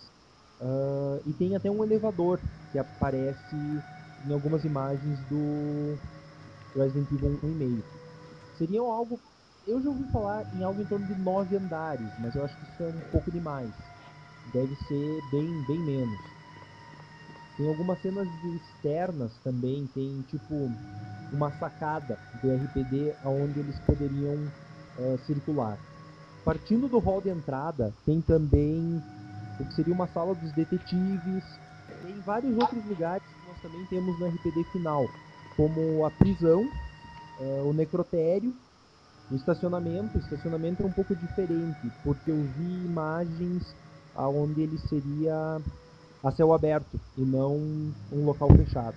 uh, 0.61 1.21
e 1.27 1.33
tem 1.35 1.55
até 1.55 1.71
um 1.71 1.85
elevador 1.85 2.41
que 2.73 2.79
aparece 2.79 3.57
em 4.27 4.33
algumas 4.33 4.65
imagens 4.65 5.21
do 5.29 5.97
Resident 6.75 7.11
Evil 7.13 7.39
1,5. 7.43 7.83
Seriam 8.59 8.91
algo. 8.91 9.21
Eu 9.67 9.83
já 9.83 9.91
ouvi 9.91 10.05
falar 10.13 10.47
em 10.55 10.63
algo 10.63 10.81
em 10.81 10.87
torno 10.87 11.05
de 11.07 11.15
9 11.17 11.57
andares, 11.57 12.09
mas 12.21 12.37
eu 12.37 12.45
acho 12.45 12.57
que 12.57 12.65
isso 12.65 12.83
é 12.85 12.87
um 12.87 13.01
pouco 13.11 13.33
demais. 13.33 13.73
Deve 14.53 14.77
ser 14.77 15.21
bem, 15.33 15.65
bem 15.67 15.81
menos. 15.81 16.21
Tem 17.57 17.67
algumas 17.67 18.01
cenas 18.01 18.29
externas 18.45 19.37
também, 19.43 19.89
tem 19.89 20.23
tipo 20.23 20.71
uma 21.33 21.51
sacada 21.59 22.17
do 22.41 22.53
RPD 22.53 23.17
onde 23.25 23.59
eles 23.59 23.77
poderiam 23.81 24.37
uh, 24.37 25.19
circular. 25.27 25.77
Partindo 26.45 26.87
do 26.87 27.01
hall 27.01 27.21
de 27.21 27.31
entrada, 27.31 27.93
tem 28.05 28.21
também 28.21 29.03
o 29.59 29.65
que 29.65 29.75
seria 29.75 29.93
uma 29.93 30.07
sala 30.07 30.33
dos 30.33 30.53
detetives, 30.53 31.43
tem 32.03 32.21
vários 32.21 32.57
outros 32.57 32.85
lugares 32.85 33.27
que 33.27 33.49
nós 33.49 33.61
também 33.61 33.85
temos 33.87 34.17
no 34.21 34.27
RPD 34.27 34.63
final, 34.71 35.09
como 35.57 36.05
a 36.05 36.11
prisão, 36.13 36.69
uh, 37.41 37.69
o 37.69 37.73
necrotério, 37.73 38.55
o 39.31 39.35
estacionamento. 39.35 40.17
O 40.17 40.21
estacionamento 40.21 40.83
é 40.83 40.87
um 40.87 40.93
pouco 40.93 41.15
diferente, 41.15 41.91
porque 42.03 42.31
eu 42.31 42.37
vi 42.37 42.85
imagens 42.85 43.75
aonde 44.15 44.63
ele 44.63 44.79
seria 44.79 45.59
a 46.25 46.31
céu 46.33 46.53
aberto 46.53 46.99
e 47.17 47.21
não 47.21 47.57
um 48.13 48.25
local 48.25 48.49
fechado. 48.51 48.97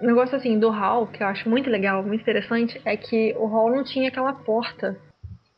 O 0.00 0.06
negócio 0.06 0.36
assim 0.36 0.58
do 0.58 0.70
hall, 0.70 1.06
que 1.06 1.22
eu 1.22 1.26
acho 1.26 1.48
muito 1.48 1.70
legal, 1.70 2.02
muito 2.02 2.22
interessante, 2.22 2.80
é 2.84 2.96
que 2.96 3.34
o 3.38 3.46
hall 3.46 3.70
não 3.70 3.84
tinha 3.84 4.08
aquela 4.08 4.32
porta 4.32 4.96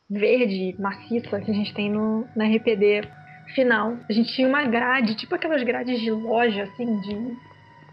verde, 0.09 0.75
maciça 0.79 1.41
que 1.41 1.49
a 1.49 1.53
gente 1.53 1.73
tem 1.73 1.89
no, 1.89 2.27
na 2.35 2.45
RPD 2.45 3.07
final. 3.55 3.97
A 4.07 4.13
gente 4.13 4.33
tinha 4.33 4.47
uma 4.47 4.63
grade, 4.65 5.15
tipo 5.15 5.33
aquelas 5.33 5.63
grades 5.63 5.99
de 5.99 6.11
loja, 6.11 6.63
assim, 6.63 6.99
de 7.01 7.35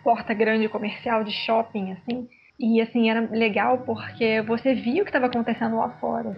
porta 0.05 0.35
grande 0.35 0.69
comercial, 0.69 1.25
de 1.25 1.33
shopping, 1.33 1.93
assim. 1.93 2.29
E 2.63 2.81
assim, 2.81 3.11
era 3.11 3.29
legal 3.33 3.79
porque 3.79 4.41
você 4.43 4.73
via 4.73 5.03
o 5.03 5.05
que 5.05 5.11
estava 5.11 5.27
acontecendo 5.27 5.77
lá 5.77 5.91
fora. 5.99 6.33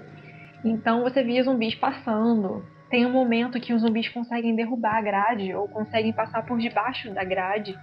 Então 0.65 1.03
você 1.03 1.23
via 1.23 1.43
zumbis 1.43 1.75
passando, 1.75 2.65
tem 2.89 3.05
um 3.05 3.13
momento 3.13 3.61
que 3.61 3.75
os 3.75 3.83
zumbis 3.83 4.09
conseguem 4.09 4.57
derrubar 4.57 4.97
a 4.97 5.03
grade 5.03 5.55
ou 5.55 5.69
conseguem 5.69 6.15
passar 6.15 6.47
por 6.47 6.59
debaixo 6.59 7.13
da 7.13 7.23
grade, 7.23 7.77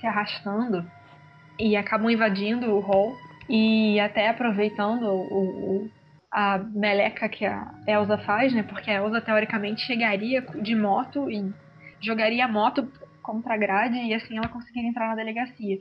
se 0.00 0.06
arrastando 0.06 0.88
e 1.58 1.76
acabam 1.76 2.08
invadindo 2.08 2.70
o 2.70 2.78
hall 2.78 3.16
e 3.48 3.98
até 3.98 4.28
aproveitando 4.28 5.02
o, 5.02 5.82
o, 5.82 5.90
a 6.30 6.58
meleca 6.58 7.28
que 7.28 7.44
a 7.44 7.68
Elsa 7.84 8.16
faz, 8.18 8.54
né? 8.54 8.62
Porque 8.62 8.92
a 8.92 9.02
Elsa 9.02 9.20
teoricamente 9.20 9.80
chegaria 9.80 10.40
de 10.40 10.76
moto 10.76 11.28
e 11.28 11.52
jogaria 12.00 12.44
a 12.44 12.48
moto 12.48 12.88
contra 13.20 13.54
a 13.54 13.58
grade 13.58 13.96
e 13.96 14.14
assim 14.14 14.38
ela 14.38 14.48
conseguiria 14.48 14.88
entrar 14.88 15.08
na 15.08 15.16
delegacia. 15.16 15.78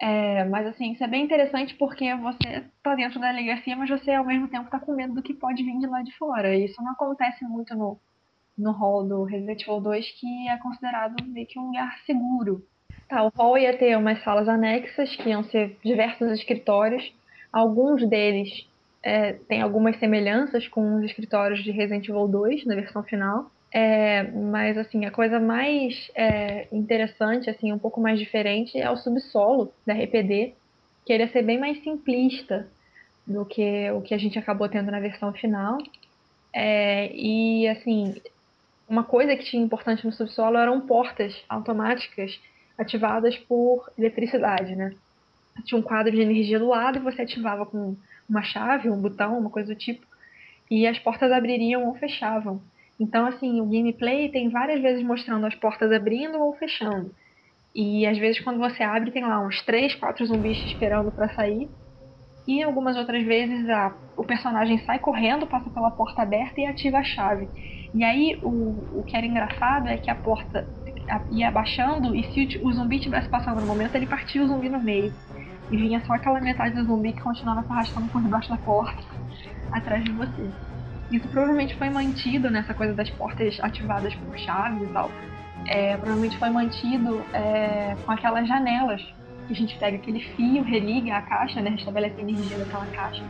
É, 0.00 0.44
mas 0.44 0.66
assim, 0.66 0.92
isso 0.92 1.02
é 1.02 1.08
bem 1.08 1.24
interessante 1.24 1.74
porque 1.74 2.14
você 2.14 2.64
tá 2.82 2.94
dentro 2.94 3.18
da 3.18 3.32
delegacia, 3.32 3.76
mas 3.76 3.90
você 3.90 4.12
ao 4.12 4.24
mesmo 4.24 4.46
tempo 4.46 4.70
tá 4.70 4.78
com 4.78 4.94
medo 4.94 5.14
do 5.14 5.22
que 5.22 5.34
pode 5.34 5.62
vir 5.62 5.78
de 5.78 5.86
lá 5.86 6.02
de 6.02 6.16
fora. 6.16 6.54
E 6.54 6.66
isso 6.66 6.80
não 6.82 6.92
acontece 6.92 7.44
muito 7.44 7.74
no, 7.74 7.98
no 8.56 8.70
hall 8.70 9.04
do 9.04 9.24
Resident 9.24 9.62
Evil 9.62 9.80
2, 9.80 10.10
que 10.20 10.48
é 10.48 10.56
considerado 10.58 11.24
meio 11.26 11.46
que 11.46 11.58
um 11.58 11.66
lugar 11.66 11.98
seguro. 12.06 12.64
Tá, 13.08 13.24
o 13.24 13.32
hall 13.36 13.58
ia 13.58 13.76
ter 13.76 13.96
umas 13.96 14.22
salas 14.22 14.48
anexas, 14.48 15.16
que 15.16 15.30
iam 15.30 15.42
ser 15.44 15.76
diversos 15.82 16.30
escritórios. 16.30 17.12
Alguns 17.52 18.06
deles 18.08 18.68
é, 19.02 19.32
têm 19.32 19.62
algumas 19.62 19.98
semelhanças 19.98 20.68
com 20.68 20.96
os 20.96 21.04
escritórios 21.04 21.64
de 21.64 21.72
Resident 21.72 22.08
Evil 22.08 22.28
2, 22.28 22.66
na 22.66 22.74
versão 22.76 23.02
final. 23.02 23.50
É, 23.70 24.22
mas 24.22 24.78
assim, 24.78 25.04
a 25.04 25.10
coisa 25.10 25.38
mais 25.38 26.10
é, 26.14 26.66
interessante, 26.72 27.50
assim, 27.50 27.72
um 27.72 27.78
pouco 27.78 28.00
mais 28.00 28.18
diferente 28.18 28.78
é 28.78 28.90
o 28.90 28.96
subsolo 28.96 29.72
da 29.86 29.92
RPD, 29.92 30.54
que 31.04 31.12
ele 31.12 31.24
ia 31.24 31.32
ser 31.32 31.42
bem 31.42 31.58
mais 31.58 31.82
simplista 31.82 32.66
do 33.26 33.44
que 33.44 33.90
o 33.90 34.00
que 34.00 34.14
a 34.14 34.18
gente 34.18 34.38
acabou 34.38 34.68
tendo 34.68 34.90
na 34.90 35.00
versão 35.00 35.32
final. 35.32 35.78
É, 36.52 37.10
e 37.14 37.68
assim, 37.68 38.14
uma 38.88 39.04
coisa 39.04 39.36
que 39.36 39.44
tinha 39.44 39.62
importante 39.62 40.04
no 40.06 40.12
subsolo 40.12 40.56
eram 40.56 40.80
portas 40.80 41.36
automáticas 41.48 42.40
ativadas 42.78 43.36
por 43.36 43.90
eletricidade, 43.98 44.74
né? 44.74 44.94
Tinha 45.64 45.78
um 45.78 45.82
quadro 45.82 46.12
de 46.12 46.20
energia 46.20 46.58
do 46.58 46.68
lado 46.68 46.98
e 46.98 47.02
você 47.02 47.22
ativava 47.22 47.66
com 47.66 47.96
uma 48.28 48.42
chave, 48.42 48.88
um 48.88 49.00
botão, 49.00 49.38
uma 49.38 49.50
coisa 49.50 49.74
do 49.74 49.78
tipo, 49.78 50.06
e 50.70 50.86
as 50.86 50.98
portas 50.98 51.32
abririam 51.32 51.86
ou 51.86 51.94
fechavam. 51.96 52.62
Então, 53.00 53.26
assim, 53.26 53.60
o 53.60 53.66
gameplay 53.66 54.30
tem 54.30 54.50
várias 54.50 54.80
vezes 54.82 55.04
mostrando 55.04 55.46
as 55.46 55.54
portas 55.54 55.92
abrindo 55.92 56.38
ou 56.40 56.54
fechando. 56.56 57.14
E 57.74 58.06
às 58.06 58.18
vezes 58.18 58.40
quando 58.42 58.58
você 58.58 58.82
abre 58.82 59.12
tem 59.12 59.22
lá 59.24 59.40
uns 59.46 59.62
3, 59.64 59.94
4 59.96 60.26
zumbis 60.26 60.58
esperando 60.64 61.12
para 61.12 61.32
sair. 61.34 61.70
E 62.46 62.62
algumas 62.62 62.96
outras 62.96 63.24
vezes 63.24 63.68
a, 63.68 63.96
o 64.16 64.24
personagem 64.24 64.78
sai 64.84 64.98
correndo, 64.98 65.46
passa 65.46 65.70
pela 65.70 65.90
porta 65.90 66.22
aberta 66.22 66.60
e 66.60 66.66
ativa 66.66 66.98
a 66.98 67.04
chave. 67.04 67.50
E 67.94 68.04
aí 68.04 68.40
o, 68.42 69.00
o 69.00 69.04
que 69.04 69.16
era 69.16 69.26
engraçado 69.26 69.88
é 69.88 69.98
que 69.98 70.10
a 70.10 70.14
porta 70.16 70.68
ia 71.30 71.48
abaixando 71.48 72.14
e 72.14 72.24
se 72.24 72.58
o, 72.62 72.68
o 72.68 72.72
zumbi 72.72 72.96
estivesse 72.96 73.28
passando 73.30 73.60
no 73.60 73.66
momento, 73.66 73.94
ele 73.94 74.06
partia 74.06 74.42
o 74.42 74.48
zumbi 74.48 74.68
no 74.68 74.82
meio. 74.82 75.14
E 75.70 75.76
vinha 75.76 76.00
só 76.04 76.14
aquela 76.14 76.40
metade 76.40 76.74
do 76.76 76.84
zumbi 76.86 77.12
que 77.14 77.22
continuava 77.22 77.62
se 77.64 77.72
arrastando 77.72 78.08
por 78.10 78.22
debaixo 78.22 78.48
da 78.50 78.58
porta, 78.58 79.02
atrás 79.72 80.04
de 80.04 80.12
você. 80.12 80.54
Isso 81.10 81.26
provavelmente 81.28 81.76
foi 81.76 81.88
mantido 81.88 82.50
nessa 82.50 82.74
coisa 82.74 82.94
das 82.94 83.08
portas 83.10 83.58
ativadas 83.60 84.14
por 84.14 84.38
chaves 84.38 84.88
e 84.88 84.92
tal. 84.92 85.10
É, 85.66 85.96
provavelmente 85.96 86.38
foi 86.38 86.50
mantido 86.50 87.20
é, 87.32 87.96
com 88.04 88.12
aquelas 88.12 88.46
janelas 88.46 89.02
que 89.46 89.54
a 89.54 89.56
gente 89.56 89.78
pega 89.78 89.96
aquele 89.96 90.20
fio, 90.20 90.62
religa 90.62 91.16
a 91.16 91.22
caixa, 91.22 91.60
né? 91.60 91.70
Restabelece 91.70 92.20
a 92.20 92.22
energia 92.22 92.58
daquela 92.58 92.86
caixa 92.86 93.24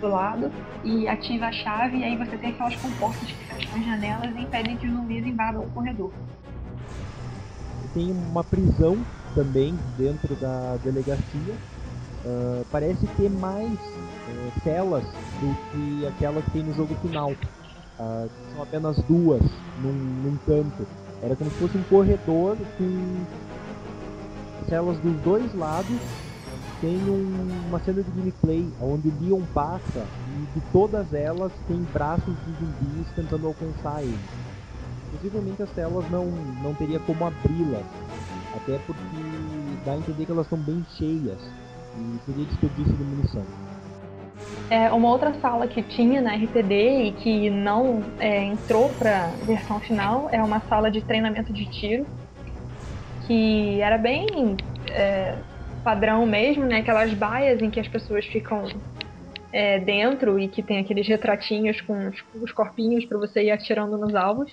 do 0.00 0.08
lado 0.08 0.50
e 0.82 1.06
ativa 1.06 1.46
a 1.46 1.52
chave 1.52 1.98
e 1.98 2.04
aí 2.04 2.16
você 2.16 2.36
tem 2.38 2.50
aquelas 2.50 2.74
comportas 2.76 3.30
que 3.30 3.46
fecham 3.46 3.78
as 3.78 3.84
janelas 3.84 4.34
e 4.34 4.40
impedem 4.40 4.76
que 4.78 4.86
os 4.86 4.92
zumbis 4.92 5.26
invadam 5.26 5.62
o 5.62 5.70
corredor. 5.70 6.10
Tem 7.92 8.10
uma 8.10 8.42
prisão 8.42 9.04
também 9.34 9.76
dentro 9.98 10.34
da 10.36 10.76
delegacia. 10.78 11.54
Uh, 12.24 12.66
parece 12.70 13.06
ter 13.16 13.30
mais 13.30 13.72
uh, 13.72 14.60
celas 14.62 15.04
do 15.40 15.56
que 15.72 16.06
aquela 16.06 16.42
que 16.42 16.50
tem 16.50 16.62
no 16.62 16.74
jogo 16.74 16.94
final. 16.96 17.30
Uh, 17.30 18.28
são 18.52 18.62
apenas 18.62 18.96
duas 19.04 19.42
num, 19.82 19.92
num 19.92 20.36
canto. 20.46 20.86
Era 21.22 21.34
como 21.34 21.50
se 21.50 21.56
fosse 21.56 21.78
um 21.78 21.82
corredor 21.84 22.58
com 22.76 23.24
celas 24.68 24.98
dos 24.98 25.14
dois 25.22 25.54
lados. 25.54 25.98
Tem 26.82 26.96
um, 26.96 27.68
uma 27.68 27.80
cena 27.80 28.02
de 28.02 28.10
gameplay 28.10 28.70
onde 28.82 29.08
o 29.08 29.14
Leon 29.20 29.42
passa 29.54 30.06
e 30.36 30.58
de 30.58 30.60
todas 30.72 31.12
elas 31.12 31.52
tem 31.68 31.76
braços 31.92 32.24
de 32.24 32.52
zumbis 32.52 33.06
tentando 33.14 33.46
alcançar 33.46 34.02
ele. 34.02 34.18
Possivelmente 35.12 35.62
as 35.62 35.70
celas 35.74 36.10
não, 36.10 36.26
não 36.62 36.74
teria 36.74 36.98
como 37.00 37.26
abri-las, 37.26 37.84
até 38.56 38.78
porque 38.86 39.16
dá 39.84 39.92
a 39.92 39.96
entender 39.96 40.24
que 40.24 40.32
elas 40.32 40.46
estão 40.46 40.58
bem 40.58 40.82
cheias 40.96 41.38
e 41.96 42.18
seria 42.24 42.44
desperdício 42.44 42.96
de 42.96 43.04
munição. 43.04 43.44
É, 44.70 44.90
uma 44.92 45.08
outra 45.08 45.34
sala 45.40 45.66
que 45.66 45.82
tinha 45.82 46.20
na 46.20 46.34
RTD 46.34 47.08
e 47.08 47.12
que 47.12 47.50
não 47.50 48.02
é, 48.18 48.44
entrou 48.44 48.88
para 48.90 49.28
versão 49.44 49.80
final 49.80 50.28
é 50.30 50.42
uma 50.42 50.60
sala 50.68 50.90
de 50.90 51.00
treinamento 51.02 51.52
de 51.52 51.66
tiro 51.70 52.06
que 53.26 53.80
era 53.80 53.96
bem 53.96 54.56
é, 54.90 55.36
padrão 55.84 56.26
mesmo, 56.26 56.64
né? 56.64 56.78
Aquelas 56.78 57.14
baias 57.14 57.62
em 57.62 57.70
que 57.70 57.78
as 57.78 57.86
pessoas 57.86 58.26
ficam 58.26 58.64
é, 59.52 59.78
dentro 59.78 60.38
e 60.38 60.48
que 60.48 60.62
tem 60.62 60.78
aqueles 60.78 61.06
retratinhos 61.06 61.80
com 61.80 62.08
os, 62.08 62.16
os 62.42 62.52
corpinhos 62.52 63.04
para 63.04 63.18
você 63.18 63.44
ir 63.44 63.50
atirando 63.50 63.96
nos 63.96 64.14
alvos. 64.14 64.52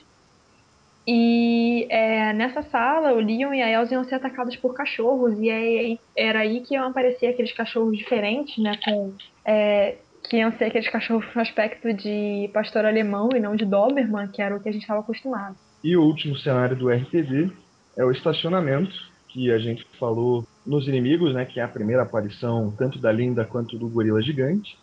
E 1.07 1.87
é, 1.89 2.33
nessa 2.33 2.61
sala, 2.63 3.13
o 3.13 3.19
Leon 3.19 3.53
e 3.53 3.61
a 3.61 3.69
Elsa 3.69 3.93
iam 3.93 4.03
ser 4.03 4.15
atacados 4.15 4.57
por 4.57 4.73
cachorros, 4.73 5.39
e 5.39 5.49
é, 5.49 5.97
era 6.15 6.39
aí 6.39 6.59
que 6.59 6.73
iam 6.73 6.85
aparecer 6.85 7.27
aqueles 7.27 7.53
cachorros 7.53 7.97
diferentes, 7.97 8.61
né? 8.61 8.77
Com, 8.83 9.13
é, 9.45 9.95
que 10.29 10.35
iam 10.35 10.51
ser 10.57 10.65
aqueles 10.65 10.89
cachorros 10.89 11.25
com 11.31 11.39
aspecto 11.39 11.93
de 11.93 12.49
pastor 12.53 12.85
alemão 12.85 13.29
e 13.33 13.39
não 13.39 13.55
de 13.55 13.63
Doberman, 13.63 14.27
que 14.27 14.41
era 14.41 14.55
o 14.55 14.59
que 14.59 14.67
a 14.67 14.71
gente 14.71 14.81
estava 14.81 14.99
acostumado. 14.99 15.55
E 15.81 15.95
o 15.95 16.03
último 16.03 16.35
cenário 16.35 16.75
do 16.75 16.89
RPG 16.89 17.53
é 17.95 18.03
o 18.03 18.11
estacionamento, 18.11 18.93
que 19.29 19.49
a 19.49 19.59
gente 19.59 19.85
falou 19.97 20.45
nos 20.65 20.89
inimigos, 20.89 21.33
né? 21.33 21.45
Que 21.45 21.61
é 21.61 21.63
a 21.63 21.69
primeira 21.69 22.03
aparição 22.03 22.73
tanto 22.77 22.99
da 22.99 23.13
Linda 23.13 23.45
quanto 23.45 23.77
do 23.77 23.87
gorila 23.87 24.21
gigante. 24.21 24.77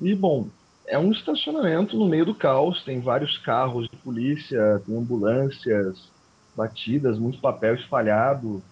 E, 0.00 0.14
bom, 0.14 0.48
é 0.92 0.98
um 0.98 1.10
estacionamento 1.10 1.96
no 1.96 2.06
meio 2.06 2.26
do 2.26 2.34
caos, 2.34 2.84
tem 2.84 3.00
vários 3.00 3.38
carros 3.38 3.88
de 3.88 3.96
polícia, 3.96 4.82
tem 4.86 4.94
ambulâncias 4.94 6.12
batidas, 6.54 7.18
muito 7.18 7.40
papel 7.40 7.74
espalhado. 7.76 8.62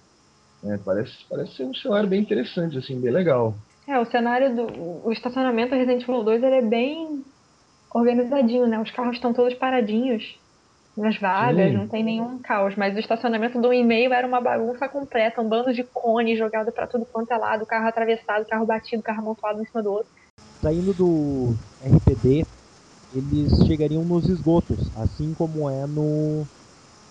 É, 0.63 0.77
parece, 0.77 1.25
parece 1.31 1.57
ser 1.57 1.65
um 1.65 1.75
cenário 1.75 2.07
bem 2.07 2.21
interessante, 2.21 2.77
assim, 2.77 3.01
bem 3.01 3.11
legal. 3.11 3.55
É, 3.89 3.99
o 3.99 4.05
cenário 4.05 4.55
do 4.55 5.07
o 5.07 5.11
estacionamento 5.11 5.75
Resident 5.75 6.03
Evil 6.03 6.23
2 6.23 6.43
ele 6.43 6.57
é 6.57 6.63
bem 6.63 7.25
organizadinho, 7.91 8.67
né? 8.67 8.79
Os 8.79 8.91
carros 8.91 9.15
estão 9.15 9.33
todos 9.33 9.55
paradinhos 9.55 10.39
nas 10.95 11.17
vagas, 11.17 11.71
Sim. 11.71 11.77
não 11.79 11.89
tem 11.89 12.05
nenhum 12.05 12.39
caos. 12.39 12.77
Mas 12.77 12.95
o 12.95 13.01
estacionamento 13.01 13.59
do 13.59 13.73
e-mail 13.73 14.13
era 14.13 14.27
uma 14.27 14.43
bagunça 14.43 14.87
completa, 14.91 15.41
um 15.41 15.49
bando 15.49 15.73
de 15.73 15.85
cone 15.85 16.37
jogado 16.37 16.71
para 16.71 16.87
tudo 16.87 17.07
quanto 17.07 17.33
é 17.33 17.39
lado, 17.39 17.65
carro 17.65 17.89
atravessado, 17.89 18.47
carro 18.47 18.67
batido, 18.67 19.03
carro 19.03 19.21
amontoado 19.21 19.63
em 19.63 19.65
cima 19.65 19.83
do 19.83 19.91
outro 19.91 20.20
saindo 20.63 20.93
do 20.93 21.55
RPD, 21.85 22.47
eles 23.15 23.67
chegariam 23.67 24.05
nos 24.05 24.29
esgotos, 24.29 24.79
assim 24.97 25.35
como 25.35 25.69
é 25.69 25.87
no 25.87 26.47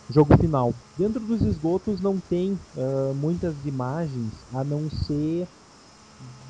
jogo 0.09 0.37
final. 0.37 0.73
Dentro 0.97 1.19
dos 1.19 1.41
esgotos 1.41 1.99
não 1.99 2.19
tem 2.19 2.53
uh, 2.75 3.13
muitas 3.15 3.55
imagens, 3.65 4.31
a 4.53 4.63
não 4.63 4.89
ser 4.89 5.47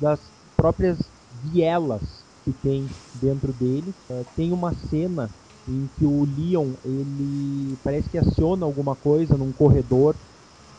das 0.00 0.20
próprias 0.56 0.98
vielas 1.44 2.02
que 2.44 2.52
tem 2.52 2.88
dentro 3.14 3.52
dele. 3.52 3.94
Uh, 4.08 4.24
tem 4.36 4.52
uma 4.52 4.74
cena 4.74 5.30
em 5.68 5.88
que 5.98 6.04
o 6.04 6.24
Leon 6.24 6.72
ele 6.84 7.78
parece 7.82 8.08
que 8.08 8.18
aciona 8.18 8.64
alguma 8.64 8.96
coisa 8.96 9.36
num 9.36 9.52
corredor 9.52 10.16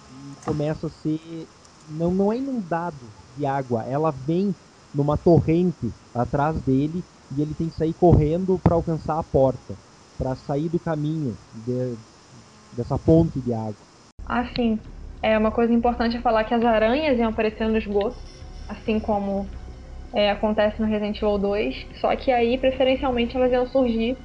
e 0.10 0.36
começa 0.44 0.88
a 0.88 0.90
ser 0.90 1.48
não 1.90 2.12
não 2.14 2.32
é 2.32 2.38
inundado 2.38 2.96
de 3.38 3.46
água, 3.46 3.84
ela 3.84 4.12
vem 4.12 4.56
numa 4.94 5.18
torrente 5.18 5.92
atrás 6.14 6.62
dele 6.62 7.04
e 7.36 7.42
ele 7.42 7.54
tem 7.54 7.70
que 7.70 7.76
sair 7.76 7.94
correndo 7.94 8.60
para 8.60 8.76
alcançar 8.76 9.18
a 9.18 9.24
porta, 9.24 9.76
para 10.18 10.36
sair 10.36 10.70
do 10.70 10.80
caminho 10.80 11.38
de, 11.54 11.96
dessa 12.74 12.98
ponte 12.98 13.40
de 13.40 13.54
água. 13.54 13.76
Ah, 14.26 14.46
sim. 14.56 14.80
É 15.22 15.38
uma 15.38 15.52
coisa 15.52 15.74
importante 15.74 16.18
é 16.18 16.22
falar 16.22 16.44
que 16.44 16.54
as 16.54 16.64
aranhas 16.64 17.18
iam 17.18 17.30
aparecendo 17.30 17.72
no 17.72 17.78
esgoto, 17.78 18.18
assim 18.68 19.00
como 19.00 19.48
é, 20.14 20.32
acontece 20.32 20.82
no 20.82 20.88
Resident 20.88 21.18
Evil 21.18 21.38
2, 21.38 21.76
só 22.02 22.16
que 22.16 22.32
aí 22.32 22.58
preferencialmente 22.58 23.36
elas 23.36 23.52
iam 23.52 23.68
surgir 23.68 24.18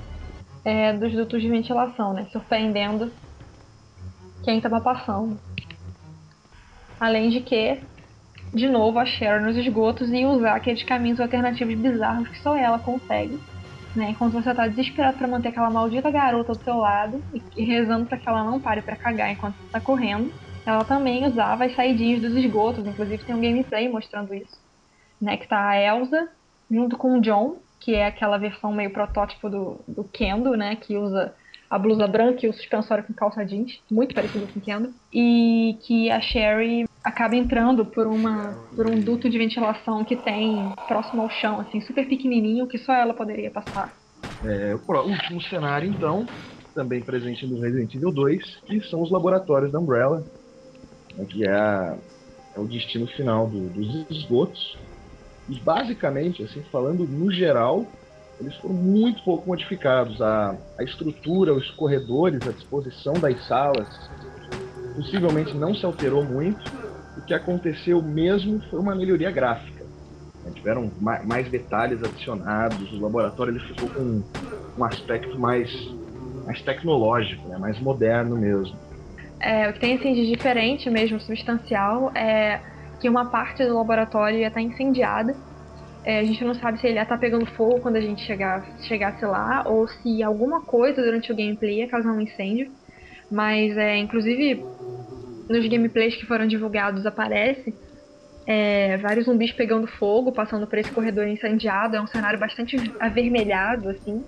é, 0.64 0.93
dos 0.94 1.12
dutos 1.12 1.40
de 1.43 1.48
ventilação, 1.48 2.12
né, 2.12 2.26
surpreendendo 2.32 3.12
quem 4.43 4.56
estava 4.56 4.80
passando. 4.80 5.38
Além 6.98 7.28
de 7.28 7.40
que 7.40 7.95
de 8.52 8.68
novo 8.68 8.98
a 8.98 9.05
Sharon 9.05 9.44
nos 9.44 9.56
esgotos 9.56 10.10
e 10.10 10.24
usar 10.24 10.56
aqueles 10.56 10.82
caminhos 10.82 11.20
alternativos 11.20 11.74
bizarros 11.74 12.28
que 12.28 12.39
só 12.40 12.56
ela 12.56 12.78
consegue. 12.78 13.39
Né? 13.94 14.10
Enquanto 14.10 14.35
você 14.35 14.55
tá 14.55 14.66
desesperado 14.66 15.16
para 15.16 15.28
manter 15.28 15.48
aquela 15.48 15.70
maldita 15.70 16.10
garota 16.10 16.52
do 16.52 16.62
seu 16.62 16.77
lado 16.77 17.23
e 17.56 17.64
rezando 17.64 18.06
para 18.06 18.18
que 18.18 18.28
ela 18.28 18.44
não 18.44 18.60
pare 18.60 18.82
para 18.82 18.97
cagar 18.97 19.31
enquanto 19.31 19.55
você 19.56 19.70
tá 19.73 19.81
correndo, 19.81 20.32
ela 20.66 20.85
também 20.85 21.27
usava 21.27 21.64
as 21.64 21.74
saidinhas 21.74 22.20
dos 22.20 22.35
esgotos, 22.35 22.86
inclusive 22.86 23.24
tem 23.24 23.35
um 23.35 23.40
gameplay 23.40 23.89
mostrando 23.89 24.35
isso. 24.35 24.60
Né? 25.20 25.36
Que 25.36 25.48
tá 25.48 25.68
a 25.68 25.81
Elsa 25.81 26.28
junto 26.70 26.97
com 26.97 27.16
o 27.16 27.20
John, 27.20 27.56
que 27.78 27.94
é 27.94 28.06
aquela 28.06 28.36
versão 28.36 28.73
meio 28.73 28.90
protótipo 28.90 29.48
do, 29.48 29.81
do 29.86 30.05
Kendo, 30.05 30.56
né? 30.56 30.77
Que 30.77 30.97
usa 30.97 31.35
a 31.70 31.78
blusa 31.78 32.06
branca 32.06 32.44
e 32.44 32.48
o 32.48 32.52
suspensório 32.52 33.05
com 33.05 33.12
calça 33.12 33.44
jeans, 33.44 33.80
muito 33.90 34.14
parecido 34.14 34.47
com 34.47 34.59
o 34.59 34.62
Kendo. 34.62 34.94
E 35.12 35.78
que 35.86 36.10
a 36.10 36.20
Sherry 36.20 36.86
acaba 37.05 37.36
entrando 37.36 37.84
por, 37.84 38.06
uma, 38.06 38.56
por 38.74 38.86
um 38.86 38.98
duto 39.01 39.30
de 39.30 39.38
ventilação 39.38 40.05
que 40.05 40.16
tem 40.16 40.72
próximo 40.88 41.22
ao 41.22 41.30
chão, 41.30 41.60
assim, 41.60 41.80
super 41.80 42.09
pequenininho, 42.09 42.66
que 42.66 42.78
só 42.78 42.93
ela 42.93 43.14
poderia 43.14 43.51
passar. 43.51 43.94
É, 44.44 44.74
o 44.74 45.09
último 45.09 45.40
cenário, 45.43 45.88
então, 45.88 46.26
também 46.74 47.01
presente 47.01 47.47
no 47.47 47.60
Resident 47.60 47.94
Evil 47.94 48.12
2, 48.12 48.56
que 48.66 48.80
são 48.82 49.01
os 49.02 49.10
laboratórios 49.10 49.72
da 49.72 49.78
Umbrella, 49.78 50.24
né, 51.16 51.24
que 51.24 51.47
é, 51.47 51.52
a, 51.52 51.97
é, 52.55 52.60
o 52.60 52.66
destino 52.66 53.06
final 53.06 53.47
do, 53.48 53.68
dos 53.68 54.10
esgotos. 54.10 54.76
E 55.48 55.59
basicamente, 55.60 56.43
assim, 56.43 56.62
falando 56.72 57.06
no 57.06 57.30
geral, 57.30 57.86
eles 58.40 58.54
foram 58.56 58.74
muito 58.74 59.22
pouco 59.22 59.46
modificados. 59.48 60.20
A, 60.20 60.54
a 60.78 60.82
estrutura, 60.82 61.54
os 61.54 61.70
corredores, 61.72 62.46
a 62.46 62.52
disposição 62.52 63.14
das 63.14 63.46
salas, 63.46 63.88
possivelmente 64.94 65.54
não 65.54 65.74
se 65.74 65.84
alterou 65.84 66.24
muito 66.24 66.86
o 67.16 67.22
que 67.22 67.34
aconteceu 67.34 68.02
mesmo 68.02 68.60
foi 68.70 68.78
uma 68.78 68.94
melhoria 68.94 69.30
gráfica. 69.30 69.84
Né? 70.44 70.52
Tiveram 70.54 70.90
mais 71.00 71.48
detalhes 71.48 72.02
adicionados, 72.02 72.92
o 72.92 73.00
laboratório 73.00 73.52
ele 73.52 73.60
ficou 73.60 73.88
com 73.88 74.22
um 74.78 74.84
aspecto 74.84 75.38
mais, 75.38 75.72
mais 76.44 76.60
tecnológico, 76.62 77.48
né? 77.48 77.56
mais 77.56 77.80
moderno 77.80 78.36
mesmo. 78.36 78.76
É, 79.40 79.68
o 79.68 79.72
que 79.72 79.80
tem 79.80 79.96
assim, 79.96 80.14
de 80.14 80.26
diferente 80.26 80.88
mesmo, 80.90 81.20
substancial, 81.20 82.10
é 82.14 82.60
que 83.00 83.08
uma 83.08 83.26
parte 83.26 83.64
do 83.64 83.76
laboratório 83.76 84.38
ia 84.38 84.48
estar 84.48 84.60
incendiada. 84.60 85.34
É, 86.07 86.20
a 86.20 86.24
gente 86.24 86.45
não 86.45 86.55
sabe 86.55 86.81
se 86.81 86.87
ele 86.87 87.01
estar 87.01 87.19
pegando 87.19 87.45
fogo 87.45 87.81
quando 87.81 87.97
a 87.97 88.01
gente 88.01 88.23
chegar, 88.23 88.65
chegasse 88.83 89.24
lá, 89.27 89.65
ou 89.66 89.89
se 89.89 90.23
alguma 90.23 90.62
coisa 90.62 91.03
durante 91.03 91.33
o 91.33 91.37
gameplay 91.37 91.81
ia 91.81 91.89
causar 91.89 92.12
um 92.12 92.20
incêndio. 92.20 92.70
Mas, 93.28 93.77
é, 93.77 93.97
inclusive, 93.97 94.65
nos 95.49 95.66
gameplays 95.69 96.15
que 96.15 96.24
foram 96.24 96.47
divulgados 96.47 97.05
aparece 97.05 97.74
é, 98.47 98.97
vários 98.99 99.27
zumbis 99.27 99.51
pegando 99.51 99.89
fogo, 99.89 100.31
passando 100.31 100.65
por 100.69 100.78
esse 100.78 100.93
corredor 100.93 101.27
incendiado. 101.27 101.97
É 101.97 102.01
um 102.01 102.07
cenário 102.07 102.39
bastante 102.39 102.77
avermelhado, 103.01 103.89
assim, 103.89 104.24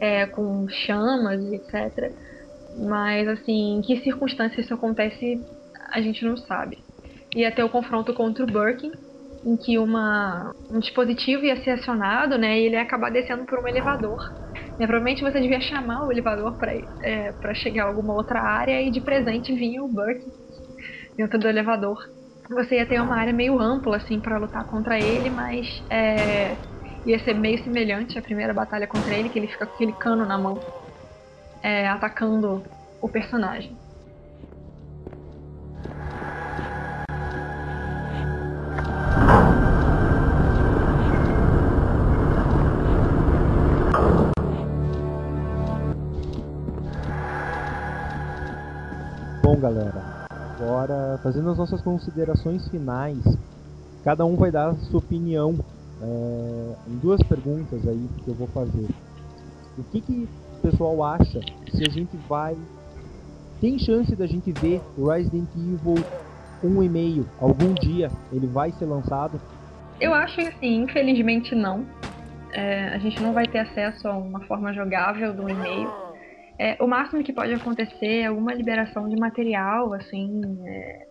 é, 0.00 0.24
com 0.24 0.66
chamas 0.66 1.42
e 1.44 1.56
etc. 1.56 2.10
Mas, 2.78 3.28
assim, 3.28 3.76
em 3.76 3.82
que 3.82 4.00
circunstâncias 4.00 4.64
isso 4.64 4.72
acontece, 4.72 5.38
a 5.90 6.00
gente 6.00 6.24
não 6.24 6.38
sabe. 6.38 6.78
Ia 7.36 7.52
ter 7.52 7.62
o 7.62 7.68
confronto 7.68 8.14
contra 8.14 8.44
o 8.44 8.46
Birkin, 8.46 8.92
em 9.44 9.56
que 9.56 9.78
uma, 9.78 10.54
um 10.70 10.78
dispositivo 10.78 11.44
ia 11.44 11.56
ser 11.62 11.70
acionado, 11.72 12.38
né, 12.38 12.58
e 12.60 12.66
ele 12.66 12.76
ia 12.76 12.82
acabar 12.82 13.10
descendo 13.10 13.44
por 13.46 13.58
um 13.60 13.68
elevador. 13.68 14.18
E, 14.78 14.86
provavelmente 14.86 15.22
você 15.22 15.40
devia 15.40 15.60
chamar 15.60 16.06
o 16.06 16.12
elevador 16.12 16.56
para 16.58 16.72
é, 17.02 17.32
chegar 17.54 17.84
a 17.84 17.88
alguma 17.88 18.14
outra 18.14 18.40
área 18.40 18.82
e 18.82 18.90
de 18.90 19.00
presente 19.00 19.54
vinha 19.54 19.82
o 19.82 19.88
Birkin 19.88 20.30
dentro 21.16 21.38
do 21.38 21.48
elevador. 21.48 21.98
você 22.50 22.76
ia 22.76 22.88
ter 22.88 23.00
uma 23.00 23.16
área 23.16 23.32
meio 23.32 23.58
ampla, 23.60 23.96
assim, 23.98 24.20
para 24.20 24.38
lutar 24.38 24.66
contra 24.66 25.00
ele, 25.00 25.30
mas 25.30 25.66
é, 25.90 26.58
ia 27.04 27.18
ser 27.24 27.34
meio 27.34 27.62
semelhante 27.64 28.18
à 28.18 28.22
primeira 28.22 28.54
batalha 28.54 28.86
contra 28.88 29.14
ele, 29.16 29.30
que 29.30 29.38
ele 29.38 29.48
fica 29.48 29.66
com 29.66 29.72
aquele 29.74 29.94
cano 29.94 30.26
na 30.26 30.38
mão, 30.38 30.66
é, 31.62 31.88
atacando 31.88 32.70
o 33.00 33.10
personagem. 33.10 33.81
Bom, 49.42 49.56
galera, 49.56 50.26
agora 50.30 51.18
fazendo 51.20 51.50
as 51.50 51.58
nossas 51.58 51.82
considerações 51.82 52.68
finais, 52.68 53.18
cada 54.04 54.24
um 54.24 54.36
vai 54.36 54.52
dar 54.52 54.68
a 54.68 54.74
sua 54.74 55.00
opinião 55.00 55.58
é, 56.00 56.74
em 56.86 56.96
duas 56.98 57.20
perguntas 57.24 57.86
aí 57.88 58.08
que 58.22 58.28
eu 58.28 58.34
vou 58.34 58.46
fazer. 58.46 58.86
O 59.76 59.82
que, 59.90 60.00
que 60.00 60.28
o 60.58 60.70
pessoal 60.70 61.02
acha 61.02 61.40
se 61.72 61.82
a 61.84 61.90
gente 61.90 62.16
vai. 62.28 62.56
Tem 63.60 63.78
chance 63.80 64.14
da 64.14 64.26
gente 64.26 64.52
ver 64.52 64.80
o 64.96 65.08
Resident 65.08 65.48
Evil 65.56 66.04
1,5 66.64 67.24
algum 67.40 67.74
dia? 67.74 68.10
Ele 68.32 68.46
vai 68.46 68.70
ser 68.70 68.84
lançado? 68.84 69.40
Eu 70.00 70.14
acho 70.14 70.36
que 70.36 70.42
assim, 70.42 70.82
infelizmente 70.82 71.52
não. 71.52 71.84
É, 72.52 72.90
a 72.90 72.98
gente 72.98 73.20
não 73.20 73.32
vai 73.32 73.46
ter 73.46 73.58
acesso 73.58 74.06
a 74.06 74.16
uma 74.16 74.40
forma 74.46 74.72
jogável 74.72 75.34
do 75.34 75.48
e-mail. 75.48 76.11
É, 76.58 76.76
o 76.82 76.86
máximo 76.86 77.22
que 77.22 77.32
pode 77.32 77.52
acontecer 77.52 78.20
é 78.20 78.26
alguma 78.26 78.54
liberação 78.54 79.08
de 79.08 79.16
material, 79.16 79.92
assim, 79.94 80.40
é, 80.66 81.06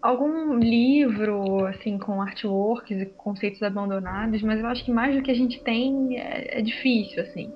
algum 0.00 0.58
livro, 0.58 1.64
assim, 1.66 1.96
com 1.98 2.20
artworks 2.20 3.00
e 3.00 3.06
conceitos 3.06 3.62
abandonados, 3.62 4.42
mas 4.42 4.60
eu 4.60 4.66
acho 4.66 4.84
que 4.84 4.92
mais 4.92 5.14
do 5.14 5.22
que 5.22 5.30
a 5.30 5.34
gente 5.34 5.62
tem 5.62 6.18
é, 6.18 6.58
é 6.58 6.62
difícil, 6.62 7.22
assim. 7.22 7.52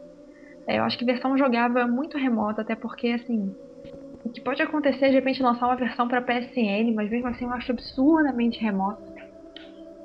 É, 0.66 0.78
eu 0.78 0.84
acho 0.84 0.98
que 0.98 1.04
versão 1.04 1.36
jogável 1.36 1.78
é 1.78 1.86
muito 1.86 2.16
remota, 2.16 2.62
até 2.62 2.74
porque, 2.74 3.08
assim, 3.08 3.54
o 4.24 4.28
que 4.28 4.40
pode 4.40 4.60
acontecer 4.62 5.06
é 5.06 5.08
de 5.10 5.14
repente 5.14 5.42
lançar 5.42 5.66
uma 5.66 5.76
versão 5.76 6.08
para 6.08 6.20
PSN, 6.20 6.92
mas 6.94 7.10
mesmo 7.10 7.28
assim 7.28 7.44
eu 7.44 7.52
acho 7.52 7.70
absurdamente 7.70 8.60
remoto. 8.60 9.02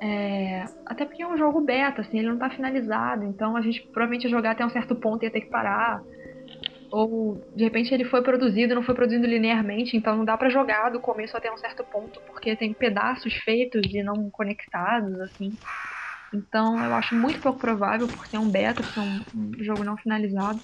É, 0.00 0.64
até 0.86 1.04
porque 1.04 1.22
é 1.22 1.26
um 1.26 1.36
jogo 1.36 1.60
beta, 1.60 2.00
assim, 2.00 2.18
ele 2.18 2.28
não 2.28 2.38
tá 2.38 2.50
finalizado, 2.50 3.24
então 3.24 3.56
a 3.56 3.60
gente 3.60 3.82
provavelmente 3.92 4.24
ia 4.24 4.30
jogar 4.30 4.52
até 4.52 4.64
um 4.64 4.70
certo 4.70 4.94
ponto 4.94 5.22
e 5.22 5.26
ia 5.26 5.30
ter 5.30 5.42
que 5.42 5.50
parar. 5.50 6.02
Ou 6.92 7.42
de 7.56 7.64
repente 7.64 7.92
ele 7.94 8.04
foi 8.04 8.22
produzido, 8.22 8.74
não 8.74 8.82
foi 8.82 8.94
produzido 8.94 9.26
linearmente, 9.26 9.96
então 9.96 10.14
não 10.14 10.24
dá 10.26 10.36
para 10.36 10.50
jogar 10.50 10.90
do 10.90 11.00
começo 11.00 11.34
até 11.36 11.50
um 11.50 11.56
certo 11.56 11.82
ponto, 11.84 12.20
porque 12.26 12.54
tem 12.54 12.74
pedaços 12.74 13.32
feitos 13.44 13.82
e 13.86 14.02
não 14.02 14.30
conectados, 14.30 15.18
assim. 15.20 15.56
Então 16.34 16.78
eu 16.84 16.94
acho 16.94 17.14
muito 17.14 17.40
pouco 17.40 17.58
provável, 17.58 18.06
por 18.08 18.26
ser 18.26 18.38
um 18.38 18.50
beta, 18.50 18.82
ser 18.82 19.00
um, 19.00 19.20
um 19.34 19.64
jogo 19.64 19.84
não 19.84 19.96
finalizado. 19.96 20.60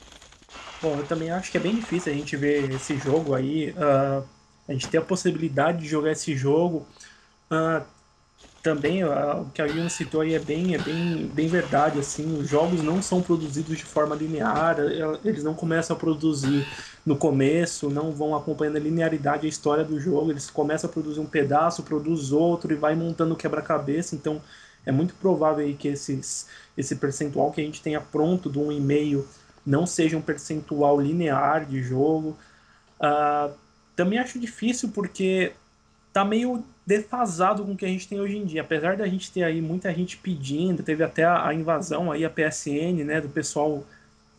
Bom, 0.83 1.01
eu 1.01 1.07
também 1.07 1.31
acho 1.31 1.51
que 1.51 1.57
é 1.57 1.61
bem 1.61 1.75
difícil 1.75 2.13
a 2.13 2.15
gente 2.15 2.37
ver 2.37 2.73
esse 2.73 2.97
jogo 2.99 3.35
aí. 3.35 3.71
Uh, 3.71 4.25
a 4.69 4.73
gente 4.73 4.89
ter 4.89 4.99
a 4.99 5.03
possibilidade 5.03 5.79
de 5.79 5.89
jogar 5.89 6.13
esse 6.13 6.37
jogo. 6.37 6.87
Uh, 7.51 7.85
também 8.63 9.05
o 9.05 9.47
que 9.55 9.63
a 9.63 9.67
Yuna 9.67 9.89
citou 9.89 10.21
aí 10.21 10.35
é 10.35 10.39
bem, 10.39 10.75
é 10.75 10.79
bem, 10.79 11.27
bem 11.33 11.49
verdade. 11.49 11.99
Assim, 11.99 12.39
os 12.39 12.49
jogos 12.49 12.83
não 12.83 13.01
são 13.01 13.23
produzidos 13.23 13.79
de 13.79 13.85
forma 13.85 14.15
linear, 14.15 14.77
eles 15.25 15.45
não 15.45 15.55
começam 15.55 15.97
a 15.97 15.99
produzir 15.99 16.67
no 17.07 17.17
começo, 17.17 17.89
não 17.89 18.13
vão 18.13 18.35
acompanhando 18.35 18.77
a 18.77 18.81
linearidade, 18.81 19.47
a 19.47 19.49
história 19.49 19.85
do 19.85 19.99
jogo. 20.01 20.31
Eles 20.31 20.51
começam 20.51 20.91
a 20.91 20.93
produzir 20.93 21.21
um 21.21 21.27
pedaço, 21.27 21.83
produz 21.83 22.33
outro 22.33 22.73
e 22.73 22.77
vai 22.77 22.95
montando 22.95 23.37
quebra-cabeça. 23.37 24.15
Então 24.15 24.43
é 24.85 24.93
muito 24.93 25.15
provável 25.15 25.65
aí 25.65 25.75
que 25.75 25.89
esses, 25.89 26.49
esse 26.77 26.97
percentual 26.97 27.53
que 27.53 27.61
a 27.61 27.65
gente 27.65 27.81
tenha 27.83 28.01
pronto 28.01 28.51
um 28.61 28.73
e-mail 28.73 29.27
não 29.65 29.87
seja 29.87 30.17
um 30.17 30.23
percentual 30.23 31.01
linear 31.01 31.65
de 31.65 31.83
jogo. 31.83 32.37
Uh, 33.01 33.53
também 33.95 34.19
acho 34.19 34.39
difícil 34.39 34.91
porque 34.91 35.53
tá 36.13 36.25
meio 36.25 36.65
defasado 36.89 37.67
com 37.67 37.73
o 37.73 37.77
que 37.77 37.85
a 37.85 37.89
gente 37.89 38.09
tem 38.09 38.19
hoje 38.19 38.39
em 38.39 38.47
dia. 38.47 38.63
Apesar 38.63 38.97
da 38.97 39.07
gente 39.07 39.31
ter 39.31 39.43
aí 39.43 39.61
muita 39.61 39.93
gente 39.93 40.17
pedindo, 40.17 40.83
teve 40.83 41.05
até 41.05 41.23
a, 41.23 41.47
a 41.47 41.53
invasão 41.53 42.11
aí, 42.11 42.25
a 42.25 42.31
PSN, 42.31 43.05
né, 43.05 43.21
do 43.21 43.29
pessoal 43.29 43.85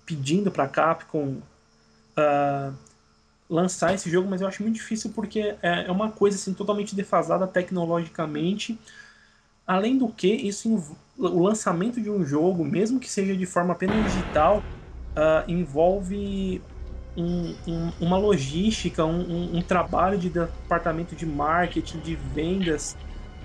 pedindo 0.03 0.49
para 0.49 0.67
Capcom 0.67 1.37
uh, 2.17 2.73
lançar 3.47 3.93
esse 3.93 4.09
jogo, 4.09 4.27
mas 4.27 4.41
eu 4.41 4.47
acho 4.47 4.63
muito 4.63 4.73
difícil 4.73 5.11
porque 5.13 5.55
é, 5.61 5.85
é 5.85 5.91
uma 5.91 6.09
coisa 6.09 6.37
assim 6.37 6.51
totalmente 6.51 6.95
defasada 6.95 7.45
tecnologicamente. 7.45 8.79
Além 9.67 9.95
do 9.95 10.09
que, 10.09 10.33
isso 10.33 10.97
o 11.19 11.43
lançamento 11.43 12.01
de 12.01 12.09
um 12.09 12.25
jogo, 12.25 12.65
mesmo 12.65 12.99
que 12.99 13.11
seja 13.11 13.37
de 13.37 13.45
forma 13.45 13.73
apenas 13.73 14.11
digital, 14.11 14.63
uh, 15.11 15.47
envolve 15.47 16.63
um, 17.17 17.53
um, 17.67 17.91
uma 17.99 18.17
logística, 18.17 19.03
um, 19.03 19.57
um, 19.57 19.61
trabalho 19.61 20.17
de 20.17 20.29
departamento 20.29 21.15
de 21.15 21.25
marketing, 21.25 21.99
de 21.99 22.15
vendas, 22.15 22.95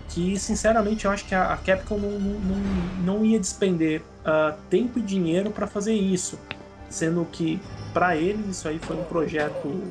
que 0.09 0.39
sinceramente 0.39 1.05
eu 1.05 1.11
acho 1.11 1.25
que 1.25 1.35
a, 1.35 1.53
a 1.53 1.57
Capcom 1.57 1.99
não, 1.99 2.11
não, 2.11 2.57
não, 3.05 3.25
ia 3.25 3.39
despender 3.39 4.03
uh, 4.21 4.57
tempo 4.69 4.99
e 4.99 5.03
dinheiro 5.03 5.51
para 5.51 5.67
fazer 5.67 5.95
isso, 5.95 6.39
sendo 6.89 7.25
que 7.25 7.61
para 7.93 8.17
eles 8.17 8.47
isso 8.49 8.69
aí 8.69 8.79
foi 8.79 8.97
um 8.97 9.05
projeto 9.05 9.83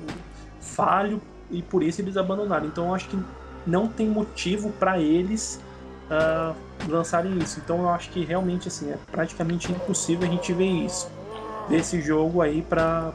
falho 0.60 1.22
e 1.50 1.62
por 1.62 1.84
isso 1.84 2.02
eles 2.02 2.16
abandonaram. 2.16 2.68
Então 2.68 2.88
eu 2.88 2.95
acho 2.95 3.10
que 3.10 3.20
não 3.66 3.88
tem 3.88 4.08
motivo 4.08 4.72
para 4.72 5.00
eles 5.00 5.60
uh, 6.10 6.56
lançarem 6.88 7.38
isso. 7.40 7.60
Então 7.60 7.80
eu 7.80 7.90
acho 7.90 8.10
que 8.10 8.24
realmente 8.24 8.68
assim 8.68 8.91
é 8.91 8.98
praticamente 9.12 9.72
impossível 9.72 10.28
a 10.28 10.32
gente 10.32 10.54
ver 10.54 10.70
isso 10.70 11.10
desse 11.70 12.02
jogo 12.02 12.41
aí 12.41 12.62
para 12.62 13.14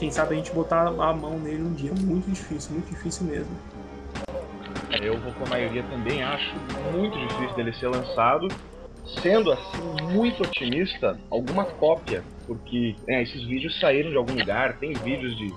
quem 0.00 0.10
sabe 0.10 0.32
a 0.32 0.36
gente 0.38 0.50
botar 0.52 0.86
a 0.86 1.12
mão 1.12 1.38
nele 1.38 1.62
um 1.62 1.74
dia. 1.74 1.92
Muito 1.92 2.30
difícil, 2.30 2.72
muito 2.72 2.88
difícil 2.88 3.26
mesmo. 3.26 3.54
Eu 5.02 5.18
vou 5.18 5.30
com 5.34 5.44
a 5.44 5.48
maioria 5.48 5.82
também, 5.84 6.22
acho 6.22 6.54
muito 6.90 7.18
difícil 7.18 7.54
dele 7.54 7.72
ser 7.74 7.88
lançado. 7.88 8.48
Sendo 9.22 9.52
assim 9.52 9.78
muito 10.12 10.42
otimista, 10.42 11.20
alguma 11.30 11.64
cópia, 11.64 12.24
porque 12.46 12.94
é, 13.06 13.22
esses 13.22 13.42
vídeos 13.44 13.78
saíram 13.78 14.10
de 14.10 14.16
algum 14.16 14.32
lugar, 14.32 14.78
tem 14.78 14.94
vídeos 14.94 15.36
de, 15.36 15.48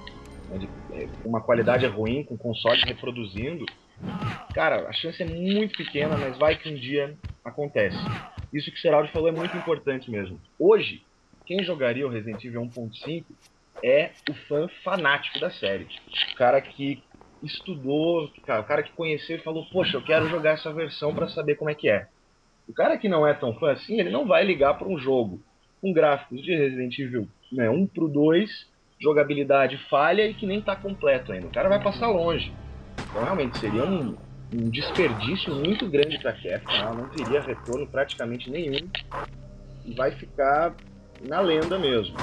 né, 0.49 0.57
de 0.57 0.69
é, 0.91 1.07
uma 1.23 1.39
qualidade 1.39 1.85
ruim, 1.85 2.23
com 2.23 2.35
console 2.35 2.81
reproduzindo. 2.81 3.65
Cara, 4.53 4.89
a 4.89 4.91
chance 4.91 5.23
é 5.23 5.25
muito 5.25 5.77
pequena, 5.77 6.17
mas 6.17 6.37
vai 6.37 6.57
que 6.57 6.67
um 6.67 6.75
dia 6.75 7.15
acontece. 7.45 7.97
Isso 8.51 8.69
que 8.71 8.77
o 8.77 8.81
Seraldi 8.81 9.11
falou 9.11 9.29
é 9.29 9.31
muito 9.31 9.55
importante 9.55 10.11
mesmo. 10.11 10.39
Hoje, 10.59 11.01
quem 11.45 11.63
jogaria 11.63 12.05
o 12.05 12.09
Resident 12.09 12.43
Evil 12.43 12.61
1.5 12.63 13.23
é 13.83 14.11
o 14.29 14.33
fã 14.47 14.67
fanático 14.83 15.39
da 15.39 15.51
série. 15.51 15.87
O 16.31 16.35
cara 16.35 16.61
que 16.61 17.03
estudou, 17.43 18.25
o 18.25 18.63
cara 18.63 18.81
que 18.81 18.93
conheceu 18.93 19.35
e 19.35 19.41
falou, 19.41 19.65
poxa, 19.65 19.97
eu 19.97 20.01
quero 20.01 20.29
jogar 20.29 20.51
essa 20.51 20.71
versão 20.71 21.13
para 21.13 21.27
saber 21.27 21.55
como 21.55 21.69
é 21.69 21.75
que 21.75 21.89
é. 21.89 22.07
O 22.67 22.73
cara 22.73 22.97
que 22.97 23.09
não 23.09 23.27
é 23.27 23.33
tão 23.33 23.53
fã 23.55 23.73
assim, 23.73 23.99
ele 23.99 24.09
não 24.09 24.25
vai 24.25 24.45
ligar 24.45 24.75
para 24.75 24.87
um 24.87 24.97
jogo 24.97 25.41
com 25.81 25.91
gráficos 25.91 26.41
de 26.41 26.55
Resident 26.55 26.97
Evil 26.97 27.27
né, 27.51 27.69
1 27.69 27.87
pro 27.87 28.07
2, 28.07 28.49
jogabilidade 29.01 29.77
falha 29.89 30.25
e 30.25 30.33
que 30.33 30.45
nem 30.45 30.61
tá 30.61 30.75
completo 30.77 31.33
ainda. 31.33 31.47
O 31.47 31.51
cara 31.51 31.67
vai 31.67 31.83
passar 31.83 32.07
longe. 32.07 32.53
Então 33.09 33.21
realmente 33.21 33.57
seria 33.57 33.83
um, 33.83 34.15
um 34.53 34.69
desperdício 34.69 35.53
muito 35.53 35.89
grande 35.89 36.17
para 36.19 36.31
a 36.31 36.33
Capcom, 36.33 36.73
ela 36.73 36.93
não 36.93 37.09
teria 37.09 37.41
retorno 37.41 37.85
praticamente 37.85 38.49
nenhum 38.49 38.87
e 39.85 39.93
vai 39.93 40.11
ficar 40.11 40.73
na 41.27 41.41
lenda 41.41 41.77
mesmo. 41.77 42.15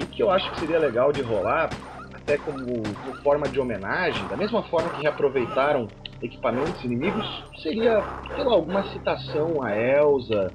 O 0.00 0.06
que 0.06 0.22
eu 0.22 0.30
acho 0.30 0.50
que 0.52 0.60
seria 0.60 0.78
legal 0.78 1.12
de 1.12 1.22
rolar, 1.22 1.70
até 2.14 2.36
como, 2.38 2.64
como 2.64 3.22
forma 3.22 3.48
de 3.48 3.58
homenagem, 3.58 4.26
da 4.28 4.36
mesma 4.36 4.62
forma 4.64 4.88
que 4.90 5.02
reaproveitaram 5.02 5.88
equipamentos 6.22 6.82
inimigos, 6.84 7.26
seria, 7.62 8.02
sei 8.34 8.44
lá, 8.44 8.54
alguma 8.54 8.82
citação 8.92 9.62
a 9.62 9.76
Elsa, 9.76 10.52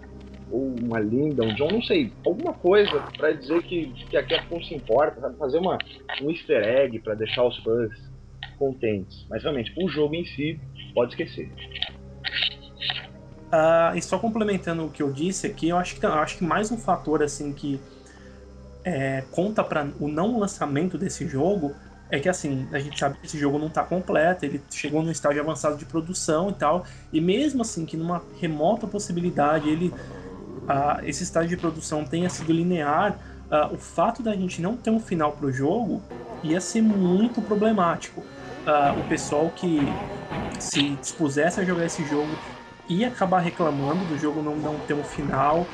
ou 0.51 0.75
uma 0.81 0.99
Linda, 0.99 1.43
um 1.43 1.55
John, 1.55 1.69
não 1.71 1.81
sei, 1.81 2.11
alguma 2.25 2.53
coisa 2.53 3.03
para 3.17 3.31
dizer 3.31 3.63
que, 3.63 3.87
que 4.09 4.15
a 4.15 4.23
Capcom 4.23 4.61
se 4.61 4.75
importa, 4.75 5.19
sabe? 5.19 5.37
fazer 5.37 5.57
uma, 5.57 5.77
um 6.21 6.29
easter 6.29 6.63
egg 6.63 6.99
para 6.99 7.15
deixar 7.15 7.43
os 7.43 7.57
fãs 7.63 7.89
contentes. 8.59 9.25
Mas 9.29 9.41
realmente, 9.41 9.73
o 9.77 9.89
jogo 9.89 10.13
em 10.13 10.25
si, 10.25 10.59
pode 10.93 11.11
esquecer. 11.13 11.49
Uh, 13.47 13.95
e 13.95 14.01
só 14.01 14.17
complementando 14.19 14.85
o 14.85 14.89
que 14.89 15.01
eu 15.01 15.11
disse 15.11 15.47
aqui, 15.47 15.69
eu 15.69 15.77
acho 15.77 15.99
que, 15.99 16.05
eu 16.05 16.13
acho 16.13 16.37
que 16.37 16.43
mais 16.43 16.71
um 16.71 16.77
fator 16.77 17.23
assim 17.23 17.51
que 17.53 17.79
é, 18.83 19.23
conta 19.31 19.63
para 19.63 19.87
o 19.99 20.07
não 20.07 20.39
lançamento 20.39 20.97
desse 20.97 21.27
jogo 21.27 21.73
é 22.09 22.19
que 22.19 22.29
assim, 22.29 22.67
a 22.71 22.79
gente 22.79 22.99
sabe 22.99 23.17
que 23.17 23.25
esse 23.25 23.39
jogo 23.39 23.57
não 23.57 23.67
está 23.67 23.83
completo, 23.83 24.45
ele 24.45 24.61
chegou 24.69 25.01
no 25.01 25.11
estágio 25.11 25.41
avançado 25.41 25.77
de 25.77 25.85
produção 25.85 26.49
e 26.49 26.53
tal, 26.53 26.85
e 27.11 27.19
mesmo 27.19 27.63
assim 27.63 27.85
que 27.85 27.97
numa 27.97 28.21
remota 28.39 28.85
possibilidade 28.85 29.67
ele 29.67 29.87
uh, 29.87 31.03
esse 31.03 31.23
estágio 31.23 31.49
de 31.49 31.57
produção 31.57 32.05
tenha 32.05 32.29
sido 32.29 32.53
linear, 32.53 33.17
o 33.71 33.77
fato 33.77 34.23
da 34.23 34.35
gente 34.35 34.59
não 34.61 34.75
ter 34.75 34.89
um 34.89 34.99
final 34.99 35.33
para 35.33 35.45
o 35.45 35.51
jogo 35.51 36.01
ia 36.43 36.59
ser 36.59 36.81
muito 36.81 37.39
problemático. 37.39 38.23
O 38.97 39.07
pessoal 39.07 39.51
que 39.55 39.79
se 40.59 40.95
dispusesse 40.95 41.59
a 41.59 41.63
jogar 41.63 41.85
esse 41.85 42.03
jogo, 42.03 42.29
ia 42.89 43.09
acabar 43.09 43.39
reclamando 43.39 44.05
do 44.05 44.17
jogo 44.17 44.41
não, 44.41 44.55
não 44.55 44.79
ter 44.79 44.95
um 44.95 45.03
final. 45.03 45.67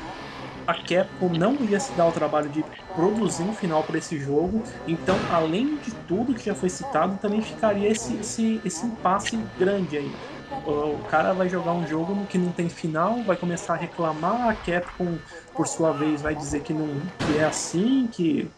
A 0.70 0.74
Capcom 0.82 1.34
não 1.34 1.64
ia 1.64 1.80
se 1.80 1.96
dar 1.96 2.06
o 2.06 2.12
trabalho 2.12 2.50
de 2.50 2.68
produzir 2.94 3.44
um 3.44 3.52
final 3.52 3.84
para 3.86 3.98
esse 3.98 4.18
jogo. 4.18 4.62
Então, 4.86 5.24
além 5.28 5.78
de 5.78 5.92
tudo 6.06 6.34
que 6.34 6.44
já 6.44 6.54
foi 6.54 6.70
citado, 6.70 7.18
também 7.18 7.42
ficaria 7.42 7.88
esse, 7.90 8.20
esse, 8.20 8.60
esse 8.64 8.86
impasse 8.86 9.36
grande 9.56 9.96
aí. 9.96 10.20
O 10.62 11.02
cara 11.04 11.32
vai 11.32 11.48
jogar 11.48 11.74
um 11.74 11.86
jogo 11.86 12.26
que 12.26 12.38
não 12.38 12.52
tem 12.52 12.68
final, 12.68 13.24
vai 13.24 13.36
começar 13.36 13.74
a 13.74 13.76
reclamar, 13.78 14.48
a 14.48 14.56
Capcom, 14.56 15.20
por 15.56 15.66
sua 15.66 15.92
vez, 15.92 16.20
vai 16.22 16.34
dizer 16.36 16.60
que, 16.62 16.74
não, 16.74 17.10
que 17.18 17.36
é 17.38 17.44
assim, 17.44 18.08
que, 18.08 18.54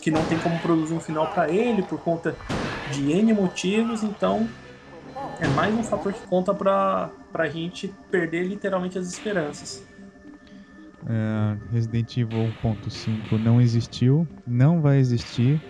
que 0.00 0.10
não 0.10 0.26
tem 0.26 0.40
como 0.40 0.60
produzir 0.60 0.94
um 0.94 1.00
final 1.00 1.28
para 1.28 1.50
ele 1.52 1.82
por 1.82 2.02
conta 2.02 2.38
de 2.86 3.10
N 3.12 3.32
motivos, 3.34 4.02
então 4.02 4.54
é 5.38 5.48
mais 5.48 5.74
um 5.76 5.84
fator 5.84 6.12
que 6.14 6.22
conta 6.24 6.54
pra, 6.54 7.14
pra 7.32 7.48
gente 7.48 7.98
perder 8.10 8.44
literalmente 8.44 8.98
as 8.98 9.08
esperanças. 9.08 9.88
É, 11.08 11.56
Resident 11.70 12.16
Evil 12.18 12.54
1.5 12.62 13.38
não 13.38 13.60
existiu, 13.60 14.28
não 14.46 14.82
vai 14.82 14.98
existir. 14.98 15.60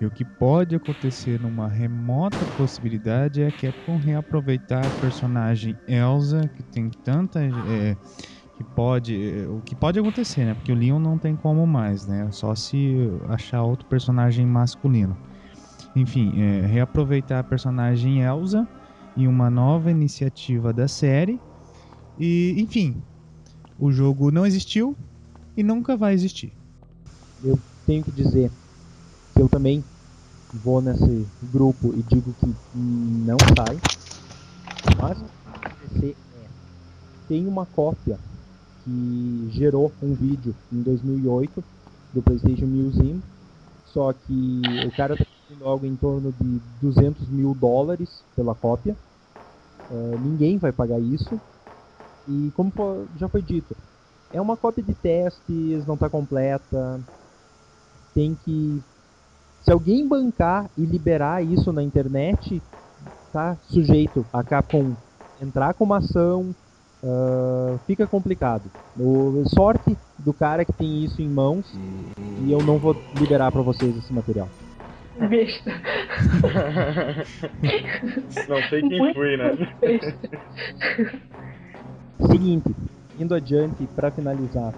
E 0.00 0.06
o 0.06 0.10
que 0.10 0.24
pode 0.24 0.74
acontecer 0.76 1.40
numa 1.40 1.68
remota 1.68 2.46
possibilidade 2.46 3.42
é 3.42 3.48
a 3.48 3.52
Capcom 3.52 3.98
reaproveitar 3.98 4.86
a 4.86 4.90
personagem 4.90 5.76
Elsa, 5.86 6.48
que 6.54 6.62
tem 6.62 6.88
tanta. 7.04 7.40
É, 7.42 7.96
que 8.56 8.64
pode. 8.64 9.14
É, 9.14 9.48
o 9.48 9.60
que 9.60 9.74
pode 9.74 9.98
acontecer, 9.98 10.44
né? 10.44 10.54
Porque 10.54 10.72
o 10.72 10.74
Leon 10.74 10.98
não 11.00 11.18
tem 11.18 11.36
como 11.36 11.66
mais, 11.66 12.06
né? 12.06 12.30
Só 12.30 12.54
se 12.54 12.96
achar 13.28 13.62
outro 13.62 13.86
personagem 13.88 14.46
masculino. 14.46 15.18
Enfim, 15.94 16.40
é, 16.40 16.66
reaproveitar 16.66 17.40
a 17.40 17.44
personagem 17.44 18.22
Elsa 18.22 18.66
em 19.16 19.26
uma 19.26 19.50
nova 19.50 19.90
iniciativa 19.90 20.72
da 20.72 20.86
série. 20.86 21.40
E, 22.16 22.54
enfim, 22.58 23.02
o 23.78 23.92
jogo 23.92 24.30
não 24.30 24.44
existiu 24.44 24.96
e 25.56 25.62
nunca 25.62 25.96
vai 25.96 26.14
existir. 26.14 26.52
Eu 27.42 27.58
tenho 27.86 28.02
que 28.02 28.10
dizer 28.10 28.50
que 29.34 29.40
eu 29.40 29.48
também 29.48 29.84
vou 30.52 30.80
nesse 30.80 31.26
grupo 31.52 31.94
e 31.94 32.02
digo 32.02 32.34
que 32.40 32.54
não 32.74 33.36
sai. 33.56 33.78
Mas 35.00 35.18
é, 36.02 36.14
tem 37.28 37.46
uma 37.46 37.66
cópia 37.66 38.18
que 38.84 39.48
gerou 39.52 39.92
um 40.02 40.14
vídeo 40.14 40.54
em 40.72 40.82
2008 40.82 41.62
do 42.12 42.22
PlayStation 42.22 42.66
Museum, 42.66 43.20
só 43.86 44.12
que 44.12 44.62
o 44.86 44.96
cara 44.96 45.16
tá 45.16 45.24
pedindo 45.46 45.64
algo 45.64 45.86
em 45.86 45.94
torno 45.94 46.34
de 46.40 46.60
200 46.80 47.28
mil 47.28 47.54
dólares 47.54 48.22
pela 48.34 48.54
cópia. 48.54 48.96
Uh, 49.90 50.18
ninguém 50.22 50.58
vai 50.58 50.72
pagar 50.72 51.00
isso. 51.00 51.40
E 52.28 52.52
como 52.54 52.70
já 53.18 53.28
foi 53.28 53.40
dito, 53.40 53.74
é 54.32 54.40
uma 54.40 54.56
cópia 54.56 54.84
de 54.84 54.94
testes, 54.94 55.86
não 55.86 55.94
está 55.94 56.08
completa. 56.08 57.00
Tem 58.14 58.36
que. 58.44 58.80
Se 59.62 59.72
alguém 59.72 60.06
bancar 60.06 60.70
e 60.76 60.84
liberar 60.84 61.42
isso 61.42 61.72
na 61.72 61.82
internet, 61.82 62.62
tá 63.32 63.56
sujeito 63.68 64.24
a 64.32 64.42
Capcom 64.42 64.94
entrar 65.40 65.72
com 65.74 65.84
uma 65.84 65.98
ação. 65.98 66.54
Uh, 67.00 67.78
fica 67.86 68.08
complicado. 68.08 68.64
O, 68.98 69.44
sorte 69.46 69.96
do 70.18 70.32
cara 70.32 70.64
que 70.64 70.72
tem 70.72 71.04
isso 71.04 71.22
em 71.22 71.28
mãos 71.28 71.64
e 72.44 72.50
eu 72.50 72.60
não 72.60 72.76
vou 72.76 73.00
liberar 73.14 73.52
para 73.52 73.62
vocês 73.62 73.96
esse 73.96 74.12
material. 74.12 74.48
Besta. 75.28 75.70
não 78.48 78.62
sei 78.68 78.82
quem 78.82 79.14
foi, 79.14 79.36
né? 79.36 79.52
Seguinte, 82.26 82.74
indo 83.18 83.34
adiante 83.34 83.86
para 83.94 84.10
finalizar, 84.10 84.74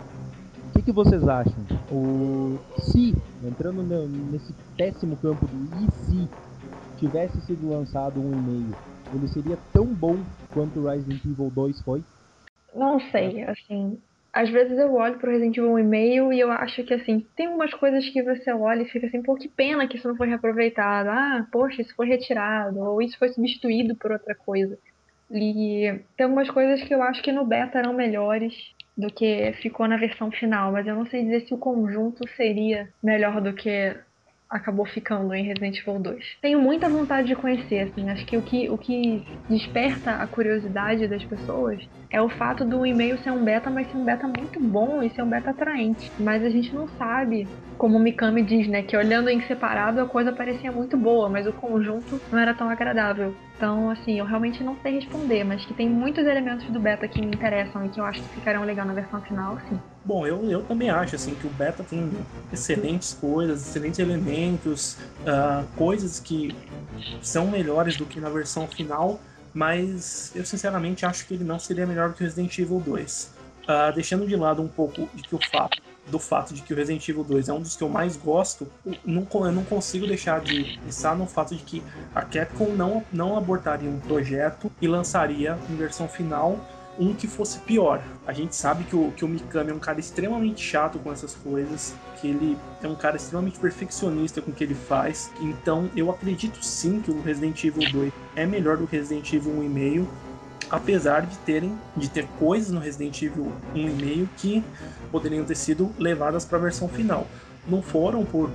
o 0.68 0.72
que, 0.72 0.82
que, 0.82 0.92
vocês 0.92 1.26
acham? 1.26 1.64
O 1.90 2.58
se 2.78 3.14
entrando 3.44 3.82
nesse 4.30 4.52
péssimo 4.76 5.16
campo 5.16 5.46
do 5.46 5.56
e 5.76 5.90
se 5.90 6.28
tivesse 6.98 7.40
sido 7.42 7.70
lançado 7.70 8.20
um 8.20 8.32
e-mail, 8.32 8.76
ele 9.14 9.28
seria 9.28 9.58
tão 9.72 9.86
bom 9.86 10.18
quanto 10.52 10.86
Resident 10.86 11.24
Evil 11.24 11.50
2 11.54 11.80
foi? 11.80 12.02
Não 12.74 13.00
sei, 13.10 13.42
assim, 13.42 13.98
às 14.32 14.48
vezes 14.48 14.78
eu 14.78 14.94
olho 14.94 15.18
pro 15.18 15.30
Resident 15.30 15.56
Evil 15.56 15.72
1 15.72 15.78
e-mail 15.80 16.32
e 16.32 16.40
eu 16.40 16.50
acho 16.52 16.84
que 16.84 16.94
assim, 16.94 17.26
tem 17.34 17.48
umas 17.48 17.72
coisas 17.74 18.08
que 18.08 18.22
você 18.22 18.52
olha 18.52 18.82
e 18.82 18.88
fica 18.88 19.06
assim, 19.06 19.22
pô, 19.22 19.34
que 19.34 19.48
pena 19.48 19.88
que 19.88 19.96
isso 19.96 20.06
não 20.06 20.16
foi 20.16 20.28
reaproveitado. 20.28 21.08
Ah, 21.08 21.46
poxa, 21.50 21.82
isso 21.82 21.94
foi 21.96 22.06
retirado, 22.06 22.78
ou 22.78 23.02
isso 23.02 23.18
foi 23.18 23.30
substituído 23.30 23.96
por 23.96 24.12
outra 24.12 24.34
coisa. 24.34 24.78
E 25.30 26.04
tem 26.16 26.24
algumas 26.24 26.50
coisas 26.50 26.82
que 26.86 26.94
eu 26.94 27.02
acho 27.02 27.22
que 27.22 27.32
no 27.32 27.46
beta 27.46 27.78
eram 27.78 27.92
melhores 27.94 28.52
do 28.96 29.08
que 29.12 29.52
ficou 29.62 29.86
na 29.86 29.96
versão 29.96 30.30
final, 30.30 30.72
mas 30.72 30.86
eu 30.86 30.94
não 30.94 31.06
sei 31.06 31.22
dizer 31.24 31.46
se 31.46 31.54
o 31.54 31.58
conjunto 31.58 32.28
seria 32.36 32.92
melhor 33.02 33.40
do 33.40 33.54
que 33.54 33.96
acabou 34.50 34.84
ficando 34.84 35.32
em 35.32 35.44
Resident 35.44 35.78
Evil 35.78 36.00
2. 36.00 36.24
Tenho 36.42 36.60
muita 36.60 36.88
vontade 36.90 37.28
de 37.28 37.36
conhecer, 37.36 37.80
assim, 37.80 38.08
acho 38.10 38.26
que 38.26 38.36
o 38.36 38.42
que, 38.42 38.68
o 38.68 38.76
que 38.76 39.24
desperta 39.48 40.10
a 40.16 40.26
curiosidade 40.26 41.06
das 41.06 41.24
pessoas 41.24 41.80
é 42.12 42.20
o 42.20 42.28
fato 42.28 42.64
do 42.64 42.84
e-mail 42.84 43.16
ser 43.18 43.30
um 43.30 43.44
beta, 43.44 43.70
mas 43.70 43.88
ser 43.90 43.96
um 43.96 44.04
beta 44.04 44.26
muito 44.26 44.60
bom 44.60 45.00
e 45.02 45.10
ser 45.10 45.22
um 45.22 45.30
beta 45.30 45.50
atraente. 45.50 46.12
Mas 46.18 46.42
a 46.44 46.50
gente 46.50 46.74
não 46.74 46.88
sabe, 46.88 47.54
como 47.78 47.96
o 47.96 48.00
Mikami 48.00 48.42
diz, 48.44 48.66
né, 48.68 48.82
que 48.82 48.96
olhando 48.96 49.30
em 49.30 49.40
separado 49.46 50.00
a 50.00 50.08
coisa 50.08 50.32
parecia 50.32 50.72
muito 50.72 50.96
boa, 50.98 51.28
mas 51.30 51.46
o 51.46 51.52
conjunto 51.52 52.20
não 52.32 52.38
era 52.40 52.52
tão 52.54 52.68
agradável. 52.68 53.38
Então, 53.60 53.90
assim, 53.90 54.18
eu 54.18 54.24
realmente 54.24 54.64
não 54.64 54.74
sei 54.80 54.94
responder, 54.94 55.44
mas 55.44 55.66
que 55.66 55.74
tem 55.74 55.86
muitos 55.86 56.24
elementos 56.24 56.64
do 56.70 56.80
beta 56.80 57.06
que 57.06 57.20
me 57.20 57.26
interessam 57.26 57.84
e 57.84 57.90
que 57.90 58.00
eu 58.00 58.04
acho 58.06 58.22
que 58.22 58.36
ficarão 58.36 58.64
legal 58.64 58.86
na 58.86 58.94
versão 58.94 59.20
final, 59.20 59.58
sim. 59.68 59.78
Bom, 60.02 60.26
eu, 60.26 60.50
eu 60.50 60.62
também 60.62 60.88
acho 60.88 61.14
assim 61.14 61.34
que 61.34 61.46
o 61.46 61.50
beta 61.50 61.84
tem 61.84 62.10
excelentes 62.50 63.12
coisas, 63.12 63.60
excelentes 63.60 63.98
elementos, 63.98 64.94
uh, 64.94 65.66
coisas 65.76 66.18
que 66.18 66.56
são 67.20 67.50
melhores 67.50 67.98
do 67.98 68.06
que 68.06 68.18
na 68.18 68.30
versão 68.30 68.66
final, 68.66 69.20
mas 69.52 70.32
eu 70.34 70.46
sinceramente 70.46 71.04
acho 71.04 71.26
que 71.26 71.34
ele 71.34 71.44
não 71.44 71.58
seria 71.58 71.86
melhor 71.86 72.14
que 72.14 72.22
o 72.22 72.24
Resident 72.24 72.58
Evil 72.58 72.80
2. 72.80 73.24
Uh, 73.24 73.72
ah, 73.72 73.90
deixando 73.90 74.26
de 74.26 74.36
lado 74.36 74.62
um 74.62 74.68
pouco 74.68 75.06
de 75.14 75.22
que 75.22 75.34
o 75.34 75.38
fato 75.38 75.82
do 76.08 76.18
fato 76.18 76.54
de 76.54 76.62
que 76.62 76.72
o 76.72 76.76
Resident 76.76 77.08
Evil 77.08 77.24
2 77.24 77.48
é 77.48 77.52
um 77.52 77.60
dos 77.60 77.76
que 77.76 77.82
eu 77.82 77.88
mais 77.88 78.16
gosto, 78.16 78.66
não, 79.04 79.26
eu 79.32 79.52
não 79.52 79.64
consigo 79.64 80.06
deixar 80.06 80.40
de 80.40 80.78
pensar 80.84 81.16
no 81.16 81.26
fato 81.26 81.54
de 81.54 81.62
que 81.62 81.82
a 82.14 82.22
Capcom 82.22 82.74
não, 82.74 83.04
não 83.12 83.36
abortaria 83.36 83.88
um 83.88 84.00
projeto 84.00 84.70
e 84.80 84.88
lançaria 84.88 85.58
em 85.68 85.76
versão 85.76 86.08
final 86.08 86.58
um 86.98 87.14
que 87.14 87.26
fosse 87.26 87.58
pior. 87.60 88.02
A 88.26 88.32
gente 88.32 88.54
sabe 88.54 88.84
que 88.84 88.94
o, 88.94 89.10
que 89.12 89.24
o 89.24 89.28
Mikami 89.28 89.70
é 89.70 89.74
um 89.74 89.78
cara 89.78 89.98
extremamente 89.98 90.62
chato 90.62 90.98
com 90.98 91.10
essas 91.10 91.34
coisas, 91.34 91.94
que 92.20 92.28
ele 92.28 92.58
é 92.82 92.88
um 92.88 92.94
cara 92.94 93.16
extremamente 93.16 93.58
perfeccionista 93.58 94.42
com 94.42 94.50
o 94.50 94.54
que 94.54 94.62
ele 94.62 94.74
faz. 94.74 95.30
Então 95.40 95.90
eu 95.96 96.10
acredito 96.10 96.62
sim 96.62 97.00
que 97.00 97.10
o 97.10 97.22
Resident 97.22 97.64
Evil 97.64 97.90
2 97.90 98.12
é 98.36 98.44
melhor 98.44 98.76
do 98.76 98.86
que 98.86 98.96
Resident 98.96 99.32
Evil 99.32 99.52
1,5 99.52 100.06
apesar 100.70 101.26
de 101.26 101.36
terem 101.38 101.76
de 101.96 102.08
ter 102.08 102.26
coisas 102.38 102.70
no 102.70 102.80
Resident 102.80 103.20
Evil 103.22 103.52
1,5 103.74 104.28
que 104.36 104.64
poderiam 105.10 105.44
ter 105.44 105.56
sido 105.56 105.92
levadas 105.98 106.44
para 106.44 106.58
a 106.58 106.60
versão 106.60 106.88
final. 106.88 107.26
Não 107.66 107.82
foram 107.82 108.24
por 108.24 108.50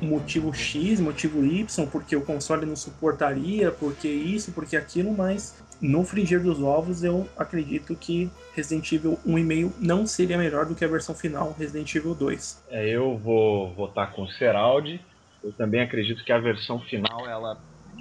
motivo 0.00 0.52
X, 0.54 1.00
motivo 1.00 1.44
Y, 1.44 1.86
porque 1.86 2.16
o 2.16 2.22
console 2.22 2.64
não 2.64 2.76
suportaria, 2.76 3.70
porque 3.70 4.08
isso, 4.08 4.52
porque 4.52 4.76
aquilo, 4.76 5.12
mas 5.12 5.62
no 5.80 6.04
frigir 6.04 6.42
dos 6.42 6.62
ovos, 6.62 7.02
eu 7.02 7.28
acredito 7.36 7.94
que 7.96 8.30
Resident 8.54 8.92
Evil 8.92 9.18
1,5 9.26 9.72
não 9.80 10.06
seria 10.06 10.36
melhor 10.36 10.66
do 10.66 10.74
que 10.74 10.84
a 10.84 10.88
versão 10.88 11.14
final 11.14 11.54
Resident 11.58 11.94
Evil 11.94 12.14
2. 12.14 12.64
É, 12.70 12.88
eu 12.88 13.16
vou 13.16 13.72
votar 13.74 14.12
com 14.12 14.22
o 14.22 14.28
Seraldi. 14.32 15.00
Eu 15.42 15.52
também 15.52 15.80
acredito 15.80 16.22
que 16.22 16.32
a 16.32 16.38
versão 16.38 16.78
final, 16.80 17.26
ela, 17.26 17.58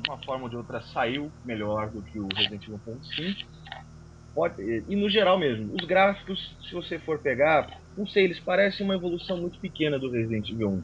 uma 0.08 0.18
forma 0.24 0.44
ou 0.44 0.50
de 0.50 0.56
outra, 0.56 0.82
saiu 0.82 1.32
melhor 1.44 1.90
do 1.90 2.02
que 2.02 2.20
o 2.20 2.28
Resident 2.36 2.64
Evil 2.64 2.80
1.5. 2.88 3.46
Pode, 4.34 4.62
e 4.88 4.96
no 4.96 5.10
geral 5.10 5.38
mesmo, 5.40 5.74
os 5.74 5.86
gráficos, 5.86 6.56
se 6.68 6.74
você 6.74 7.00
for 7.00 7.20
pegar, 7.20 7.68
não 7.98 8.06
sei, 8.08 8.26
eles 8.26 8.40
parecem 8.40 8.86
uma 8.86 8.96
evolução 8.96 9.38
muito 9.38 9.60
pequena 9.60 9.98
do 9.98 10.12
Resident 10.12 10.50
Evil 10.50 10.70
1. 10.70 10.84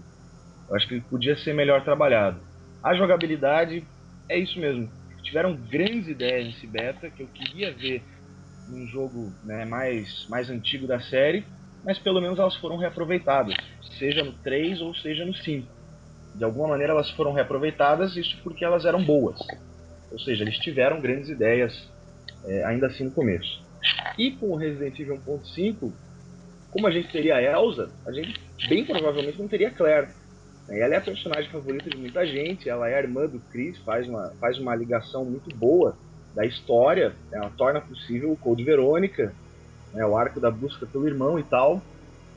Eu 0.69 0.75
acho 0.75 0.87
que 0.87 0.99
podia 1.01 1.37
ser 1.37 1.53
melhor 1.53 1.83
trabalhado. 1.83 2.39
A 2.83 2.95
jogabilidade 2.95 3.85
é 4.27 4.37
isso 4.37 4.59
mesmo 4.59 4.89
tiveram 5.25 5.55
grandes 5.55 6.07
ideias 6.07 6.45
nesse 6.45 6.67
beta 6.67 7.09
que 7.09 7.23
eu 7.23 7.27
queria 7.27 7.73
ver 7.73 8.01
num 8.69 8.87
jogo 8.87 9.33
né, 9.43 9.65
mais, 9.65 10.25
mais 10.29 10.49
antigo 10.49 10.87
da 10.87 10.99
série, 10.99 11.43
mas 11.83 11.99
pelo 11.99 12.21
menos 12.21 12.39
elas 12.39 12.55
foram 12.57 12.77
reaproveitadas, 12.77 13.55
seja 13.97 14.23
no 14.23 14.33
3 14.33 14.81
ou 14.81 14.95
seja 14.95 15.25
no 15.25 15.35
5. 15.35 15.74
De 16.36 16.44
alguma 16.44 16.70
maneira 16.70 16.94
elas 16.94 17.10
foram 17.12 17.34
reaproveitadas, 17.34 18.16
isso 18.16 18.38
porque 18.44 18.64
elas 18.64 18.86
eram 18.86 19.03
boas. 19.03 19.40
Ou 20.12 20.20
seja, 20.20 20.44
eles 20.44 20.57
tiveram 20.60 21.02
grandes 21.02 21.30
ideias 21.30 21.90
é, 22.45 22.64
ainda 22.66 22.88
assim 22.88 23.06
no 23.06 23.12
começo. 23.12 23.64
E 24.18 24.32
com 24.32 24.52
o 24.52 24.56
Resident 24.56 24.99
Evil 24.99 25.20
1.5, 25.26 25.91
como 26.72 26.88
a 26.88 26.91
gente 26.91 27.12
teria 27.12 27.36
a 27.36 27.41
Elsa, 27.41 27.90
a 28.06 28.12
gente 28.12 28.40
bem 28.68 28.86
provavelmente 28.86 29.40
não 29.40 29.48
teria 29.48 29.70
a 29.70 29.72
Claire. 29.72 30.10
Ela 30.68 30.95
é 30.95 30.98
a 30.98 31.02
personagem 31.02 31.49
favorita 31.52 31.90
de 31.90 31.98
muita 31.98 32.26
gente, 32.26 32.68
ela 32.68 32.90
é 32.90 32.95
a 32.95 32.99
irmã 32.99 33.28
do 33.28 33.40
Chris, 33.52 33.78
faz 33.80 34.07
uma, 34.07 34.32
faz 34.41 34.57
uma 34.57 34.76
ligação 34.76 35.24
muito 35.24 35.56
boa 35.56 35.95
da 36.34 36.45
história, 36.45 37.14
ela 37.32 37.52
torna 37.52 37.80
possível 37.80 38.32
o 38.32 38.38
Code 38.38 38.64
Verônica, 38.64 39.32
né, 39.94 40.06
o 40.06 40.18
arco 40.18 40.40
da 40.40 40.52
busca 40.52 40.86
pelo 40.86 41.07
irmão 41.07 41.40
e 41.40 41.44
tal. 41.44 41.82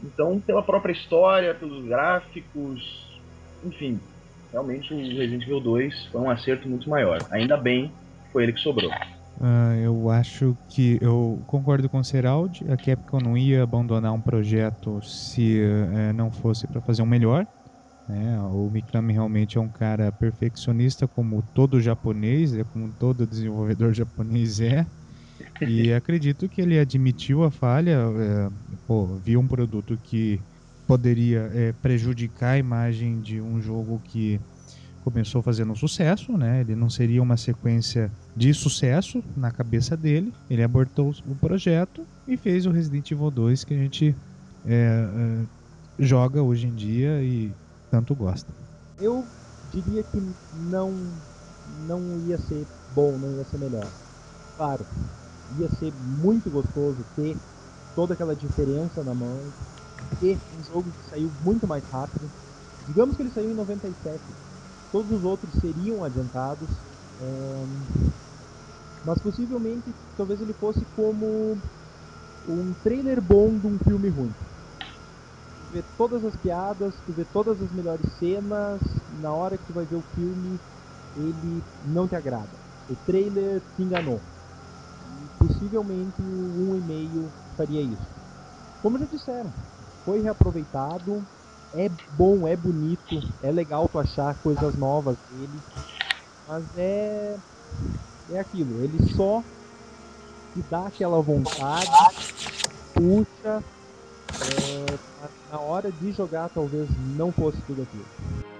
Então, 0.03 0.39
pela 0.41 0.63
própria 0.63 0.93
história, 0.93 1.55
pelos 1.55 1.85
gráficos, 1.85 3.08
enfim, 3.65 4.01
realmente 4.53 4.93
o 4.93 4.97
Resident 4.97 5.43
Evil 5.43 5.61
2 5.61 6.07
foi 6.07 6.21
um 6.21 6.31
acerto 6.31 6.69
muito 6.69 6.89
maior. 6.89 7.19
Ainda 7.31 7.57
bem 7.57 7.89
que 8.27 8.33
foi 8.33 8.45
ele 8.45 8.53
que 8.53 8.61
sobrou. 8.61 8.91
Uh, 9.41 9.75
eu 9.81 10.11
acho 10.11 10.57
que 10.69 10.99
eu 11.01 11.41
concordo 11.47 11.89
com 11.89 11.99
o 11.99 12.05
Seraldi. 12.05 12.65
A 12.71 12.77
Capcom 12.77 13.21
não 13.21 13.39
ia 13.39 13.63
abandonar 13.63 14.13
um 14.13 14.21
projeto 14.21 15.01
se 15.03 15.61
uh, 15.61 16.13
não 16.13 16.31
fosse 16.31 16.67
para 16.67 16.81
fazer 16.81 17.03
um 17.03 17.07
melhor. 17.07 17.47
Né? 18.09 18.41
O 18.41 18.71
Mikami 18.71 19.13
realmente 19.13 19.59
é 19.59 19.61
um 19.61 19.69
cara 19.69 20.11
perfeccionista, 20.11 21.07
como 21.07 21.43
todo 21.55 21.81
japonês, 21.81 22.57
é 22.57 22.65
como 22.65 22.91
todo 22.99 23.27
desenvolvedor 23.27 23.93
japonês 23.95 24.61
é. 24.61 24.87
E 25.61 25.93
acredito 25.95 26.49
que 26.49 26.61
ele 26.61 26.79
admitiu 26.79 27.45
a 27.45 27.51
falha, 27.51 27.99
é, 28.19 28.51
pô, 28.87 29.07
viu 29.07 29.39
um 29.39 29.47
produto 29.47 29.97
que 30.03 30.41
poderia 30.89 31.51
é, 31.55 31.73
prejudicar 31.83 32.53
a 32.53 32.59
imagem 32.59 33.21
de 33.21 33.43
um 33.43 33.61
jogo 33.61 34.01
que 34.03 34.41
começou 35.05 35.43
fazendo 35.43 35.77
sucesso, 35.77 36.33
né? 36.33 36.63
Ele 36.63 36.75
não 36.75 36.89
seria 36.89 37.23
uma 37.23 37.37
sequência 37.37 38.11
de 38.35 38.55
sucesso 38.55 39.23
na 39.37 39.51
cabeça 39.51 39.95
dele. 39.95 40.33
Ele 40.49 40.63
abortou 40.63 41.15
o 41.27 41.35
projeto 41.35 42.07
e 42.27 42.39
fez 42.39 42.65
o 42.65 42.71
Resident 42.71 43.11
Evil 43.11 43.31
2 43.31 43.65
que 43.65 43.75
a 43.75 43.77
gente 43.77 44.17
é, 44.67 45.07
é, 45.15 46.03
joga 46.03 46.43
hoje 46.43 46.67
em 46.67 46.75
dia 46.75 47.23
e 47.23 47.53
tanto 47.91 48.15
gosta. 48.15 48.51
Eu 48.99 49.25
diria 49.71 50.03
que 50.03 50.23
não 50.71 50.95
não 51.87 52.01
ia 52.27 52.39
ser 52.39 52.67
bom, 52.95 53.13
não 53.19 53.37
ia 53.37 53.45
ser 53.45 53.59
melhor. 53.59 53.87
Claro, 54.57 54.87
ia 55.59 55.69
ser 55.69 55.93
muito 56.23 56.49
gostoso 56.49 56.97
ter 57.15 57.37
toda 57.95 58.15
aquela 58.15 58.35
diferença 58.35 59.03
na 59.03 59.15
mão, 59.15 59.39
ter 60.17 60.39
um 60.59 60.63
jogo 60.65 60.91
que 60.91 61.09
saiu 61.11 61.31
muito 61.45 61.67
mais 61.67 61.85
rápido. 61.85 62.31
Digamos 62.87 63.17
que 63.17 63.23
ele 63.23 63.31
saiu 63.31 63.51
em 63.51 63.55
97 63.55 64.23
todos 64.91 65.13
os 65.13 65.25
outros 65.25 65.53
seriam 65.61 66.05
adiantados. 66.05 66.69
Mas 69.05 69.21
possivelmente 69.21 69.95
talvez 70.17 70.41
ele 70.41 70.53
fosse 70.55 70.85
como 70.97 71.57
um 72.47 72.73
trailer 72.83 73.21
bom 73.21 73.59
de 73.59 73.67
um 73.67 73.79
filme 73.79 74.09
ruim. 74.09 74.33
Tu 75.51 75.73
vê 75.73 75.83
todas 75.97 76.25
as 76.25 76.37
piadas, 76.37 76.95
tu 77.07 77.13
vê 77.13 77.25
todas 77.25 77.61
as 77.61 77.71
melhores 77.73 78.11
cenas, 78.19 78.81
na 79.21 79.33
hora 79.33 79.57
que 79.57 79.67
tu 79.67 79.73
vai 79.73 79.85
ver 79.85 79.97
o 79.97 80.03
filme, 80.15 80.59
ele 81.17 81.63
não 81.85 82.09
te 82.09 82.17
agrada. 82.17 82.59
O 82.89 82.97
trailer 82.97 83.61
te 83.77 83.83
enganou. 83.83 84.21
E 85.21 85.45
possivelmente 85.45 86.23
o 86.23 86.75
1,5 86.75 87.31
faria 87.57 87.83
isso. 87.83 88.09
Como 88.83 88.99
já 88.99 89.07
disseram, 89.07 89.53
foi 90.09 90.23
reaproveitado, 90.23 91.23
é 91.75 91.87
bom, 92.17 92.49
é 92.49 92.57
bonito, 92.57 93.21
é 93.43 93.53
legal 93.53 93.87
tu 93.93 93.99
achar 93.99 94.35
coisas 94.43 94.75
novas 94.75 95.19
dele, 95.31 95.61
mas 96.49 96.65
é 96.79 97.37
é 98.31 98.41
aquilo, 98.41 98.83
ele 98.83 99.15
só 99.15 99.43
te 100.55 100.63
dá 100.71 100.87
aquela 100.87 101.21
vontade, 101.21 101.91
puxa, 102.95 103.63
é, 104.41 104.87
na 105.53 105.61
hora 105.61 105.93
de 105.93 106.11
jogar 106.13 106.49
talvez 106.49 106.89
não 107.15 107.31
fosse 107.31 107.61
tudo 107.67 107.83
aquilo. 107.83 108.58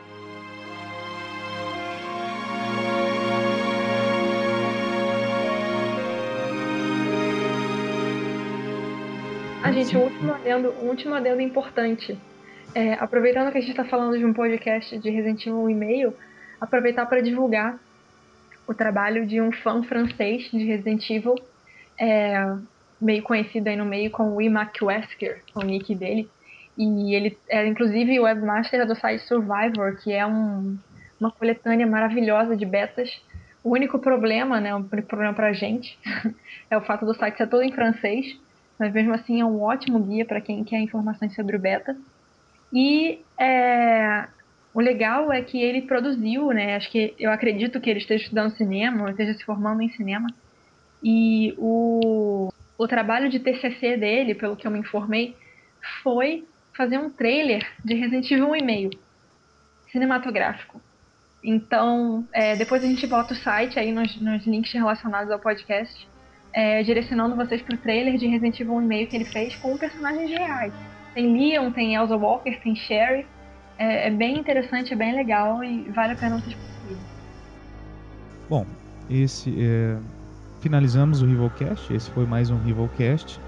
Gente, 9.79 9.97
um 9.97 10.03
último 10.03 10.35
adendo, 10.35 10.75
um 10.83 10.89
último 10.89 11.15
adendo 11.15 11.41
importante. 11.41 12.19
É, 12.75 12.95
aproveitando 12.95 13.51
que 13.51 13.59
a 13.59 13.61
gente 13.61 13.71
está 13.71 13.85
falando 13.85 14.19
de 14.19 14.25
um 14.25 14.33
podcast 14.33 14.99
de 14.99 15.11
Resident 15.11 15.47
Evil 15.47 15.71
e-mail, 15.71 16.15
aproveitar 16.61 17.07
para 17.07 17.21
divulgar 17.21 17.79
o 18.67 18.75
trabalho 18.75 19.27
de 19.27 19.41
um 19.41 19.51
fã 19.51 19.83
francês 19.83 20.51
de 20.51 20.65
Resident 20.65 21.09
Evil, 21.09 21.35
é, 21.99 22.57
meio 23.01 23.23
conhecido 23.23 23.69
aí 23.69 23.77
no 23.77 23.85
meio 23.85 24.11
como 24.11 24.41
Imac 24.41 24.85
Wesker, 24.85 25.43
o 25.55 25.63
nick 25.63 25.95
dele. 25.95 26.29
E 26.77 27.15
ele 27.15 27.37
é 27.49 27.67
inclusive 27.67 28.21
o 28.21 28.25
webmaster 28.25 28.87
do 28.87 28.95
site 28.95 29.23
Survivor, 29.23 29.97
que 30.03 30.13
é 30.13 30.27
um, 30.27 30.77
uma 31.19 31.31
coletânea 31.31 31.87
maravilhosa 31.87 32.57
de 32.57 32.67
betas. 32.67 33.21
O 33.65 33.71
único 33.71 33.99
problema, 33.99 34.61
né, 34.61 34.75
o 34.75 34.79
único 34.79 35.09
problema 35.09 35.35
pra 35.35 35.53
gente, 35.53 35.99
é 36.71 36.77
o 36.77 36.83
fato 36.83 37.07
do 37.07 37.15
site 37.15 37.37
ser 37.37 37.49
todo 37.49 37.63
em 37.63 37.73
francês, 37.73 38.39
mas 38.79 38.93
mesmo 38.93 39.13
assim 39.13 39.41
é 39.41 39.45
um 39.45 39.61
ótimo 39.61 39.99
guia 40.01 40.25
para 40.25 40.41
quem 40.41 40.63
quer 40.65 40.79
informações 40.81 41.35
sobre 41.35 41.57
o 41.57 41.59
beta. 41.59 41.97
E 42.73 43.21
é, 43.39 44.29
o 44.73 44.81
legal 44.81 45.33
é 45.33 45.43
que 45.43 45.61
ele 45.61 45.83
produziu, 45.83 46.49
né? 46.49 46.77
Acho 46.77 46.91
que 46.91 47.15
eu 47.19 47.31
acredito 47.31 47.81
que 47.81 47.91
ele 47.91 47.99
esteja 47.99 48.25
estudando 48.25 48.57
cinema, 48.57 49.11
esteja 49.11 49.35
se 49.35 49.45
formando 49.45 49.83
em 49.83 49.89
cinema. 49.91 50.29
E 51.03 51.55
o, 51.59 52.53
o 52.77 52.89
trabalho 52.89 53.29
de 53.29 53.41
TCC 53.41 53.97
dele, 53.97 54.35
pelo 54.35 54.57
que 54.57 54.67
eu 54.67 54.71
me 54.71 54.79
informei, 54.79 55.37
foi 56.03 56.45
fazer 56.77 56.99
um 56.99 57.11
trailer 57.11 57.67
de 57.85 57.95
Resident 57.95 58.31
Evil 58.31 58.49
1,5 58.49 58.99
cinematográfico. 59.91 60.81
Então, 61.43 62.27
é, 62.33 62.57
depois 62.57 62.83
a 62.85 62.87
gente 62.87 63.07
bota 63.07 63.33
o 63.33 63.37
site 63.37 63.79
aí 63.79 63.93
nos, 63.93 64.21
nos 64.21 64.47
links 64.47 64.73
relacionados 64.73 65.31
ao 65.31 65.39
podcast, 65.39 66.07
é, 66.59 66.83
direcionando 66.83 67.37
vocês 67.37 67.63
para 67.63 67.77
o 67.77 67.79
trailer 67.79 68.17
de 68.17 68.27
Resident 68.27 68.59
Evil 68.59 68.75
1,5 68.75 69.07
que 69.07 69.15
ele 69.15 69.25
fez 69.25 69.55
com 69.55 69.79
personagens 69.79 70.29
reais. 70.29 70.73
Tem 71.15 71.33
Leon, 71.33 71.71
tem 71.71 71.95
Elsa 71.95 72.17
Walker, 72.17 72.51
tem 72.61 72.75
Sherry. 72.75 73.25
É, 73.79 74.09
é 74.09 74.11
bem 74.11 74.37
interessante, 74.37 74.93
é 74.93 74.97
bem 74.97 75.15
legal 75.15 75.63
e 75.63 75.89
vale 75.95 76.15
a 76.15 76.17
pena 76.17 76.41
vocês 76.41 76.57
conferirem. 76.57 77.03
Bom, 78.51 78.67
esse 79.09 79.55
é... 79.57 79.99
finalizamos 80.61 81.23
o 81.23 81.27
Rivalcast. 81.27 81.95
Esse 81.95 82.11
foi 82.11 82.27
mais 82.27 82.51
um 82.51 82.59
Rivalcast. 82.59 83.39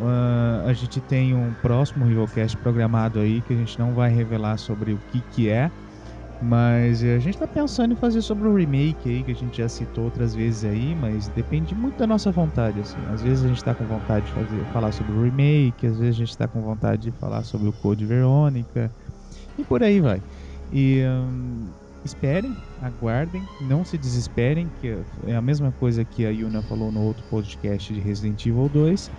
Uh, 0.00 0.68
a 0.68 0.72
gente 0.72 1.00
tem 1.02 1.34
um 1.34 1.54
próximo 1.62 2.04
Rivalcast 2.04 2.56
programado 2.56 3.20
aí 3.20 3.42
que 3.42 3.54
a 3.54 3.56
gente 3.56 3.78
não 3.78 3.94
vai 3.94 4.10
revelar 4.10 4.56
sobre 4.56 4.92
o 4.92 4.98
que, 5.12 5.20
que 5.30 5.48
é, 5.48 5.70
mas 6.40 7.02
a 7.02 7.18
gente 7.18 7.34
está 7.34 7.46
pensando 7.46 7.92
em 7.92 7.96
fazer 7.96 8.20
sobre 8.20 8.46
o 8.46 8.54
remake 8.54 9.08
aí, 9.08 9.22
que 9.22 9.30
a 9.30 9.34
gente 9.34 9.56
já 9.58 9.68
citou 9.68 10.04
outras 10.04 10.34
vezes 10.34 10.64
aí, 10.64 10.94
mas 10.94 11.28
depende 11.28 11.74
muito 11.74 11.98
da 11.98 12.06
nossa 12.06 12.30
vontade, 12.30 12.80
assim. 12.80 12.98
Às 13.12 13.22
vezes 13.22 13.44
a 13.44 13.48
gente 13.48 13.56
está 13.56 13.74
com 13.74 13.84
vontade 13.84 14.26
de 14.26 14.32
fazer, 14.32 14.64
falar 14.72 14.92
sobre 14.92 15.12
o 15.12 15.22
remake, 15.22 15.86
às 15.86 15.98
vezes 15.98 16.14
a 16.14 16.18
gente 16.18 16.30
está 16.30 16.46
com 16.46 16.60
vontade 16.60 17.04
de 17.04 17.10
falar 17.12 17.42
sobre 17.42 17.68
o 17.68 17.72
Code 17.72 18.04
Verônica, 18.04 18.90
e 19.58 19.64
por 19.64 19.82
aí 19.82 20.00
vai. 20.00 20.22
E 20.70 21.02
hum, 21.06 21.68
esperem, 22.04 22.54
aguardem, 22.82 23.42
não 23.62 23.82
se 23.82 23.96
desesperem, 23.96 24.70
que 24.80 24.98
é 25.26 25.34
a 25.34 25.40
mesma 25.40 25.72
coisa 25.72 26.04
que 26.04 26.26
a 26.26 26.30
Yuna 26.30 26.60
falou 26.62 26.92
no 26.92 27.00
outro 27.00 27.24
podcast 27.30 27.92
de 27.94 28.00
Resident 28.00 28.44
Evil 28.44 28.68
2. 28.68 29.10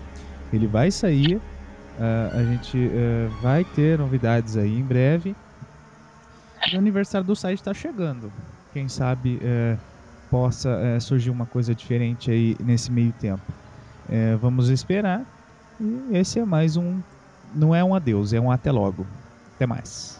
Ele 0.54 0.68
vai 0.68 0.92
sair, 0.92 1.38
uh, 1.38 2.38
a 2.38 2.44
gente 2.44 2.78
uh, 2.78 3.42
vai 3.42 3.64
ter 3.64 3.98
novidades 3.98 4.56
aí 4.56 4.80
em 4.80 4.84
breve 4.84 5.36
o 6.74 6.78
aniversário 6.78 7.26
do 7.26 7.36
site 7.36 7.60
está 7.60 7.74
chegando. 7.74 8.34
Quem 8.72 8.88
sabe 8.88 9.40
é, 9.42 9.80
possa 10.30 10.70
é, 10.82 11.00
surgir 11.00 11.30
uma 11.30 11.48
coisa 11.48 11.74
diferente 11.76 12.32
aí 12.32 12.56
nesse 12.64 12.92
meio 12.92 13.14
tempo. 13.14 13.54
É, 14.08 14.36
vamos 14.38 14.70
esperar. 14.70 15.26
E 15.80 16.18
esse 16.18 16.40
é 16.40 16.46
mais 16.46 16.76
um. 16.76 17.02
Não 17.54 17.74
é 17.74 17.84
um 17.84 17.96
adeus, 17.96 18.34
é 18.34 18.40
um 18.40 18.52
até 18.52 18.72
logo. 18.72 19.08
Até 19.56 19.66
mais. 19.66 20.17